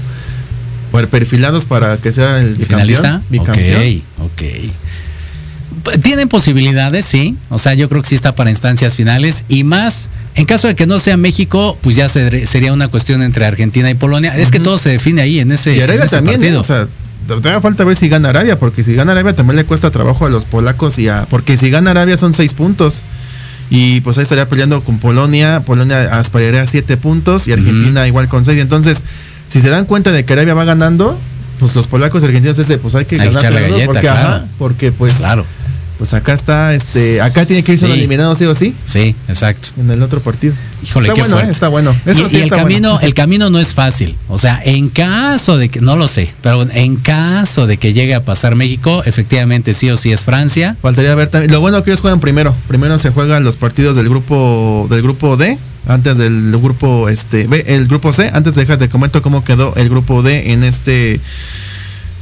perfilados 1.08 1.66
para 1.66 1.98
que 1.98 2.12
sea 2.14 2.40
el 2.40 2.56
finalista. 2.58 3.22
bicampeón. 3.30 4.02
Ok, 4.20 4.26
ok. 4.26 6.02
Tienen 6.02 6.28
posibilidades, 6.30 7.06
sí. 7.06 7.36
O 7.50 7.60
sea, 7.60 7.74
yo 7.76 7.88
creo 7.90 8.02
que 8.02 8.10
sí 8.10 8.16
está 8.16 8.34
para 8.34 8.50
instancias 8.50 8.96
finales. 8.96 9.44
Y 9.50 9.64
más, 9.64 10.10
en 10.34 10.46
caso 10.46 10.68
de 10.68 10.76
que 10.76 10.88
no 10.88 10.98
sea 11.00 11.16
México, 11.18 11.78
pues 11.82 11.96
ya 11.96 12.10
se- 12.10 12.48
sería 12.48 12.74
una 12.74 12.88
cuestión 12.88 13.22
entre 13.22 13.46
Argentina 13.46 13.90
y 13.90 13.94
Polonia. 13.94 14.36
Es 14.36 14.50
que 14.52 14.60
todo 14.60 14.78
se 14.80 14.90
define 14.90 15.22
ahí 15.22 15.40
en 15.40 15.52
ese, 15.52 15.76
Y 15.76 15.82
en 15.82 15.90
ese 15.92 16.08
también, 16.16 16.40
partido. 16.40 16.58
¿eh? 16.58 16.60
o 16.60 16.64
sea, 16.64 16.88
te 17.28 17.50
da 17.50 17.62
falta 17.62 17.84
ver 17.84 17.96
si 17.96 18.08
gana 18.10 18.30
Arabia, 18.30 18.58
porque 18.58 18.84
si 18.84 18.96
gana 18.96 19.12
Arabia 19.12 19.34
también 19.34 19.58
le 19.58 19.66
cuesta 19.66 19.92
trabajo 19.92 20.26
a 20.26 20.30
los 20.30 20.46
polacos 20.46 20.98
y 20.98 21.08
a. 21.10 21.26
Porque 21.30 21.56
si 21.58 21.70
gana 21.70 21.92
Arabia 21.92 22.18
son 22.18 22.34
seis 22.34 22.54
puntos. 22.54 23.04
Y 23.72 24.02
pues 24.02 24.18
ahí 24.18 24.24
estaría 24.24 24.48
peleando 24.48 24.82
con 24.84 25.00
Polonia. 25.00 25.60
Polonia 25.66 26.20
aspiraría 26.20 26.62
a 26.64 26.68
siete 26.68 26.98
puntos 26.98 27.48
y 27.48 27.52
Argentina 27.52 28.08
igual 28.08 28.28
con 28.28 28.46
seis. 28.46 28.60
Entonces, 28.60 29.00
si 29.48 29.62
se 29.62 29.70
dan 29.70 29.86
cuenta 29.86 30.12
de 30.12 30.26
que 30.26 30.34
Arabia 30.34 30.54
va 30.54 30.66
ganando, 30.66 31.18
pues 31.60 31.76
los 31.76 31.88
polacos 31.88 32.22
y 32.24 32.26
argentinos 32.26 32.60
ese, 32.60 32.78
pues 32.78 32.96
hay 32.96 33.06
que 33.06 33.20
Hay 33.20 33.32
ganar. 33.32 33.54
galleta, 33.54 33.86
porque, 33.86 34.00
claro. 34.02 34.28
ajá, 34.28 34.46
porque 34.58 34.92
pues, 34.92 35.14
Claro, 35.14 35.46
pues 35.98 36.14
acá 36.14 36.34
está, 36.34 36.74
este, 36.74 37.22
acá 37.22 37.46
tiene 37.46 37.64
que 37.64 37.72
irse 37.72 37.86
Sí. 37.86 37.92
un 37.92 37.98
eliminado 37.98 38.36
sí 38.36 38.44
o 38.44 38.54
sí 38.54 38.76
sí, 38.86 39.16
exacto. 39.30 39.70
en 39.80 39.90
el 39.90 40.04
otro 40.04 40.20
partido. 40.20 40.54
Híjole, 40.84 41.08
está 41.08 41.16
qué 41.16 41.22
bueno, 41.22 41.36
fuerte. 41.38 41.50
eh, 41.50 41.54
está 41.54 41.68
bueno. 41.70 41.96
Y, 42.06 42.10
Eso 42.10 42.22
y 42.26 42.30
sí 42.32 42.36
el 42.42 42.50
camino, 42.50 42.90
bueno. 42.92 43.06
el 43.08 43.14
camino 43.14 43.50
no 43.50 43.60
es 43.60 43.74
fácil. 43.74 44.18
O 44.28 44.38
sea, 44.38 44.62
en 44.66 44.90
caso 44.90 45.58
de 45.58 45.70
que, 45.70 45.80
no 45.80 45.96
lo 45.96 46.10
sé, 46.10 46.34
pero 46.42 46.68
en 46.70 46.98
caso 46.98 47.66
de 47.66 47.78
que 47.78 47.94
llegue 47.94 48.14
a 48.14 48.26
pasar 48.26 48.56
México, 48.56 49.04
efectivamente 49.06 49.74
sí 49.74 49.90
o 49.90 49.96
sí 49.96 50.12
es 50.12 50.26
Francia. 50.26 50.76
Faltaría 50.82 51.16
ver 51.16 51.30
también. 51.30 51.54
Lo 51.54 51.62
bueno 51.62 51.82
que 51.82 51.92
ellos 51.92 52.02
juegan 52.02 52.20
primero. 52.20 52.54
Primero 52.68 52.98
se 53.00 53.12
juegan 53.12 53.46
los 53.46 53.56
partidos 53.56 53.96
del 53.96 54.10
grupo 54.10 54.88
del 54.90 55.02
grupo 55.02 55.38
D, 55.38 55.58
antes 55.88 56.18
del 56.18 56.52
grupo 56.52 57.10
este 57.10 57.48
B, 57.48 57.64
el 57.68 57.88
grupo 57.88 58.14
C. 58.14 58.30
Antes 58.34 58.56
de 58.56 58.62
dejar 58.62 58.78
te 58.78 58.90
comento 58.90 59.22
cómo 59.22 59.44
quedó 59.44 59.74
el 59.76 59.90
grupo 59.90 60.24
D 60.24 60.52
en 60.54 60.64
este 60.64 61.20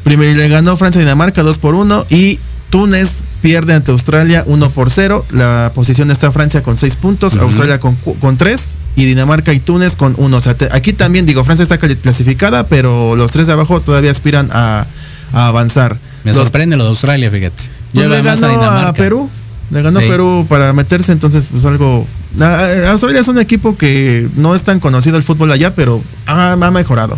primero 0.03 0.37
le 0.37 0.49
ganó 0.49 0.75
Francia 0.77 0.99
a 0.99 1.03
Dinamarca 1.03 1.43
2 1.43 1.57
por 1.59 1.75
1 1.75 2.07
y 2.09 2.39
Túnez 2.69 3.23
pierde 3.41 3.73
ante 3.73 3.91
Australia 3.91 4.43
1 4.47 4.69
por 4.71 4.89
0. 4.89 5.25
La 5.31 5.71
posición 5.75 6.09
está 6.11 6.31
Francia 6.31 6.63
con 6.63 6.75
6 6.77 6.95
puntos, 6.95 7.35
Ujú. 7.35 7.45
Australia 7.45 7.79
con, 7.79 7.95
con 7.95 8.35
3 8.35 8.75
y 8.95 9.05
Dinamarca 9.05 9.53
y 9.53 9.59
Túnez 9.59 9.95
con 9.95 10.15
1. 10.17 10.37
O 10.37 10.41
sea, 10.41 10.55
te- 10.55 10.69
aquí 10.71 10.91
también 10.93 11.25
digo, 11.25 11.43
Francia 11.43 11.63
está 11.63 11.77
clasificada, 11.77 12.65
pero 12.65 13.15
los 13.15 13.31
tres 13.31 13.45
de 13.47 13.53
abajo 13.53 13.79
todavía 13.79 14.11
aspiran 14.11 14.49
a, 14.51 14.85
a 15.33 15.47
avanzar. 15.47 15.97
Me 16.23 16.31
Los- 16.31 16.37
sorprende 16.41 16.75
lo 16.77 16.83
de 16.85 16.89
Australia, 16.89 17.29
fíjate. 17.29 17.55
pues 17.93 18.03
Lleva 18.05 18.15
le 18.17 18.21
ganó 18.23 18.45
a, 18.47 18.49
Dinamarca. 18.49 18.93
Perú. 18.93 19.29
Le 19.73 19.81
ganó 19.81 19.99
Sí. 19.99 20.07
Perú 20.07 20.45
para 20.47 20.71
meterse, 20.73 21.11
entonces 21.11 21.47
pues 21.51 21.65
algo... 21.65 22.05
Ah, 22.39 22.59
ah, 22.87 22.91
Australia 22.91 23.21
es 23.21 23.27
un 23.27 23.39
equipo 23.39 23.75
que 23.75 24.27
no 24.35 24.55
es 24.55 24.63
tan 24.63 24.79
conocido 24.79 25.17
el 25.17 25.23
fútbol 25.23 25.51
allá, 25.51 25.73
pero 25.73 26.01
ha, 26.27 26.53
ha 26.53 26.71
mejorado. 26.71 27.17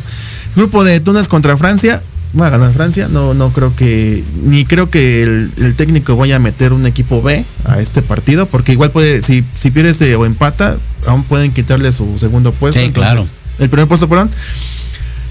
Grupo 0.56 0.84
de 0.84 1.00
Túnez 1.02 1.28
contra 1.28 1.58
Francia. 1.58 2.02
Va 2.40 2.48
a 2.48 2.50
ganar 2.50 2.74
Francia. 2.74 3.08
No, 3.10 3.34
no 3.34 3.50
creo 3.50 3.76
que... 3.76 4.24
Ni 4.44 4.66
creo 4.66 4.90
que 4.90 5.24
el, 5.24 5.52
el 5.58 5.76
técnico 5.76 6.16
vaya 6.18 6.38
a 6.38 6.40
meter 6.40 6.74
un 6.74 6.86
equipo 6.86 7.22
B 7.22 7.44
a 7.66 7.80
este 7.80 8.02
partido, 8.02 8.46
porque 8.46 8.72
igual 8.72 8.92
puede... 8.92 9.22
Si, 9.22 9.44
si 9.56 9.72
pierde 9.72 9.90
este 9.90 10.16
o 10.16 10.26
empata, 10.26 10.78
aún 11.08 11.24
pueden 11.24 11.52
quitarle 11.54 11.92
su 11.92 12.18
segundo 12.20 12.52
puesto. 12.54 12.80
Sí, 12.80 12.90
claro. 12.92 13.26
El 13.60 13.70
primer 13.70 13.88
puesto, 13.88 14.08
perdón. 14.08 14.30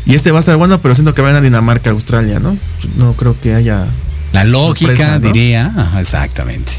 Y 0.06 0.14
este 0.14 0.30
va 0.30 0.38
a 0.38 0.40
estar 0.40 0.56
bueno, 0.56 0.78
pero 0.82 0.94
siento 0.94 1.14
que 1.14 1.22
va 1.22 1.28
a 1.28 1.32
ganar 1.32 1.42
Dinamarca, 1.42 1.90
Australia, 1.90 2.38
¿no? 2.38 2.54
No 2.96 3.14
creo 3.14 3.34
que 3.40 3.54
haya... 3.54 3.86
La 4.32 4.44
lógica 4.44 4.90
Sorpresa, 4.90 5.18
¿no? 5.18 5.26
diría, 5.26 5.72
ajá, 5.76 6.00
exactamente. 6.00 6.72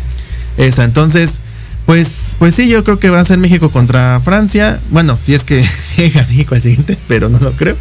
Esa, 0.58 0.84
entonces, 0.84 1.40
pues, 1.86 2.36
pues 2.40 2.56
sí, 2.56 2.68
yo 2.68 2.84
creo 2.84 2.98
que 3.00 3.10
va 3.10 3.20
a 3.20 3.26
ser 3.26 3.38
México 3.38 3.70
contra 3.70 4.20
Francia. 4.20 4.80
Bueno, 4.90 5.18
si 5.22 5.34
es 5.34 5.44
que 5.44 5.66
llega 5.98 6.26
México 6.30 6.56
al 6.56 6.62
siguiente, 6.62 6.98
pero 7.08 7.30
no 7.30 7.40
lo 7.40 7.52
creo. 7.52 7.76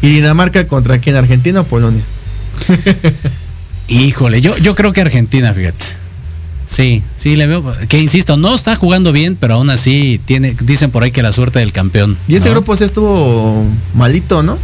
Y 0.00 0.08
Dinamarca 0.14 0.66
contra 0.66 0.98
quién, 0.98 1.16
Argentina 1.16 1.60
o 1.60 1.64
Polonia. 1.64 2.02
Híjole, 3.88 4.40
yo, 4.40 4.56
yo 4.58 4.74
creo 4.74 4.92
que 4.92 5.00
Argentina, 5.00 5.52
fíjate. 5.52 5.84
Sí, 6.66 7.02
sí, 7.18 7.36
le 7.36 7.46
veo. 7.46 7.62
Que 7.88 7.98
insisto, 7.98 8.36
no 8.38 8.54
está 8.54 8.76
jugando 8.76 9.12
bien, 9.12 9.36
pero 9.38 9.54
aún 9.54 9.68
así 9.68 10.18
tiene, 10.24 10.56
dicen 10.62 10.90
por 10.90 11.02
ahí 11.02 11.10
que 11.10 11.22
la 11.22 11.32
suerte 11.32 11.58
del 11.58 11.72
campeón. 11.72 12.16
Y 12.28 12.36
este 12.36 12.48
¿no? 12.48 12.54
grupo 12.54 12.76
sí 12.76 12.84
estuvo 12.84 13.64
malito, 13.94 14.42
¿no? 14.42 14.58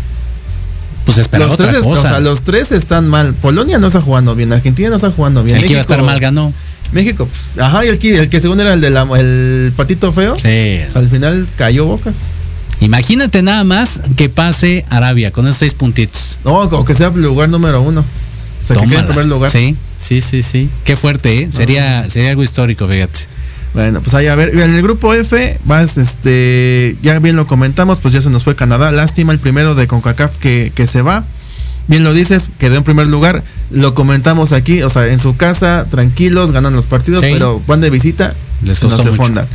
pues 1.05 1.16
esperaba 1.16 1.47
Los 1.51 1.55
otra 1.59 1.70
tres, 1.70 1.82
cosa. 1.82 2.01
o 2.02 2.05
sea, 2.05 2.20
los 2.20 2.43
tres 2.43 2.70
están 2.70 3.09
mal. 3.09 3.32
Polonia 3.32 3.78
no 3.78 3.86
está 3.86 4.02
jugando 4.02 4.35
bien, 4.35 4.52
Argentina 4.52 4.90
no 4.90 4.97
está 4.97 5.10
jugando 5.10 5.43
bien. 5.43 5.56
el 5.56 5.62
que 5.64 5.70
iba 5.70 5.78
a 5.78 5.80
estar 5.80 5.97
México- 5.97 6.12
mal 6.12 6.20
ganó. 6.20 6.52
México, 6.93 7.27
pues, 7.27 7.65
ajá, 7.65 7.85
y 7.85 7.89
el 7.89 7.98
que, 7.98 8.19
el 8.19 8.28
que 8.28 8.40
según 8.40 8.60
era 8.60 8.73
el 8.74 8.81
de 8.81 8.90
la, 8.90 9.02
el 9.19 9.73
patito 9.77 10.12
feo, 10.12 10.36
Sí. 10.39 10.78
al 10.94 11.09
final 11.09 11.47
cayó 11.56 11.85
bocas. 11.86 12.15
Imagínate 12.81 13.43
nada 13.43 13.65
más 13.65 14.01
que 14.16 14.28
pase 14.28 14.85
Arabia 14.89 15.31
con 15.32 15.47
esos 15.47 15.59
seis 15.59 15.74
puntitos. 15.74 16.39
No, 16.44 16.60
o 16.62 16.85
que 16.85 16.94
sea 16.94 17.09
lugar 17.10 17.48
número 17.48 17.82
uno. 17.82 18.01
O 18.01 18.66
sea, 18.66 18.77
que 18.77 18.82
quede 18.82 18.90
Tómala. 18.97 19.06
primer 19.09 19.27
lugar. 19.27 19.51
Sí, 19.51 19.77
sí, 19.97 20.20
sí, 20.20 20.43
sí. 20.43 20.69
Qué 20.85 20.97
fuerte, 20.97 21.43
¿eh? 21.43 21.48
Sería, 21.51 22.09
sería 22.09 22.31
algo 22.31 22.43
histórico, 22.43 22.86
fíjate. 22.86 23.20
Bueno, 23.74 24.01
pues 24.01 24.15
ahí 24.15 24.27
a 24.28 24.35
ver, 24.35 24.51
en 24.51 24.74
el 24.74 24.82
grupo 24.82 25.12
F, 25.12 25.59
vas, 25.65 25.98
este, 25.98 26.97
ya 27.02 27.19
bien 27.19 27.36
lo 27.36 27.47
comentamos, 27.47 27.98
pues 27.98 28.15
ya 28.15 28.23
se 28.23 28.31
nos 28.31 28.44
fue 28.44 28.55
Canadá. 28.56 28.90
Lástima 28.93 29.32
el 29.32 29.39
primero 29.39 29.74
de 29.74 29.86
CONCACAF 29.86 30.36
que, 30.39 30.73
que 30.74 30.86
se 30.86 31.02
va. 31.02 31.24
Bien 31.89 32.05
lo 32.05 32.12
dices, 32.12 32.48
quedó 32.59 32.77
en 32.77 32.85
primer 32.85 33.06
lugar. 33.09 33.43
Lo 33.70 33.94
comentamos 33.94 34.52
aquí, 34.52 34.82
o 34.82 34.90
sea, 34.90 35.06
en 35.09 35.20
su 35.20 35.36
casa, 35.36 35.86
tranquilos, 35.90 36.52
ganan 36.52 36.74
los 36.74 36.86
partidos, 36.86 37.23
Sí. 37.24 37.31
pero 37.32 37.60
van 37.66 37.81
de 37.81 37.90
visita 37.90 38.35
Les 38.62 38.78
se 38.78 38.86
costó 38.86 38.98
mucho. 39.05 39.10
refondan. 39.10 39.48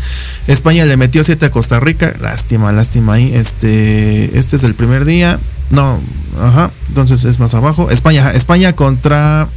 España 0.47 0.85
le 0.85 0.97
metió 0.97 1.23
7 1.23 1.45
a 1.45 1.51
Costa 1.51 1.79
Rica. 1.79 2.13
Lástima, 2.21 2.71
lástima 2.71 3.13
ahí. 3.13 3.31
Este, 3.33 4.37
este 4.37 4.55
es 4.55 4.63
el 4.63 4.73
primer 4.75 5.05
día. 5.05 5.39
No, 5.69 5.99
ajá. 6.41 6.71
Entonces 6.89 7.23
es 7.25 7.39
más 7.39 7.53
abajo. 7.53 7.89
España, 7.89 8.31
España 8.33 8.73
contra 8.73 9.47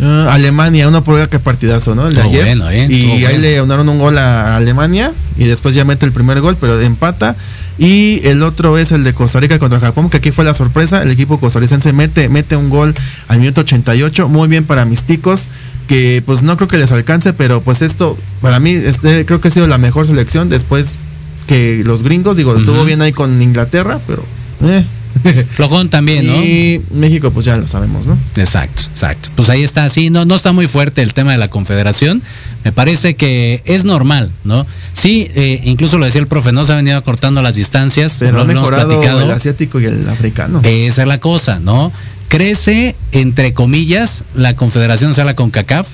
ah, 0.00 0.28
Alemania. 0.32 0.88
Uno 0.88 1.02
por 1.04 1.28
que 1.28 1.38
partidazo, 1.38 1.94
¿no? 1.94 2.08
El 2.08 2.14
de 2.14 2.20
Estuvo 2.20 2.34
ayer. 2.34 2.44
bueno, 2.56 2.70
¿eh? 2.70 2.86
Y 2.90 3.10
ahí 3.10 3.20
bueno. 3.22 3.38
le 3.40 3.62
unaron 3.62 3.88
un 3.88 3.98
gol 3.98 4.18
a 4.18 4.56
Alemania. 4.56 5.12
Y 5.36 5.44
después 5.44 5.74
ya 5.74 5.84
mete 5.84 6.06
el 6.06 6.12
primer 6.12 6.40
gol, 6.40 6.56
pero 6.60 6.80
empata. 6.80 7.36
Y 7.78 8.20
el 8.24 8.42
otro 8.42 8.78
es 8.78 8.92
el 8.92 9.04
de 9.04 9.12
Costa 9.12 9.38
Rica 9.38 9.58
contra 9.58 9.78
Japón, 9.80 10.08
que 10.08 10.16
aquí 10.16 10.30
fue 10.30 10.44
la 10.44 10.54
sorpresa. 10.54 11.02
El 11.02 11.10
equipo 11.10 11.38
costarricense 11.38 11.92
mete, 11.92 12.28
mete 12.28 12.56
un 12.56 12.70
gol 12.70 12.94
al 13.28 13.38
minuto 13.38 13.60
88. 13.62 14.28
Muy 14.28 14.48
bien 14.48 14.64
para 14.64 14.84
mis 14.84 15.02
ticos. 15.02 15.48
Que 15.86 16.20
pues 16.26 16.42
no 16.42 16.56
creo 16.56 16.66
que 16.68 16.78
les 16.78 16.90
alcance, 16.90 17.32
pero 17.32 17.60
pues 17.60 17.80
esto, 17.80 18.18
para 18.40 18.58
mí, 18.58 18.70
este, 18.72 19.24
creo 19.24 19.40
que 19.40 19.48
ha 19.48 19.50
sido 19.52 19.68
la 19.68 19.78
mejor 19.78 20.04
selección 20.08 20.48
después 20.48 20.96
que 21.46 21.82
los 21.84 22.02
gringos. 22.02 22.36
Digo, 22.36 22.56
estuvo 22.56 22.84
bien 22.84 23.02
ahí 23.02 23.12
con 23.12 23.40
Inglaterra, 23.40 24.00
pero. 24.06 24.24
eh. 24.64 24.84
Flojón 25.52 25.88
también, 25.88 26.26
¿no? 26.26 26.34
Y 26.42 26.80
México, 26.92 27.30
pues 27.30 27.46
ya 27.46 27.56
lo 27.56 27.68
sabemos, 27.68 28.06
¿no? 28.06 28.18
Exacto, 28.36 28.82
exacto. 28.90 29.30
Pues 29.34 29.50
ahí 29.50 29.62
está, 29.62 29.88
sí, 29.88 30.10
no, 30.10 30.24
no 30.24 30.34
está 30.34 30.52
muy 30.52 30.68
fuerte 30.68 31.02
el 31.02 31.14
tema 31.14 31.32
de 31.32 31.38
la 31.38 31.48
confederación. 31.48 32.22
Me 32.64 32.72
parece 32.72 33.14
que 33.14 33.62
es 33.64 33.84
normal, 33.84 34.30
¿no? 34.44 34.66
Sí, 34.92 35.30
eh, 35.34 35.60
incluso 35.64 35.98
lo 35.98 36.04
decía 36.04 36.20
el 36.20 36.26
profe, 36.26 36.52
no 36.52 36.64
se 36.64 36.72
ha 36.72 36.76
venido 36.76 36.96
acortando 36.96 37.42
las 37.42 37.54
distancias. 37.54 38.16
Pero 38.18 38.32
lo 38.32 38.38
ha 38.40 38.42
hemos 38.42 38.54
mejorado 38.56 38.88
platicado. 38.88 39.22
el 39.22 39.30
asiático 39.30 39.80
y 39.80 39.84
el 39.84 40.08
africano. 40.08 40.60
Esa 40.64 41.02
es 41.02 41.08
la 41.08 41.18
cosa, 41.18 41.60
¿no? 41.60 41.92
Crece, 42.28 42.96
entre 43.12 43.52
comillas, 43.52 44.24
la 44.34 44.54
confederación, 44.54 45.12
o 45.12 45.14
sea, 45.14 45.24
la 45.24 45.36
CONCACAF, 45.36 45.88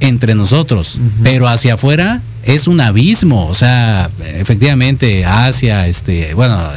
entre 0.00 0.34
nosotros, 0.34 1.00
pero 1.22 1.48
hacia 1.48 1.74
afuera 1.74 2.20
es 2.44 2.68
un 2.68 2.80
abismo, 2.80 3.46
o 3.48 3.54
sea, 3.54 4.08
efectivamente, 4.36 5.24
Asia, 5.24 5.86
este, 5.88 6.34
bueno, 6.34 6.70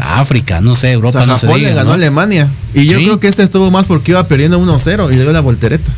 África, 0.00 0.60
no 0.60 0.74
sé, 0.76 0.88
O 0.88 0.90
Europa 0.92 1.18
sea, 1.20 1.26
no 1.26 1.36
se 1.38 1.46
Japón 1.46 1.58
diga, 1.60 1.70
le 1.70 1.74
ganó 1.76 1.88
¿no? 1.90 1.94
Alemania. 1.94 2.48
Y 2.74 2.86
yo 2.86 2.98
Sí. 2.98 3.04
creo 3.04 3.20
que 3.20 3.28
este 3.28 3.42
estuvo 3.42 3.70
más 3.70 3.86
porque 3.86 4.12
iba 4.12 4.22
perdiendo 4.26 4.58
1-0 4.58 5.10
y 5.10 5.16
le 5.16 5.22
dio 5.22 5.32
la 5.32 5.40
voltereta. 5.40 5.90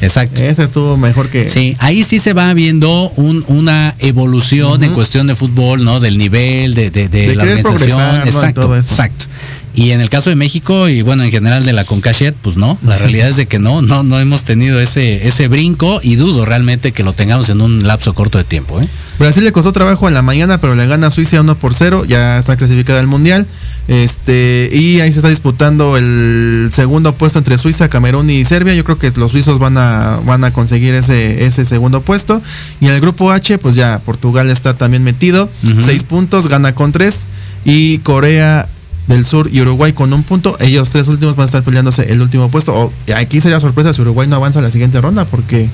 Exacto. 0.00 0.40
Ese 0.42 0.62
estuvo 0.62 0.96
mejor 0.96 1.28
que. 1.28 1.48
Sí, 1.48 1.76
ahí 1.80 2.04
sí 2.04 2.20
se 2.20 2.32
va 2.32 2.54
viendo 2.54 3.10
un- 3.16 3.44
una 3.48 3.94
evolución 3.98 4.84
en 4.84 4.94
cuestión 4.94 5.26
de 5.26 5.34
fútbol, 5.34 5.84
¿no? 5.84 5.98
Del 5.98 6.18
nivel, 6.18 6.74
de, 6.74 6.90
de- 6.90 7.08
de 7.08 7.26
De 7.28 7.34
la 7.34 7.42
organización. 7.42 7.76
progresar, 7.78 8.18
¿no? 8.20 8.24
Exacto, 8.30 8.60
todo 8.60 8.76
eso. 8.76 8.90
exacto. 8.92 9.26
Y 9.74 9.92
en 9.92 10.00
el 10.00 10.10
caso 10.10 10.30
de 10.30 10.36
México 10.36 10.88
y 10.88 11.02
bueno, 11.02 11.22
en 11.22 11.30
general 11.30 11.64
de 11.64 11.72
la 11.72 11.84
Concachet, 11.84 12.34
pues 12.34 12.56
no, 12.56 12.78
la 12.82 12.98
realidad 12.98 13.28
es 13.28 13.36
de 13.36 13.46
que 13.46 13.58
no, 13.58 13.82
no, 13.82 14.02
no 14.02 14.18
hemos 14.18 14.44
tenido 14.44 14.80
ese, 14.80 15.28
ese 15.28 15.48
brinco 15.48 16.00
y 16.02 16.16
dudo 16.16 16.44
realmente 16.44 16.92
que 16.92 17.04
lo 17.04 17.12
tengamos 17.12 17.48
en 17.48 17.60
un 17.60 17.86
lapso 17.86 18.14
corto 18.14 18.38
de 18.38 18.44
tiempo, 18.44 18.80
¿eh? 18.80 18.88
Brasil 19.18 19.42
le 19.42 19.50
costó 19.50 19.72
trabajo 19.72 20.06
en 20.06 20.14
la 20.14 20.22
mañana, 20.22 20.58
pero 20.58 20.76
le 20.76 20.86
gana 20.86 21.08
a 21.08 21.10
Suiza 21.10 21.40
1 21.40 21.56
por 21.56 21.74
0. 21.74 22.04
Ya 22.06 22.38
está 22.38 22.56
clasificada 22.56 23.00
al 23.00 23.08
mundial. 23.08 23.46
Este, 23.88 24.68
y 24.72 25.00
ahí 25.00 25.10
se 25.10 25.18
está 25.18 25.28
disputando 25.28 25.96
el 25.96 26.70
segundo 26.72 27.12
puesto 27.14 27.38
entre 27.38 27.58
Suiza, 27.58 27.88
Camerún 27.88 28.30
y 28.30 28.44
Serbia. 28.44 28.74
Yo 28.74 28.84
creo 28.84 28.98
que 28.98 29.10
los 29.16 29.32
suizos 29.32 29.58
van 29.58 29.76
a, 29.76 30.20
van 30.24 30.44
a 30.44 30.52
conseguir 30.52 30.94
ese, 30.94 31.44
ese 31.46 31.64
segundo 31.64 32.00
puesto. 32.00 32.40
Y 32.80 32.86
en 32.86 32.92
el 32.92 33.00
grupo 33.00 33.32
H, 33.32 33.58
pues 33.58 33.74
ya 33.74 34.00
Portugal 34.04 34.50
está 34.50 34.74
también 34.74 35.02
metido. 35.02 35.50
Ujú. 35.64 35.80
Seis 35.80 36.04
puntos, 36.04 36.46
gana 36.46 36.74
con 36.76 36.92
tres. 36.92 37.26
Y 37.64 37.98
Corea 37.98 38.68
del 39.08 39.26
Sur 39.26 39.50
y 39.52 39.60
Uruguay 39.60 39.92
con 39.92 40.12
un 40.12 40.22
punto. 40.22 40.56
Ellos 40.60 40.90
tres 40.90 41.08
últimos 41.08 41.34
van 41.34 41.44
a 41.44 41.46
estar 41.46 41.62
peleándose 41.62 42.12
el 42.12 42.20
último 42.20 42.48
puesto. 42.48 42.92
Aquí 43.16 43.40
sería 43.40 43.58
sorpresa 43.58 43.92
si 43.92 44.02
Uruguay 44.02 44.28
no 44.28 44.36
avanza 44.36 44.60
a 44.60 44.62
la 44.62 44.70
siguiente 44.70 45.00
ronda, 45.00 45.24
porque 45.24 45.68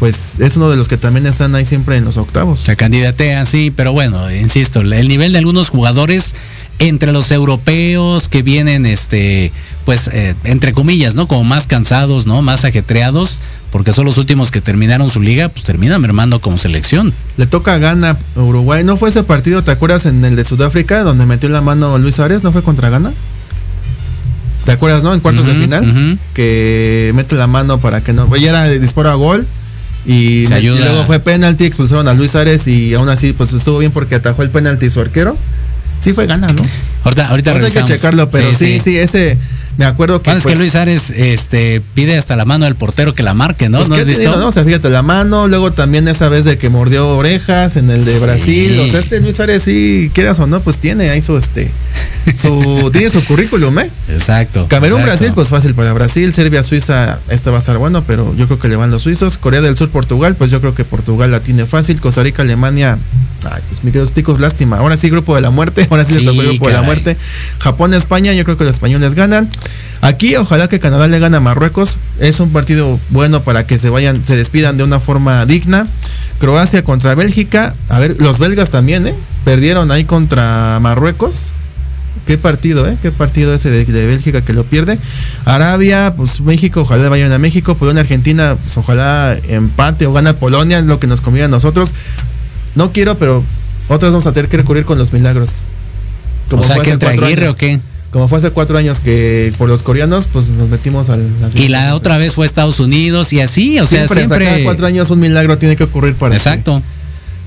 pues 0.00 0.40
es 0.40 0.56
uno 0.56 0.70
de 0.70 0.76
los 0.76 0.88
que 0.88 0.96
también 0.96 1.26
están 1.26 1.54
ahí 1.54 1.66
siempre 1.66 1.98
en 1.98 2.06
los 2.06 2.16
octavos. 2.16 2.60
Se 2.60 2.74
candidatea, 2.74 3.44
sí, 3.44 3.70
pero 3.74 3.92
bueno, 3.92 4.32
insisto, 4.32 4.80
el 4.80 5.08
nivel 5.08 5.32
de 5.32 5.38
algunos 5.38 5.68
jugadores 5.68 6.34
entre 6.78 7.12
los 7.12 7.30
europeos 7.30 8.28
que 8.28 8.42
vienen, 8.42 8.86
este, 8.86 9.52
pues, 9.84 10.08
eh, 10.12 10.34
entre 10.44 10.72
comillas, 10.72 11.14
¿no? 11.14 11.28
Como 11.28 11.44
más 11.44 11.66
cansados, 11.66 12.24
¿no? 12.24 12.40
Más 12.40 12.64
ajetreados, 12.64 13.42
porque 13.70 13.92
son 13.92 14.04
los 14.04 14.18
últimos 14.18 14.50
que 14.50 14.60
terminaron 14.60 15.10
su 15.10 15.20
liga, 15.20 15.48
pues 15.48 15.64
terminan 15.64 16.00
mermando 16.00 16.40
como 16.40 16.58
selección. 16.58 17.12
Le 17.36 17.46
toca 17.46 17.78
Gana 17.78 18.16
a 18.36 18.40
Uruguay. 18.40 18.82
¿No 18.84 18.96
fue 18.96 19.10
ese 19.10 19.22
partido, 19.22 19.62
te 19.62 19.70
acuerdas, 19.70 20.06
en 20.06 20.24
el 20.24 20.36
de 20.36 20.44
Sudáfrica, 20.44 21.02
donde 21.02 21.26
metió 21.26 21.48
la 21.48 21.60
mano 21.60 21.96
Luis 21.98 22.18
Arias? 22.18 22.42
¿No 22.42 22.52
fue 22.52 22.62
contra 22.62 22.90
Gana? 22.90 23.12
¿Te 24.64 24.72
acuerdas, 24.72 25.02
no? 25.02 25.14
En 25.14 25.20
cuartos 25.20 25.46
de 25.46 25.54
final. 25.54 26.18
Que 26.34 27.12
mete 27.14 27.34
la 27.36 27.46
mano 27.46 27.78
para 27.78 28.02
que 28.02 28.12
no. 28.12 28.24
Oye, 28.30 28.48
era 28.48 28.64
de 28.64 28.78
disparo 28.78 29.10
a 29.10 29.14
gol. 29.14 29.46
Y, 30.06 30.44
Se 30.44 30.54
met- 30.54 30.62
y 30.62 30.68
ayuda. 30.68 30.80
luego 30.86 31.04
fue 31.04 31.20
penalti, 31.20 31.64
expulsaron 31.64 32.08
a 32.08 32.14
Luis 32.14 32.34
Arias 32.34 32.66
y 32.66 32.94
aún 32.94 33.08
así 33.10 33.34
pues 33.34 33.52
estuvo 33.52 33.78
bien 33.78 33.92
porque 33.92 34.14
atajó 34.14 34.42
el 34.42 34.50
penalti 34.50 34.88
su 34.90 35.00
arquero. 35.00 35.36
Sí 36.00 36.12
fue 36.14 36.26
Gana, 36.26 36.46
¿no? 36.48 36.62
Ahorita, 37.04 37.28
ahorita 37.28 37.52
Ahorita 37.52 37.66
hay 37.66 37.72
que 37.72 37.84
checarlo, 37.84 38.28
pero 38.30 38.48
sí, 38.54 38.80
sí, 38.82 38.96
ese 38.96 39.36
me 39.78 39.84
acuerdo 39.86 40.20
que 40.20 40.26
Bueno, 40.30 40.38
es 40.38 40.42
pues, 40.44 40.54
que 40.54 40.58
Luis 40.58 40.74
Ares 40.74 41.10
este, 41.10 41.80
pide 41.94 42.18
hasta 42.18 42.36
la 42.36 42.44
mano 42.44 42.64
del 42.66 42.74
portero 42.74 43.14
que 43.14 43.22
la 43.22 43.34
marque, 43.34 43.68
¿no? 43.68 43.78
Pues, 43.78 43.88
¿No 43.88 43.94
¿qué 43.94 44.02
has 44.02 44.06
visto? 44.06 44.22
digo, 44.28 44.36
no? 44.36 44.48
O 44.48 44.52
sea, 44.52 44.64
fíjate, 44.64 44.90
la 44.90 45.02
mano, 45.02 45.48
luego 45.48 45.70
también 45.70 46.06
esa 46.08 46.28
vez 46.28 46.44
de 46.44 46.58
que 46.58 46.68
mordió 46.68 47.08
orejas 47.16 47.76
en 47.76 47.88
el 47.90 48.04
de 48.04 48.12
Sí. 48.12 48.20
Brasil. 48.24 48.80
O 48.80 48.88
sea, 48.88 49.00
este 49.00 49.20
Luis 49.20 49.36
Suárez 49.36 49.62
sí, 49.62 50.10
quieras 50.14 50.38
o 50.40 50.46
no, 50.46 50.60
pues 50.60 50.78
tiene 50.78 51.08
ahí 51.10 51.22
su 51.22 51.36
este 51.36 51.70
su 52.36 52.90
tiene 52.92 53.10
su 53.10 53.24
currículum, 53.24 53.78
¿eh? 53.78 53.90
Exacto. 54.08 54.66
Camerún, 54.68 55.00
exacto. 55.00 55.18
Brasil, 55.18 55.32
pues 55.34 55.48
fácil 55.48 55.74
para 55.74 55.92
Brasil, 55.92 56.32
Serbia, 56.32 56.62
Suiza, 56.62 57.18
este 57.28 57.50
va 57.50 57.56
a 57.56 57.60
estar 57.60 57.78
bueno, 57.78 58.02
pero 58.06 58.34
yo 58.36 58.46
creo 58.46 58.58
que 58.58 58.68
le 58.68 58.76
van 58.76 58.90
los 58.90 59.02
suizos. 59.02 59.38
Corea 59.38 59.60
del 59.60 59.76
Sur, 59.76 59.88
Portugal, 59.90 60.34
pues 60.36 60.50
yo 60.50 60.60
creo 60.60 60.74
que 60.74 60.84
Portugal 60.84 61.30
la 61.30 61.40
tiene 61.40 61.64
fácil. 61.66 62.00
Costa 62.00 62.22
Rica, 62.22 62.42
Alemania, 62.42 62.98
ay, 63.44 63.62
pues 63.68 63.82
mis 63.84 63.92
queridos 63.92 64.12
ticos, 64.12 64.38
lástima. 64.40 64.78
Ahora 64.78 64.96
sí, 64.96 65.08
grupo 65.10 65.34
de 65.34 65.40
la 65.40 65.50
muerte, 65.50 65.86
ahora 65.90 66.04
sí, 66.04 66.14
Sí, 66.14 66.24
tocó 66.24 66.42
el 66.42 66.48
grupo 66.48 66.68
de 66.68 66.74
la 66.74 66.82
muerte. 66.82 67.16
Japón, 67.58 67.94
España, 67.94 68.32
yo 68.34 68.44
creo 68.44 68.56
que 68.58 68.64
los 68.64 68.74
españoles 68.74 69.14
ganan. 69.14 69.48
Aquí, 70.02 70.34
ojalá 70.36 70.68
que 70.68 70.80
Canadá 70.80 71.08
le 71.08 71.18
gane 71.18 71.36
a 71.36 71.40
Marruecos. 71.40 71.96
Es 72.18 72.40
un 72.40 72.50
partido 72.50 72.98
bueno 73.10 73.42
para 73.42 73.66
que 73.66 73.78
se 73.78 73.90
vayan, 73.90 74.24
se 74.24 74.36
despidan 74.36 74.76
de 74.76 74.84
una 74.84 74.98
forma 74.98 75.44
digna. 75.44 75.86
Croacia 76.38 76.82
contra 76.82 77.14
Bélgica. 77.14 77.74
A 77.90 77.98
ver, 77.98 78.16
los 78.18 78.38
belgas 78.38 78.70
también, 78.70 79.06
¿eh? 79.06 79.14
Perdieron 79.44 79.90
ahí 79.90 80.04
contra 80.04 80.78
Marruecos. 80.80 81.50
Qué 82.26 82.38
partido, 82.38 82.88
¿eh? 82.88 82.96
Qué 83.02 83.12
partido 83.12 83.52
ese 83.52 83.70
de, 83.70 83.84
de 83.84 84.06
Bélgica 84.06 84.40
que 84.42 84.54
lo 84.54 84.64
pierde. 84.64 84.98
Arabia, 85.44 86.14
pues 86.16 86.40
México, 86.40 86.80
ojalá 86.80 87.08
vayan 87.08 87.32
a 87.32 87.38
México. 87.38 87.74
Polonia, 87.74 88.00
Argentina, 88.00 88.56
pues 88.60 88.76
ojalá 88.78 89.36
empate 89.48 90.06
o 90.06 90.12
gana 90.12 90.34
Polonia, 90.34 90.78
es 90.78 90.86
lo 90.86 90.98
que 90.98 91.06
nos 91.06 91.20
conviene 91.20 91.46
a 91.46 91.48
nosotros. 91.48 91.92
No 92.74 92.92
quiero, 92.92 93.18
pero 93.18 93.44
otros 93.88 94.12
vamos 94.12 94.26
a 94.26 94.32
tener 94.32 94.48
que 94.48 94.56
recurrir 94.56 94.84
con 94.84 94.96
los 94.96 95.12
milagros. 95.12 95.56
o 96.50 96.62
sea, 96.62 96.78
que 96.80 96.90
entre 96.90 97.10
Aguirre 97.10 97.42
años. 97.42 97.54
o 97.54 97.56
qué. 97.56 97.80
Como 98.10 98.26
fue 98.26 98.38
hace 98.38 98.50
cuatro 98.50 98.76
años 98.76 98.98
que 98.98 99.52
por 99.56 99.68
los 99.68 99.84
coreanos, 99.84 100.26
pues 100.26 100.48
nos 100.48 100.68
metimos 100.68 101.10
al. 101.10 101.28
Y 101.54 101.68
la 101.68 101.94
otra 101.94 102.18
vez 102.18 102.34
fue 102.34 102.44
Estados 102.44 102.80
Unidos 102.80 103.32
y 103.32 103.40
así, 103.40 103.78
o 103.78 103.86
sea, 103.86 104.08
siempre, 104.08 104.46
cada 104.46 104.64
cuatro 104.64 104.86
años 104.86 105.10
un 105.10 105.20
milagro 105.20 105.58
tiene 105.58 105.76
que 105.76 105.84
ocurrir 105.84 106.14
para 106.14 106.34
Exacto, 106.34 106.82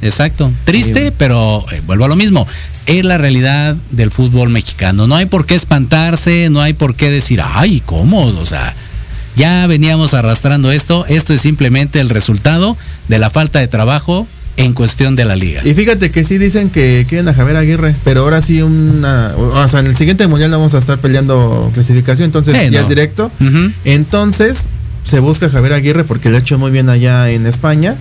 exacto. 0.02 0.52
Triste, 0.64 1.12
pero 1.12 1.66
eh, 1.72 1.82
vuelvo 1.86 2.06
a 2.06 2.08
lo 2.08 2.16
mismo. 2.16 2.48
Es 2.86 3.04
la 3.04 3.18
realidad 3.18 3.76
del 3.92 4.12
fútbol 4.12 4.50
mexicano. 4.50 5.06
No 5.06 5.16
hay 5.16 5.26
por 5.26 5.46
qué 5.46 5.56
espantarse, 5.56 6.50
no 6.50 6.62
hay 6.62 6.74
por 6.74 6.96
qué 6.96 7.10
decir, 7.10 7.42
ay, 7.44 7.82
¿cómo? 7.86 8.26
O 8.26 8.46
sea, 8.46 8.74
ya 9.36 9.68
veníamos 9.68 10.14
arrastrando 10.14 10.72
esto. 10.72 11.06
Esto 11.08 11.34
es 11.34 11.42
simplemente 11.42 12.00
el 12.00 12.10
resultado 12.10 12.78
de 13.10 13.20
la 13.20 13.30
falta 13.30 13.60
de 13.60 13.68
trabajo 13.68 14.28
en 14.58 14.74
cuestión 14.74 15.16
de 15.16 15.26
la 15.26 15.36
liga. 15.36 15.62
Y 15.66 15.74
fíjate 15.74 16.12
que 16.12 16.24
sí 16.24 16.38
dicen 16.38 16.70
que 16.70 17.06
quieren 17.10 17.28
a 17.28 17.34
Javier 17.34 17.58
Aguirre, 17.58 17.96
pero 18.04 18.22
ahora 18.22 18.42
sí 18.42 18.62
una, 18.62 19.34
o 19.38 19.68
sea, 19.68 19.80
en 19.80 19.88
el 19.88 19.96
siguiente 19.98 20.28
mundial 20.28 20.52
no 20.52 20.58
vamos 20.58 20.74
a 20.76 20.78
estar 20.78 20.98
peleando 21.00 21.72
clasificación, 21.74 22.26
entonces 22.28 22.56
Sí, 22.60 22.70
ya 22.70 22.80
no. 22.80 22.84
es 22.84 22.90
directo. 22.90 23.32
Entonces 23.84 24.70
se 25.04 25.20
busca 25.20 25.48
a 25.48 25.50
Javier 25.50 25.74
Aguirre 25.74 26.04
porque 26.04 26.30
le 26.30 26.38
ha 26.38 26.40
hecho 26.40 26.58
muy 26.58 26.72
bien 26.72 26.90
allá 26.90 27.30
en 27.30 27.46
España. 27.48 27.96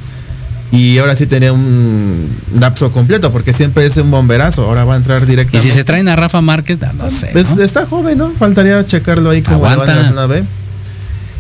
Y 0.70 0.96
ahora 0.98 1.14
sí 1.16 1.26
tenía 1.26 1.52
un 1.52 2.30
lapso 2.58 2.92
completo, 2.92 3.30
porque 3.30 3.52
siempre 3.52 3.84
es 3.84 3.94
un 3.98 4.10
bomberazo. 4.10 4.64
Ahora 4.64 4.84
va 4.84 4.94
a 4.94 4.96
entrar 4.96 5.22
Y 5.22 5.26
directamente. 5.26 5.68
si 5.68 5.74
se 5.74 5.84
traen 5.84 6.08
a 6.08 6.16
Rafa 6.16 6.40
Márquez, 6.40 6.78
no, 6.80 7.04
no 7.04 7.10
sé. 7.10 7.28
Pues, 7.32 7.54
¿no? 7.56 7.62
está 7.62 7.84
joven, 7.84 8.16
¿no? 8.16 8.30
Faltaría 8.30 8.82
checarlo 8.82 9.28
ahí 9.28 9.42
como 9.42 9.66
Aguanta. 9.66 9.84
le 9.94 10.12
va 10.12 10.36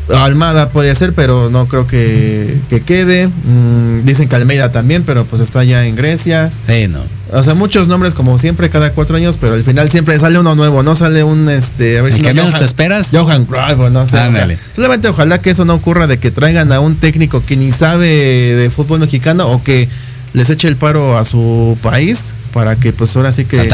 Almada 0.08 0.68
puede 0.70 0.94
ser, 0.94 1.12
pero 1.12 1.48
no 1.50 1.66
creo 1.68 1.86
que, 1.86 2.56
que 2.68 2.80
quede. 2.80 3.28
Mm, 3.28 4.04
dicen 4.04 4.28
que 4.28 4.36
Almeida 4.36 4.72
también, 4.72 5.04
pero 5.04 5.24
pues 5.24 5.40
está 5.40 5.62
ya 5.64 5.86
en 5.86 5.94
Grecia. 5.96 6.50
Sí, 6.66 6.88
no. 6.88 7.00
O 7.32 7.42
sea, 7.44 7.54
muchos 7.54 7.88
nombres 7.88 8.12
como 8.12 8.36
siempre 8.38 8.68
cada 8.68 8.90
cuatro 8.90 9.16
años, 9.16 9.38
pero 9.40 9.54
al 9.54 9.62
final 9.62 9.90
siempre 9.90 10.18
sale 10.18 10.38
uno 10.38 10.54
nuevo, 10.54 10.82
no 10.82 10.96
sale 10.96 11.22
un 11.24 11.48
este, 11.48 11.98
a 11.98 12.02
ver 12.02 12.12
si 12.12 12.20
no, 12.20 12.34
menos 12.34 12.58
te 12.58 12.64
esperas. 12.64 13.08
Johan 13.12 13.46
Cruyff, 13.46 13.78
no 13.90 14.00
sé. 14.00 14.02
o 14.02 14.06
sea, 14.06 14.26
Ándale. 14.26 14.58
solamente 14.74 15.08
ojalá 15.08 15.38
que 15.38 15.50
eso 15.50 15.64
no 15.64 15.74
ocurra 15.74 16.06
de 16.06 16.18
que 16.18 16.30
traigan 16.30 16.72
a 16.72 16.80
un 16.80 16.96
técnico 16.96 17.42
que 17.44 17.56
ni 17.56 17.72
sabe 17.72 18.06
de 18.06 18.70
fútbol 18.70 19.00
mexicano 19.00 19.48
o 19.50 19.62
que 19.62 19.88
les 20.34 20.50
eche 20.50 20.68
el 20.68 20.76
paro 20.76 21.16
a 21.16 21.24
su 21.24 21.78
país 21.82 22.32
para 22.52 22.76
que 22.76 22.92
pues 22.92 23.16
ahora 23.16 23.32
sí 23.32 23.44
que 23.44 23.68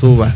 suba. 0.00 0.34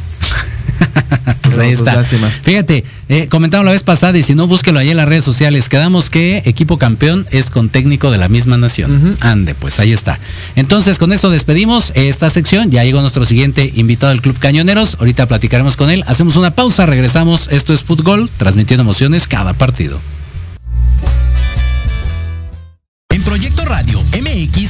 pues 1.43 1.59
ahí 1.59 1.69
pues, 1.69 1.79
está. 1.81 1.95
lástima. 1.95 2.29
Fíjate, 2.29 2.85
eh, 3.09 3.29
comentamos 3.29 3.65
la 3.65 3.73
vez 3.73 3.83
pasada 3.83 4.17
y 4.19 4.23
si 4.23 4.35
no, 4.35 4.47
búsquelo 4.47 4.79
ahí 4.79 4.91
en 4.91 4.97
las 4.97 5.09
redes 5.09 5.25
sociales. 5.25 5.69
Quedamos 5.69 6.11
que 6.11 6.43
equipo 6.47 6.79
campeón 6.79 7.27
es 7.31 7.51
con 7.51 7.69
técnico 7.69 8.11
de 8.11 8.19
la 8.19 8.29
misma 8.29 8.57
nación. 8.57 9.17
Ande, 9.21 9.55
pues 9.55 9.81
ahí 9.81 9.93
está. 9.93 10.19
Entonces, 10.57 10.99
con 10.99 11.13
esto 11.13 11.31
despedimos 11.31 11.93
esta 11.95 12.31
sección. 12.31 12.71
Ya 12.71 12.85
llegó 12.85 13.01
nuestro 13.01 13.25
siguiente 13.25 13.71
invitado 13.75 14.11
del 14.11 14.23
Club 14.23 14.39
Cañoneros. 14.39 14.97
Ahorita 15.01 15.27
platicaremos 15.27 15.77
con 15.77 15.91
él. 15.91 16.05
Hacemos 16.07 16.37
una 16.37 16.53
pausa, 16.53 16.87
regresamos. 16.87 17.49
Esto 17.51 17.75
es 17.75 17.83
Fútbol, 17.83 18.29
transmitiendo 18.39 18.83
emociones 18.83 19.27
cada 19.27 19.55
partido. 19.55 20.01
En 23.13 23.23
Proyecto 23.25 23.65
Radio 23.65 24.01
MX, 24.03 24.70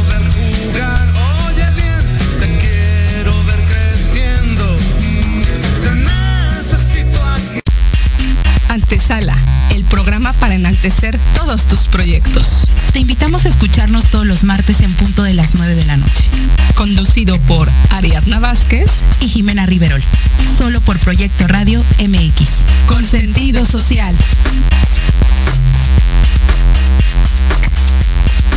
Antesala, 8.71 9.35
el 9.71 9.83
programa 9.83 10.31
para 10.31 10.55
enaltecer 10.55 11.19
todos 11.35 11.67
tus 11.67 11.87
proyectos. 11.87 12.69
Te 12.93 12.99
invitamos 12.99 13.43
a 13.43 13.49
escucharnos 13.49 14.05
todos 14.05 14.25
los 14.25 14.45
martes 14.45 14.79
en 14.79 14.93
punto 14.93 15.23
de 15.23 15.33
las 15.33 15.55
9 15.55 15.75
de 15.75 15.83
la 15.83 15.97
noche. 15.97 16.23
Conducido 16.75 17.37
por 17.41 17.69
Ariadna 17.89 18.39
Vázquez 18.39 18.89
y 19.19 19.27
Jimena 19.27 19.65
Riverol. 19.65 20.01
Solo 20.57 20.79
por 20.79 20.97
Proyecto 20.99 21.49
Radio 21.49 21.83
MX. 21.99 22.49
Con 22.87 23.03
sentido 23.03 23.65
social. 23.65 24.15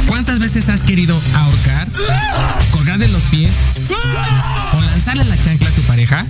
¿Cuántas 0.07 0.39
veces 0.39 0.69
has 0.69 0.85
querido 0.85 1.21
ahorcar? 1.35 1.89
¿Colgar 2.71 2.99
de 2.99 3.09
los 3.09 3.23
pies? 3.25 3.51
¿O 4.75 4.81
lanzarle 4.81 5.25
la 5.25 5.37
chancla 5.37 5.69
a 5.69 5.73
tu 5.73 5.83
pareja? 5.83 6.25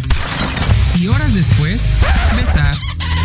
Y 0.98 1.08
horas 1.08 1.34
después, 1.34 1.82
besar, 2.36 2.74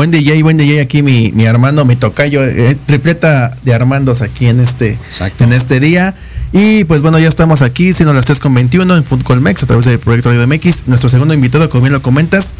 Buen 0.00 0.10
DJ, 0.10 0.42
buen 0.42 0.56
DJ 0.56 0.80
aquí 0.80 1.02
mi, 1.02 1.30
mi 1.32 1.44
Armando, 1.44 1.84
mi 1.84 1.94
tocayo, 1.94 2.42
eh, 2.42 2.74
tripleta 2.86 3.54
de 3.64 3.74
Armandos 3.74 4.22
aquí 4.22 4.46
en 4.46 4.58
este, 4.58 4.96
en 5.40 5.52
este 5.52 5.78
día. 5.78 6.14
Y 6.54 6.84
pues 6.84 7.02
bueno, 7.02 7.18
ya 7.18 7.28
estamos 7.28 7.60
aquí, 7.60 7.92
siendo 7.92 8.14
las 8.14 8.24
3 8.24 8.38
con 8.38 8.54
21 8.54 8.96
en 8.96 9.04
Fútbol 9.04 9.42
Mex 9.42 9.62
a 9.62 9.66
través 9.66 9.84
del 9.84 9.98
proyecto 9.98 10.30
Radio 10.30 10.46
MX. 10.46 10.84
Nuestro 10.86 11.10
segundo 11.10 11.34
invitado, 11.34 11.68
como 11.68 11.82
bien 11.82 11.92
lo 11.92 12.00
comentas, 12.00 12.54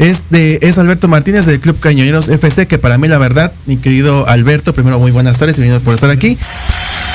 es 0.00 0.30
de, 0.30 0.58
es 0.62 0.78
Alberto 0.78 1.06
Martínez 1.06 1.46
del 1.46 1.60
Club 1.60 1.78
Cañoneros 1.78 2.28
FC, 2.28 2.66
que 2.66 2.80
para 2.80 2.98
mí 2.98 3.06
la 3.06 3.18
verdad, 3.18 3.52
mi 3.66 3.76
querido 3.76 4.28
Alberto, 4.28 4.74
primero 4.74 4.98
muy 4.98 5.12
buenas 5.12 5.38
tardes 5.38 5.58
bienvenido 5.58 5.84
por 5.84 5.94
estar 5.94 6.10
aquí. 6.10 6.36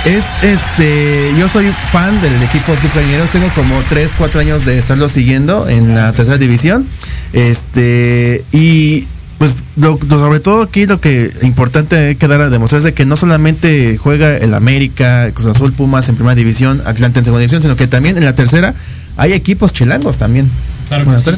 Es 0.05 0.23
este, 0.41 1.31
yo 1.37 1.49
soy 1.49 1.65
fan 1.91 2.21
del 2.21 2.41
equipo 2.43 2.71
Club 2.75 2.93
Cañoneros, 2.93 3.29
tengo 3.29 3.49
como 3.49 3.77
3, 3.89 4.11
4 4.17 4.39
años 4.39 4.63
de 4.63 4.79
estarlo 4.79 5.09
siguiendo 5.09 5.67
en 5.67 5.95
la 5.95 6.13
tercera 6.13 6.37
división. 6.37 6.87
Este, 7.33 8.45
y 8.53 9.07
pues 9.37 9.63
lo, 9.75 9.99
sobre 10.07 10.39
todo 10.39 10.63
aquí 10.63 10.85
lo 10.85 11.01
que 11.01 11.31
importante 11.41 12.15
que 12.15 12.27
dar 12.27 12.41
a 12.41 12.49
demostrar 12.49 12.79
es 12.79 12.85
de 12.85 12.93
que 12.93 13.05
no 13.05 13.17
solamente 13.17 13.97
juega 13.97 14.37
el 14.37 14.53
América, 14.53 15.29
Cruz 15.33 15.47
Azul, 15.47 15.73
Pumas 15.73 16.07
en 16.09 16.15
primera 16.15 16.35
división, 16.35 16.81
Atlante 16.85 17.19
en 17.19 17.25
segunda 17.25 17.41
división, 17.41 17.61
sino 17.61 17.75
que 17.75 17.87
también 17.87 18.17
en 18.17 18.25
la 18.25 18.33
tercera 18.33 18.73
hay 19.17 19.33
equipos 19.33 19.73
chilangos 19.73 20.17
también. 20.17 20.49
Claro 20.87 21.11
que 21.11 21.19
sí. 21.19 21.31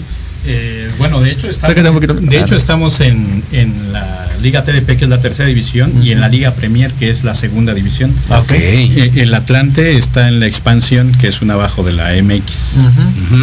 Eh, 0.50 0.90
bueno, 0.98 1.20
de 1.20 1.32
hecho, 1.32 1.50
estamos, 1.50 1.78
un 1.78 2.30
de 2.30 2.40
hecho 2.40 2.56
estamos 2.56 3.02
en, 3.02 3.44
en 3.52 3.92
la 3.92 4.28
Liga 4.42 4.64
TDP, 4.64 4.98
que 4.98 5.04
es 5.04 5.10
la 5.10 5.20
tercera 5.20 5.50
división, 5.50 5.92
y 6.04 6.12
en 6.12 6.22
la 6.22 6.30
Liga 6.30 6.52
Premier, 6.52 6.92
que 6.94 7.10
es 7.10 7.24
la 7.24 7.36
segunda 7.36 7.74
división. 7.74 8.14
Ok. 8.30 8.52
Eh, 8.52 9.12
el 9.16 9.34
Atlante 9.34 9.98
está 9.98 10.28
en 10.28 10.40
la 10.40 10.48
expansión, 10.48 11.12
que 11.20 11.28
es 11.28 11.42
una 11.42 11.56
abajo 11.56 11.84
de 11.84 11.92
la 11.92 12.12
MX. 12.22 12.76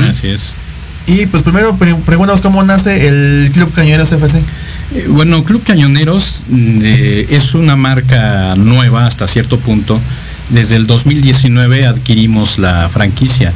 Así 0.09 0.29
es. 0.29 0.55
Y 1.07 1.27
pues 1.27 1.43
primero 1.43 1.77
pre- 1.77 1.95
pregúntanos 1.95 2.41
cómo 2.41 2.63
nace 2.63 3.07
el 3.07 3.51
Club 3.53 3.73
Cañoneros 3.73 4.11
FC. 4.13 4.39
Eh, 4.95 5.07
Bueno, 5.09 5.45
Club 5.45 5.63
Cañoneros 5.65 6.45
mm, 6.49 6.81
eh, 6.83 7.27
es 7.31 7.55
una 7.55 7.77
marca 7.77 8.55
nueva 8.57 9.07
hasta 9.07 9.27
cierto 9.27 9.59
punto. 9.59 10.01
Desde 10.51 10.77
el 10.77 10.87
2019 10.87 11.87
adquirimos 11.87 12.59
la 12.59 12.89
franquicia. 12.91 13.53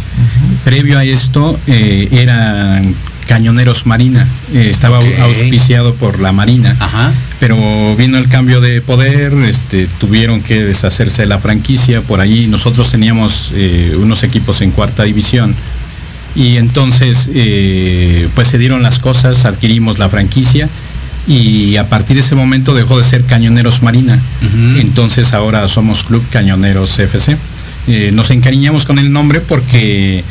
Previo 0.64 0.98
a 0.98 1.04
esto 1.04 1.58
eh, 1.66 2.08
eran 2.12 2.94
Cañoneros 3.26 3.84
Marina. 3.86 4.26
Eh, 4.54 4.68
estaba 4.70 4.98
auspiciado 5.22 5.94
por 5.94 6.18
la 6.20 6.32
Marina. 6.32 6.74
Ajá. 6.80 7.12
Pero 7.40 7.94
vino 7.96 8.16
el 8.18 8.28
cambio 8.28 8.60
de 8.62 8.80
poder, 8.80 9.32
este, 9.44 9.86
tuvieron 10.00 10.40
que 10.42 10.64
deshacerse 10.64 11.22
de 11.22 11.28
la 11.28 11.38
franquicia. 11.38 12.00
Por 12.00 12.20
allí 12.20 12.46
nosotros 12.46 12.90
teníamos 12.90 13.52
eh, 13.54 13.94
unos 13.98 14.22
equipos 14.22 14.60
en 14.62 14.70
cuarta 14.70 15.02
división. 15.04 15.54
Y 16.34 16.56
entonces, 16.56 17.30
eh, 17.34 18.28
pues 18.34 18.48
se 18.48 18.58
dieron 18.58 18.82
las 18.82 18.98
cosas, 18.98 19.44
adquirimos 19.44 19.98
la 19.98 20.08
franquicia 20.08 20.68
y 21.26 21.76
a 21.76 21.88
partir 21.88 22.16
de 22.16 22.22
ese 22.22 22.34
momento 22.34 22.74
dejó 22.74 22.96
de 22.96 23.04
ser 23.04 23.24
Cañoneros 23.24 23.82
Marina. 23.82 24.18
Entonces 24.78 25.32
ahora 25.34 25.66
somos 25.68 26.04
Club 26.04 26.24
Cañoneros 26.30 26.98
FC. 26.98 27.36
Eh, 27.86 28.10
nos 28.12 28.30
encariñamos 28.30 28.84
con 28.84 28.98
el 28.98 29.12
nombre 29.12 29.40
porque 29.40 30.22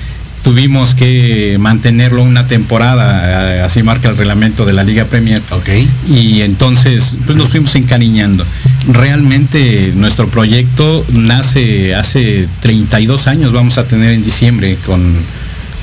tuvimos 0.44 0.96
que 0.96 1.58
mantenerlo 1.60 2.24
una 2.24 2.48
temporada, 2.48 3.58
eh, 3.58 3.62
así 3.62 3.84
marca 3.84 4.10
el 4.10 4.18
reglamento 4.18 4.66
de 4.66 4.74
la 4.74 4.84
Liga 4.84 5.06
Premier. 5.06 5.42
Ok. 5.52 5.70
Y 6.10 6.42
entonces, 6.42 7.18
pues 7.26 7.38
nos 7.38 7.50
fuimos 7.50 7.76
encariñando. 7.76 8.46
Realmente 8.88 9.92
nuestro 9.96 10.30
proyecto 10.30 11.06
nace 11.12 11.94
hace 11.96 12.48
32 12.62 13.28
años, 13.28 13.52
vamos 13.52 13.78
a 13.78 13.84
tener 13.84 14.14
en 14.14 14.24
diciembre 14.24 14.78
con, 14.86 15.16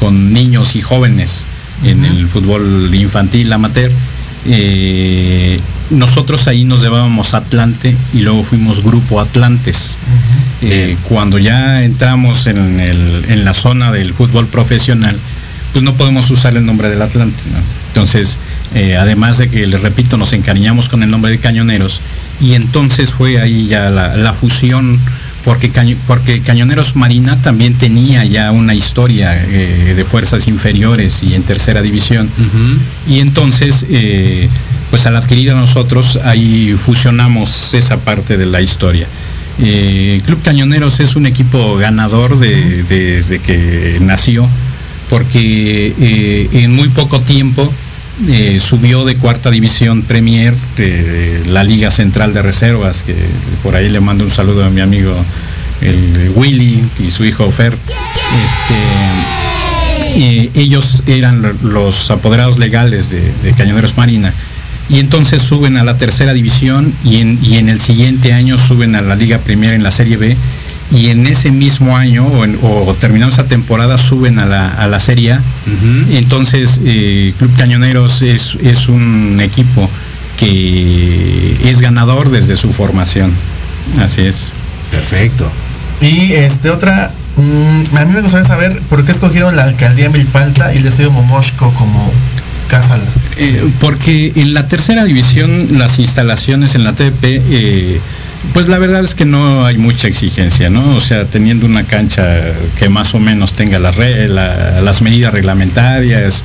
con 0.00 0.32
niños 0.32 0.76
y 0.76 0.80
jóvenes 0.80 1.46
en 1.84 2.04
el 2.04 2.28
fútbol 2.28 2.94
infantil 2.94 3.52
amateur. 3.52 3.90
Eh, 4.46 5.58
nosotros 5.90 6.46
ahí 6.48 6.64
nos 6.64 6.82
llevábamos 6.82 7.34
Atlante 7.34 7.94
y 8.12 8.20
luego 8.20 8.42
fuimos 8.44 8.82
Grupo 8.82 9.20
Atlantes. 9.20 9.96
Eh, 10.62 10.96
cuando 11.08 11.38
ya 11.38 11.82
entramos 11.84 12.46
en, 12.46 12.80
el- 12.80 13.24
en 13.28 13.44
la 13.44 13.54
zona 13.54 13.90
del 13.92 14.12
fútbol 14.14 14.46
profesional, 14.46 15.16
pues 15.72 15.82
no 15.82 15.94
podemos 15.94 16.30
usar 16.30 16.56
el 16.56 16.64
nombre 16.64 16.88
del 16.88 17.02
Atlante. 17.02 17.42
¿no? 17.52 17.58
Entonces, 17.88 18.38
eh, 18.74 18.96
además 18.96 19.38
de 19.38 19.48
que, 19.48 19.66
les 19.66 19.80
repito, 19.82 20.16
nos 20.16 20.32
encariñamos 20.32 20.88
con 20.88 21.02
el 21.02 21.10
nombre 21.10 21.30
de 21.32 21.38
Cañoneros, 21.38 22.00
y 22.40 22.54
entonces 22.54 23.12
fue 23.12 23.40
ahí 23.40 23.66
ya 23.66 23.90
la, 23.90 24.16
la 24.16 24.32
fusión, 24.32 24.98
porque, 25.44 25.70
Caño- 25.70 25.96
porque 26.06 26.40
Cañoneros 26.40 26.96
Marina 26.96 27.40
también 27.42 27.74
tenía 27.74 28.24
ya 28.24 28.50
una 28.52 28.74
historia 28.74 29.34
eh, 29.36 29.92
de 29.94 30.04
fuerzas 30.04 30.48
inferiores 30.48 31.22
y 31.22 31.34
en 31.34 31.42
tercera 31.42 31.82
división. 31.82 32.28
Y 33.08 33.20
entonces, 33.20 33.84
eh, 33.90 34.48
pues 34.90 35.04
al 35.06 35.16
adquirir 35.16 35.50
a 35.50 35.54
nosotros, 35.54 36.18
ahí 36.24 36.74
fusionamos 36.78 37.74
esa 37.74 37.98
parte 37.98 38.36
de 38.38 38.46
la 38.46 38.62
historia. 38.62 39.06
Eh, 39.58 40.20
Club 40.26 40.40
Cañoneros 40.42 40.98
es 41.00 41.14
un 41.14 41.26
equipo 41.26 41.76
ganador 41.76 42.38
de- 42.38 42.82
de- 42.84 43.16
desde 43.16 43.38
que 43.38 43.98
nació, 44.00 44.48
porque 45.10 46.48
en 46.52 46.72
muy 46.74 46.88
poco 46.88 47.20
tiempo 47.20 47.70
eh, 48.28 48.60
subió 48.60 49.04
de 49.04 49.16
cuarta 49.16 49.50
división 49.50 50.02
Premier 50.02 50.54
de 50.76 51.42
la 51.46 51.64
Liga 51.64 51.90
Central 51.90 52.32
de 52.32 52.42
Reservas, 52.42 53.02
que 53.02 53.14
por 53.62 53.74
ahí 53.74 53.88
le 53.88 54.00
mando 54.00 54.24
un 54.24 54.30
saludo 54.30 54.64
a 54.64 54.70
mi 54.70 54.80
amigo 54.80 55.14
el 55.80 56.32
Willy 56.34 56.82
y 57.00 57.10
su 57.10 57.24
hijo 57.24 57.50
Fer. 57.50 57.72
Este, 57.74 58.74
eh, 60.16 60.50
ellos 60.54 61.02
eran 61.06 61.56
los 61.62 62.10
apoderados 62.10 62.58
legales 62.58 63.10
de, 63.10 63.20
de 63.42 63.52
Cañoneros 63.52 63.96
Marina. 63.96 64.32
Y 64.88 65.00
entonces 65.00 65.42
suben 65.42 65.76
a 65.76 65.84
la 65.84 65.96
tercera 65.96 66.32
división 66.34 66.92
y 67.04 67.16
en, 67.16 67.38
y 67.42 67.56
en 67.56 67.68
el 67.68 67.80
siguiente 67.80 68.32
año 68.32 68.58
suben 68.58 68.94
a 68.96 69.02
la 69.02 69.16
Liga 69.16 69.38
Premier 69.38 69.72
en 69.72 69.82
la 69.82 69.90
Serie 69.90 70.16
B. 70.16 70.36
Y 70.92 71.08
en 71.08 71.26
ese 71.26 71.50
mismo 71.50 71.96
año, 71.96 72.26
o, 72.26 72.44
en- 72.44 72.58
o 72.62 72.94
terminando 73.00 73.32
esa 73.32 73.44
temporada, 73.46 73.98
suben 73.98 74.38
a 74.38 74.46
la, 74.46 74.68
a 74.68 74.86
la 74.86 75.00
Serie 75.00 75.32
A. 75.32 75.40
Entonces, 76.10 76.80
eh, 76.84 77.32
Club 77.38 77.50
Cañoneros 77.56 78.22
es, 78.22 78.56
es 78.62 78.88
un 78.88 79.38
equipo 79.40 79.88
que 80.38 81.56
es 81.64 81.80
ganador 81.80 82.30
desde 82.30 82.56
su 82.56 82.72
formación. 82.72 83.32
Así 84.00 84.22
es. 84.22 84.52
Perfecto. 84.90 85.50
Y 86.00 86.32
este 86.32 86.70
otra, 86.70 87.12
mm, 87.36 87.96
a 87.96 88.04
mí 88.04 88.12
me 88.14 88.20
gustaría 88.20 88.46
saber 88.46 88.80
por 88.90 89.04
qué 89.04 89.12
escogieron 89.12 89.56
la 89.56 89.64
alcaldía 89.64 90.10
Milpalta 90.10 90.74
y 90.74 90.78
el 90.78 90.86
estadio 90.86 91.10
Momoshko 91.10 91.72
como 91.74 92.12
casa. 92.68 92.98
Eh, 93.36 93.68
porque 93.80 94.32
en 94.36 94.54
la 94.54 94.68
tercera 94.68 95.04
división 95.04 95.78
las 95.78 95.98
instalaciones 95.98 96.74
en 96.74 96.84
la 96.84 96.92
TDP, 96.94 97.24
eh, 97.24 98.00
pues 98.52 98.68
la 98.68 98.78
verdad 98.78 99.02
es 99.04 99.14
que 99.14 99.24
no 99.24 99.64
hay 99.66 99.78
mucha 99.78 100.06
exigencia, 100.08 100.70
¿no? 100.70 100.94
O 100.96 101.00
sea, 101.00 101.24
teniendo 101.24 101.66
una 101.66 101.84
cancha 101.84 102.40
que 102.78 102.88
más 102.88 103.14
o 103.14 103.18
menos 103.18 103.52
tenga 103.52 103.78
las, 103.78 103.96
la- 103.98 104.80
las 104.80 105.02
medidas 105.02 105.32
reglamentarias, 105.34 106.44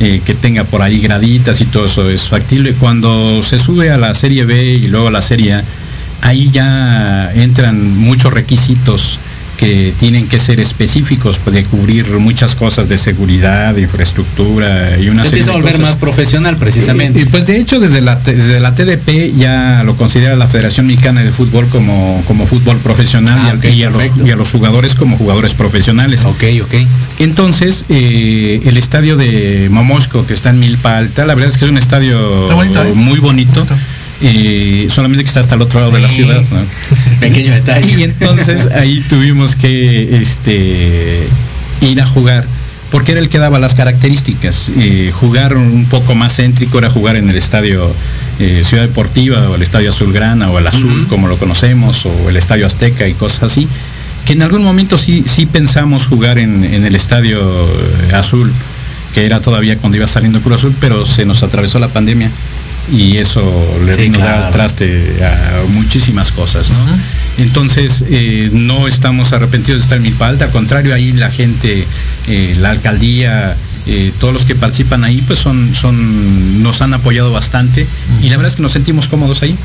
eh, 0.00 0.22
que 0.24 0.34
tenga 0.34 0.64
por 0.64 0.80
ahí 0.82 1.00
graditas 1.00 1.60
y 1.60 1.66
todo 1.66 1.86
eso 1.86 2.08
es 2.08 2.28
factible. 2.28 2.74
Cuando 2.74 3.42
se 3.42 3.58
sube 3.58 3.90
a 3.90 3.98
la 3.98 4.14
Serie 4.14 4.44
B 4.44 4.64
y 4.64 4.88
luego 4.88 5.08
a 5.08 5.10
la 5.10 5.20
Serie 5.22 5.54
A, 5.54 5.64
ahí 6.22 6.50
ya 6.50 7.30
entran 7.34 7.98
muchos 7.98 8.32
requisitos 8.32 9.18
que 9.60 9.92
tienen 9.98 10.26
que 10.26 10.38
ser 10.38 10.58
específicos 10.58 11.38
de 11.52 11.64
cubrir 11.64 12.06
muchas 12.18 12.54
cosas 12.54 12.88
de 12.88 12.96
seguridad, 12.96 13.74
de 13.74 13.82
infraestructura 13.82 14.98
y 14.98 15.08
una 15.10 15.24
Se 15.24 15.30
serie 15.30 15.42
empieza 15.42 15.50
a 15.50 15.54
volver 15.54 15.72
cosas. 15.72 15.86
más 15.90 15.96
profesional 15.98 16.56
precisamente. 16.56 17.18
Y, 17.20 17.22
y, 17.22 17.26
pues 17.26 17.46
de 17.46 17.58
hecho 17.58 17.78
desde 17.78 18.00
la, 18.00 18.16
desde 18.16 18.58
la 18.58 18.74
TDP 18.74 19.36
ya 19.36 19.82
lo 19.84 19.96
considera 19.96 20.34
la 20.36 20.46
Federación 20.46 20.86
Mexicana 20.86 21.22
de 21.22 21.30
Fútbol 21.30 21.68
como, 21.68 22.22
como 22.26 22.46
fútbol 22.46 22.78
profesional 22.78 23.38
Ah, 23.38 23.46
y, 23.46 23.50
al- 23.50 23.58
ok, 23.58 23.64
y 23.66 23.82
a 23.84 23.90
los, 23.90 23.96
perfecto. 23.98 24.26
y 24.26 24.30
a 24.30 24.36
los 24.36 24.50
jugadores 24.50 24.94
como 24.94 25.18
jugadores 25.18 25.52
profesionales. 25.54 26.24
Ok, 26.24 26.42
ok. 26.64 26.74
Entonces, 27.18 27.84
eh, 27.90 28.60
el 28.64 28.76
estadio 28.78 29.16
de 29.16 29.68
Momoshko, 29.70 30.26
que 30.26 30.32
está 30.32 30.50
en 30.50 30.58
Milpa 30.60 30.96
Alta, 30.96 31.26
la 31.26 31.34
verdad 31.34 31.52
es 31.52 31.58
que 31.58 31.66
es 31.66 31.70
un 31.70 31.76
estadio 31.78 32.48
bonito, 32.48 32.82
¿eh? 32.82 32.92
muy 32.94 33.18
bonito. 33.18 33.66
Eh, 34.22 34.88
solamente 34.90 35.24
que 35.24 35.28
está 35.28 35.40
hasta 35.40 35.54
el 35.54 35.62
otro 35.62 35.80
lado 35.80 35.92
de 35.92 36.00
la 36.00 36.08
ciudad. 36.08 36.44
¿no? 36.50 36.60
Pequeño 37.20 37.54
detalle. 37.54 37.98
Y 37.98 38.02
entonces 38.02 38.68
ahí 38.74 39.00
tuvimos 39.08 39.56
que 39.56 40.20
este, 40.20 41.26
ir 41.80 42.00
a 42.00 42.06
jugar, 42.06 42.44
porque 42.90 43.12
era 43.12 43.20
el 43.20 43.28
que 43.28 43.38
daba 43.38 43.58
las 43.58 43.74
características. 43.74 44.72
Eh, 44.76 45.10
jugar 45.14 45.56
un 45.56 45.86
poco 45.86 46.14
más 46.14 46.36
céntrico 46.36 46.78
era 46.78 46.90
jugar 46.90 47.16
en 47.16 47.30
el 47.30 47.36
estadio 47.36 47.90
eh, 48.38 48.62
Ciudad 48.64 48.82
Deportiva 48.82 49.48
o 49.48 49.54
el 49.54 49.62
estadio 49.62 49.88
Azulgrana 49.88 50.50
o 50.50 50.58
el 50.58 50.66
Azul, 50.66 51.06
como 51.08 51.26
lo 51.26 51.38
conocemos, 51.38 52.04
o 52.04 52.28
el 52.28 52.36
estadio 52.36 52.66
Azteca 52.66 53.08
y 53.08 53.14
cosas 53.14 53.44
así. 53.44 53.68
Que 54.26 54.34
en 54.34 54.42
algún 54.42 54.62
momento 54.62 54.98
sí, 54.98 55.24
sí 55.26 55.46
pensamos 55.46 56.06
jugar 56.06 56.38
en, 56.38 56.62
en 56.62 56.84
el 56.84 56.94
estadio 56.94 57.40
eh, 57.40 58.14
Azul, 58.14 58.52
que 59.14 59.24
era 59.24 59.40
todavía 59.40 59.78
cuando 59.78 59.96
iba 59.96 60.06
saliendo 60.06 60.42
Cruz 60.42 60.56
Azul, 60.56 60.74
pero 60.78 61.06
se 61.06 61.24
nos 61.24 61.42
atravesó 61.42 61.78
la 61.78 61.88
pandemia 61.88 62.30
y 62.92 63.18
eso 63.18 63.42
le 63.84 63.94
Sí, 63.94 64.02
vino 64.02 64.18
dar 64.18 64.50
traste 64.50 65.16
a 65.24 65.62
muchísimas 65.74 66.32
cosas, 66.32 66.70
¿no? 66.70 66.78
Entonces, 67.38 68.04
eh, 68.08 68.50
no 68.52 68.88
estamos 68.88 69.32
arrepentidos 69.32 69.80
de 69.80 69.84
estar 69.84 69.96
en 69.96 70.02
Milpa 70.02 70.28
Alta, 70.28 70.46
al 70.46 70.50
contrario, 70.50 70.94
ahí 70.94 71.12
la 71.12 71.30
gente, 71.30 71.84
eh, 72.28 72.56
la 72.58 72.70
alcaldía, 72.70 73.56
eh, 73.86 74.12
todos 74.20 74.34
los 74.34 74.44
que 74.44 74.54
participan 74.54 75.04
ahí, 75.04 75.22
pues 75.26 75.38
son, 75.38 75.74
son, 75.74 76.62
nos 76.62 76.82
han 76.82 76.92
apoyado 76.94 77.32
bastante 77.32 77.86
y 78.22 78.28
la 78.28 78.36
verdad 78.36 78.48
es 78.48 78.56
que 78.56 78.62
nos 78.62 78.72
sentimos 78.72 79.08
cómodos 79.08 79.42
ahí. 79.42 79.56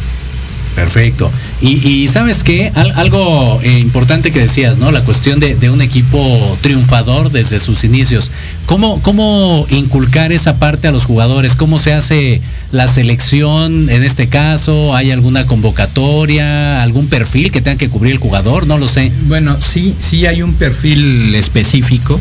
Perfecto. 0.76 1.32
Y, 1.62 2.08
sabes 2.10 2.44
qué, 2.44 2.72
Al- 2.76 2.92
algo 2.92 3.60
eh, 3.64 3.80
importante 3.80 4.32
que 4.32 4.42
decías, 4.42 4.78
¿no? 4.78 4.92
La 4.92 5.02
cuestión 5.02 5.40
de, 5.40 5.56
de 5.56 5.70
un 5.70 5.82
equipo 5.82 6.58
triunfador 6.62 7.32
desde 7.32 7.60
sus 7.60 7.84
inicios. 7.86 8.30
¿Cómo, 8.66 9.02
¿Cómo 9.02 9.66
inculcar 9.70 10.32
esa 10.34 10.56
parte 10.58 10.88
a 10.88 10.92
los 10.92 11.06
jugadores? 11.06 11.56
¿Cómo 11.56 11.80
se 11.80 11.94
hace 11.94 12.42
la 12.72 12.88
selección 12.88 13.90
en 13.90 14.04
este 14.04 14.28
caso? 14.28 14.94
¿Hay 14.96 15.12
alguna 15.12 15.46
convocatoria? 15.46 16.84
¿Algún 16.84 17.08
perfil 17.08 17.52
que 17.52 17.62
tenga 17.62 17.78
que 17.78 17.90
cubrir 17.90 18.12
el 18.14 18.20
jugador? 18.20 18.68
No 18.68 18.78
lo 18.78 18.88
sé. 18.88 19.12
Bueno, 19.28 19.58
sí, 19.62 19.96
sí 20.00 20.26
hay 20.26 20.42
un 20.42 20.54
perfil 20.56 21.34
específico 21.36 22.20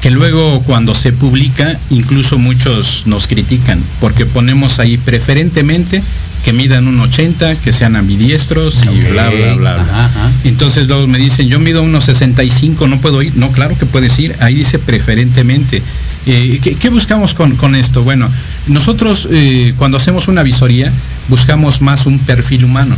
que 0.00 0.10
luego 0.10 0.62
cuando 0.62 0.94
se 0.94 1.12
publica, 1.12 1.78
incluso 1.90 2.38
muchos 2.38 3.02
nos 3.06 3.26
critican, 3.26 3.82
porque 4.00 4.26
ponemos 4.26 4.78
ahí 4.78 4.96
preferentemente 4.98 6.00
que 6.44 6.52
midan 6.52 6.86
un 6.86 7.00
80, 7.00 7.56
que 7.56 7.72
sean 7.72 7.96
ambidiestros 7.96 8.84
y 8.84 9.00
bla, 9.10 9.30
bla, 9.30 9.54
bla. 9.54 9.56
bla. 9.56 9.82
Ajá, 9.82 10.04
ajá. 10.04 10.30
Entonces 10.44 10.86
luego 10.86 11.08
me 11.08 11.18
dicen, 11.18 11.48
yo 11.48 11.58
mido 11.58 11.82
unos 11.82 12.04
65, 12.04 12.86
no 12.86 13.00
puedo 13.00 13.20
ir. 13.20 13.36
No, 13.36 13.50
claro 13.50 13.76
que 13.76 13.84
puedes 13.84 14.16
ir. 14.20 14.36
Ahí 14.38 14.54
dice 14.54 14.78
preferentemente. 14.78 15.82
Eh, 16.26 16.60
¿qué, 16.62 16.76
qué 16.76 16.88
buscamos 16.88 17.34
con, 17.34 17.56
con 17.56 17.74
esto? 17.74 18.04
Bueno, 18.04 18.30
nosotros 18.68 19.26
eh, 19.32 19.74
cuando 19.76 19.96
hacemos 19.96 20.28
una 20.28 20.44
visoría 20.44 20.92
buscamos 21.28 21.80
más 21.80 22.06
un 22.06 22.20
perfil 22.20 22.64
humano. 22.64 22.96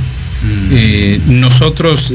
Eh, 0.70 1.18
nosotros, 1.28 2.12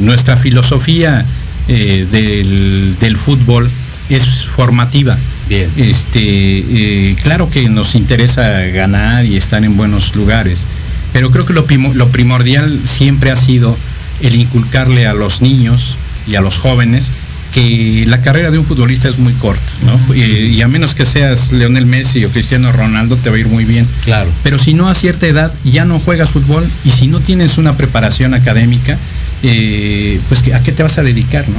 nuestra 0.00 0.36
filosofía 0.36 1.24
del, 1.66 2.96
del 3.00 3.16
fútbol 3.16 3.70
es 4.10 4.46
formativa. 4.46 5.16
Bien. 5.48 5.68
Este, 5.76 6.20
eh, 6.20 7.16
claro 7.22 7.48
que 7.50 7.68
nos 7.68 7.94
interesa 7.94 8.42
ganar 8.72 9.24
y 9.24 9.36
estar 9.36 9.64
en 9.64 9.76
buenos 9.76 10.14
lugares, 10.14 10.64
pero 11.12 11.30
creo 11.30 11.46
que 11.46 11.52
lo, 11.54 11.66
primo- 11.66 11.92
lo 11.94 12.08
primordial 12.08 12.78
siempre 12.84 13.30
ha 13.30 13.36
sido 13.36 13.76
el 14.20 14.34
inculcarle 14.34 15.06
a 15.06 15.14
los 15.14 15.40
niños 15.40 15.96
y 16.26 16.36
a 16.36 16.40
los 16.40 16.58
jóvenes 16.58 17.10
que 17.54 18.04
la 18.06 18.20
carrera 18.20 18.52
de 18.52 18.58
un 18.58 18.64
futbolista 18.64 19.08
es 19.08 19.18
muy 19.18 19.32
corta, 19.32 19.72
¿no? 19.84 19.98
Eh, 20.14 20.50
y 20.56 20.62
a 20.62 20.68
menos 20.68 20.94
que 20.94 21.04
seas 21.04 21.50
Leonel 21.50 21.84
Messi 21.84 22.24
o 22.24 22.30
Cristiano 22.30 22.70
Ronaldo, 22.70 23.16
te 23.16 23.28
va 23.28 23.34
a 23.36 23.40
ir 23.40 23.48
muy 23.48 23.64
bien. 23.64 23.88
Claro. 24.04 24.30
Pero 24.44 24.56
si 24.56 24.72
no 24.72 24.88
a 24.88 24.94
cierta 24.94 25.26
edad 25.26 25.52
ya 25.64 25.84
no 25.84 25.98
juegas 25.98 26.30
fútbol 26.30 26.64
y 26.84 26.90
si 26.90 27.08
no 27.08 27.18
tienes 27.18 27.58
una 27.58 27.76
preparación 27.76 28.34
académica, 28.34 28.96
eh, 29.42 30.20
pues 30.28 30.44
¿a 30.54 30.62
qué 30.62 30.70
te 30.70 30.84
vas 30.84 30.98
a 30.98 31.02
dedicar, 31.02 31.48
no? 31.48 31.56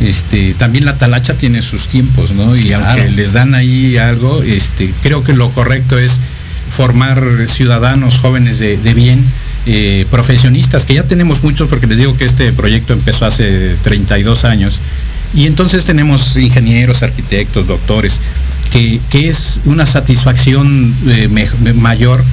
Este, 0.00 0.54
también 0.54 0.84
la 0.86 0.96
talacha 0.96 1.34
tiene 1.34 1.60
sus 1.62 1.86
tiempos, 1.88 2.30
¿no? 2.32 2.56
Y 2.56 2.62
Claro. 2.68 2.86
aunque 3.02 3.10
les 3.10 3.32
dan 3.34 3.54
ahí 3.54 3.96
algo, 3.98 4.42
este, 4.42 4.92
creo 5.02 5.22
que 5.22 5.34
lo 5.34 5.50
correcto 5.50 5.98
es 5.98 6.18
formar 6.70 7.22
ciudadanos 7.48 8.18
jóvenes 8.18 8.58
de, 8.58 8.76
de 8.78 8.94
bien, 8.94 9.22
eh, 9.66 10.06
profesionistas, 10.10 10.84
que 10.86 10.94
ya 10.94 11.02
tenemos 11.02 11.42
muchos, 11.42 11.68
porque 11.68 11.86
les 11.86 11.98
digo 11.98 12.16
que 12.16 12.24
este 12.24 12.50
proyecto 12.52 12.92
empezó 12.94 13.26
hace 13.26 13.74
32 13.82 14.44
años, 14.44 14.80
y 15.34 15.46
entonces 15.46 15.84
tenemos 15.84 16.36
ingenieros, 16.38 17.02
arquitectos, 17.02 17.66
doctores, 17.66 18.18
que, 18.72 18.98
que 19.10 19.28
es 19.28 19.60
una 19.66 19.84
satisfacción 19.84 20.66
eh, 21.08 21.28
me- 21.28 21.74
mayor 21.74 22.24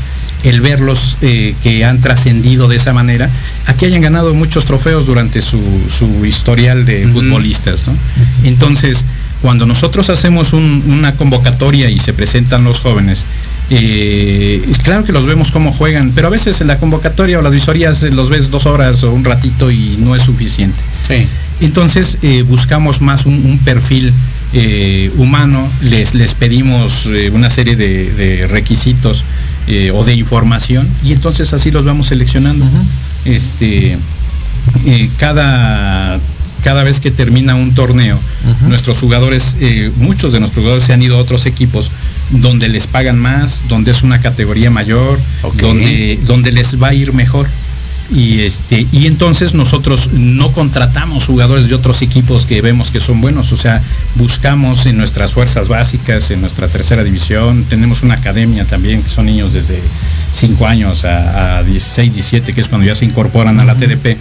el 0.44 0.62
verlos 0.62 1.18
eh, 1.22 1.56
que 1.64 1.84
han 1.84 2.00
trascendido 2.02 2.68
de 2.68 2.76
esa 2.76 2.94
manera, 2.94 3.30
a 3.66 3.74
que 3.74 3.86
hayan 3.88 4.02
ganado 4.02 4.34
muchos 4.34 4.66
trofeos 4.66 5.06
durante 5.08 5.42
su, 5.42 5.60
su 5.90 6.26
historial 6.26 6.86
de 6.86 7.08
futbolistas. 7.08 7.88
¿no? 7.88 7.96
Entonces, 8.44 9.04
cuando 9.42 9.66
nosotros 9.66 10.10
hacemos 10.10 10.54
un- 10.54 10.84
una 10.88 11.14
convocatoria 11.14 11.90
y 11.90 12.00
se 12.00 12.14
presentan 12.14 12.64
los 12.64 12.80
jóvenes, 12.82 13.26
eh, 13.70 14.64
claro 14.84 15.04
que 15.04 15.12
los 15.12 15.26
vemos 15.26 15.52
cómo 15.52 15.72
juegan, 15.72 16.12
pero 16.16 16.28
a 16.28 16.32
veces 16.32 16.62
en 16.62 16.68
la 16.68 16.80
convocatoria 16.80 17.40
o 17.40 17.42
las 17.42 17.54
visorías 17.54 18.02
los 18.04 18.30
ves 18.30 18.50
dos 18.50 18.66
horas 18.66 19.04
o 19.04 19.12
un 19.12 19.24
ratito 19.24 19.70
y 19.72 19.96
no 20.00 20.16
es 20.16 20.24
suficiente. 20.24 20.78
Entonces 21.60 22.20
eh, 22.22 22.44
buscamos 22.44 23.02
más 23.02 23.26
un, 23.26 23.34
un 23.34 23.58
perfil 23.60 24.14
eh, 24.54 25.12
humano, 25.18 25.68
les, 25.84 26.14
les 26.14 26.34
pedimos 26.34 27.08
eh, 27.08 27.30
una 27.34 27.50
serie 27.50 27.76
de, 27.76 28.12
de 28.14 28.48
requisitos 28.48 29.24
o 29.94 30.06
de 30.06 30.14
información 30.14 30.88
y 31.04 31.12
entonces 31.12 31.52
así 31.52 31.72
los 31.72 31.84
vamos 31.84 32.08
seleccionando. 32.08 32.66
Este, 33.26 33.98
cada, 35.18 36.18
cada 36.64 36.84
vez 36.84 37.02
que 37.02 37.12
termina 37.12 37.56
un 37.56 37.76
torneo, 37.76 38.18
nuestros 38.70 39.00
jugadores, 39.00 39.58
muchos 39.98 40.32
de 40.32 40.40
nuestros 40.40 40.64
jugadores 40.64 40.86
se 40.86 40.94
han 40.94 41.02
ido 41.02 41.18
a 41.18 41.20
otros 41.20 41.46
equipos 41.48 41.92
donde 42.30 42.70
les 42.70 42.88
pagan 42.88 43.20
más, 43.20 43.64
donde 43.68 43.92
es 43.92 44.04
una 44.04 44.22
categoría 44.22 44.72
mayor, 44.72 45.20
donde, 45.58 46.18
donde 46.26 46.54
les 46.54 46.82
va 46.82 46.90
a 46.90 46.94
ir 46.94 47.14
mejor. 47.14 47.46
Y, 48.10 48.40
este, 48.40 48.86
y 48.94 49.06
entonces 49.06 49.54
nosotros 49.54 50.12
no 50.14 50.54
contratamos 50.54 51.26
jugadores 51.26 51.68
de 51.68 51.76
otros 51.76 52.02
equipos 52.02 52.46
que 52.46 52.62
vemos 52.62 52.90
que 52.90 53.02
son 53.02 53.20
buenos, 53.20 53.52
o 53.52 53.58
sea, 53.58 53.82
buscamos 54.16 54.86
en 54.86 54.98
nuestras 54.98 55.34
fuerzas 55.34 55.68
básicas, 55.68 56.32
en 56.32 56.40
nuestra 56.40 56.70
tercera 56.70 57.04
división, 57.04 57.64
tenemos 57.64 58.04
una 58.04 58.14
academia 58.14 58.64
también, 58.66 59.04
que 59.04 59.10
son 59.10 59.26
niños 59.26 59.52
desde 59.52 59.82
5 60.36 60.68
años 60.68 61.04
a, 61.04 61.58
a 61.58 61.64
16, 61.64 62.14
17, 62.14 62.54
que 62.54 62.62
es 62.62 62.70
cuando 62.70 62.88
ya 62.88 62.96
se 62.96 63.06
incorporan 63.06 63.60
a 63.60 63.66
la 63.66 63.76
TDP. 63.76 64.18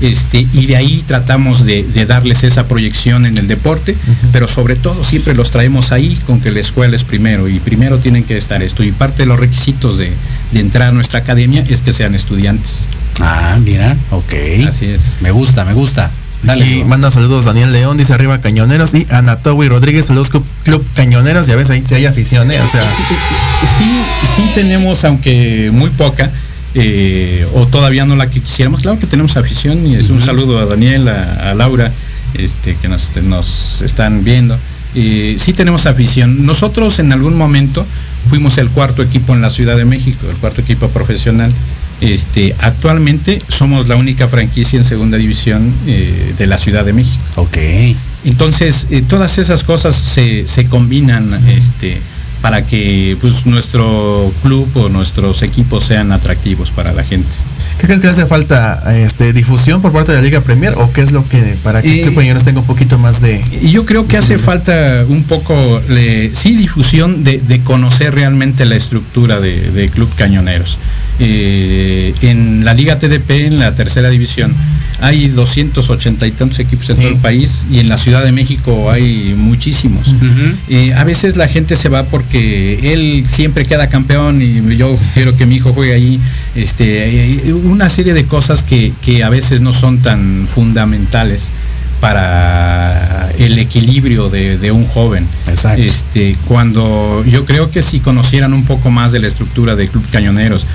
Este, 0.00 0.46
y 0.52 0.66
de 0.66 0.76
ahí 0.76 1.02
tratamos 1.06 1.64
de, 1.64 1.82
de 1.82 2.06
darles 2.06 2.44
esa 2.44 2.68
proyección 2.68 3.26
en 3.26 3.36
el 3.36 3.48
deporte, 3.48 3.96
pero 4.32 4.46
sobre 4.46 4.76
todo 4.76 5.02
siempre 5.02 5.34
los 5.34 5.50
traemos 5.50 5.90
ahí 5.90 6.16
con 6.26 6.40
que 6.40 6.52
la 6.52 6.60
escuela 6.60 6.94
es 6.94 7.02
primero 7.02 7.48
y 7.48 7.58
primero 7.58 7.98
tienen 7.98 8.22
que 8.22 8.36
estar 8.36 8.62
esto. 8.62 8.84
Y 8.84 8.92
parte 8.92 9.22
de 9.22 9.26
los 9.26 9.40
requisitos 9.40 9.98
de, 9.98 10.12
de 10.52 10.60
entrar 10.60 10.90
a 10.90 10.92
nuestra 10.92 11.18
academia 11.18 11.64
es 11.68 11.82
que 11.82 11.92
sean 11.92 12.14
estudiantes. 12.14 12.82
Ah, 13.20 13.58
mira, 13.62 13.96
ok. 14.10 14.32
Así 14.68 14.86
es. 14.86 15.18
Me 15.20 15.30
gusta, 15.30 15.64
me 15.64 15.72
gusta. 15.74 16.10
Dale. 16.42 16.64
y 16.64 16.84
manda 16.84 17.10
saludos 17.10 17.46
Daniel 17.46 17.72
León, 17.72 17.96
dice 17.96 18.12
arriba 18.12 18.40
Cañoneros 18.40 18.94
y 18.94 19.08
Anatowi 19.10 19.68
Rodríguez, 19.68 20.06
saludos 20.06 20.28
Club, 20.30 20.44
Club 20.62 20.86
Cañoneros, 20.94 21.48
ya 21.48 21.56
ves 21.56 21.68
ahí 21.70 21.82
si 21.84 21.96
hay 21.96 22.06
afición, 22.06 22.48
¿eh? 22.52 22.60
o 22.60 22.68
sea, 22.70 22.80
Sí, 23.76 24.00
sí 24.36 24.50
tenemos, 24.54 25.04
aunque 25.04 25.70
muy 25.72 25.90
poca, 25.90 26.30
eh, 26.74 27.44
o 27.54 27.66
todavía 27.66 28.04
no 28.04 28.14
la 28.14 28.30
que 28.30 28.40
quisiéramos, 28.40 28.82
claro 28.82 29.00
que 29.00 29.08
tenemos 29.08 29.36
afición 29.36 29.84
y 29.84 29.96
es 29.96 30.10
un 30.10 30.22
saludo 30.22 30.60
a 30.60 30.66
Daniel, 30.66 31.08
a, 31.08 31.50
a 31.50 31.54
Laura, 31.54 31.90
este, 32.34 32.76
que 32.76 32.86
nos, 32.86 33.16
nos 33.24 33.82
están 33.82 34.22
viendo. 34.22 34.56
Eh, 34.94 35.36
sí 35.38 35.52
tenemos 35.52 35.86
afición. 35.86 36.46
Nosotros 36.46 36.98
en 36.98 37.12
algún 37.12 37.36
momento 37.36 37.84
fuimos 38.28 38.58
el 38.58 38.68
cuarto 38.70 39.02
equipo 39.02 39.34
en 39.34 39.42
la 39.42 39.50
Ciudad 39.50 39.76
de 39.76 39.84
México, 39.84 40.26
el 40.30 40.36
cuarto 40.36 40.60
equipo 40.60 40.88
profesional. 40.88 41.52
Este, 42.00 42.54
actualmente 42.60 43.40
somos 43.48 43.88
la 43.88 43.96
única 43.96 44.28
franquicia 44.28 44.78
en 44.78 44.84
segunda 44.84 45.18
división 45.18 45.72
eh, 45.86 46.34
de 46.38 46.46
la 46.46 46.56
Ciudad 46.56 46.84
de 46.84 46.92
México. 46.92 47.22
Ok. 47.36 47.56
Entonces, 48.24 48.86
eh, 48.90 49.02
todas 49.02 49.38
esas 49.38 49.64
cosas 49.64 49.96
se, 49.96 50.46
se 50.46 50.66
combinan 50.66 51.28
este, 51.48 52.00
para 52.40 52.62
que 52.62 53.16
pues, 53.20 53.46
nuestro 53.46 54.32
club 54.42 54.68
o 54.74 54.88
nuestros 54.88 55.42
equipos 55.42 55.84
sean 55.84 56.12
atractivos 56.12 56.70
para 56.70 56.92
la 56.92 57.04
gente. 57.04 57.28
¿Qué 57.78 57.86
crees 57.86 58.00
que 58.00 58.06
le 58.06 58.12
hace 58.12 58.26
falta 58.26 58.82
este, 58.96 59.32
difusión 59.32 59.80
por 59.80 59.92
parte 59.92 60.12
de 60.12 60.18
la 60.18 60.24
Liga 60.24 60.40
Premier 60.40 60.74
o 60.76 60.92
qué 60.92 61.02
es 61.02 61.12
lo 61.12 61.26
que 61.28 61.56
para 61.62 61.80
que 61.82 62.00
Eh, 62.00 62.02
Club 62.02 62.14
Cañoneros 62.16 62.44
tenga 62.44 62.60
un 62.60 62.66
poquito 62.66 62.98
más 62.98 63.20
de... 63.20 63.40
Y 63.62 63.70
yo 63.70 63.86
creo 63.86 64.06
que 64.06 64.16
hace 64.16 64.38
falta 64.38 65.04
un 65.08 65.24
poco, 65.24 65.80
sí, 66.32 66.56
difusión 66.56 67.24
de, 67.24 67.38
de 67.38 67.62
conocer 67.62 68.14
realmente 68.14 68.64
la 68.64 68.76
estructura 68.76 69.40
de, 69.40 69.70
de 69.70 69.88
Club 69.88 70.08
Cañoneros. 70.16 70.78
Eh, 71.20 72.14
en 72.22 72.64
la 72.64 72.74
Liga 72.74 72.98
TDP, 72.98 73.30
en 73.46 73.58
la 73.58 73.74
tercera 73.74 74.08
división, 74.08 74.54
hay 75.00 75.28
280 75.28 76.26
y 76.26 76.30
tantos 76.32 76.58
equipos 76.58 76.90
en 76.90 76.96
todo 76.96 77.08
el 77.08 77.16
país 77.16 77.66
y 77.70 77.78
en 77.78 77.88
la 77.88 77.98
Ciudad 77.98 78.24
de 78.24 78.32
México 78.32 78.90
hay 78.90 79.34
muchísimos. 79.36 80.12
Eh, 80.68 80.92
a 80.94 81.04
veces 81.04 81.36
la 81.36 81.48
gente 81.48 81.76
se 81.76 81.88
va 81.88 82.04
porque 82.04 82.92
él 82.92 83.24
siempre 83.28 83.64
queda 83.64 83.88
campeón 83.88 84.42
y 84.42 84.76
yo 84.76 84.98
quiero 85.14 85.36
que 85.36 85.46
mi 85.46 85.56
hijo 85.56 85.72
juegue 85.72 85.94
ahí. 85.94 86.20
Este, 86.54 87.48
eh, 87.48 87.52
una 87.52 87.88
serie 87.88 88.14
de 88.14 88.26
cosas 88.26 88.62
que, 88.62 88.92
que 89.02 89.22
a 89.22 89.28
veces 89.28 89.60
no 89.60 89.72
son 89.72 89.98
tan 89.98 90.46
fundamentales 90.48 91.50
para 92.00 93.30
el 93.38 93.58
equilibrio 93.58 94.30
de, 94.30 94.58
de 94.58 94.70
un 94.70 94.84
joven. 94.84 95.26
Este, 95.78 96.36
cuando 96.46 97.24
yo 97.24 97.44
creo 97.44 97.70
que 97.70 97.82
si 97.82 98.00
conocieran 98.00 98.52
un 98.52 98.64
poco 98.64 98.90
más 98.90 99.12
de 99.12 99.20
la 99.20 99.26
estructura 99.26 99.74
de 99.76 99.88
Club 99.88 100.04
Cañoneros, 100.10 100.66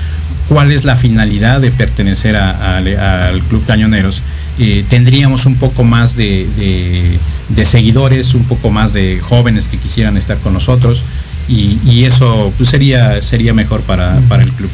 cuál 0.48 0.72
es 0.72 0.84
la 0.84 0.96
finalidad 0.96 1.60
de 1.60 1.70
pertenecer 1.70 2.36
a- 2.36 2.50
a- 2.50 3.28
al 3.28 3.40
Club 3.42 3.64
Cañoneros, 3.66 4.22
eh, 4.58 4.84
tendríamos 4.88 5.46
un 5.46 5.56
poco 5.56 5.84
más 5.84 6.16
de, 6.16 6.46
de- 6.56 7.18
de 7.48 7.66
seguidores, 7.66 8.34
un 8.34 8.44
poco 8.44 8.70
más 8.70 8.92
de 8.92 9.18
jóvenes 9.20 9.66
que 9.68 9.76
quisieran 9.78 10.16
estar 10.16 10.38
con 10.38 10.52
nosotros 10.52 11.02
y, 11.48 11.78
y 11.84 12.04
eso 12.04 12.52
pues, 12.56 12.68
sería, 12.68 13.20
sería 13.20 13.52
mejor 13.52 13.80
para, 13.82 14.16
para 14.28 14.42
el 14.44 14.52
club. 14.52 14.70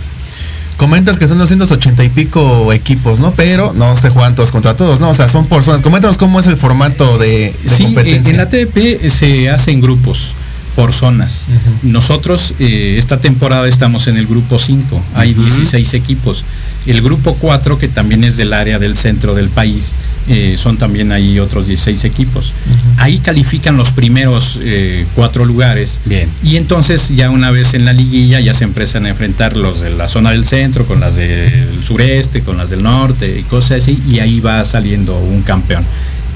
Comentas 0.77 1.19
que 1.19 1.29
son 1.29 1.37
280 1.39 2.05
y 2.05 2.09
pico 2.09 2.73
equipos, 2.73 3.21
¿no? 3.21 3.33
Pero 3.33 3.75
no 3.75 3.95
se 3.99 4.09
juegan 4.09 4.35
todos 4.35 4.51
contra 4.51 4.77
todos, 4.77 4.99
¿no? 4.99 5.11
O 5.11 5.15
sea, 5.15 5.29
son 5.29 5.45
por 5.47 5.63
zonas. 5.63 5.83
Coméntanos 5.83 6.17
cómo 6.17 6.41
es 6.41 6.47
el 6.47 6.57
formato 6.57 7.19
de, 7.19 7.53
de 7.63 7.71
Sí, 7.71 7.85
competencia. 7.85 8.31
en 8.31 8.37
la 8.39 8.49
TDP 8.49 9.09
se 9.11 9.51
hacen 9.51 9.83
grupos 9.83 10.35
por 10.77 10.93
zonas. 10.93 11.47
Nosotros 11.83 12.55
eh, 12.59 12.97
esta 12.99 13.21
temporada 13.21 13.69
estamos 13.69 14.07
en 14.07 14.17
el 14.17 14.27
grupo 14.27 14.59
5, 14.59 15.03
hay 15.15 15.35
16 15.35 15.95
equipos. 15.95 16.45
El 16.87 17.03
grupo 17.03 17.35
4, 17.35 17.79
que 17.79 17.89
también 17.89 18.25
es 18.25 18.37
del 18.37 18.55
área 18.55 18.79
del 18.79 18.97
centro 18.97 19.35
del 19.35 19.51
país, 19.51 19.93
eh, 20.29 20.57
son 20.59 20.79
también 20.79 21.13
ahí 21.13 21.39
otros 21.39 21.67
16 21.67 22.05
equipos. 22.05 22.55
Ahí 22.97 23.19
califican 23.19 23.77
los 23.77 23.93
primeros 23.93 24.59
eh, 24.63 25.05
cuatro 25.15 25.45
lugares. 25.45 26.01
Bien. 26.07 26.29
Y 26.43 26.57
entonces 26.57 27.15
ya 27.15 27.31
una 27.31 27.51
vez 27.51 27.75
en 27.75 27.85
la 27.85 27.93
liguilla 27.93 28.41
ya 28.41 28.55
se 28.55 28.65
empiezan 28.65 29.07
a 29.07 29.11
enfrentar 29.11 29.57
los 29.57 29.81
de 29.81 29.91
la 29.91 30.09
zona 30.09 30.31
del 30.31 30.45
centro 30.45 30.87
con 30.87 31.01
las 31.01 31.17
del 31.17 31.83
sureste, 31.83 32.43
con 32.43 32.57
las 32.57 32.71
del 32.71 32.83
norte 32.83 33.41
y 33.41 33.43
cosas 33.43 33.83
así, 33.83 34.01
y 34.09 34.21
ahí 34.21 34.41
va 34.41 34.65
saliendo 34.65 35.19
un 35.19 35.43
campeón. 35.43 35.85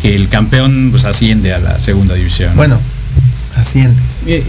Que 0.02 0.15
el 0.15 0.28
campeón 0.28 0.89
pues 0.90 1.05
asciende 1.05 1.55
a 1.55 1.59
la 1.59 1.78
segunda 1.78 2.15
división. 2.15 2.55
Bueno, 2.56 2.78
asciende. 3.56 4.01
Eh, 4.26 4.43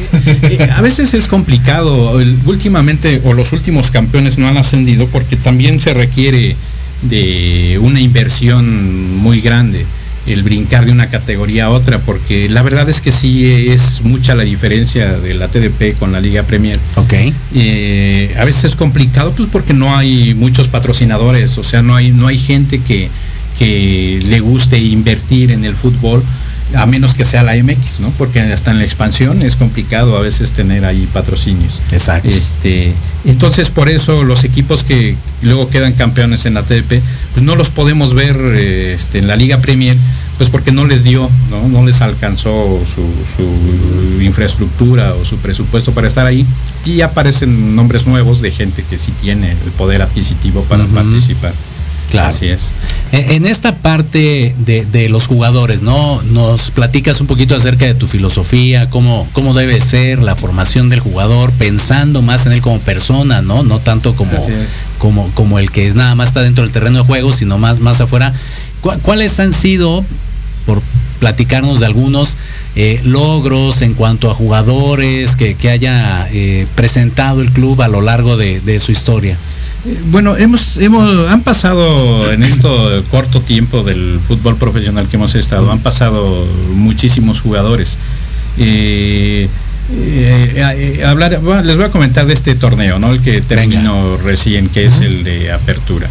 eh, 0.43 0.69
a 0.75 0.81
veces 0.81 1.13
es 1.13 1.27
complicado. 1.27 2.19
El- 2.19 2.37
últimamente, 2.45 3.21
o 3.25 3.33
los 3.33 3.51
últimos 3.53 3.91
campeones 3.91 4.37
no 4.37 4.47
han 4.47 4.57
ascendido 4.57 5.07
porque 5.07 5.35
también 5.35 5.79
se 5.79 5.93
requiere 5.93 6.55
de 7.03 7.79
una 7.81 7.99
inversión 7.99 9.17
muy 9.19 9.41
grande 9.41 9.85
el 10.27 10.41
brincar 10.41 10.85
de 10.85 10.91
una 10.91 11.11
categoría 11.11 11.65
a 11.65 11.69
otra, 11.69 11.99
porque 11.99 12.49
la 12.49 12.63
verdad 12.63 12.89
es 12.89 12.99
que 12.99 13.11
sí 13.11 13.45
es 13.69 14.01
mucha 14.03 14.33
la 14.33 14.43
diferencia 14.43 15.11
de 15.11 15.35
la 15.35 15.49
TDP 15.49 15.95
con 15.99 16.11
la 16.11 16.19
Liga 16.19 16.41
Premier. 16.41 16.79
Ok. 16.95 17.13
Eh, 17.53 18.33
a 18.39 18.43
veces 18.43 18.63
es 18.63 18.75
complicado 18.75 19.31
pues 19.37 19.47
porque 19.51 19.73
no 19.75 19.95
hay 19.95 20.33
muchos 20.33 20.67
patrocinadores, 20.67 21.59
o 21.59 21.63
sea, 21.63 21.83
no 21.83 21.95
hay, 21.95 22.09
no 22.11 22.25
hay 22.25 22.39
gente 22.39 22.79
que, 22.79 23.07
que 23.59 24.19
le 24.27 24.39
guste 24.39 24.79
invertir 24.79 25.51
en 25.51 25.63
el 25.63 25.75
fútbol 25.75 26.23
a 26.73 26.85
menos 26.85 27.13
que 27.13 27.25
sea 27.25 27.43
la 27.43 27.53
MX, 27.55 27.99
¿no? 27.99 28.09
Porque 28.11 28.39
hasta 28.39 28.71
en 28.71 28.79
la 28.79 28.85
expansión 28.85 29.41
es 29.41 29.55
complicado 29.55 30.17
a 30.17 30.21
veces 30.21 30.51
tener 30.51 30.85
ahí 30.85 31.07
patrocinios. 31.13 31.79
Exacto. 31.91 32.29
Este, 32.29 32.93
entonces 33.25 33.69
por 33.69 33.89
eso 33.89 34.23
los 34.23 34.43
equipos 34.43 34.83
que 34.83 35.15
luego 35.41 35.69
quedan 35.69 35.93
campeones 35.93 36.45
en 36.45 36.55
la 36.55 36.63
TDP, 36.63 37.01
pues 37.33 37.43
no 37.43 37.55
los 37.55 37.69
podemos 37.69 38.13
ver 38.13 38.35
este, 38.37 39.19
en 39.19 39.27
la 39.27 39.35
Liga 39.35 39.59
Premier, 39.59 39.95
pues 40.37 40.49
porque 40.49 40.71
no 40.71 40.85
les 40.85 41.03
dio, 41.03 41.29
no, 41.49 41.67
no 41.69 41.85
les 41.85 42.01
alcanzó 42.01 42.79
su, 42.79 43.05
su 43.35 44.21
infraestructura 44.23 45.13
o 45.13 45.23
su 45.23 45.37
presupuesto 45.37 45.93
para 45.93 46.07
estar 46.07 46.25
ahí. 46.25 46.45
Y 46.85 47.01
aparecen 47.01 47.75
nombres 47.75 48.05
nuevos 48.05 48.41
de 48.41 48.51
gente 48.51 48.83
que 48.83 48.97
sí 48.97 49.11
tiene 49.21 49.51
el 49.51 49.71
poder 49.71 50.01
adquisitivo 50.01 50.61
para 50.63 50.85
participar. 50.85 51.53
Claro. 52.11 52.29
Así 52.29 52.47
es. 52.47 52.69
E- 53.11 53.35
En 53.35 53.45
esta 53.45 53.75
parte 53.77 54.53
de, 54.59 54.85
de 54.85 55.09
los 55.09 55.27
jugadores, 55.27 55.81
¿no? 55.81 56.21
Nos 56.23 56.71
platicas 56.71 57.19
un 57.21 57.27
poquito 57.27 57.55
acerca 57.55 57.85
de 57.85 57.93
tu 57.95 58.07
filosofía, 58.07 58.89
cómo, 58.89 59.27
cómo 59.33 59.53
debe 59.53 59.81
ser 59.81 60.19
la 60.21 60.35
formación 60.35 60.89
del 60.89 60.99
jugador, 60.99 61.51
pensando 61.53 62.21
más 62.21 62.45
en 62.45 62.51
él 62.53 62.61
como 62.61 62.79
persona, 62.79 63.41
¿no? 63.41 63.63
No 63.63 63.79
tanto 63.79 64.15
como, 64.15 64.31
como, 64.97 65.29
como 65.33 65.59
el 65.59 65.71
que 65.71 65.93
nada 65.93 66.15
más 66.15 66.29
está 66.29 66.41
dentro 66.41 66.63
del 66.63 66.71
terreno 66.73 66.99
de 66.99 67.05
juego, 67.05 67.33
sino 67.33 67.57
más, 67.57 67.79
más 67.79 67.99
afuera. 68.01 68.33
¿Cu- 68.81 68.97
¿Cuáles 69.01 69.39
han 69.39 69.51
sido, 69.53 70.05
por 70.65 70.81
platicarnos 71.19 71.79
de 71.79 71.85
algunos 71.85 72.37
eh, 72.75 72.99
logros 73.05 73.81
en 73.81 73.93
cuanto 73.93 74.29
a 74.29 74.33
jugadores 74.33 75.35
que, 75.35 75.55
que 75.55 75.69
haya 75.69 76.27
eh, 76.31 76.67
presentado 76.75 77.41
el 77.41 77.51
club 77.51 77.81
a 77.81 77.87
lo 77.87 78.01
largo 78.01 78.35
de, 78.37 78.59
de 78.61 78.79
su 78.79 78.91
historia? 78.91 79.37
Bueno, 80.07 80.35
hemos, 80.35 80.77
hemos, 80.77 81.29
han 81.29 81.41
pasado 81.43 82.31
en 82.31 82.41
esto 82.43 83.03
corto 83.11 83.39
tiempo 83.39 83.83
del 83.83 84.19
fútbol 84.27 84.57
profesional 84.57 85.07
que 85.07 85.15
hemos 85.15 85.35
estado, 85.35 85.71
han 85.71 85.79
pasado 85.79 86.43
muchísimos 86.73 87.41
jugadores. 87.41 87.97
Eh, 88.57 89.47
eh, 89.91 90.97
eh, 90.97 91.03
hablar, 91.05 91.39
bueno, 91.41 91.61
les 91.61 91.77
voy 91.77 91.85
a 91.85 91.91
comentar 91.91 92.25
de 92.25 92.33
este 92.33 92.55
torneo, 92.55 92.97
¿no? 92.97 93.11
El 93.11 93.21
que 93.21 93.41
terminó 93.41 94.17
recién, 94.17 94.69
que 94.69 94.85
es 94.85 95.01
el 95.01 95.23
de 95.23 95.51
apertura. 95.51 96.09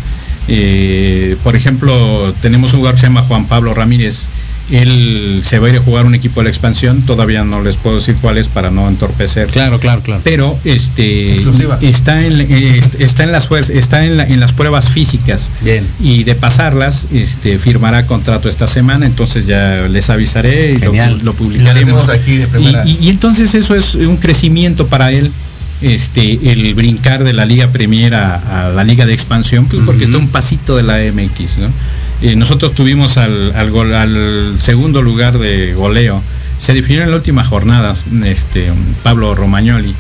Por 1.43 1.57
ejemplo, 1.57 2.33
tenemos 2.41 2.75
un 2.75 2.81
jugador 2.81 2.95
que 2.95 3.01
se 3.01 3.07
llama 3.09 3.23
Juan 3.23 3.47
Pablo 3.47 3.75
Ramírez. 3.75 4.29
Él 4.71 5.43
se 5.45 5.59
va 5.59 5.67
a 5.67 5.71
ir 5.71 5.77
a 5.77 5.81
jugar 5.81 6.07
un 6.07 6.15
equipo 6.15 6.41
de 6.41 6.45
la 6.45 6.51
expansión, 6.51 7.03
todavía 7.03 7.45
no 7.45 7.63
les 7.63 7.77
puedo 7.77 7.97
decir 7.97 8.17
cuál 8.21 8.39
es 8.39 8.49
para 8.49 8.71
no 8.71 8.89
entorpecer. 8.89 9.49
Claro, 9.49 9.79
claro, 9.79 10.01
claro. 10.01 10.21
Pero 10.25 10.59
este 10.65 11.35
Exclusiva. 11.35 11.79
está 11.83 12.25
en 12.25 12.41
eh, 12.41 12.81
está 12.99 13.25
en 13.25 13.33
las 13.33 13.51
está 13.71 14.05
en, 14.07 14.17
la- 14.17 14.27
en 14.27 14.41
las 14.41 14.53
pruebas 14.55 14.91
físicas. 14.91 15.51
Bien. 15.63 15.85
Y 16.01 16.25
de 16.25 16.35
pasarlas, 16.35 17.07
este 17.13 17.59
firmará 17.59 18.07
contrato 18.07 18.49
esta 18.49 18.67
semana, 18.67 19.05
entonces 19.07 19.47
ya 19.47 19.87
les 19.89 20.09
avisaré 20.09 20.73
y 20.73 20.79
lo, 20.79 20.93
lo 21.23 21.35
publicaremos. 21.35 22.07
Lo 22.07 22.13
aquí 22.13 22.37
de 22.39 22.47
primera. 22.47 22.85
Y, 22.87 22.93
y- 23.03 23.07
y 23.07 23.09
entonces 23.11 23.55
eso 23.55 23.75
es 23.75 23.95
un 23.97 24.17
crecimiento 24.17 24.87
para 24.87 25.13
él. 25.13 25.31
Este, 25.83 26.53
el 26.53 26.73
brincar 26.75 27.25
de 27.25 27.35
la 27.35 27.45
Liga 27.45 27.71
Premier 27.71 28.15
a, 28.15 28.69
a 28.69 28.71
la 28.71 28.85
Liga 28.85 29.05
de 29.05 29.13
Expansión, 29.13 29.67
pues 29.67 29.83
porque 29.85 30.05
está 30.05 30.17
un 30.17 30.29
pasito 30.29 30.77
de 30.77 30.83
la 30.85 30.97
MX, 31.13 31.59
¿no? 31.59 31.69
Eh, 32.23 32.37
nosotros 32.37 32.73
tuvimos 32.75 33.17
al, 33.19 33.53
al, 33.55 33.71
gol- 33.71 33.95
al 33.95 34.57
segundo 34.61 35.03
lugar 35.03 35.39
de 35.39 35.75
goleo. 35.75 36.23
Se 36.59 36.73
definió 36.73 37.03
en 37.03 37.11
la 37.11 37.17
última 37.17 37.45
jornada, 37.45 37.95
este, 38.25 38.73
Pablo 39.03 39.35
Romagnoli. 39.35 39.95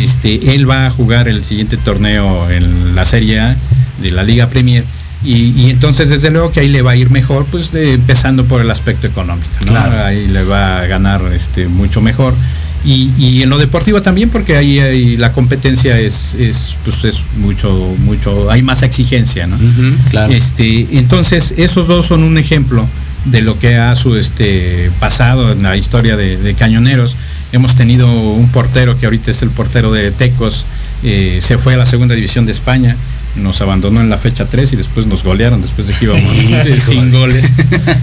este, 0.00 0.54
él 0.54 0.68
va 0.68 0.86
a 0.86 0.90
jugar 0.90 1.28
el 1.28 1.44
siguiente 1.44 1.76
torneo 1.76 2.50
en 2.50 2.94
la 2.94 3.04
Serie 3.04 3.40
A 3.40 3.56
de 4.00 4.10
la 4.10 4.22
Liga 4.24 4.48
Premier. 4.48 4.84
Y, 5.24 5.50
y 5.60 5.70
entonces 5.70 6.08
desde 6.10 6.30
luego 6.30 6.50
que 6.52 6.60
ahí 6.60 6.68
le 6.68 6.80
va 6.82 6.92
a 6.92 6.96
ir 6.96 7.10
mejor, 7.10 7.44
pues 7.50 7.72
de- 7.72 7.92
empezando 7.94 8.44
por 8.44 8.60
el 8.60 8.70
aspecto 8.70 9.06
económico, 9.06 9.48
¿no? 9.60 9.66
Claro. 9.66 10.04
Ahí 10.04 10.26
le 10.28 10.42
va 10.44 10.78
a 10.80 10.86
ganar 10.86 11.20
este, 11.34 11.68
mucho 11.68 12.00
mejor. 12.00 12.34
Y, 12.84 13.10
y 13.18 13.42
en 13.42 13.50
lo 13.50 13.58
deportivo 13.58 14.00
también, 14.02 14.30
porque 14.30 14.56
ahí, 14.56 14.78
ahí 14.78 15.16
la 15.16 15.32
competencia 15.32 15.98
es, 15.98 16.34
es, 16.34 16.76
pues 16.84 17.04
es 17.04 17.24
mucho, 17.38 17.70
mucho, 18.04 18.50
hay 18.50 18.62
más 18.62 18.82
exigencia, 18.82 19.46
¿no? 19.46 19.56
Ujú, 19.56 19.94
claro. 20.10 20.32
Este, 20.32 20.86
entonces, 20.98 21.54
esos 21.56 21.88
dos 21.88 22.06
son 22.06 22.22
un 22.22 22.38
ejemplo 22.38 22.86
de 23.24 23.42
lo 23.42 23.58
que 23.58 23.76
ha 23.76 23.94
su 23.96 24.16
este 24.16 24.90
pasado 25.00 25.52
en 25.52 25.62
la 25.64 25.76
historia 25.76 26.16
de, 26.16 26.36
de 26.38 26.54
Cañoneros. 26.54 27.16
Hemos 27.52 27.74
tenido 27.74 28.08
un 28.32 28.48
portero 28.48 28.96
que 28.96 29.06
ahorita 29.06 29.32
es 29.32 29.42
el 29.42 29.50
portero 29.50 29.90
de 29.90 30.10
Tecos, 30.12 30.64
eh, 31.02 31.40
se 31.42 31.58
fue 31.58 31.74
a 31.74 31.76
la 31.78 31.86
segunda 31.86 32.14
división 32.14 32.46
de 32.46 32.52
España, 32.52 32.96
nos 33.36 33.60
abandonó 33.60 34.00
en 34.00 34.08
la 34.08 34.18
fecha 34.18 34.46
3 34.46 34.72
y 34.72 34.76
después 34.76 35.06
nos 35.06 35.24
golearon 35.24 35.60
después 35.62 35.88
de 35.88 35.94
que 35.94 36.04
íbamos 36.06 36.22
sin 36.86 37.10
goles. 37.10 37.52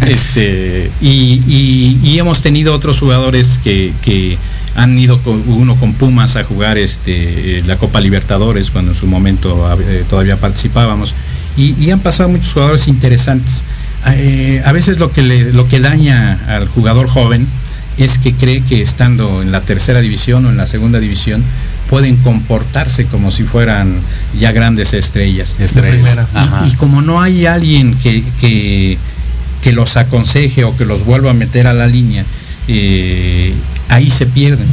Este, 0.05 0.89
y, 1.01 1.39
y- 1.47 1.99
y 2.03 2.19
hemos 2.19 2.41
tenido 2.41 2.73
otros 2.73 2.99
jugadores 2.99 3.59
que, 3.63 3.93
que 4.03 4.37
han 4.75 4.97
ido 4.97 5.21
con, 5.21 5.43
uno 5.47 5.75
con 5.75 5.93
Pumas 5.93 6.35
a 6.35 6.43
jugar 6.43 6.77
este, 6.77 7.59
eh, 7.59 7.63
la 7.65 7.77
Copa 7.77 8.01
Libertadores 8.01 8.69
cuando 8.71 8.91
en 8.91 8.97
su 8.97 9.07
momento 9.07 9.63
eh, 9.81 10.03
todavía 10.09 10.37
participábamos 10.37 11.13
y, 11.57 11.73
y 11.81 11.91
han 11.91 11.99
pasado 12.01 12.29
muchos 12.29 12.51
jugadores 12.53 12.87
interesantes. 12.87 13.63
Eh, 14.07 14.61
a 14.65 14.71
veces 14.71 14.99
lo 14.99 15.11
que, 15.11 15.21
le- 15.23 15.51
lo 15.53 15.67
que 15.67 15.79
daña 15.79 16.33
al 16.47 16.67
jugador 16.67 17.07
joven 17.07 17.45
es 17.97 18.17
que 18.17 18.33
cree 18.33 18.61
que 18.61 18.81
estando 18.81 19.41
en 19.41 19.51
la 19.53 19.61
tercera 19.61 20.01
división 20.01 20.45
o 20.45 20.49
en 20.49 20.57
la 20.57 20.65
segunda 20.67 20.99
división 20.99 21.41
pueden 21.89 22.17
comportarse 22.17 23.05
como 23.05 23.31
si 23.31 23.43
fueran 23.43 23.97
ya 24.37 24.51
grandes 24.51 24.93
estrellas. 24.93 25.55
Estrellas. 25.59 26.01
Y- 26.67 26.75
como 26.75 27.01
no 27.01 27.21
hay 27.21 27.45
alguien 27.45 27.95
que, 28.03 28.21
que, 28.41 28.97
que 29.63 29.71
los 29.71 29.95
aconseje 29.95 30.65
o 30.65 30.75
que 30.75 30.83
los 30.83 31.05
vuelva 31.05 31.31
a 31.31 31.33
meter 31.33 31.67
a 31.67 31.73
la 31.73 31.87
línea, 31.87 32.25
eh, 32.67 33.53
ahí 33.89 34.09
se 34.09 34.25
pierden. 34.25 34.67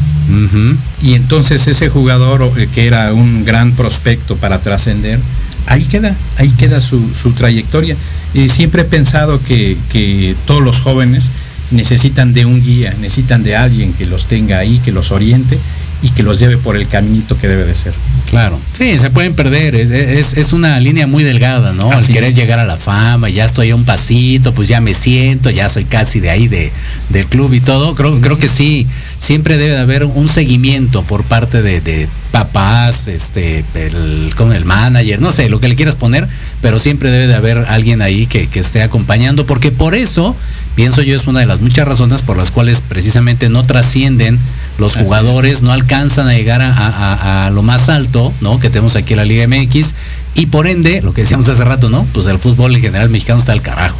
Y 1.02 1.14
entonces 1.14 1.66
ese 1.68 1.88
jugador 1.88 2.50
eh, 2.56 2.68
que 2.74 2.86
era 2.86 3.12
un 3.12 3.44
gran 3.44 3.72
prospecto 3.72 4.36
para 4.36 4.60
trascender, 4.60 5.18
ahí 5.66 5.84
queda, 5.84 6.14
ahí 6.38 6.48
queda 6.50 6.80
su, 6.80 7.14
su 7.14 7.32
trayectoria. 7.32 7.96
Eh, 8.34 8.48
siempre 8.48 8.82
he 8.82 8.84
pensado 8.86 9.38
que, 9.42 9.76
que 9.90 10.34
todos 10.46 10.62
los 10.62 10.80
jóvenes 10.80 11.30
necesitan 11.70 12.32
de 12.32 12.46
un 12.46 12.62
guía, 12.62 12.94
necesitan 13.00 13.42
de 13.42 13.56
alguien 13.56 13.92
que 13.92 14.06
los 14.06 14.26
tenga 14.26 14.58
ahí, 14.58 14.78
que 14.84 14.92
los 14.92 15.10
oriente 15.10 15.58
y 16.02 16.08
que 16.10 16.22
los 16.22 16.38
lleve 16.40 16.56
por 16.56 16.76
el 16.76 16.88
caminito 16.88 17.38
que 17.38 17.46
debe 17.48 17.64
de 17.64 17.74
ser. 17.74 17.92
Claro. 18.30 18.58
Sí, 18.76 18.98
se 18.98 19.10
pueden 19.10 19.34
perder. 19.34 19.74
Es, 19.76 19.90
es- 19.90 20.32
es 20.36 20.52
una 20.52 20.80
línea 20.80 21.06
muy 21.06 21.22
delgada, 21.22 21.72
¿no? 21.72 21.92
Al 21.92 22.04
querer 22.06 22.30
es. 22.30 22.36
llegar 22.36 22.58
a 22.58 22.64
la 22.64 22.76
fama, 22.76 23.28
ya 23.28 23.44
estoy 23.44 23.70
a 23.70 23.76
un 23.76 23.84
pasito, 23.84 24.52
pues 24.54 24.68
ya 24.68 24.80
me 24.80 24.94
siento, 24.94 25.50
ya 25.50 25.68
soy 25.68 25.84
casi 25.84 26.18
de 26.20 26.30
ahí 26.30 26.48
de, 26.48 26.72
del 27.10 27.26
club 27.26 27.52
y 27.52 27.60
todo. 27.60 27.94
Creo, 27.94 28.18
creo 28.20 28.38
que 28.38 28.48
sí, 28.48 28.86
siempre 29.22 29.56
debe 29.56 29.70
de 29.74 29.78
haber 29.78 30.04
un 30.04 30.28
seguimiento 30.28 31.04
por 31.04 31.22
parte 31.22 31.62
de, 31.62 31.80
de 31.80 32.08
papás, 32.32 33.06
este, 33.06 33.64
el, 33.74 34.32
con 34.36 34.52
el 34.52 34.64
manager, 34.64 35.20
no 35.20 35.30
sé, 35.30 35.48
lo 35.48 35.60
que 35.60 35.68
le 35.68 35.76
quieras 35.76 35.94
poner, 35.94 36.26
pero 36.60 36.80
siempre 36.80 37.08
debe 37.12 37.28
de 37.28 37.34
haber 37.36 37.58
alguien 37.68 38.02
ahí 38.02 38.26
que, 38.26 38.48
que 38.48 38.58
esté 38.58 38.82
acompañando, 38.82 39.46
porque 39.46 39.70
por 39.70 39.94
eso, 39.94 40.34
pienso 40.74 41.02
yo, 41.02 41.14
es 41.16 41.28
una 41.28 41.38
de 41.38 41.46
las 41.46 41.60
muchas 41.60 41.86
razones 41.86 42.20
por 42.22 42.36
las 42.36 42.50
cuales 42.50 42.80
precisamente 42.80 43.48
no 43.48 43.64
trascienden 43.64 44.40
los 44.78 44.96
jugadores, 44.96 45.62
no 45.62 45.70
alcanzan 45.70 46.26
a 46.26 46.32
llegar 46.34 46.60
a, 46.60 46.74
a- 46.74 47.46
a 47.46 47.50
lo 47.50 47.62
más 47.62 47.88
alto, 47.90 48.32
¿no? 48.40 48.58
Que 48.58 48.70
tenemos 48.70 48.96
aquí 48.96 49.12
en 49.12 49.18
la 49.18 49.24
Liga 49.24 49.46
MX. 49.46 49.94
Y 50.34 50.46
por 50.46 50.66
ende, 50.66 51.00
lo 51.00 51.12
que 51.14 51.20
decíamos 51.22 51.48
hace 51.48 51.62
rato, 51.62 51.90
¿no? 51.90 52.04
Pues 52.12 52.26
el 52.26 52.38
fútbol 52.40 52.74
en 52.74 52.82
general 52.82 53.08
mexicano 53.10 53.38
está 53.38 53.52
al 53.52 53.62
carajo. 53.62 53.98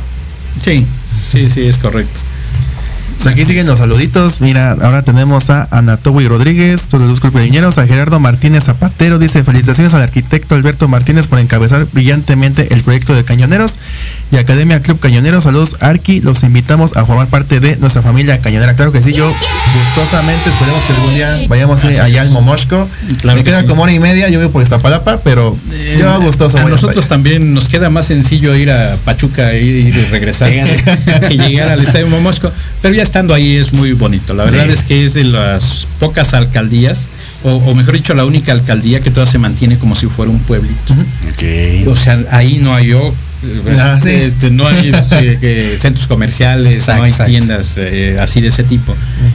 Sí, 0.61 0.85
sí, 1.31 1.49
sí, 1.49 1.63
es 1.67 1.79
correcto. 1.79 2.19
Pues 3.23 3.35
aquí 3.35 3.45
siguen 3.45 3.67
los 3.67 3.79
saluditos. 3.79 4.41
Mira, 4.41 4.73
ahora 4.73 5.03
tenemos 5.03 5.49
a 5.49 5.69
Anatowi 5.71 6.27
Rodríguez, 6.27 6.89
todos 6.89 7.09
los 7.09 7.21
Peñeros, 7.33 7.79
a 7.79 7.87
Gerardo 7.87 8.19
Martínez 8.19 8.65
Zapatero. 8.65 9.21
Dice 9.21 9.45
felicitaciones 9.45 9.95
al 9.95 10.03
arquitecto 10.03 10.57
Alberto 10.57 10.89
Martínez 10.89 11.29
por 11.29 11.39
encabezar 11.39 11.87
brillantemente 11.93 12.75
el 12.75 12.83
proyecto 12.83 13.15
de 13.15 13.23
Cañoneros 13.23 13.79
y 14.33 14.39
Academia 14.39 14.83
Club 14.83 14.99
Cañoneros. 14.99 15.45
Saludos, 15.45 15.77
Arqui. 15.79 16.21
Los 16.21 16.43
invitamos 16.43 16.97
a 16.97 17.05
formar 17.05 17.29
parte 17.29 17.61
de 17.61 17.77
nuestra 17.77 18.03
familia 18.03 18.41
cañonera. 18.41 18.75
Claro 18.75 18.91
que 18.91 19.01
sí, 19.01 19.13
yo 19.13 19.33
gustosamente 19.33 20.51
esperemos 20.51 20.83
que 20.83 20.93
algún 20.93 21.15
día 21.15 21.39
vayamos 21.49 21.85
eh, 21.85 22.01
allá 22.01 22.23
al 22.23 22.31
Momoshko. 22.31 22.89
Claro 23.21 23.39
Me 23.39 23.45
que 23.45 23.51
queda 23.51 23.61
sí. 23.61 23.67
como 23.69 23.85
hora 23.85 23.93
y 23.93 24.01
media, 24.01 24.31
yo 24.31 24.41
vivo 24.41 24.51
por 24.51 24.65
Iztapalapa, 24.65 25.19
pero 25.23 25.57
yo 25.97 26.21
gustoso. 26.23 26.59
a 26.59 26.65
nosotros 26.65 27.07
también 27.07 27.55
nos 27.55 27.69
queda 27.69 27.89
más 27.89 28.07
sencillo 28.07 28.57
ir 28.57 28.73
a 28.73 28.97
Pachuca 29.05 29.55
ir 29.55 29.87
y 29.87 29.93
regresar 29.93 30.51
que 31.29 31.37
llegar 31.37 31.69
al 31.69 31.81
Estadio 31.81 32.09
Momosco. 32.09 32.51
Pero 32.81 32.95
ya 32.95 33.12
estando 33.13 33.35
ahí 33.35 33.57
es 33.57 33.75
muy 33.75 33.93
bonito. 33.93 34.33
La 34.33 34.45
verdad 34.45 34.65
Sí. 34.69 34.73
es 34.73 34.83
que 34.85 35.05
es 35.05 35.13
de 35.13 35.25
las 35.25 35.87
pocas 36.01 36.33
alcaldías, 36.33 37.09
o, 37.45 37.51
o 37.57 37.75
mejor 37.75 37.93
dicho, 37.95 38.15
la 38.15 38.25
única 38.25 38.53
alcaldía 38.53 39.01
que 39.01 39.11
todavía 39.11 39.31
se 39.31 39.37
mantiene 39.39 39.77
como 39.77 39.95
si 39.95 40.07
fuera 40.07 40.31
un 40.33 40.39
pueblito. 40.39 40.95
O 41.89 41.95
sea, 41.97 42.19
ahí 42.31 42.59
no 42.63 42.75
hay 42.75 42.87
yo. 42.89 43.15
Ah, 43.79 44.01
sí. 44.03 44.09
este, 44.09 44.51
no 44.51 44.67
hay 44.67 44.89
este, 44.95 45.79
centros 45.79 46.07
comerciales, 46.07 46.87
no 46.89 47.03
hay 47.03 47.13
tiendas 47.13 47.75
eh, 47.77 48.17
así 48.19 48.41
de 48.41 48.49
ese 48.49 48.63
tipo. 48.65 48.95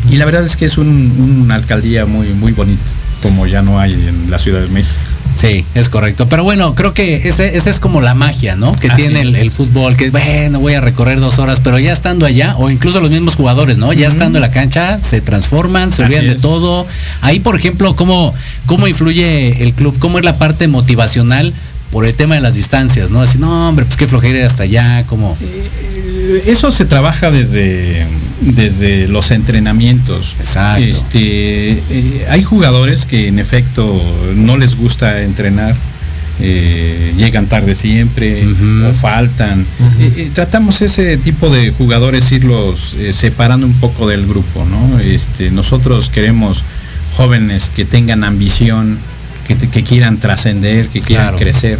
Y 0.09 0.15
la 0.15 0.25
verdad 0.25 0.43
es 0.43 0.55
que 0.55 0.65
es 0.65 0.79
un- 0.79 1.41
una 1.43 1.53
alcaldía 1.55 2.05
muy, 2.07 2.29
muy 2.29 2.53
bonita, 2.53 2.81
como 3.21 3.45
ya 3.45 3.61
no 3.61 3.79
hay 3.79 3.91
en 3.93 4.31
la 4.31 4.39
Ciudad 4.39 4.61
de 4.61 4.69
México. 4.69 4.95
Sí, 5.37 5.63
es 5.75 5.89
correcto. 5.89 6.27
Pero 6.27 6.43
bueno, 6.43 6.73
creo 6.73 6.95
que 6.95 7.27
ese, 7.27 7.57
esa 7.57 7.69
es 7.69 7.79
como 7.79 8.01
la 8.01 8.15
magia, 8.15 8.55
¿no? 8.55 8.71
Que 8.73 8.87
Así 8.87 9.03
tiene 9.03 9.21
el, 9.21 9.51
fútbol, 9.51 9.95
que 9.95 10.09
bueno, 10.09 10.59
voy 10.59 10.73
a 10.73 10.81
recorrer 10.81 11.19
dos 11.19 11.37
horas, 11.37 11.59
pero 11.63 11.77
ya 11.77 11.93
estando 11.93 12.25
allá, 12.25 12.55
o 12.57 12.71
incluso 12.71 12.99
los 13.01 13.11
mismos 13.11 13.35
jugadores, 13.35 13.77
¿no? 13.77 13.93
Ya 13.93 14.07
estando 14.07 14.39
en 14.39 14.41
la 14.41 14.49
cancha, 14.49 14.99
se 14.99 15.21
transforman, 15.21 15.91
se 15.91 16.01
Así 16.01 16.13
olvidan 16.13 16.25
de 16.25 16.37
es. 16.37 16.41
todo. 16.41 16.87
Ahí, 17.21 17.39
por 17.39 17.55
ejemplo, 17.55 17.95
¿cómo, 17.95 18.33
¿cómo 18.65 18.87
influye 18.87 19.61
el 19.61 19.73
club? 19.73 19.95
¿Cómo 19.99 20.17
es 20.17 20.25
la 20.25 20.37
parte 20.37 20.67
motivacional? 20.67 21.53
Por 21.91 22.05
el 22.05 22.13
tema 22.13 22.35
de 22.35 22.41
las 22.41 22.55
distancias, 22.55 23.09
¿no? 23.09 23.21
Decir, 23.21 23.39
no, 23.39 23.69
hombre, 23.69 23.85
pues 23.85 23.97
qué 23.97 24.07
flojera 24.07 24.39
ir 24.39 24.45
hasta 24.45 24.63
allá, 24.63 25.05
como. 25.07 25.35
Eh, 25.41 26.43
Eso 26.47 26.69
se 26.71 26.85
trabaja 26.85 27.31
desde, 27.31 28.05
desde 28.41 29.07
los 29.07 29.31
entrenamientos. 29.31 30.35
Exacto. 30.39 30.83
Este, 30.83 31.71
eh, 31.71 32.25
hay 32.29 32.43
jugadores 32.43 33.05
que 33.05 33.27
en 33.27 33.39
efecto 33.39 33.99
no 34.35 34.57
les 34.57 34.75
gusta 34.75 35.21
entrenar 35.23 35.73
eh, 36.39 37.13
llegan 37.17 37.47
tarde 37.47 37.73
siempre 37.73 38.45
o 38.87 38.93
faltan. 38.93 39.59
Eh, 39.99 40.13
eh, 40.17 40.31
tratamos 40.33 40.81
ese 40.81 41.17
tipo 41.17 41.49
de 41.49 41.71
jugadores 41.71 42.31
irlos 42.31 42.95
eh, 42.99 43.13
separando 43.13 43.65
un 43.65 43.73
poco 43.73 44.07
del 44.07 44.27
grupo, 44.27 44.65
¿no? 44.65 44.99
Este, 44.99 45.49
nosotros 45.51 46.09
queremos 46.09 46.63
jóvenes 47.15 47.71
que 47.75 47.85
tengan 47.85 48.23
ambición, 48.23 48.99
que, 49.55 49.83
quieran 49.83 50.17
trascender, 50.17 50.87
que 50.89 51.01
quieran 51.01 51.27
Claro. 51.29 51.37
crecer. 51.39 51.79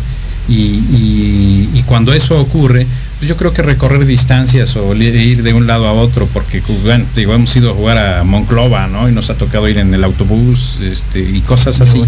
Y, 0.49 0.53
y- 0.53 1.69
y 1.73 1.83
cuando 1.83 2.13
eso 2.13 2.39
ocurre, 2.39 2.87
pues 3.17 3.27
yo 3.27 3.35
creo 3.35 3.51
que 3.51 3.61
recorrer 3.63 4.05
distancias 4.05 4.75
o 4.77 4.95
ir 4.95 5.43
de 5.43 5.53
un 5.53 5.67
lado 5.67 5.87
a 5.87 5.91
otro, 5.93 6.25
porque 6.33 6.61
pues, 6.61 6.83
bueno, 6.83 7.03
digo, 7.15 7.33
hemos 7.33 7.53
ido 7.57 7.71
a 7.71 7.73
jugar 7.73 7.97
a 7.97 8.23
Monclova, 8.23 8.87
¿no? 8.87 9.09
Y 9.09 9.11
nos 9.11 9.29
ha 9.29 9.33
tocado 9.35 9.67
ir 9.67 9.77
en 9.77 9.93
el 9.93 10.03
autobús 10.05 10.79
este, 10.81 11.19
y 11.19 11.41
cosas 11.41 11.81
así. 11.81 12.01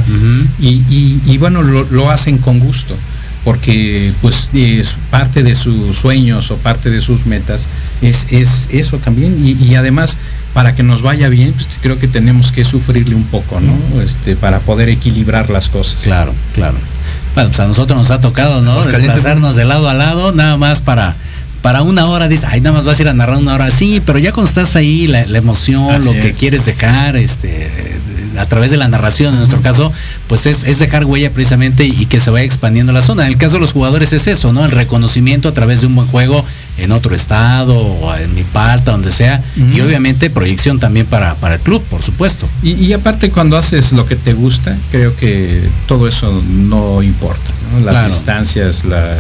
y, 0.60 0.68
y- 0.90 1.22
y 1.26 1.38
bueno, 1.38 1.62
lo, 1.64 1.84
lo 1.92 2.10
hacen 2.10 2.38
con 2.38 2.60
gusto, 2.60 2.96
porque 3.44 4.14
pues 4.22 4.50
es 4.54 4.94
parte 5.12 5.44
de 5.44 5.56
sus 5.56 5.96
sueños 5.98 6.52
o 6.52 6.58
parte 6.58 6.90
de 6.90 7.02
sus 7.02 7.26
metas 7.26 7.68
es, 8.02 8.32
es 8.32 8.70
eso 8.72 8.98
también. 9.00 9.36
Y, 9.46 9.52
y 9.64 9.76
además, 9.76 10.18
para 10.54 10.74
que 10.74 10.84
nos 10.84 11.02
vaya 11.02 11.30
bien, 11.30 11.54
pues 11.54 11.68
creo 11.82 11.96
que 11.98 12.08
tenemos 12.08 12.52
que 12.52 12.66
sufrirle 12.66 13.16
un 13.16 13.26
poco, 13.26 13.60
¿no? 13.60 14.02
Este, 14.02 14.36
para 14.36 14.60
poder 14.60 14.90
equilibrar 14.90 15.50
las 15.50 15.70
cosas. 15.70 16.02
Claro, 16.04 16.34
claro. 16.54 16.78
Bueno, 17.36 17.50
pues 17.50 17.60
a 17.60 17.68
nosotros 17.68 17.98
nos 17.98 18.12
ha 18.12 18.20
tocado, 18.20 18.62
¿no? 18.62 18.84
Desplazarnos 18.84 19.56
de 19.56 19.66
lado 19.66 19.88
a 19.90 19.94
lado, 19.94 20.32
nada 20.32 20.58
más 20.58 20.82
para 20.82 21.16
para 21.62 21.82
una 21.82 22.06
hora, 22.06 22.28
dices, 22.30 22.46
ay, 22.50 22.62
nada 22.62 22.78
más 22.78 22.86
vas 22.86 23.00
a 23.00 23.02
ir 23.02 23.10
a 23.10 23.14
narrar 23.14 23.38
una 23.38 23.54
hora. 23.54 23.70
Sí, 23.70 24.02
pero 24.06 24.18
ya 24.18 24.32
cuando 24.32 24.48
estás 24.48 24.76
ahí, 24.78 25.08
la, 25.08 25.26
la 25.26 25.38
emoción, 25.38 25.92
Así 25.92 26.06
lo 26.06 26.14
que 26.14 26.30
es. 26.30 26.38
quieres 26.38 26.66
dejar, 26.66 27.18
este, 27.18 27.99
a 28.38 28.46
través 28.46 28.72
de 28.72 28.78
la 28.78 28.88
narración, 28.88 29.34
en 29.34 29.40
nuestro 29.40 29.62
caso, 29.62 29.92
pues 30.28 30.46
es, 30.46 30.64
es 30.64 30.80
dejar 30.80 31.06
huella 31.06 31.32
precisamente 31.32 31.86
y, 31.86 31.92
y 32.02 32.06
que 32.06 32.20
se 32.20 32.30
vaya 32.32 32.46
expandiendo 32.46 32.92
la 32.94 33.02
zona. 33.02 33.24
En 33.26 33.30
el 33.30 33.38
caso 33.38 33.56
de 33.56 33.62
los 33.62 33.74
jugadores 33.74 34.14
es 34.14 34.28
eso, 34.28 34.54
¿no? 34.54 34.66
El 34.66 34.72
reconocimiento 34.72 35.50
a 35.50 35.54
través 35.54 35.82
de 35.82 35.88
un 35.88 35.96
buen 35.96 36.08
juego 36.08 36.44
en 36.78 36.92
otro 36.92 37.14
estado, 37.16 37.76
o 37.78 38.16
en 38.16 38.34
mi 38.36 38.44
palta, 38.44 38.92
donde 38.92 39.12
sea, 39.12 39.42
y 39.76 39.82
obviamente 39.82 40.30
proyección 40.30 40.80
también 40.80 41.06
para, 41.06 41.36
para 41.36 41.56
el 41.56 41.60
club, 41.60 41.84
por 41.90 42.02
supuesto. 42.04 42.48
Y, 42.64 42.72
y 42.74 42.94
aparte 42.94 43.30
cuando 43.32 43.58
haces 43.58 43.92
lo 43.92 44.06
que 44.06 44.16
te 44.16 44.34
gusta, 44.34 44.78
creo 44.92 45.16
que 45.18 45.62
todo 45.88 46.08
eso 46.08 46.42
no 46.50 47.04
importa. 47.04 47.52
¿no? 47.74 47.80
Las 47.82 47.94
Claro. 47.94 48.08
distancias, 48.08 48.86
la- 48.86 49.16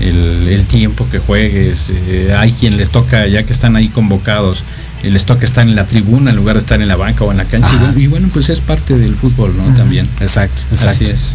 el, 0.00 0.48
el 0.48 0.64
tiempo 0.64 1.06
que 1.12 1.18
juegues, 1.20 1.90
eh, 1.90 2.34
hay 2.36 2.50
quien 2.52 2.76
les 2.76 2.88
toca, 2.90 3.26
ya 3.28 3.42
que 3.44 3.52
están 3.52 3.76
ahí 3.76 3.88
convocados, 3.88 4.64
les 5.10 5.24
toca 5.24 5.44
estar 5.44 5.66
en 5.66 5.74
la 5.74 5.86
tribuna 5.86 6.30
en 6.30 6.36
lugar 6.36 6.54
de 6.54 6.60
estar 6.60 6.80
en 6.80 6.88
la 6.88 6.96
banca 6.96 7.24
o 7.24 7.30
en 7.30 7.38
la 7.38 7.44
cancha. 7.44 7.68
Y 7.72 7.76
Ajá. 7.76 7.84
bueno, 7.84 8.00
Y 8.00 8.06
bueno, 8.06 8.28
pues 8.32 8.48
es 8.50 8.60
parte 8.60 8.96
del 8.96 9.14
fútbol, 9.16 9.56
¿no? 9.56 9.74
También. 9.74 10.08
Exacto, 10.20 10.62
Así 10.86 11.04
es. 11.04 11.34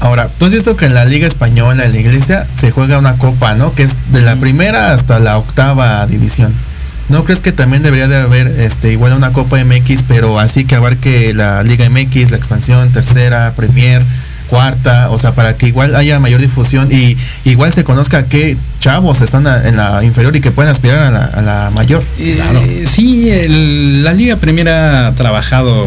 Ahora, 0.00 0.28
tú 0.28 0.44
has 0.44 0.52
visto 0.52 0.76
que 0.76 0.86
en 0.86 0.94
la 0.94 1.04
Liga 1.04 1.26
Española, 1.26 1.84
en 1.84 1.92
la 1.92 1.98
Iglesia, 1.98 2.46
se 2.58 2.70
juega 2.70 2.98
una 2.98 3.14
copa, 3.18 3.54
¿no? 3.54 3.72
Que 3.72 3.82
es 3.82 3.96
de 4.12 4.22
la 4.22 4.36
primera 4.36 4.92
hasta 4.92 5.18
la 5.18 5.38
octava 5.38 6.06
división. 6.06 6.54
¿No 7.08 7.24
crees 7.24 7.40
que 7.40 7.52
también 7.52 7.82
debería 7.82 8.06
de 8.06 8.16
haber 8.16 8.46
este 8.46 8.92
igual 8.92 9.14
una 9.14 9.32
Copa 9.32 9.56
MX, 9.64 10.02
pero 10.06 10.38
así 10.38 10.66
que 10.66 10.74
abarque 10.74 11.32
la 11.32 11.62
Liga 11.62 11.88
MX, 11.88 12.30
la 12.30 12.36
expansión, 12.36 12.92
tercera, 12.92 13.54
Premier, 13.56 14.02
cuarta, 14.48 15.10
o 15.10 15.18
sea, 15.18 15.32
para 15.32 15.56
que 15.56 15.68
igual 15.68 15.96
haya 15.96 16.20
mayor 16.20 16.40
difusión 16.40 16.88
y 16.92 17.16
igual 17.44 17.72
se 17.72 17.82
conozca 17.82 18.24
qué 18.24 18.58
chavos 18.80 19.20
están 19.20 19.46
en 19.66 19.76
la 19.76 20.02
inferior 20.04 20.34
y 20.36 20.40
que 20.40 20.50
puedan 20.50 20.70
aspirar 20.72 20.98
a 20.98 21.10
la, 21.10 21.24
a 21.24 21.42
la 21.42 21.70
mayor? 21.74 22.02
Eh, 22.62 22.84
sí, 22.86 23.28
el- 23.30 24.02
la 24.04 24.12
Liga 24.12 24.36
Premier 24.36 24.68
ha 24.68 25.12
trabajado 25.14 25.84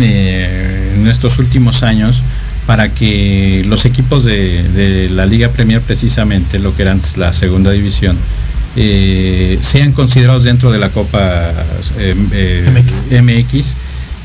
eh, 0.00 0.92
en 0.96 1.06
estos 1.08 1.38
últimos 1.38 1.82
años 1.82 2.22
para 2.66 2.88
que 2.94 3.64
los 3.66 3.84
equipos 3.84 4.24
de, 4.24 4.62
de 4.70 5.08
la 5.10 5.26
Liga 5.26 5.48
Premier, 5.48 5.80
precisamente 5.80 6.58
lo 6.58 6.74
que 6.76 6.82
era 6.82 6.92
antes 6.92 7.16
la 7.16 7.32
segunda 7.32 7.70
división, 7.72 8.16
eh, 8.76 9.58
sean 9.62 9.92
considerados 9.92 10.44
dentro 10.44 10.70
de 10.70 10.78
la 10.78 10.88
Copa 10.90 11.52
MX. 13.22 13.76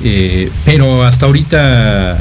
eh, 0.04 0.52
pero 0.66 1.04
hasta 1.06 1.26
ahorita 1.26 2.18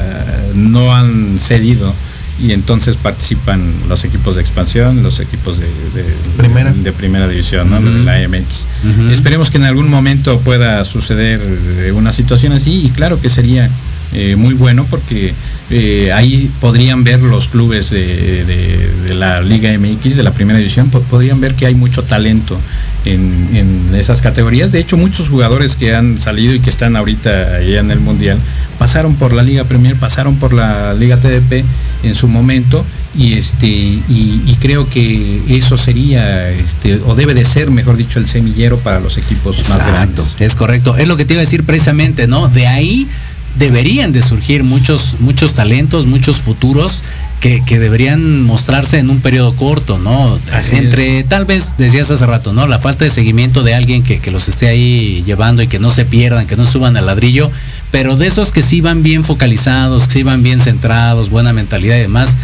no 0.55 0.95
han 0.95 1.37
cedido 1.39 1.93
y 2.39 2.51
entonces 2.51 2.97
participan 2.97 3.61
los 3.87 4.03
equipos 4.03 4.35
de 4.35 4.41
expansión, 4.41 5.01
los 5.03 5.19
equipos 5.19 5.59
de, 5.59 5.65
de- 5.67 6.13
Primera. 6.37 6.73
de 6.73 6.91
primera 6.91 7.27
división, 7.27 7.69
¿no? 7.69 7.81
de 7.81 8.03
la 8.03 8.27
MX. 8.27 8.67
Esperemos 9.11 9.49
que 9.49 9.57
en 9.57 9.63
algún 9.63 9.89
momento 9.89 10.39
pueda 10.41 10.83
suceder 10.85 11.41
eh, 11.79 11.91
una 11.93 12.11
situación 12.11 12.51
así 12.53 12.85
y 12.85 12.89
claro 12.89 13.19
que 13.21 13.29
sería 13.29 13.69
eh, 14.15 14.35
muy 14.35 14.53
bueno 14.53 14.85
porque 14.89 15.33
eh, 15.71 16.11
ahí 16.13 16.49
podrían 16.61 17.03
ver 17.03 17.21
los 17.21 17.47
clubes 17.47 17.89
de, 17.89 18.45
de- 18.45 18.89
de 19.07 19.13
la 19.15 19.41
Liga 19.41 19.71
MX, 19.77 20.15
de 20.17 20.23
la 20.23 20.31
primera 20.33 20.57
división, 20.59 20.89
po- 20.89 21.01
podrían 21.01 21.39
ver 21.41 21.53
que 21.55 21.65
hay 21.67 21.75
mucho 21.75 22.03
talento 22.03 22.57
en, 23.05 23.31
en 23.53 23.95
esas 23.95 24.21
categorías. 24.21 24.71
De 24.71 24.79
hecho, 24.79 24.97
muchos 24.97 25.29
jugadores 25.29 25.75
que 25.75 25.93
han 25.95 26.19
salido 26.19 26.53
y 26.55 26.59
que 26.59 26.69
están 26.71 26.95
ahorita 26.95 27.55
allá 27.57 27.79
en 27.79 27.91
el 27.91 27.99
Mundial 27.99 28.39
pasaron 28.79 29.15
por 29.15 29.31
la 29.33 29.43
Liga 29.43 29.63
Premier, 29.65 29.95
pasaron 29.95 30.35
por 30.37 30.53
la 30.53 30.93
Liga 30.95 31.17
TDP 31.17 31.63
en 32.03 32.15
su 32.15 32.27
momento 32.27 32.85
y 33.17 33.33
este 33.33 33.67
y, 33.67 34.41
y 34.45 34.57
creo 34.59 34.87
que 34.87 35.41
eso 35.49 35.77
sería 35.77 36.49
este, 36.51 36.99
o 37.05 37.15
debe 37.15 37.33
de 37.33 37.45
ser, 37.45 37.71
mejor 37.71 37.95
dicho, 37.97 38.19
el 38.19 38.27
semillero 38.27 38.77
para 38.77 38.99
los 38.99 39.17
equipos 39.17 39.57
más 39.69 39.77
grandes. 39.87 40.35
es 40.39 40.55
correcto. 40.55 40.95
Es 40.97 41.07
lo 41.07 41.15
que 41.17 41.25
te 41.25 41.33
iba 41.33 41.41
a 41.41 41.45
decir 41.45 41.63
precisamente, 41.63 42.27
¿no? 42.27 42.47
De 42.49 42.67
ahí 42.67 43.07
deberían 43.57 44.11
de 44.11 44.21
surgir 44.21 44.63
muchos, 44.63 45.17
muchos 45.19 45.53
talentos, 45.53 46.05
muchos 46.05 46.37
futuros 46.37 47.03
que, 47.39 47.61
que 47.65 47.79
deberían 47.79 48.41
mostrarse 48.43 48.97
en 48.97 49.09
un 49.09 49.19
periodo 49.21 49.55
corto, 49.55 49.97
¿no? 49.97 50.37
Así 50.51 50.75
Entre, 50.75 51.23
tal 51.23 51.45
vez, 51.45 51.75
decías 51.77 52.09
hace 52.11 52.25
rato, 52.25 52.53
¿no? 52.53 52.65
La 52.67 52.79
falta 52.79 53.05
de 53.05 53.11
seguimiento 53.11 53.61
de 53.63 53.75
alguien 53.75 54.03
que, 54.03 54.19
que 54.19 54.31
los 54.31 54.47
esté 54.49 54.67
ahí 54.67 55.23
llevando 55.25 55.61
y 55.61 55.67
que 55.67 55.79
no 55.79 55.91
se 55.91 56.05
pierdan, 56.05 56.47
que 56.47 56.55
no 56.55 56.65
suban 56.65 56.97
al 56.97 57.05
ladrillo, 57.05 57.51
pero 57.91 58.15
de 58.17 58.27
esos 58.27 58.51
que 58.51 58.63
sí 58.63 58.81
van 58.81 59.03
bien 59.03 59.23
focalizados, 59.23 60.07
que 60.07 60.13
sí 60.13 60.23
van 60.23 60.43
bien 60.43 60.59
centrados, 60.61 61.29
buena 61.29 61.53
mentalidad 61.53 61.97
y 61.97 62.01
demás. 62.01 62.37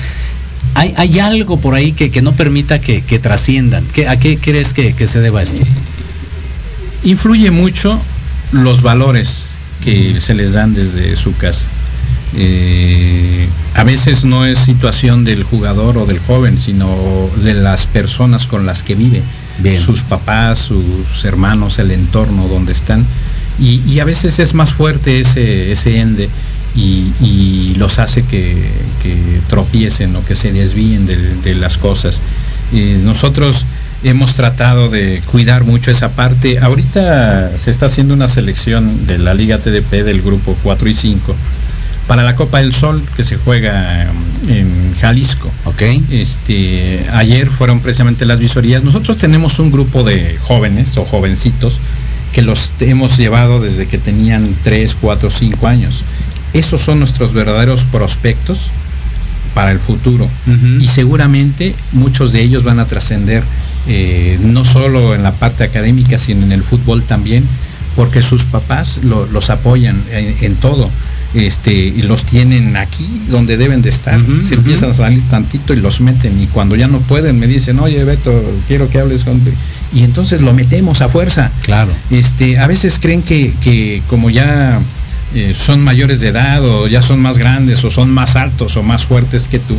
Hay, 0.75 0.93
hay 0.97 1.19
algo 1.19 1.59
por 1.59 1.73
ahí 1.75 1.91
que, 1.91 2.11
que 2.11 2.21
no 2.21 2.31
permita 2.33 2.79
que, 2.79 3.01
que 3.01 3.19
trasciendan. 3.19 3.83
¿Qué- 3.93 4.07
¿A 4.07 4.17
qué 4.17 4.37
crees 4.37 4.73
que 4.73 4.93
se 5.07 5.19
deba 5.19 5.41
esto? 5.41 5.61
influye 7.03 7.49
mucho 7.51 7.99
los 8.51 8.81
valores 8.83 9.45
que 9.83 10.21
se 10.21 10.33
les 10.33 10.53
dan 10.53 10.73
desde 10.73 11.15
su 11.15 11.35
casa. 11.35 11.65
Eh, 12.37 13.49
a 13.75 13.83
veces 13.83 14.23
no 14.23 14.45
es 14.45 14.57
situación 14.57 15.25
del 15.25 15.43
jugador 15.43 15.97
o 15.97 16.05
del 16.05 16.19
joven, 16.19 16.57
sino 16.57 16.87
de 17.43 17.53
las 17.55 17.87
personas 17.87 18.47
con 18.47 18.65
las 18.65 18.83
que 18.83 18.95
vive, 18.95 19.21
sus 19.77 20.03
papás, 20.03 20.59
sus 20.59 21.25
hermanos, 21.25 21.79
el 21.79 21.91
entorno 21.91 22.47
donde 22.47 22.71
están. 22.71 23.05
Y, 23.59 23.81
y 23.85 23.99
a 23.99 24.05
veces 24.05 24.39
es 24.39 24.53
más 24.53 24.73
fuerte 24.73 25.19
ese, 25.19 25.71
ese 25.71 25.99
ende 25.99 26.29
y, 26.75 27.11
y 27.21 27.75
los 27.75 27.99
hace 27.99 28.23
que, 28.23 28.55
que 29.03 29.17
tropiecen 29.47 30.15
o 30.15 30.23
que 30.23 30.35
se 30.35 30.51
desvíen 30.53 31.05
de, 31.05 31.17
de 31.17 31.55
las 31.55 31.77
cosas. 31.77 32.21
Eh, 32.73 32.99
nosotros 33.03 33.65
hemos 34.03 34.35
tratado 34.35 34.89
de 34.89 35.21
cuidar 35.31 35.63
mucho 35.63 35.91
esa 35.91 36.09
parte. 36.15 36.59
Ahorita 36.59 37.57
se 37.57 37.71
está 37.71 37.85
haciendo 37.87 38.13
una 38.13 38.27
selección 38.27 39.07
de 39.07 39.19
la 39.19 39.33
Liga 39.33 39.57
TDP 39.57 40.03
del 40.03 40.21
grupo 40.21 40.55
4 40.63 40.89
y 40.89 40.93
5 40.93 41.35
para 42.07 42.23
la 42.23 42.35
Copa 42.35 42.59
del 42.59 42.73
Sol 42.73 43.01
que 43.15 43.23
se 43.23 43.37
juega 43.37 44.07
mm, 44.45 44.49
en 44.49 44.95
Jalisco. 44.95 45.51
Ok. 45.65 45.81
Este, 46.09 47.05
ayer 47.13 47.47
fueron 47.47 47.79
precisamente 47.79 48.25
las 48.25 48.39
visorías. 48.39 48.83
Nosotros 48.83 49.17
tenemos 49.17 49.59
un 49.59 49.71
grupo 49.71 50.03
de 50.03 50.37
jóvenes 50.41 50.97
o 50.97 51.05
jovencitos 51.05 51.79
que 52.31 52.41
los 52.41 52.73
hemos 52.79 53.17
llevado 53.17 53.59
desde 53.59 53.87
que 53.87 53.97
tenían 53.97 54.55
3, 54.63 54.95
4, 54.99 55.29
5 55.29 55.67
años. 55.67 56.03
Esos 56.53 56.81
son 56.81 56.99
nuestros 56.99 57.33
verdaderos 57.33 57.83
prospectos 57.85 58.71
para 59.53 59.71
el 59.71 59.79
futuro. 59.79 60.27
Y 60.81 60.87
seguramente 60.87 61.75
muchos 61.93 62.31
de 62.33 62.41
ellos 62.41 62.63
van 62.63 62.79
a 62.79 62.85
trascender 62.85 63.43
eh, 63.87 64.37
no 64.41 64.63
solo 64.65 65.15
en 65.15 65.23
la 65.23 65.31
parte 65.33 65.63
académica, 65.63 66.17
sino 66.17 66.43
en 66.45 66.51
el 66.51 66.63
fútbol 66.63 67.03
también, 67.03 67.43
porque 67.95 68.21
sus 68.21 68.45
papás 68.45 68.99
lo- 69.03 69.25
los 69.27 69.49
apoyan 69.49 70.01
en, 70.11 70.35
en 70.45 70.55
todo. 70.55 70.89
Este, 71.33 71.71
y 71.73 72.01
los 72.01 72.25
tienen 72.25 72.75
aquí 72.75 73.07
donde 73.29 73.55
deben 73.55 73.81
de 73.81 73.87
estar. 73.89 74.19
Se 74.45 74.55
empiezan 74.55 74.89
a 74.91 74.93
salir 74.93 75.21
tantito 75.29 75.73
y 75.73 75.77
los 75.77 76.01
meten. 76.01 76.41
Y 76.41 76.47
cuando 76.47 76.75
ya 76.75 76.87
no 76.89 76.99
pueden, 76.99 77.39
me 77.39 77.47
dicen, 77.47 77.79
oye 77.79 78.03
Beto, 78.03 78.31
quiero 78.67 78.89
que 78.89 78.99
hables 78.99 79.23
con. 79.23 79.39
Y 79.93 80.03
entonces 80.03 80.41
lo 80.41 80.51
metemos 80.53 80.99
a 81.01 81.07
fuerza. 81.07 81.49
Claro. 81.63 81.91
Este, 82.09 82.59
a 82.59 82.67
veces 82.67 82.99
creen 82.99 83.21
que, 83.23 83.53
que 83.63 84.01
como 84.07 84.29
ya 84.29 84.77
eh, 85.35 85.55
son 85.57 85.83
mayores 85.83 86.19
de 86.19 86.29
edad 86.29 86.63
o 86.65 86.87
ya 86.87 87.01
son 87.01 87.21
más 87.21 87.37
grandes 87.37 87.83
o 87.83 87.89
son 87.89 88.11
más 88.11 88.35
altos 88.35 88.77
o 88.77 88.83
más 88.83 89.05
fuertes 89.05 89.47
que 89.47 89.59
tú, 89.59 89.75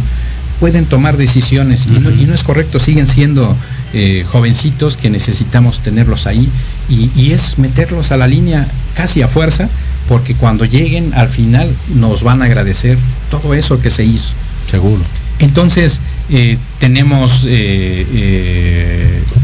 pueden 0.60 0.84
tomar 0.84 1.16
decisiones 1.16 1.86
y, 1.86 1.98
no, 1.98 2.10
y 2.10 2.24
no 2.24 2.34
es 2.34 2.42
correcto, 2.42 2.78
siguen 2.78 3.06
siendo 3.06 3.56
eh, 3.92 4.24
jovencitos 4.30 4.96
que 4.96 5.10
necesitamos 5.10 5.80
tenerlos 5.80 6.26
ahí 6.26 6.48
y, 6.88 7.10
y 7.14 7.32
es 7.32 7.58
meterlos 7.58 8.12
a 8.12 8.16
la 8.16 8.26
línea 8.26 8.66
casi 8.94 9.22
a 9.22 9.28
fuerza 9.28 9.68
porque 10.08 10.34
cuando 10.34 10.64
lleguen 10.64 11.12
al 11.14 11.28
final 11.28 11.68
nos 11.96 12.22
van 12.22 12.42
a 12.42 12.46
agradecer 12.46 12.98
todo 13.30 13.54
eso 13.54 13.80
que 13.80 13.90
se 13.90 14.04
hizo. 14.04 14.32
Seguro. 14.70 15.02
Entonces, 15.38 16.00
eh, 16.30 16.56
tenemos 16.78 17.44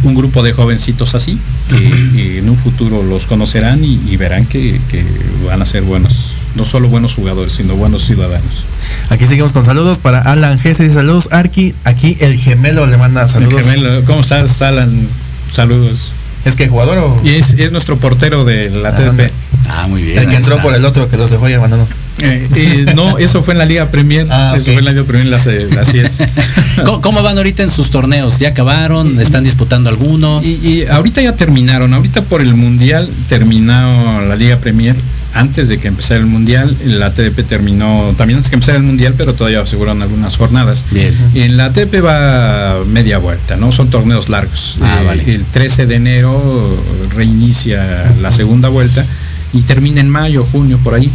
un 0.09 0.15
grupo 0.15 0.43
de 0.43 0.53
jovencitos 0.53 1.15
así, 1.15 1.39
que 1.69 2.39
en 2.39 2.49
un 2.49 2.57
futuro 2.57 3.03
los 3.03 3.27
conocerán 3.27 3.85
y, 3.85 3.95
y 4.11 4.17
verán 4.17 4.47
que, 4.47 4.81
que 4.89 5.05
van 5.47 5.63
a 5.63 5.67
ser 5.67 5.83
buenos, 5.83 6.35
no 6.57 6.65
solo 6.65 6.89
buenos 6.89 7.15
jugadores, 7.15 7.53
sino 7.53 7.77
buenos 7.77 8.05
ciudadanos. 8.05 8.65
Aquí 9.11 9.27
seguimos 9.27 9.53
con 9.53 9.65
saludos 9.65 9.99
para 9.99 10.21
Alan 10.21 10.59
G. 10.59 10.65
Dice 10.65 10.91
saludos, 10.93 11.29
Arki. 11.31 11.75
Aquí 11.85 12.17
el 12.21 12.37
gemelo 12.37 12.87
le 12.87 12.97
manda 12.97 13.29
saludos. 13.29 13.55
El 13.55 13.65
gemelo, 13.65 14.05
¿Cómo 14.05 14.21
estás, 14.21 14.61
Alan? 14.63 15.09
Saludos. 15.53 16.13
¿Es 16.45 16.57
que 16.57 16.69
jugador 16.69 16.99
o? 16.99 17.21
Y 17.25 17.31
es, 17.31 17.55
es 17.59 17.73
nuestro 17.73 17.97
portero 17.97 18.45
de 18.45 18.71
la 18.71 18.95
TDP. 18.95 19.31
Ah, 19.69 19.87
muy 19.89 20.03
bien. 20.03 20.19
El 20.19 20.29
que 20.29 20.37
entró 20.37 20.55
está. 20.55 20.63
por 20.63 20.75
el 20.75 20.85
otro 20.85 21.09
que 21.11 21.17
lo 21.17 21.29
se 21.29 21.37
fue 21.39 21.51
y 21.51 21.55
abandonó. 21.55 21.87
Eh, 22.21 22.49
eh, 22.55 22.93
no, 22.95 23.19
eso 23.19 23.43
fue 23.43 23.53
en 23.55 23.59
la 23.59 23.65
Liga 23.65 23.87
Premier. 23.91 24.27
Ah, 24.31 24.55
Eso 24.57 24.67
fue 24.67 24.77
en 24.77 24.85
la 24.87 24.93
Liga 24.93 25.05
Premier, 25.05 25.29
las, 25.29 25.47
eh, 25.47 25.69
así 25.81 25.99
es. 25.99 26.19
¿Cómo, 26.85 27.01
cómo 27.01 27.23
van 27.23 27.37
ahorita 27.37 27.63
en 27.63 27.71
sus 27.71 27.91
torneos? 27.91 28.39
¿Ya 28.39 28.49
acabaron? 28.49 29.21
¿Están 29.21 29.45
disputando 29.45 29.91
alguno? 29.91 30.41
Y, 30.43 30.55
y 30.67 30.87
ahorita 30.87 31.21
ya 31.21 31.35
terminaron. 31.37 31.93
Ahorita 31.93 32.23
por 32.23 32.41
el 32.41 32.55
Mundial 32.55 33.11
terminó 33.29 34.21
la 34.23 34.35
Liga 34.37 34.57
Premier. 34.57 34.97
Antes 35.35 35.69
de 35.69 35.79
que 35.79 35.89
empezara 35.89 36.21
el 36.21 36.27
Mundial, 36.27 36.75
la 36.87 37.13
TDP 37.13 37.47
terminó 37.47 38.15
también 38.17 38.39
antes 38.39 38.49
que 38.51 38.57
empezara 38.57 38.79
el 38.79 38.85
Mundial, 38.85 39.15
pero 39.17 39.35
todavía 39.35 39.61
aseguraron 39.61 40.03
algunas 40.03 40.37
jornadas. 40.37 40.85
Bien. 40.91 41.15
En 41.35 41.57
la 41.57 41.73
TDP 41.73 42.03
va 42.05 42.79
media 42.87 43.19
vuelta, 43.19 43.57
¿no? 43.57 43.71
Son 43.71 43.89
torneos 43.91 44.29
largos. 44.29 44.77
Ah, 44.81 44.99
Eh, 45.03 45.07
vale. 45.07 45.25
El 45.35 45.45
13 45.45 45.87
de 45.87 45.95
enero 45.97 46.83
reinicia 47.15 48.13
la 48.21 48.33
segunda 48.33 48.69
vuelta 48.69 49.05
y 49.53 49.63
termina 49.63 50.01
en 50.01 50.09
mayo, 50.11 50.45
junio, 50.45 50.79
por 50.83 50.95
ahí. 50.95 51.11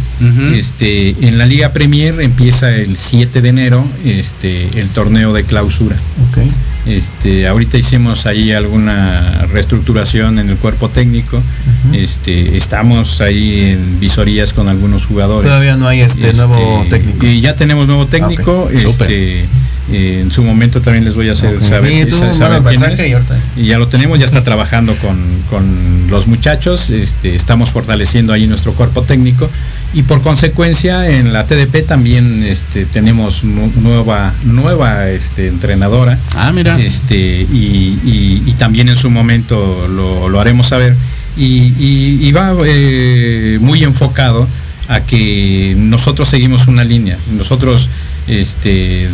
Este, 0.54 1.10
en 1.26 1.38
la 1.38 1.46
Liga 1.46 1.72
Premier 1.72 2.20
empieza 2.20 2.70
el 2.70 2.96
7 2.96 3.42
de 3.42 3.48
enero 3.48 3.84
este, 4.04 4.68
el 4.78 4.88
torneo 4.90 5.32
de 5.32 5.44
clausura. 5.44 5.96
Ok. 6.30 6.38
Este, 6.86 7.46
ahorita 7.46 7.78
hicimos 7.78 8.26
ahí 8.26 8.52
alguna 8.52 9.46
reestructuración 9.50 10.38
en 10.38 10.50
el 10.50 10.56
cuerpo 10.56 10.88
técnico. 10.88 11.42
Este, 11.92 12.56
estamos 12.56 13.20
ahí 13.20 13.70
en 13.70 14.00
visorías 14.00 14.52
con 14.52 14.68
algunos 14.68 15.06
jugadores. 15.06 15.50
Todavía 15.50 15.76
no 15.76 15.88
hay 15.88 16.00
este 16.00 16.32
nuevo 16.34 16.84
técnico. 16.90 17.26
Y 17.26 17.40
ya 17.40 17.54
tenemos 17.54 17.86
nuevo 17.86 18.06
técnico. 18.06 18.68
súper. 18.80 19.10
este, 19.10 19.46
eh, 19.92 20.20
en 20.22 20.30
su 20.30 20.42
momento 20.42 20.80
también 20.80 21.04
les 21.04 21.14
voy 21.14 21.28
a 21.28 21.32
hacer 21.32 21.62
saber, 21.62 22.06
Sí, 22.06 22.10
tú 22.10 22.34
saber 22.34 22.62
quién 22.62 22.82
es. 22.84 23.00
Y 23.56 23.66
ya 23.66 23.78
lo 23.78 23.88
tenemos, 23.88 24.18
ya 24.18 24.24
está 24.24 24.42
trabajando 24.42 24.94
con, 24.96 25.18
con 25.50 26.06
los 26.08 26.26
muchachos, 26.26 26.90
este, 26.90 27.34
estamos 27.34 27.70
fortaleciendo 27.70 28.32
ahí 28.32 28.46
nuestro 28.46 28.72
cuerpo 28.72 29.02
técnico 29.02 29.48
y 29.94 30.02
por 30.02 30.22
consecuencia 30.22 31.08
en 31.08 31.32
la 31.32 31.46
TDP 31.46 31.86
también 31.86 32.42
este, 32.42 32.84
tenemos 32.84 33.44
nu- 33.44 33.72
nueva, 33.80 34.34
nueva 34.44 35.08
este, 35.08 35.46
entrenadora. 35.48 36.18
Ah, 36.34 36.52
mira. 36.52 36.78
Este, 36.80 37.16
y, 37.16 37.98
y- 38.04 38.42
y 38.46 38.52
también 38.58 38.88
en 38.88 38.96
su 38.96 39.08
momento 39.10 39.88
lo, 39.88 40.28
lo 40.28 40.40
haremos 40.40 40.66
saber. 40.68 40.94
Y, 41.36 42.30
va 42.32 42.54
eh, 42.64 43.58
muy 43.60 43.82
enfocado 43.84 44.46
a 44.88 45.00
que 45.00 45.74
nosotros 45.78 46.28
seguimos 46.28 46.66
una 46.68 46.84
línea. 46.84 47.16
Nosotros 47.36 47.88
este, 48.28 49.08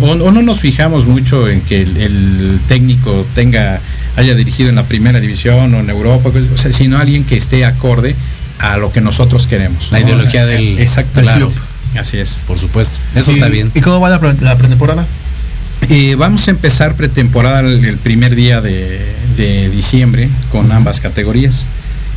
o, 0.00 0.06
o 0.10 0.30
no 0.30 0.42
nos 0.42 0.60
fijamos 0.60 1.06
mucho 1.06 1.48
en 1.48 1.60
que 1.62 1.82
el, 1.82 1.96
el 1.96 2.60
técnico 2.68 3.26
tenga 3.34 3.80
haya 4.16 4.34
dirigido 4.34 4.68
en 4.68 4.76
la 4.76 4.84
primera 4.84 5.20
división 5.20 5.74
o 5.74 5.80
en 5.80 5.88
Europa, 5.90 6.30
o 6.54 6.58
sea, 6.58 6.70
sino 6.72 6.98
alguien 6.98 7.24
que 7.24 7.36
esté 7.36 7.64
acorde 7.64 8.14
a 8.62 8.76
lo 8.78 8.90
que 8.92 9.00
nosotros 9.02 9.46
queremos. 9.46 9.92
La 9.92 9.98
¿no? 10.00 10.06
ideología 10.06 10.46
del- 10.46 10.78
Exacto, 10.78 11.20
del 11.20 11.30
club. 11.32 11.52
Así 11.98 12.16
es. 12.18 12.38
Por 12.46 12.58
supuesto. 12.58 12.98
Eso 13.14 13.30
¿Y- 13.32 13.34
está 13.34 13.48
bien. 13.48 13.70
¿Y 13.74 13.80
cómo 13.80 14.00
va 14.00 14.08
la, 14.08 14.18
pre- 14.20 14.34
la 14.40 14.56
pretemporada? 14.56 15.04
Eh, 15.90 16.14
vamos 16.16 16.46
a 16.48 16.52
empezar 16.52 16.94
pretemporada 16.96 17.60
el, 17.60 17.98
primer 17.98 18.34
día 18.36 18.60
de, 18.60 19.04
de 19.36 19.68
diciembre 19.68 20.30
con 20.50 20.70
ambas 20.72 21.00
categorías. 21.00 21.66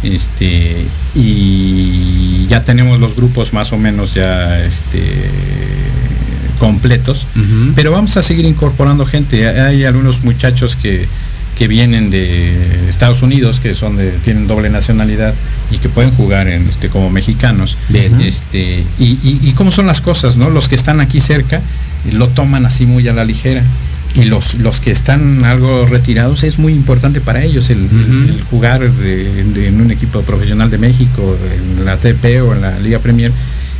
Este, 0.03 0.85
y 1.15 2.45
ya 2.47 2.63
tenemos 2.63 2.99
los 2.99 3.15
grupos 3.15 3.53
más 3.53 3.73
o 3.73 3.77
menos 3.77 4.13
ya 4.13 4.63
este, 4.63 5.01
completos. 6.59 7.27
Pero 7.75 7.91
vamos 7.91 8.15
a 8.17 8.21
seguir 8.21 8.45
incorporando 8.45 9.05
gente. 9.05 9.47
Hay 9.59 9.83
algunos 9.83 10.23
muchachos 10.23 10.75
que, 10.75 11.07
que 11.57 11.67
vienen 11.67 12.09
de 12.11 12.75
Estados 12.89 13.21
Unidos, 13.21 13.59
que 13.59 13.75
son 13.75 13.95
de, 13.97 14.11
tienen 14.11 14.45
doble 14.47 14.69
nacionalidad 14.69 15.33
y 15.71 15.77
que 15.77 15.89
pueden 15.89 16.11
jugar 16.11 16.47
en, 16.47 16.61
este, 16.63 16.89
como 16.89 17.09
mexicanos. 17.09 17.77
Bien. 17.89 18.19
Este, 18.21 18.83
y, 18.99 19.03
y, 19.05 19.39
y 19.43 19.51
cómo 19.53 19.71
son 19.71 19.87
las 19.87 20.01
cosas, 20.01 20.35
¿no? 20.35 20.49
Los 20.49 20.67
que 20.67 20.75
están 20.75 20.99
aquí 20.99 21.19
cerca 21.21 21.57
eh, 21.57 22.11
lo 22.11 22.27
toman 22.27 22.65
así 22.65 22.85
muy 22.85 23.07
a 23.07 23.13
la 23.13 23.23
ligera. 23.25 23.63
Y 24.15 24.23
los, 24.25 24.55
los 24.55 24.79
que 24.79 24.91
están 24.91 25.43
algo 25.43 25.85
retirados 25.87 26.43
es 26.45 26.57
muy 26.57 26.71
importante 26.71 27.19
para 27.19 27.43
ellos 27.43 27.69
el, 27.69 27.85
jugar 28.49 28.79
de- 28.89 29.43
de- 29.43 29.67
en 29.67 29.81
un 29.81 29.91
equipo 29.91 30.21
profesional 30.21 30.69
de 30.69 30.77
México, 30.77 31.37
en 31.77 31.83
la 31.83 31.97
TP 31.97 32.41
o 32.41 32.53
en 32.53 32.61
la 32.61 32.79
Liga 32.79 32.99
Premier. 32.99 33.31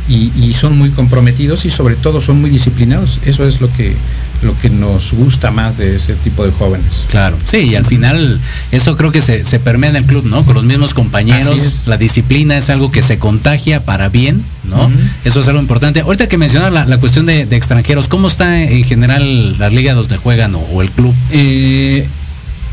Y, 0.08 0.30
y 0.36 0.52
son 0.54 0.76
muy 0.76 0.90
comprometidos 0.90 1.64
y 1.64 1.70
sobre 1.70 1.94
todo 1.96 2.20
son 2.20 2.40
muy 2.40 2.50
disciplinados. 2.50 3.20
Eso 3.24 3.46
es 3.48 3.60
lo 3.62 3.72
que, 3.72 3.94
lo 4.42 4.56
que 4.56 4.70
nos 4.70 5.12
gusta 5.12 5.50
más 5.50 5.78
de 5.78 5.96
ese 5.96 6.14
tipo 6.14 6.44
de 6.44 6.52
jóvenes. 6.52 7.06
Claro, 7.10 7.36
sí, 7.46 7.58
y 7.58 7.74
al 7.74 7.84
final 7.84 8.40
eso 8.72 8.96
creo 8.96 9.12
que 9.12 9.22
se, 9.22 9.44
se 9.44 9.58
permea 9.58 9.90
en 9.90 9.96
el 9.96 10.04
club, 10.04 10.24
¿no? 10.24 10.44
Con 10.44 10.54
los 10.54 10.64
mismos 10.64 10.94
compañeros, 10.94 11.82
la 11.86 11.96
disciplina 11.96 12.56
es 12.56 12.70
algo 12.70 12.90
que 12.90 13.02
se 13.02 13.18
contagia 13.18 13.80
para 13.84 14.08
bien, 14.08 14.42
¿no? 14.64 14.90
Eso 15.24 15.40
es 15.40 15.48
algo 15.48 15.60
importante. 15.60 16.00
Ahorita 16.00 16.28
que 16.28 16.38
mencionas 16.38 16.72
la, 16.72 16.84
la 16.84 16.98
cuestión 16.98 17.26
de, 17.26 17.46
de 17.46 17.56
extranjeros, 17.56 18.08
¿cómo 18.08 18.28
está 18.28 18.62
en 18.62 18.84
general 18.84 19.58
las 19.58 19.72
ligas 19.72 19.96
donde 19.96 20.16
juegan 20.16 20.54
o, 20.54 20.60
o 20.60 20.82
el 20.82 20.90
club? 20.90 21.14
Eh, 21.32 22.06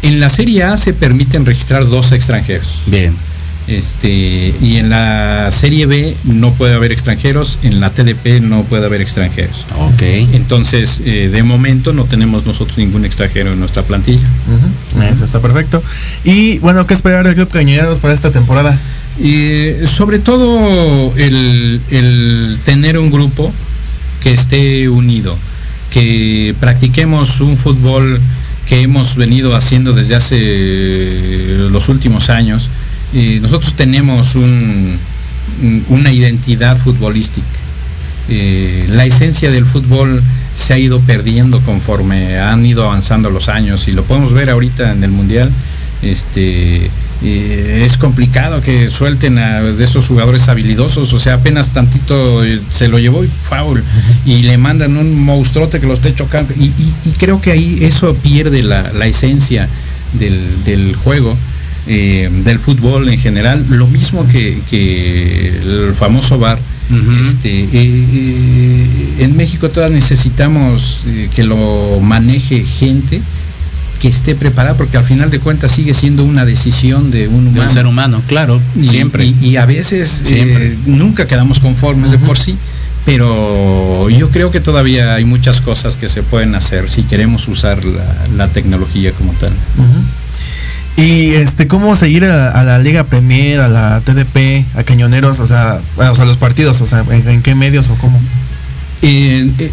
en 0.02 0.20
la 0.20 0.30
Serie 0.30 0.64
A 0.64 0.78
se 0.78 0.94
permiten 0.94 1.46
registrar 1.46 1.88
dos 1.88 2.12
extranjeros. 2.12 2.82
Bien, 2.88 3.16
Este, 3.68 4.54
y 4.62 4.76
en 4.78 4.90
la 4.90 5.50
Serie 5.52 5.86
B 5.86 6.14
no 6.26 6.52
puede 6.52 6.74
haber 6.74 6.92
extranjeros, 6.92 7.60
en 7.64 7.80
la 7.80 7.92
TDP 7.92 8.42
no 8.42 8.64
puede 8.64 8.86
haber 8.86 9.02
extranjeros. 9.02 9.66
ok. 9.78 10.02
Entonces, 10.34 11.02
eh, 11.06 11.30
de 11.30 11.44
momento 11.44 11.94
no 11.94 12.06
tenemos 12.06 12.46
nosotros 12.46 12.78
ningún 12.78 13.06
extranjero 13.06 13.54
en 13.54 13.60
nuestra 13.60 13.84
plantilla. 13.84 14.28
Eso 15.12 15.26
está 15.26 15.42
perfecto. 15.42 15.82
Y 16.24 16.60
bueno, 16.60 16.86
¿qué 16.86 16.94
esperar 16.94 17.26
del 17.26 17.36
Club 17.36 17.50
Cañoneros 17.50 18.00
para 18.00 18.14
esta 18.14 18.32
temporada? 18.32 18.78
Y 19.20 19.86
sobre 19.86 20.20
todo 20.20 21.14
el, 21.16 21.80
el 21.90 22.60
tener 22.66 22.98
un 22.98 23.12
grupo 23.12 23.52
que 24.22 24.34
esté 24.34 24.90
unido, 24.90 25.38
que 25.92 26.56
practiquemos 26.60 27.40
un 27.42 27.58
fútbol 27.58 28.20
que 28.66 28.82
hemos 28.82 29.16
venido 29.16 29.56
haciendo 29.56 29.94
desde 29.94 30.16
hace 30.16 31.58
los 31.70 31.90
últimos 31.90 32.30
años. 32.30 32.70
Nosotros 33.42 33.74
tenemos 33.76 34.36
un- 34.36 34.98
un- 35.62 35.86
una 35.90 36.12
identidad 36.12 36.78
futbolística. 36.82 37.48
Eh, 38.30 38.86
la 38.90 39.06
esencia 39.06 39.52
del 39.52 39.66
fútbol 39.66 40.22
se 40.56 40.74
ha 40.74 40.78
ido 40.80 41.00
perdiendo 41.02 41.60
conforme 41.62 42.40
han 42.40 42.66
ido 42.66 42.86
avanzando 42.86 43.30
los 43.30 43.50
años 43.50 43.88
y 43.88 43.92
lo 43.92 44.04
podemos 44.04 44.34
ver 44.34 44.50
ahorita 44.50 44.92
en 44.94 45.04
el 45.04 45.12
mundial. 45.12 45.52
Este 46.02 46.90
eh, 47.26 47.84
es 47.86 47.96
complicado 47.98 48.62
que 48.62 48.90
suelten 48.90 49.38
a 49.38 49.62
de 49.62 49.82
esos 49.84 50.08
jugadores 50.08 50.50
habilidosos, 50.50 51.14
o 51.14 51.20
sea, 51.22 51.36
apenas 51.36 51.70
tantito 51.70 52.44
eh, 52.44 52.60
se 52.70 52.90
lo 52.90 53.00
llevó 53.00 53.24
y 53.24 53.28
foul 53.30 53.82
y 54.26 54.44
le 54.44 54.58
mandan 54.58 54.98
un 54.98 55.18
monstruote 55.24 55.80
que 55.80 55.88
lo 55.88 55.94
esté 55.94 56.14
chocando 56.14 56.54
y, 56.60 56.66
y- 56.66 56.94
y 57.06 57.12
creo 57.18 57.40
que 57.42 57.52
ahí 57.52 57.78
eso 57.82 58.14
pierde 58.16 58.62
la, 58.64 58.92
la 58.94 59.08
esencia 59.08 59.70
del, 60.20 60.64
del 60.66 60.96
juego. 60.98 61.38
Eh, 61.88 62.30
del 62.44 62.60
fútbol 62.60 63.10
en 63.10 63.20
general, 63.20 63.64
lo 63.70 63.88
mismo 63.88 64.28
que, 64.28 64.58
que 64.70 65.50
el 65.58 65.94
famoso 65.96 66.38
bar, 66.40 66.58
este, 67.22 67.50
eh, 67.50 67.68
eh, 67.74 68.88
en 69.20 69.36
México 69.38 69.70
todavía 69.70 69.96
necesitamos 69.96 71.00
que 71.36 71.44
lo 71.44 72.00
maneje 72.02 72.64
gente 72.64 73.22
que 74.02 74.10
esté 74.10 74.36
preparada, 74.36 74.76
porque 74.76 74.98
al 74.98 75.04
final 75.06 75.30
de 75.32 75.40
cuentas 75.40 75.72
sigue 75.72 75.94
siendo 75.94 76.26
una 76.26 76.44
decisión 76.46 77.10
de 77.10 77.28
un 77.30 77.46
De 77.46 77.50
humano. 77.52 77.68
un 77.70 77.74
ser 77.74 77.88
humano, 77.88 78.22
claro, 78.28 78.62
Y- 78.80 78.90
siempre. 78.90 79.26
Y, 79.26 79.38
y 79.42 79.56
a 79.58 79.66
veces 79.66 80.24
eh, 80.28 80.78
nunca 80.86 81.26
quedamos 81.26 81.60
conformes 81.62 82.12
de 82.12 82.18
por 82.18 82.38
sí, 82.38 82.56
pero 83.06 84.10
yo 84.10 84.30
creo 84.30 84.52
que 84.52 84.60
todavía 84.60 85.16
hay 85.16 85.24
muchas 85.24 85.62
cosas 85.62 85.96
que 85.96 86.10
se 86.10 86.22
pueden 86.22 86.54
hacer 86.54 86.90
si 86.90 87.04
queremos 87.04 87.48
usar 87.48 87.84
la, 87.86 88.06
la 88.36 88.48
tecnología 88.50 89.14
como 89.14 89.32
tal. 89.34 89.52
Y 90.96 91.34
este, 91.34 91.68
¿cómo 91.68 91.96
seguir 91.96 92.26
a, 92.26 92.52
a 92.52 92.64
la 92.64 92.78
Liga 92.80 93.04
Premier, 93.04 93.62
a 93.62 93.68
la 93.68 94.00
TDP, 94.02 94.66
a 94.78 94.84
Cañoneros? 94.84 95.40
O 95.40 95.48
sea, 95.48 95.82
bueno, 95.96 96.12
o 96.12 96.16
sea 96.16 96.26
los 96.26 96.38
partidos, 96.38 96.82
o 96.82 96.88
sea, 96.88 97.04
¿en, 97.10 97.28
en 97.28 97.42
qué 97.42 97.56
medios 97.56 97.90
o 97.90 97.96
cómo? 97.96 98.20
Eh, 99.02 99.52
eh, 99.58 99.72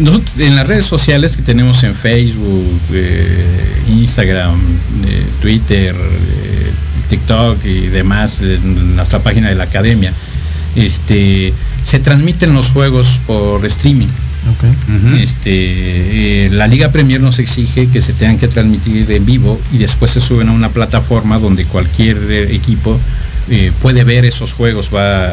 nosotros 0.00 0.32
en 0.38 0.56
las 0.56 0.66
redes 0.66 0.86
sociales 0.86 1.36
que 1.36 1.42
tenemos 1.42 1.82
en 1.84 1.94
Facebook, 1.94 2.80
eh, 2.92 3.82
Instagram, 3.88 4.58
eh, 5.06 5.26
Twitter, 5.42 5.94
eh, 5.94 6.70
TikTok 7.08 7.64
y 7.66 7.88
demás, 7.88 8.40
en 8.40 8.96
nuestra 8.96 9.18
página 9.18 9.50
de 9.50 9.56
la 9.56 9.64
academia, 9.64 10.12
este, 10.76 11.52
se 11.82 11.98
transmiten 11.98 12.54
los 12.54 12.70
juegos 12.70 13.20
por 13.26 13.64
streaming. 13.66 14.08
Este, 15.18 16.46
eh, 16.46 16.50
la 16.50 16.66
Liga 16.66 16.90
Premier 16.90 17.20
nos 17.20 17.38
exige 17.38 17.88
que 17.88 18.00
se 18.00 18.12
tengan 18.12 18.38
que 18.38 18.48
transmitir 18.48 19.10
en 19.10 19.26
vivo 19.26 19.60
y 19.72 19.78
después 19.78 20.10
se 20.10 20.20
suben 20.20 20.48
a 20.48 20.52
una 20.52 20.68
plataforma 20.68 21.38
donde 21.38 21.64
cualquier 21.64 22.16
eh, 22.28 22.54
equipo 22.54 22.98
eh, 23.48 23.72
puede 23.82 24.04
ver 24.04 24.24
esos 24.24 24.52
juegos, 24.52 24.90
va 24.94 25.28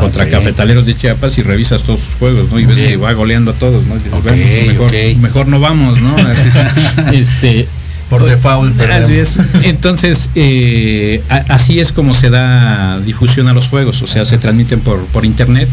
contra 0.00 0.24
ok. 0.24 0.30
Cafetaleros 0.30 0.86
de 0.86 0.96
Chiapas 0.96 1.38
y 1.38 1.42
revisas 1.42 1.82
todos 1.82 2.00
sus 2.00 2.14
juegos, 2.14 2.50
¿no? 2.52 2.60
Y 2.60 2.66
ves 2.66 2.80
que 2.80 2.96
va 2.96 3.12
goleando 3.12 3.50
a 3.50 3.54
todos, 3.54 3.84
¿no? 3.86 3.96
Dices, 3.96 4.12
bueno, 4.22 4.36
mejor, 4.66 4.92
mejor 5.20 5.48
no 5.48 5.60
vamos, 5.60 6.00
¿no? 6.00 6.14
este, 7.12 7.66
Por 8.10 8.24
default, 8.24 8.74
perdemos. 8.76 9.04
Así 9.04 9.18
es. 9.18 9.36
Entonces, 9.64 10.30
eh, 10.34 11.22
a- 11.28 11.44
así 11.54 11.78
es 11.80 11.92
como 11.92 12.14
se 12.14 12.30
da 12.30 12.98
difusión 13.00 13.48
a 13.48 13.52
los 13.52 13.68
juegos, 13.68 14.00
o 14.02 14.06
sea, 14.06 14.24
se 14.24 14.38
transmiten 14.38 14.80
por, 14.80 15.04
por 15.06 15.24
internet. 15.26 15.68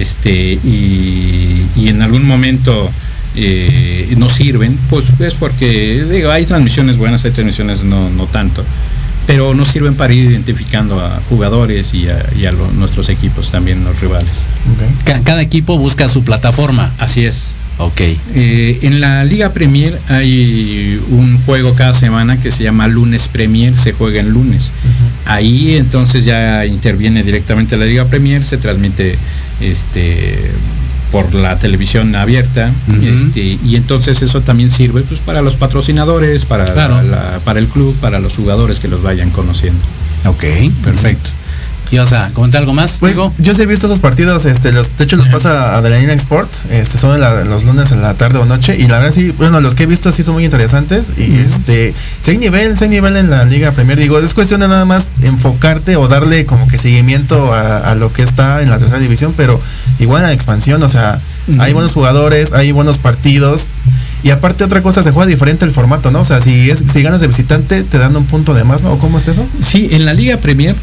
Este, 0.00 0.58
y, 0.62 1.66
y 1.76 1.88
en 1.88 2.02
algún 2.02 2.24
momento 2.26 2.90
eh, 3.36 4.12
no 4.18 4.28
sirven, 4.28 4.78
pues 4.90 5.06
es 5.20 5.34
porque 5.34 6.04
digo, 6.10 6.30
hay 6.30 6.44
transmisiones 6.44 6.96
buenas, 6.98 7.24
hay 7.24 7.30
transmisiones 7.30 7.82
no, 7.84 8.10
no 8.10 8.26
tanto. 8.26 8.64
Pero 9.26 9.54
no 9.54 9.64
sirven 9.64 9.94
para 9.94 10.12
ir 10.12 10.30
identificando 10.30 10.98
a 10.98 11.20
jugadores 11.28 11.94
y 11.94 12.08
a, 12.08 12.26
y 12.36 12.46
a 12.46 12.52
lo- 12.52 12.70
nuestros 12.72 13.08
equipos 13.08 13.50
también, 13.52 13.84
los 13.84 14.00
rivales. 14.00 14.28
Ca- 15.04 15.20
cada 15.22 15.40
equipo 15.42 15.78
busca 15.78 16.08
su 16.08 16.24
plataforma. 16.24 16.92
Así 16.98 17.24
es. 17.24 17.52
Ok. 17.80 18.00
Eh, 18.34 18.78
en 18.82 19.00
la 19.00 19.24
Liga 19.24 19.52
Premier 19.52 19.98
hay 20.08 21.00
un 21.10 21.40
juego 21.42 21.72
cada 21.74 21.94
semana 21.94 22.40
que 22.40 22.50
se 22.50 22.62
llama 22.62 22.86
Lunes 22.88 23.26
Premier, 23.28 23.76
se 23.78 23.92
juega 23.92 24.20
en 24.20 24.30
lunes. 24.30 24.72
Ahí 25.26 25.74
entonces 25.76 26.24
ya 26.24 26.66
interviene 26.66 27.22
directamente 27.22 27.76
la 27.76 27.86
Liga 27.86 28.04
Premier, 28.06 28.44
se 28.44 28.58
transmite 28.58 29.16
este 29.60 30.38
por 31.10 31.34
la 31.34 31.58
televisión 31.58 32.14
abierta 32.14 32.70
este, 33.02 33.58
y 33.66 33.74
entonces 33.74 34.22
eso 34.22 34.42
también 34.42 34.70
sirve 34.70 35.02
pues 35.02 35.18
para 35.18 35.42
los 35.42 35.56
patrocinadores, 35.56 36.44
para, 36.44 36.72
Claro. 36.72 37.02
la- 37.02 37.40
para 37.44 37.58
el 37.58 37.66
club, 37.66 37.96
para 38.00 38.20
los 38.20 38.34
jugadores 38.34 38.78
que 38.78 38.86
los 38.86 39.02
vayan 39.02 39.30
conociendo. 39.30 39.80
Ok, 40.26 40.44
perfecto. 40.84 41.30
¿Y 41.92 41.98
vas 41.98 42.12
a 42.12 42.30
comentar 42.30 42.60
algo 42.60 42.72
más? 42.72 42.98
Pues 43.00 43.16
yo 43.38 43.54
sí 43.54 43.62
he 43.62 43.66
visto 43.66 43.86
esos 43.86 43.98
partidos, 43.98 44.44
este, 44.44 44.70
los, 44.72 44.96
de 44.96 45.04
hecho 45.04 45.16
los 45.16 45.26
pasa 45.26 45.76
Adrenalina 45.76 46.12
Sports, 46.12 46.62
este, 46.70 46.98
son 46.98 47.20
la- 47.20 47.44
los 47.44 47.64
lunes 47.64 47.90
en 47.90 48.00
la 48.00 48.14
tarde 48.14 48.38
o 48.38 48.46
noche, 48.46 48.76
y 48.78 48.86
la 48.86 48.98
verdad 49.00 49.12
sí, 49.12 49.32
bueno, 49.36 49.58
los 49.60 49.74
que 49.74 49.82
he 49.82 49.86
visto 49.86 50.12
sí 50.12 50.22
son 50.22 50.34
muy 50.34 50.44
interesantes, 50.44 51.12
y 51.18 51.36
este, 51.38 51.92
si 52.22 52.30
hay 52.30 52.38
nivel, 52.38 52.78
si 52.78 52.84
hay 52.84 52.90
nivel 52.90 53.16
en 53.16 53.28
la 53.28 53.44
Liga 53.44 53.72
Premier, 53.72 53.98
digo, 53.98 54.20
es 54.20 54.34
cuestión 54.34 54.60
de 54.60 54.68
nada 54.68 54.84
más 54.84 55.08
enfocarte 55.22 55.96
o 55.96 56.06
darle 56.06 56.46
como 56.46 56.68
que 56.68 56.78
seguimiento 56.78 57.52
a, 57.52 57.78
a 57.78 57.94
lo 57.96 58.12
que 58.12 58.22
está 58.22 58.62
en 58.62 58.70
la 58.70 58.78
tercera 58.78 59.00
división, 59.00 59.34
pero 59.36 59.60
igual 59.98 60.22
en 60.22 60.28
la 60.28 60.32
expansión, 60.32 60.80
o 60.84 60.88
sea, 60.88 61.18
hay 61.58 61.72
buenos 61.72 61.92
jugadores, 61.92 62.52
hay 62.52 62.70
buenos 62.70 62.98
partidos, 62.98 63.70
y 64.22 64.30
aparte 64.30 64.62
otra 64.62 64.80
cosa, 64.82 65.02
se 65.02 65.10
juega 65.10 65.26
diferente 65.26 65.64
el 65.64 65.72
formato, 65.72 66.12
¿no? 66.12 66.20
O 66.20 66.24
sea, 66.24 66.40
si 66.40 66.70
es, 66.70 66.84
si 66.92 67.02
ganas 67.02 67.20
de 67.20 67.26
visitante, 67.26 67.82
te 67.82 67.98
dan 67.98 68.14
un 68.16 68.26
punto 68.26 68.54
de 68.54 68.62
más, 68.62 68.82
¿no? 68.82 68.92
¿O 68.92 68.98
¿Cómo 68.98 69.18
es 69.18 69.26
eso? 69.26 69.44
Sí, 69.60 69.88
en 69.90 70.04
la 70.04 70.12
Liga 70.12 70.36
Premier, 70.36 70.76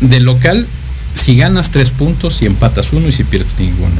de 0.00 0.20
local, 0.20 0.66
si 1.14 1.36
ganas 1.36 1.70
tres 1.70 1.90
puntos, 1.90 2.36
si 2.36 2.46
empatas 2.46 2.92
uno 2.92 3.08
y 3.08 3.12
si 3.12 3.24
pierdes 3.24 3.52
ninguno. 3.58 3.92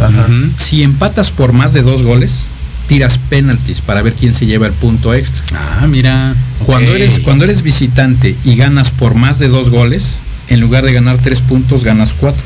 Si 0.58 0.82
empatas 0.82 1.30
por 1.30 1.52
más 1.52 1.72
de 1.72 1.82
dos 1.82 2.02
goles, 2.02 2.48
tiras 2.86 3.18
penaltis 3.18 3.80
para 3.80 4.02
ver 4.02 4.14
quién 4.14 4.34
se 4.34 4.46
lleva 4.46 4.66
el 4.66 4.72
punto 4.72 5.14
extra. 5.14 5.42
Ah, 5.54 5.86
mira. 5.86 6.34
Cuando 6.66 6.94
eres, 6.94 7.20
cuando 7.20 7.44
eres 7.44 7.62
visitante 7.62 8.34
y 8.44 8.56
ganas 8.56 8.90
por 8.90 9.14
más 9.14 9.38
de 9.38 9.48
dos 9.48 9.70
goles, 9.70 10.22
en 10.48 10.60
lugar 10.60 10.84
de 10.84 10.92
ganar 10.92 11.18
tres 11.18 11.40
puntos, 11.40 11.84
ganas 11.84 12.12
cuatro. 12.14 12.42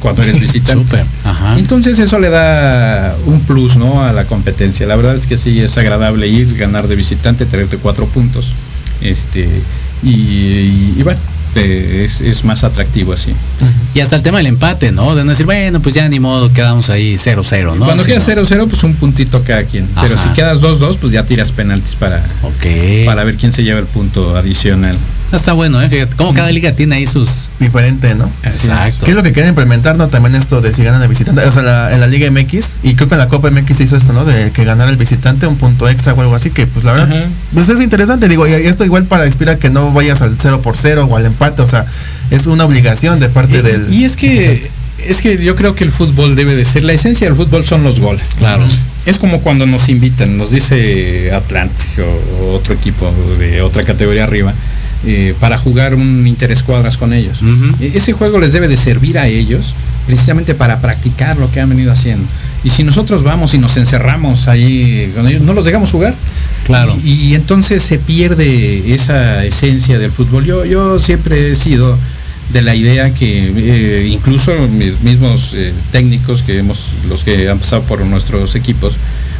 Cuando 0.00 0.22
eres 0.22 0.40
visitante. 0.40 1.04
Ajá. 1.24 1.58
Entonces 1.58 1.98
eso 1.98 2.18
le 2.18 2.30
da 2.30 3.14
un 3.26 3.40
plus, 3.42 3.76
¿no? 3.76 4.02
A 4.02 4.12
la 4.12 4.24
competencia. 4.26 4.86
La 4.86 4.96
verdad 4.96 5.14
es 5.14 5.26
que 5.26 5.36
sí 5.36 5.60
es 5.60 5.76
agradable 5.78 6.26
ir, 6.28 6.56
ganar 6.56 6.88
de 6.88 6.96
visitante, 6.96 7.46
traerte 7.46 7.76
cuatro 7.76 8.06
puntos. 8.06 8.48
Este, 9.00 9.48
y, 10.02 10.10
y- 10.10 10.94
y 10.98 11.02
bueno, 11.02 11.20
eh, 11.56 12.04
es, 12.06 12.20
es 12.20 12.44
más 12.44 12.64
atractivo 12.64 13.12
así. 13.12 13.34
Y 13.94 14.00
hasta 14.00 14.16
el 14.16 14.22
tema 14.22 14.38
del 14.38 14.46
empate, 14.46 14.92
¿no? 14.92 15.14
De 15.16 15.24
no 15.24 15.30
decir, 15.30 15.46
bueno, 15.46 15.80
pues 15.80 15.94
ya 15.94 16.08
ni 16.08 16.20
modo, 16.20 16.52
quedamos 16.52 16.90
ahí 16.90 17.14
0-0, 17.16 17.76
¿no? 17.76 17.84
Cuando 17.84 18.04
Sí, 18.04 18.10
quedas 18.10 18.26
¿no? 18.28 18.34
0-0, 18.34 18.68
pues 18.68 18.82
un 18.84 18.94
puntito 18.94 19.42
cada 19.42 19.64
quien. 19.64 19.88
Pero 20.00 20.16
si 20.16 20.28
quedas 20.30 20.60
2-2, 20.60 20.96
pues 20.98 21.12
ya 21.12 21.26
tiras 21.26 21.50
penaltis 21.52 21.96
para, 21.96 22.24
para 23.06 23.24
ver 23.24 23.36
quién 23.36 23.52
se 23.52 23.62
lleva 23.64 23.78
el 23.80 23.86
punto 23.86 24.36
adicional. 24.36 24.96
Está 25.32 25.52
bueno, 25.52 25.80
¿eh? 25.80 25.88
Fíjate, 25.88 26.16
como 26.16 26.32
cada 26.34 26.50
liga 26.50 26.72
tiene 26.72 26.96
ahí 26.96 27.06
sus... 27.06 27.48
Diferente, 27.60 28.16
¿no? 28.16 28.28
Exacto. 28.42 29.04
¿Qué 29.04 29.12
es 29.12 29.16
lo 29.16 29.22
que 29.22 29.32
quieren 29.32 29.50
implementar, 29.50 29.94
no? 29.96 30.08
También 30.08 30.34
esto 30.34 30.60
de 30.60 30.72
si 30.72 30.82
ganan 30.82 31.00
el 31.02 31.08
visitante, 31.08 31.42
o 31.42 31.52
sea, 31.52 31.62
la- 31.62 31.94
en 31.94 32.00
la 32.00 32.08
Liga 32.08 32.28
MX, 32.30 32.78
y 32.82 32.94
creo 32.94 33.08
que 33.08 33.14
en 33.14 33.20
la 33.20 33.28
Copa 33.28 33.48
MX 33.50 33.76
se 33.76 33.84
hizo 33.84 33.96
esto, 33.96 34.12
¿no? 34.12 34.24
De 34.24 34.50
que 34.50 34.64
ganara 34.64 34.90
el 34.90 34.96
visitante 34.96 35.46
un 35.46 35.54
punto 35.56 35.88
extra 35.88 36.14
o 36.14 36.20
algo 36.20 36.34
así, 36.34 36.50
que 36.50 36.66
pues 36.66 36.84
la 36.84 36.92
verdad, 36.94 37.16
Ajá. 37.16 37.28
pues 37.54 37.68
es 37.68 37.80
interesante, 37.80 38.28
digo, 38.28 38.44
y 38.48 38.52
esto 38.54 38.84
igual 38.84 39.04
para 39.04 39.24
inspirar 39.26 39.58
que 39.58 39.70
no 39.70 39.92
vayas 39.92 40.20
al 40.20 40.36
0 40.40 40.62
por 40.62 40.76
0 40.76 41.06
o 41.08 41.16
al 41.16 41.26
empate, 41.26 41.39
o 41.40 41.66
sea, 41.66 41.86
es 42.30 42.46
una 42.46 42.64
obligación 42.64 43.18
de 43.20 43.28
parte 43.28 43.62
del... 43.62 43.92
Y 43.92 44.04
es 44.04 44.16
que 44.16 44.70
es 45.06 45.22
que 45.22 45.42
yo 45.42 45.56
creo 45.56 45.74
que 45.74 45.82
el 45.84 45.92
fútbol 45.92 46.36
debe 46.36 46.54
de 46.54 46.64
ser, 46.66 46.84
la 46.84 46.92
esencia 46.92 47.26
del 47.26 47.34
fútbol 47.34 47.64
son 47.64 47.82
los 47.82 48.00
goles. 48.00 48.32
Claro. 48.38 48.62
Es 49.06 49.18
como 49.18 49.40
cuando 49.40 49.64
nos 49.66 49.88
invitan, 49.88 50.36
nos 50.36 50.50
dice 50.50 51.30
Atlantic 51.32 52.00
o, 52.00 52.34
o 52.44 52.50
otro 52.56 52.74
equipo 52.74 53.10
de 53.38 53.62
otra 53.62 53.82
categoría 53.84 54.24
arriba, 54.24 54.52
eh, 55.06 55.34
para 55.40 55.56
jugar 55.56 55.94
un 55.94 56.26
interescuadras 56.26 56.98
con 56.98 57.14
ellos. 57.14 57.40
E- 57.80 57.92
Ese 57.94 58.12
juego 58.12 58.38
les 58.38 58.52
debe 58.52 58.68
de 58.68 58.76
servir 58.76 59.18
a 59.18 59.26
ellos 59.26 59.74
precisamente 60.06 60.54
para 60.54 60.80
practicar 60.82 61.38
lo 61.38 61.50
que 61.50 61.60
han 61.60 61.70
venido 61.70 61.92
haciendo. 61.92 62.26
Y 62.62 62.70
si 62.70 62.84
nosotros 62.84 63.22
vamos 63.22 63.54
y 63.54 63.58
nos 63.58 63.76
encerramos 63.76 64.48
ahí 64.48 65.12
con 65.14 65.26
ellos, 65.26 65.42
no 65.42 65.54
los 65.54 65.64
dejamos 65.64 65.90
jugar. 65.90 66.14
Claro. 66.66 66.94
Y, 67.04 67.12
y 67.12 67.34
entonces 67.34 67.82
se 67.82 67.98
pierde 67.98 68.94
esa 68.94 69.44
esencia 69.44 69.98
del 69.98 70.10
fútbol. 70.10 70.44
Yo, 70.44 70.64
yo 70.64 71.00
siempre 71.00 71.50
he 71.50 71.54
sido 71.54 71.96
de 72.52 72.62
la 72.62 72.74
idea 72.74 73.12
que 73.14 73.52
eh, 73.56 74.08
incluso 74.08 74.52
mis 74.68 75.00
mismos 75.02 75.52
eh, 75.54 75.72
técnicos 75.92 76.42
que 76.42 76.58
hemos, 76.58 76.88
los 77.08 77.22
que 77.22 77.48
han 77.48 77.58
pasado 77.58 77.82
por 77.82 78.00
nuestros 78.04 78.54
equipos, 78.56 78.94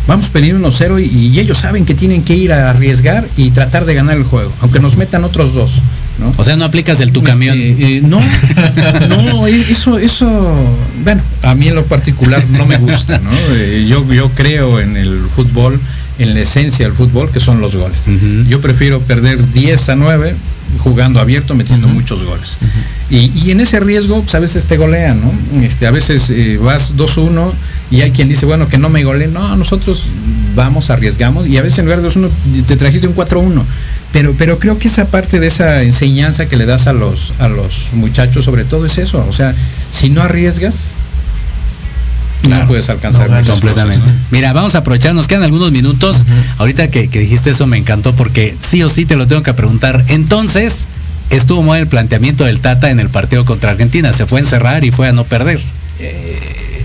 vamos 0.06 0.30
perdiendo 0.30 0.68
1-0 0.68 1.04
y, 1.04 1.28
y 1.28 1.40
ellos 1.40 1.58
saben 1.58 1.84
que 1.84 1.94
tienen 1.94 2.22
que 2.22 2.34
ir 2.34 2.52
a 2.52 2.70
arriesgar 2.70 3.26
y 3.36 3.50
tratar 3.50 3.84
de 3.84 3.94
ganar 3.94 4.16
el 4.16 4.24
juego, 4.24 4.52
aunque 4.60 4.80
nos 4.80 4.96
metan 4.96 5.24
otros 5.24 5.54
dos. 5.54 5.82
¿No? 6.20 6.32
O 6.36 6.44
sea, 6.44 6.54
no 6.56 6.64
aplicas 6.64 7.00
el 7.00 7.10
tu 7.12 7.20
Este, 7.20 7.30
camión. 7.30 7.56
eh, 7.58 8.02
no, 8.04 8.20
no, 9.08 9.46
eso, 9.46 9.98
eso, 9.98 10.28
bueno, 11.02 11.22
a 11.42 11.54
mí 11.54 11.68
en 11.68 11.74
lo 11.74 11.84
particular 11.84 12.42
no 12.50 12.66
me 12.66 12.76
gusta, 12.78 13.18
¿no? 13.18 13.30
Eh, 13.54 13.86
yo, 13.88 14.04
yo 14.12 14.28
creo 14.30 14.78
en 14.80 14.96
el 14.96 15.22
fútbol, 15.34 15.80
en 16.18 16.34
la 16.34 16.40
esencia 16.40 16.86
del 16.86 16.94
fútbol, 16.94 17.30
que 17.30 17.40
son 17.40 17.60
los 17.60 17.74
goles. 17.74 18.04
Yo 18.46 18.60
prefiero 18.60 19.00
perder 19.00 19.44
10 19.52 19.88
a 19.88 19.96
9 19.96 20.34
jugando 20.80 21.18
abierto, 21.18 21.54
metiendo 21.54 21.88
muchos 21.88 22.22
goles. 22.24 22.58
y, 23.10 23.32
y 23.34 23.50
en 23.50 23.60
ese 23.60 23.80
riesgo, 23.80 24.20
pues 24.22 24.34
a 24.34 24.38
veces 24.40 24.66
te 24.66 24.76
golean, 24.76 25.20
¿no? 25.22 25.62
Este, 25.64 25.86
a 25.86 25.90
veces 25.90 26.30
eh, 26.30 26.58
vas 26.62 26.94
2-1 26.96 27.52
y 27.90 28.02
hay 28.02 28.10
quien 28.12 28.28
dice, 28.28 28.44
bueno, 28.46 28.68
que 28.68 28.76
no 28.78 28.88
me 28.90 29.02
goleen. 29.02 29.32
No, 29.32 29.56
nosotros 29.56 30.04
vamos, 30.54 30.90
arriesgamos 30.90 31.48
y 31.48 31.56
a 31.56 31.62
veces 31.62 31.78
en 31.80 31.86
lugar 31.86 32.02
de 32.02 32.08
2-1 32.08 32.28
te 32.66 32.76
trajiste 32.76 33.08
un 33.08 33.16
4-1. 33.16 33.62
Pero, 34.12 34.34
pero 34.36 34.58
creo 34.58 34.78
que 34.78 34.88
esa 34.88 35.06
parte 35.08 35.38
de 35.38 35.46
esa 35.46 35.82
enseñanza 35.82 36.48
que 36.48 36.56
le 36.56 36.66
das 36.66 36.86
a 36.86 36.92
los, 36.92 37.34
a 37.38 37.48
los 37.48 37.90
muchachos, 37.92 38.44
sobre 38.44 38.64
todo, 38.64 38.84
es 38.86 38.98
eso. 38.98 39.24
O 39.28 39.32
sea, 39.32 39.54
si 39.92 40.10
no 40.10 40.22
arriesgas, 40.22 40.74
no 42.48 42.64
puedes 42.66 42.88
alcanzar 42.90 43.30
No, 43.30 43.36
completamente. 43.44 44.00
cosas, 44.00 44.14
¿no? 44.16 44.26
Mira, 44.30 44.52
vamos 44.52 44.74
a 44.74 44.78
aprovechar, 44.78 45.14
nos 45.14 45.28
quedan 45.28 45.42
algunos 45.44 45.70
minutos. 45.70 46.26
Ahorita 46.58 46.90
que, 46.90 47.08
que 47.08 47.20
dijiste 47.20 47.50
eso 47.50 47.66
me 47.66 47.76
encantó 47.76 48.14
porque 48.16 48.56
sí 48.58 48.82
o 48.82 48.88
sí 48.88 49.04
te 49.04 49.14
lo 49.16 49.26
tengo 49.26 49.42
que 49.42 49.54
preguntar. 49.54 50.04
Entonces, 50.08 50.86
estuvo 51.28 51.62
mal 51.62 51.78
el 51.80 51.86
planteamiento 51.86 52.44
del 52.44 52.60
Tata 52.60 52.90
en 52.90 52.98
el 52.98 53.10
partido 53.10 53.44
contra 53.44 53.70
Argentina. 53.70 54.12
Se 54.12 54.26
fue 54.26 54.40
a 54.40 54.42
encerrar 54.42 54.84
y 54.84 54.90
fue 54.90 55.06
a 55.08 55.12
no 55.12 55.24
perder. 55.24 55.60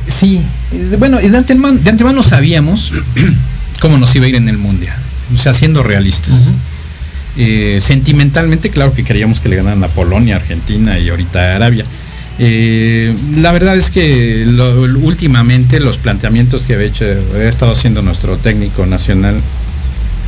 Sí, 0.08 0.40
eh, 0.72 0.96
bueno, 1.00 1.18
de 1.18 1.36
antemano, 1.36 1.78
de 1.80 1.90
antemano 1.90 2.22
sabíamos 2.22 2.92
cómo 3.80 3.98
nos 3.98 4.14
iba 4.16 4.26
a 4.26 4.30
ir 4.30 4.36
en 4.36 4.48
el 4.50 4.58
Mundial, 4.58 4.96
o 5.34 5.38
sea, 5.38 5.54
siendo 5.54 5.82
realistas. 5.84 6.50
Eh, 7.38 7.80
sentimentalmente, 7.82 8.70
claro 8.70 8.94
que 8.94 9.04
queríamos 9.04 9.40
que 9.40 9.50
le 9.50 9.58
ganaran 9.58 9.84
a 9.84 9.88
Polonia, 9.88 10.38
Argentina 10.38 10.98
y 11.00 11.10
ahorita 11.10 11.56
Arabia. 11.56 11.86
Eh, 12.40 13.14
la 13.38 13.52
verdad 13.52 13.78
es 13.78 13.90
que 13.90 14.44
lo- 14.46 14.82
últimamente 14.84 15.80
los 15.80 15.98
planteamientos 15.98 16.64
que 16.64 16.74
había, 16.76 16.88
hecho, 16.88 17.06
había 17.34 17.50
estado 17.50 17.72
haciendo 17.72 18.02
nuestro 18.02 18.38
técnico 18.38 18.86
nacional, 18.86 19.36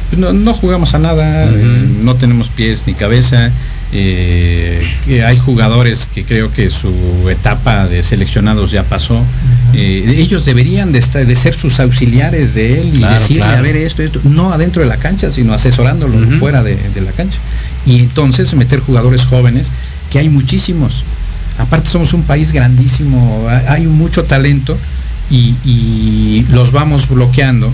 pues 0.10 0.20
no, 0.20 0.32
no 0.34 0.54
jugamos 0.54 0.94
a 0.94 1.00
nada, 1.00 1.46
eh, 1.52 1.86
no 2.04 2.16
tenemos 2.16 2.48
pies 2.50 2.84
ni 2.88 2.94
cabeza. 2.94 3.52
Eh, 3.94 4.86
que 5.06 5.24
hay 5.24 5.38
jugadores 5.38 6.08
que 6.14 6.24
creo 6.24 6.52
que 6.52 6.70
su 6.70 6.92
etapa 7.30 7.88
de 7.88 8.04
seleccionados 8.04 8.72
ya 8.72 8.84
pasó. 8.84 9.22
Eh, 9.74 10.16
ellos 10.18 10.46
deberían 10.46 10.92
de, 10.92 11.00
estar- 11.00 11.26
de 11.26 11.36
ser 11.36 11.54
sus 11.56 11.80
auxiliares 11.80 12.54
de 12.54 12.80
él 12.82 12.92
y 12.96 12.98
Claro, 13.00 13.14
decirle, 13.14 13.42
claro. 13.44 13.58
a 13.58 13.62
ver, 13.62 13.76
esto, 13.78 14.04
esto, 14.04 14.22
no 14.24 14.52
adentro 14.54 14.82
de 14.82 14.88
la 14.90 14.98
cancha, 14.98 15.32
sino 15.32 15.54
asesorándolo 15.54 16.18
fuera 16.40 16.64
de, 16.64 16.76
de 16.76 17.02
la 17.02 17.12
cancha. 17.12 17.38
Y 17.86 18.00
entonces 18.00 18.54
meter 18.54 18.80
jugadores 18.80 19.26
jóvenes, 19.26 19.68
que 20.12 20.20
hay 20.20 20.30
muchísimos. 20.30 21.04
Aparte 21.58 21.90
somos 21.90 22.14
un 22.14 22.24
país 22.24 22.52
grandísimo, 22.52 23.48
ha- 23.50 23.74
hay 23.74 23.88
mucho 23.88 24.24
talento 24.24 24.78
y, 25.30 25.56
y 25.66 26.46
los 26.52 26.72
vamos 26.72 27.10
bloqueando, 27.10 27.72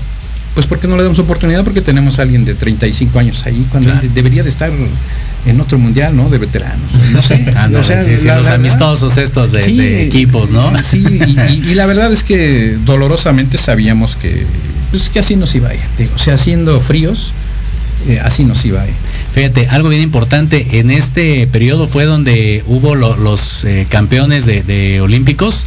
pues 0.53 0.67
porque 0.67 0.87
no 0.87 0.95
le 0.97 1.03
damos 1.03 1.17
oportunidad 1.19 1.63
porque 1.63 1.81
tenemos 1.81 2.19
a 2.19 2.21
alguien 2.23 2.45
de 2.45 2.53
35 2.55 3.17
años 3.19 3.45
ahí 3.45 3.65
cuando 3.71 3.89
Claro. 3.91 4.07
debería 4.13 4.43
de 4.43 4.49
estar 4.49 4.71
en 5.45 5.59
otro 5.59 5.77
mundial, 5.79 6.15
¿no? 6.15 6.29
De 6.29 6.37
veteranos. 6.37 6.91
No 7.11 7.21
sé. 7.23 7.35
Ándale, 7.55 7.77
o 7.79 7.83
sea, 7.83 8.01
sí, 8.01 8.11
sí, 8.19 8.27
la- 8.27 8.37
los 8.37 8.47
la- 8.47 8.53
amistosos 8.55 9.17
estos 9.17 9.51
de, 9.51 9.61
Sí, 9.61 9.75
de 9.75 10.03
equipos, 10.03 10.51
¿no? 10.51 10.71
Sí, 10.83 11.03
y, 11.09 11.39
y- 11.51 11.71
y 11.71 11.73
la 11.73 11.85
verdad 11.85 12.11
es 12.13 12.23
que 12.23 12.77
dolorosamente 12.85 13.57
sabíamos 13.57 14.15
que, 14.15 14.45
pues, 14.91 15.09
que 15.09 15.19
así 15.19 15.35
nos 15.35 15.53
iba 15.55 15.69
a 15.69 15.73
ir. 15.75 15.81
O 16.15 16.19
sea, 16.19 16.37
siendo 16.37 16.79
fríos, 16.79 17.33
eh, 18.07 18.19
así 18.23 18.43
nos 18.45 18.63
iba 18.65 18.81
a 18.81 18.87
ir. 18.87 18.93
Fíjate, 19.33 19.67
algo 19.69 19.89
bien 19.89 20.01
importante, 20.03 20.79
en 20.79 20.91
este 20.91 21.47
periodo 21.47 21.87
fue 21.87 22.05
donde 22.05 22.63
hubo 22.67 22.93
lo- 22.95 23.17
los 23.17 23.63
eh, 23.65 23.87
campeones 23.89 24.45
de, 24.45 24.61
de 24.61 25.01
olímpicos 25.01 25.65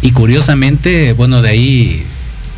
y 0.00 0.12
curiosamente, 0.12 1.12
bueno, 1.12 1.42
de 1.42 1.50
ahí, 1.50 2.02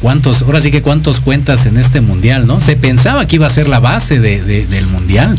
¿cuántos, 0.01 0.43
ahora 0.43 0.61
sí 0.61 0.71
que 0.71 0.83
cuántos 0.83 1.21
cuentas 1.21 1.67
en 1.67 1.77
este 1.79 2.01
mundial, 2.01 2.47
¿no? 2.47 2.61
Se 2.61 2.77
pensaba 2.77 3.27
que 3.27 3.37
iba 3.37 3.47
a 3.47 3.51
ser 3.51 3.69
la 3.69 3.81
base 3.81 4.19
de- 4.21 4.43
de- 4.43 4.67
del 4.67 4.87
mundial. 4.87 5.37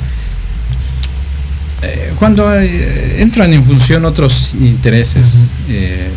Eh, 1.83 2.13
cuando 2.17 2.51
eh, 2.59 3.21
entran 3.21 3.53
en 3.53 3.63
función 3.63 4.05
otros 4.05 4.53
intereses, 4.59 5.35
eh, 5.69 6.09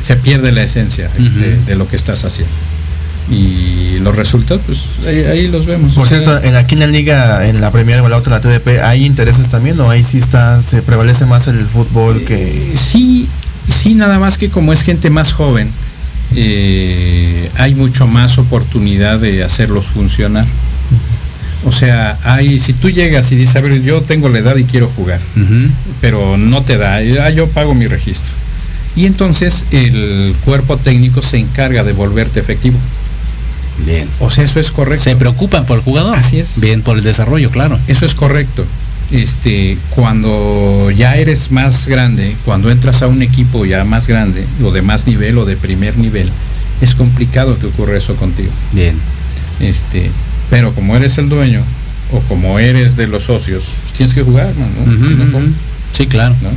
se 0.00 0.16
pierde 0.16 0.50
la 0.50 0.62
esencia 0.64 1.08
de, 1.16 1.56
de 1.58 1.76
lo 1.76 1.86
que 1.88 1.96
estás 1.96 2.24
haciendo. 2.24 2.52
Y 3.30 3.98
los 4.00 4.16
resultados, 4.16 4.62
pues 4.66 4.78
ahí, 5.06 5.20
ahí 5.24 5.48
los 5.48 5.64
vemos. 5.66 5.94
Por 5.94 6.04
O 6.04 6.08
sea, 6.08 6.18
cierto, 6.18 6.42
en 6.42 6.56
aquí 6.56 6.74
en 6.74 6.80
la 6.80 6.86
liga, 6.88 7.46
en 7.46 7.60
la 7.60 7.70
Premier 7.70 8.00
o 8.00 8.08
la 8.08 8.16
otra, 8.16 8.36
en 8.38 8.42
la 8.42 8.58
TDP, 8.58 8.82
¿hay 8.82 9.04
intereses 9.04 9.48
también 9.48 9.78
o 9.78 9.88
ahí 9.88 10.02
sí 10.02 10.18
está, 10.18 10.60
se 10.62 10.82
prevalece 10.82 11.24
más 11.26 11.46
el 11.46 11.64
fútbol 11.64 12.20
que... 12.24 12.72
sí, 12.74 13.28
sí, 13.68 13.94
nada 13.94 14.18
más 14.18 14.38
que 14.38 14.50
como 14.50 14.72
es 14.72 14.82
gente 14.82 15.08
más 15.08 15.32
joven, 15.32 15.70
eh, 16.36 17.48
hay 17.56 17.74
mucho 17.74 18.06
más 18.06 18.38
oportunidad 18.38 19.18
de 19.18 19.42
hacerlos 19.42 19.86
funcionar. 19.86 20.46
O 21.64 21.72
sea, 21.72 22.18
hay, 22.24 22.58
si 22.58 22.72
tú 22.72 22.90
llegas 22.90 23.30
y 23.30 23.36
dices, 23.36 23.56
a 23.56 23.60
ver, 23.60 23.82
yo 23.82 24.02
tengo 24.02 24.28
la 24.28 24.40
edad 24.40 24.56
y 24.56 24.64
quiero 24.64 24.88
jugar, 24.88 25.20
pero 26.00 26.36
no 26.36 26.62
te 26.62 26.76
da, 26.76 26.96
ah, 26.96 27.30
yo 27.30 27.48
pago 27.48 27.74
mi 27.74 27.86
registro. 27.86 28.32
Y 28.96 29.06
entonces 29.06 29.66
el 29.70 30.34
cuerpo 30.44 30.76
técnico 30.76 31.22
se 31.22 31.38
encarga 31.38 31.84
de 31.84 31.92
volverte 31.92 32.40
efectivo. 32.40 32.78
Bien. 33.86 34.06
O 34.20 34.30
sea, 34.30 34.44
eso 34.44 34.60
es 34.60 34.70
correcto. 34.70 35.04
Se 35.04 35.16
preocupan 35.16 35.64
por 35.64 35.78
el 35.78 35.84
jugador. 35.84 36.16
Así 36.16 36.38
es. 36.38 36.60
Bien, 36.60 36.82
por 36.82 36.98
el 36.98 37.02
desarrollo, 37.02 37.50
claro. 37.50 37.78
Eso 37.86 38.04
es 38.04 38.14
correcto. 38.14 38.66
Este, 39.12 39.76
cuando 39.90 40.90
ya 40.90 41.16
eres 41.16 41.50
más 41.50 41.86
grande, 41.86 42.34
cuando 42.46 42.70
entras 42.70 43.02
a 43.02 43.08
un 43.08 43.20
equipo 43.20 43.66
ya 43.66 43.84
más 43.84 44.06
grande, 44.06 44.46
o 44.64 44.72
de 44.72 44.80
más 44.80 45.06
nivel, 45.06 45.36
o 45.38 45.44
de 45.44 45.56
primer 45.56 45.98
nivel, 45.98 46.28
es 46.80 46.94
complicado 46.94 47.58
que 47.58 47.66
ocurra 47.66 47.96
eso 47.96 48.16
contigo. 48.16 48.50
Bien. 48.72 48.98
Este, 49.60 50.10
pero 50.48 50.74
como 50.74 50.96
eres 50.96 51.18
el 51.18 51.28
dueño, 51.28 51.60
o 52.10 52.20
como 52.20 52.58
eres 52.58 52.96
de 52.96 53.06
los 53.06 53.24
socios, 53.24 53.64
tienes 53.96 54.14
que 54.14 54.22
jugar, 54.22 54.50
¿no? 54.56 55.40
Sí, 55.92 56.06
claro. 56.06 56.34
¿no? 56.42 56.50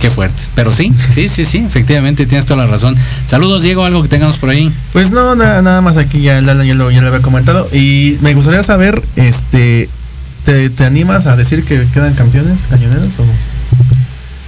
Qué 0.00 0.10
fuerte. 0.10 0.42
Pero 0.54 0.72
sí, 0.72 0.92
sí, 1.14 1.28
sí, 1.28 1.44
sí, 1.44 1.58
efectivamente 1.58 2.26
tienes 2.26 2.44
toda 2.46 2.64
la 2.64 2.70
razón. 2.70 2.94
Saludos, 3.24 3.62
Diego, 3.62 3.84
algo 3.84 4.02
que 4.02 4.08
tengamos 4.08 4.36
por 4.36 4.50
ahí. 4.50 4.70
Pues 4.92 5.10
no, 5.10 5.34
nada, 5.36 5.62
nada 5.62 5.80
más 5.80 5.96
aquí 5.96 6.20
ya, 6.20 6.40
ya 6.40 6.54
lo, 6.54 6.90
ya 6.90 7.00
lo 7.00 7.08
había 7.08 7.22
comentado. 7.22 7.66
Y 7.72 8.18
me 8.20 8.34
gustaría 8.34 8.62
saber, 8.62 9.02
este, 9.16 9.88
¿te, 10.46 10.70
te 10.70 10.84
animas 10.84 11.26
a 11.26 11.36
decir 11.36 11.64
que 11.64 11.86
quedan 11.92 12.14
campeones 12.14 12.66
cañoneros? 12.70 13.10
O? 13.18 13.24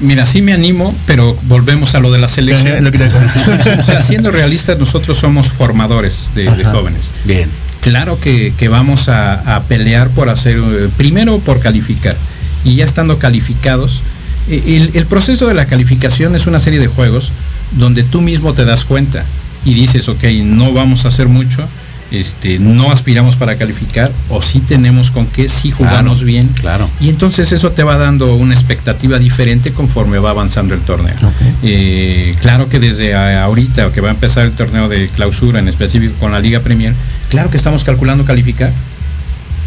Mira, 0.00 0.26
sí 0.26 0.42
me 0.42 0.52
animo, 0.52 0.96
pero 1.06 1.36
volvemos 1.42 1.94
a 1.96 2.00
lo 2.00 2.12
de 2.12 2.18
la 2.18 2.28
selección. 2.28 2.86
o 3.78 3.82
sea, 3.82 4.00
siendo 4.00 4.30
realistas, 4.30 4.78
nosotros 4.78 5.18
somos 5.18 5.50
formadores 5.50 6.30
de, 6.34 6.46
jóvenes. 6.64 7.10
Bien. 7.24 7.48
Claro 7.82 8.18
que, 8.20 8.52
que 8.56 8.68
vamos 8.68 9.08
a, 9.08 9.56
a 9.56 9.62
pelear 9.62 10.08
por 10.10 10.28
hacer, 10.28 10.58
eh, 10.58 10.88
primero 10.96 11.38
por 11.40 11.60
calificar, 11.60 12.16
y 12.64 12.76
ya 12.76 12.84
estando 12.84 13.18
calificados, 13.18 14.02
eh, 14.48 14.62
el, 14.66 14.90
el 14.94 15.06
proceso 15.06 15.46
de 15.46 15.54
la 15.54 15.66
calificación 15.66 16.34
es 16.34 16.46
una 16.46 16.58
serie 16.60 16.78
de 16.78 16.86
juegos 16.86 17.32
donde 17.72 18.02
tú 18.02 18.20
mismo 18.20 18.54
te 18.54 18.64
das 18.64 18.84
cuenta 18.84 19.24
y 19.64 19.74
dices, 19.74 20.08
ok, 20.08 20.24
no 20.44 20.72
vamos 20.72 21.04
a 21.04 21.08
hacer 21.08 21.28
mucho, 21.28 21.66
este, 22.10 22.59
no 22.59 22.90
aspiramos 22.90 23.36
para 23.36 23.56
calificar, 23.56 24.10
o 24.28 24.40
sí 24.43 24.60
tenemos 24.60 25.10
con 25.10 25.26
qué, 25.26 25.48
sí 25.48 25.70
jugamos 25.70 26.18
Claro, 26.18 26.26
bien. 26.26 26.48
Claro. 26.48 26.90
Y 27.01 27.09
entonces 27.09 27.52
eso 27.52 27.72
te 27.72 27.82
va 27.82 27.97
dando 27.98 28.35
una 28.35 28.55
expectativa 28.55 29.18
diferente 29.18 29.72
conforme 29.72 30.18
va 30.18 30.30
avanzando 30.30 30.74
el 30.74 30.80
torneo. 30.80 31.14
Eh, 31.62 32.36
claro 32.40 32.68
que 32.68 32.78
desde 32.78 33.14
ahorita 33.14 33.93
que 33.93 34.01
va 34.01 34.09
a 34.09 34.12
empezar 34.12 34.44
el 34.44 34.52
torneo 34.52 34.89
de 34.89 35.09
clausura, 35.09 35.59
en 35.59 35.68
específico 35.68 36.14
con 36.18 36.32
la 36.32 36.40
Liga 36.40 36.60
Premier, 36.60 36.94
claro 37.28 37.51
que 37.51 37.56
estamos 37.56 37.85
calculando 37.85 38.24
calificar. 38.24 38.72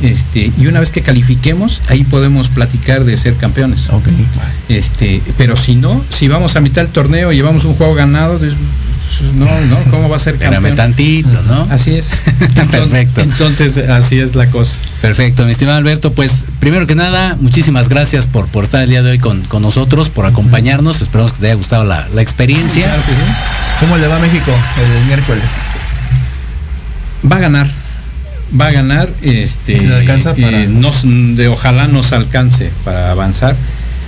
Este, 0.01 0.51
y 0.57 0.65
una 0.65 0.79
vez 0.79 0.89
que 0.89 1.01
califiquemos, 1.01 1.81
ahí 1.89 2.03
podemos 2.03 2.49
platicar 2.49 3.05
de 3.05 3.15
ser 3.17 3.35
campeones. 3.35 3.87
Este, 4.67 5.21
pero 5.37 5.55
si 5.55 5.75
no, 5.75 6.03
si 6.09 6.27
vamos 6.27 6.55
a 6.55 6.59
mitad 6.59 6.81
del 6.81 6.91
torneo 6.91 7.31
y 7.31 7.35
llevamos 7.35 7.65
un 7.65 7.75
juego 7.75 7.93
ganado, 7.93 8.39
no, 9.35 9.45
no, 9.61 9.83
¿cómo 9.91 10.09
va 10.09 10.15
a 10.15 10.19
ser 10.19 10.33
campeón? 10.37 10.65
Espérame 10.65 10.75
tantito, 10.75 11.41
¿no? 11.43 11.67
Así 11.69 11.93
es. 11.95 12.23
Perfecto. 12.71 13.21
Entonces, 13.21 13.77
así 13.77 14.19
es 14.19 14.35
la 14.35 14.47
cosa. 14.49 14.77
Perfecto, 15.01 15.45
mi 15.45 15.51
estimado 15.51 15.77
Alberto, 15.77 16.11
pues 16.13 16.45
primero 16.59 16.87
que 16.87 16.95
nada, 16.95 17.35
muchísimas 17.39 17.89
gracias 17.89 18.27
por, 18.27 18.47
por 18.49 18.63
estar 18.63 18.81
el 18.83 18.89
día 18.89 19.01
de 19.03 19.11
hoy 19.11 19.19
con, 19.19 19.41
con 19.43 19.61
nosotros, 19.61 20.09
por 20.09 20.25
acompañarnos. 20.25 21.01
Esperamos 21.01 21.33
que 21.33 21.39
te 21.39 21.45
haya 21.47 21.55
gustado 21.55 21.83
la, 21.83 22.07
la 22.13 22.21
experiencia. 22.21 22.83
Claro 22.85 23.01
que 23.05 23.11
sí. 23.11 23.31
¿Cómo 23.81 23.97
le 23.97 24.07
va 24.07 24.15
a 24.15 24.19
México 24.19 24.51
el 24.99 25.05
miércoles? 25.07 25.43
Va 27.31 27.35
a 27.37 27.39
ganar. 27.39 27.67
Va 28.59 28.67
a 28.67 28.71
ganar. 28.71 29.09
Este, 29.21 29.79
le 29.81 29.95
alcanza 29.95 30.33
para- 30.35 30.61
eh, 30.63 30.67
nos- 30.67 31.03
de, 31.05 31.47
ojalá 31.47 31.87
nos 31.87 32.11
alcance 32.13 32.71
para 32.83 33.11
avanzar. 33.11 33.55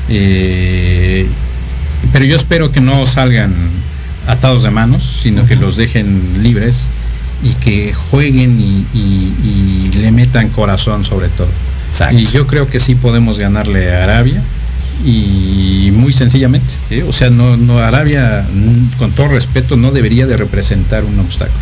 Eh, 0.10 1.26
pero 2.12 2.26
yo 2.26 2.36
espero 2.36 2.72
que 2.72 2.82
no 2.82 3.06
salgan 3.06 3.54
atados 4.28 4.64
de 4.64 4.70
manos, 4.72 5.20
sino 5.22 5.46
que 5.46 5.56
los 5.56 5.76
dejen 5.76 6.42
libres 6.44 6.86
y 7.44 7.54
que 7.56 7.94
jueguen 7.94 8.60
y, 8.60 8.86
y- 8.98 9.34
y 9.44 9.98
le 9.98 10.12
metan 10.12 10.50
corazón 10.50 11.04
sobre 11.06 11.28
todo. 11.30 11.50
Exacto. 11.90 12.18
Y 12.18 12.26
yo 12.26 12.48
creo 12.48 12.68
que 12.70 12.80
sí 12.80 12.96
podemos 12.96 13.38
ganarle 13.38 13.94
a 13.96 14.04
Arabia 14.06 14.42
y 15.06 15.90
muy 15.94 16.14
sencillamente. 16.14 16.74
¿eh? 16.90 17.04
O 17.08 17.14
sea, 17.14 17.30
no, 17.30 17.58
no 17.58 17.80
Arabia, 17.80 18.46
con 18.98 19.12
todo 19.12 19.28
respeto, 19.28 19.76
no 19.76 19.92
debería 19.92 20.26
de 20.26 20.38
representar 20.38 21.04
un 21.04 21.20
obstáculo. 21.20 21.60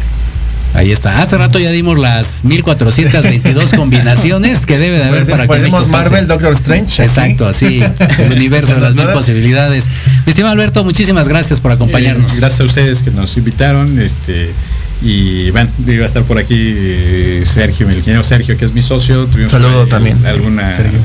Ahí 0.73 0.91
está. 0.91 1.21
Hace 1.21 1.37
rato 1.37 1.59
ya 1.59 1.69
dimos 1.69 1.99
las 1.99 2.43
1422 2.45 3.71
combinaciones 3.75 4.65
que 4.65 4.77
debe 4.77 4.97
de 4.97 5.03
haber 5.03 5.25
para 5.25 5.43
que 5.43 5.47
Parecemos 5.47 5.81
México 5.81 5.91
pase. 5.91 6.09
Marvel, 6.09 6.27
Doctor 6.27 6.53
Strange. 6.53 7.03
Exacto, 7.03 7.47
así, 7.47 7.81
el 8.19 8.31
universo 8.31 8.75
de 8.75 8.81
las 8.81 8.95
mil 8.95 9.05
posibilidades. 9.13 9.89
Mi 10.25 10.29
estimado 10.29 10.53
Alberto, 10.53 10.83
muchísimas 10.83 11.27
gracias 11.27 11.59
por 11.59 11.71
acompañarnos. 11.71 12.31
Eh, 12.33 12.35
gracias 12.39 12.61
a 12.61 12.63
ustedes 12.63 13.03
que 13.03 13.11
nos 13.11 13.35
invitaron. 13.37 13.99
Este, 13.99 14.51
y 15.01 15.51
bueno, 15.51 15.69
iba 15.87 16.03
a 16.03 16.05
estar 16.05 16.23
por 16.23 16.37
aquí 16.37 16.55
eh, 16.57 17.43
Sergio, 17.45 17.89
el 17.89 17.97
ingeniero 17.97 18.23
Sergio, 18.23 18.57
que 18.57 18.65
es 18.65 18.73
mi 18.73 18.81
socio. 18.81 19.25
Tuvimos 19.25 19.51
Saludo 19.51 19.87
también, 19.87 20.25
Alguna 20.25 20.73
Sergio. 20.73 20.99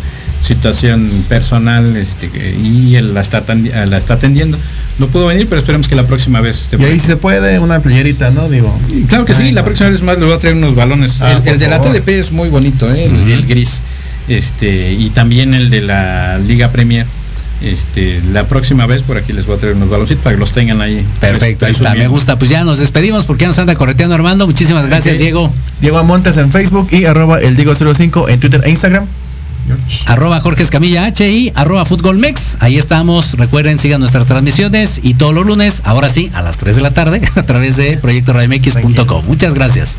Situación 0.47 1.10
personal 1.28 1.97
este, 1.97 2.31
que- 2.31 2.52
y 2.56 2.97
él 2.97 3.12
la 3.14 3.20
está, 3.20 3.44
atendi- 3.44 3.73
la 3.86 3.97
está 3.97 4.14
atendiendo. 4.14 4.56
No 4.98 5.09
pudo 5.09 5.27
venir, 5.27 5.47
pero 5.48 5.59
esperemos 5.60 5.89
que 5.89 5.97
la 5.97 6.06
próxima 6.06 6.40
vez 6.40 6.62
esté 6.62 6.77
Y 6.81 6.85
ahí 6.85 6.98
se 7.01 7.16
puede, 7.16 7.59
una 7.59 7.81
playerita, 7.81 8.31
¿no? 8.31 8.48
Digo. 8.48 8.74
Claro 9.09 9.24
que 9.24 9.35
sí, 9.35 9.52
la 9.52 9.62
próxima 9.64 9.90
vez 9.90 10.02
más 10.02 10.16
les 10.16 10.24
voy 10.24 10.35
a 10.35 10.39
traer 10.39 10.56
unos 10.56 10.74
balones. 10.74 11.20
Ah, 11.20 11.32
el, 11.43 11.48
el 11.48 11.59
de 11.59 11.68
la. 11.68 11.81
TDP 11.81 12.09
es 12.18 12.32
muy 12.32 12.48
bonito, 12.48 12.90
¿eh? 12.93 13.05
el, 13.05 13.47
gris. 13.47 13.82
Este, 14.28 14.93
y 14.93 15.10
también 15.10 15.52
el 15.55 15.68
de 15.70 15.82
la 15.82 16.39
Liga 16.39 16.68
Premier. 16.68 17.06
Este, 17.62 18.20
la 18.32 18.47
próxima 18.47 18.85
vez 18.86 19.02
por 19.02 19.16
aquí 19.16 19.32
les 19.32 19.47
voy 19.47 19.56
a 19.56 19.59
traer 19.59 19.77
unos 19.77 19.89
baloncitos 19.89 20.23
para 20.23 20.36
que 20.36 20.40
los 20.40 20.52
tengan 20.52 20.81
ahí. 20.81 21.05
Perfecto, 21.20 21.64
ahí 21.66 21.73
está, 21.73 21.94
me 21.94 22.06
gusta. 22.06 22.39
Pues 22.39 22.51
ya 22.51 22.64
nos 22.64 22.78
despedimos 22.78 23.24
porque 23.24 23.43
ya 23.43 23.48
nos 23.48 23.59
anda 23.59 23.74
correteando 23.74 24.14
Armando. 24.14 24.47
Muchísimas 24.47 24.86
gracias. 24.86 25.18
Diego. 25.18 25.52
Diego 25.81 26.02
Montes 26.05 26.36
en 26.36 26.51
Facebook 26.52 26.89
y 26.93 27.05
arroba 27.06 27.39
el 27.40 27.56
Diego05 27.56 28.28
en 28.31 28.40
Twitter 28.40 28.60
e 28.64 28.70
Instagram. 28.70 29.06
Arroba 30.06 30.40
Jorge 30.40 30.62
Escamilla 30.62 31.05
H 31.05 31.52
arroba 31.55 31.84
Fútbol 31.84 32.18
Mex. 32.18 32.56
Ahí 32.60 32.78
estamos. 32.78 33.34
Recuerden, 33.34 33.78
sigan 33.78 34.01
nuestras 34.01 34.26
transmisiones 34.26 35.01
y 35.02 35.14
todos 35.14 35.34
los 35.34 35.47
lunes, 35.47 35.82
ahora 35.84 36.09
sí, 36.09 36.30
a 36.34 36.43
las 36.43 36.59
3 36.59 36.76
de 36.76 36.82
la 36.82 36.93
tarde, 36.93 37.20
a 37.36 37.43
través 37.43 37.76
de 37.76 37.98
proyectoradiomx.com. 37.98 39.26
Muchas 39.26 39.55
gracias. 39.55 39.98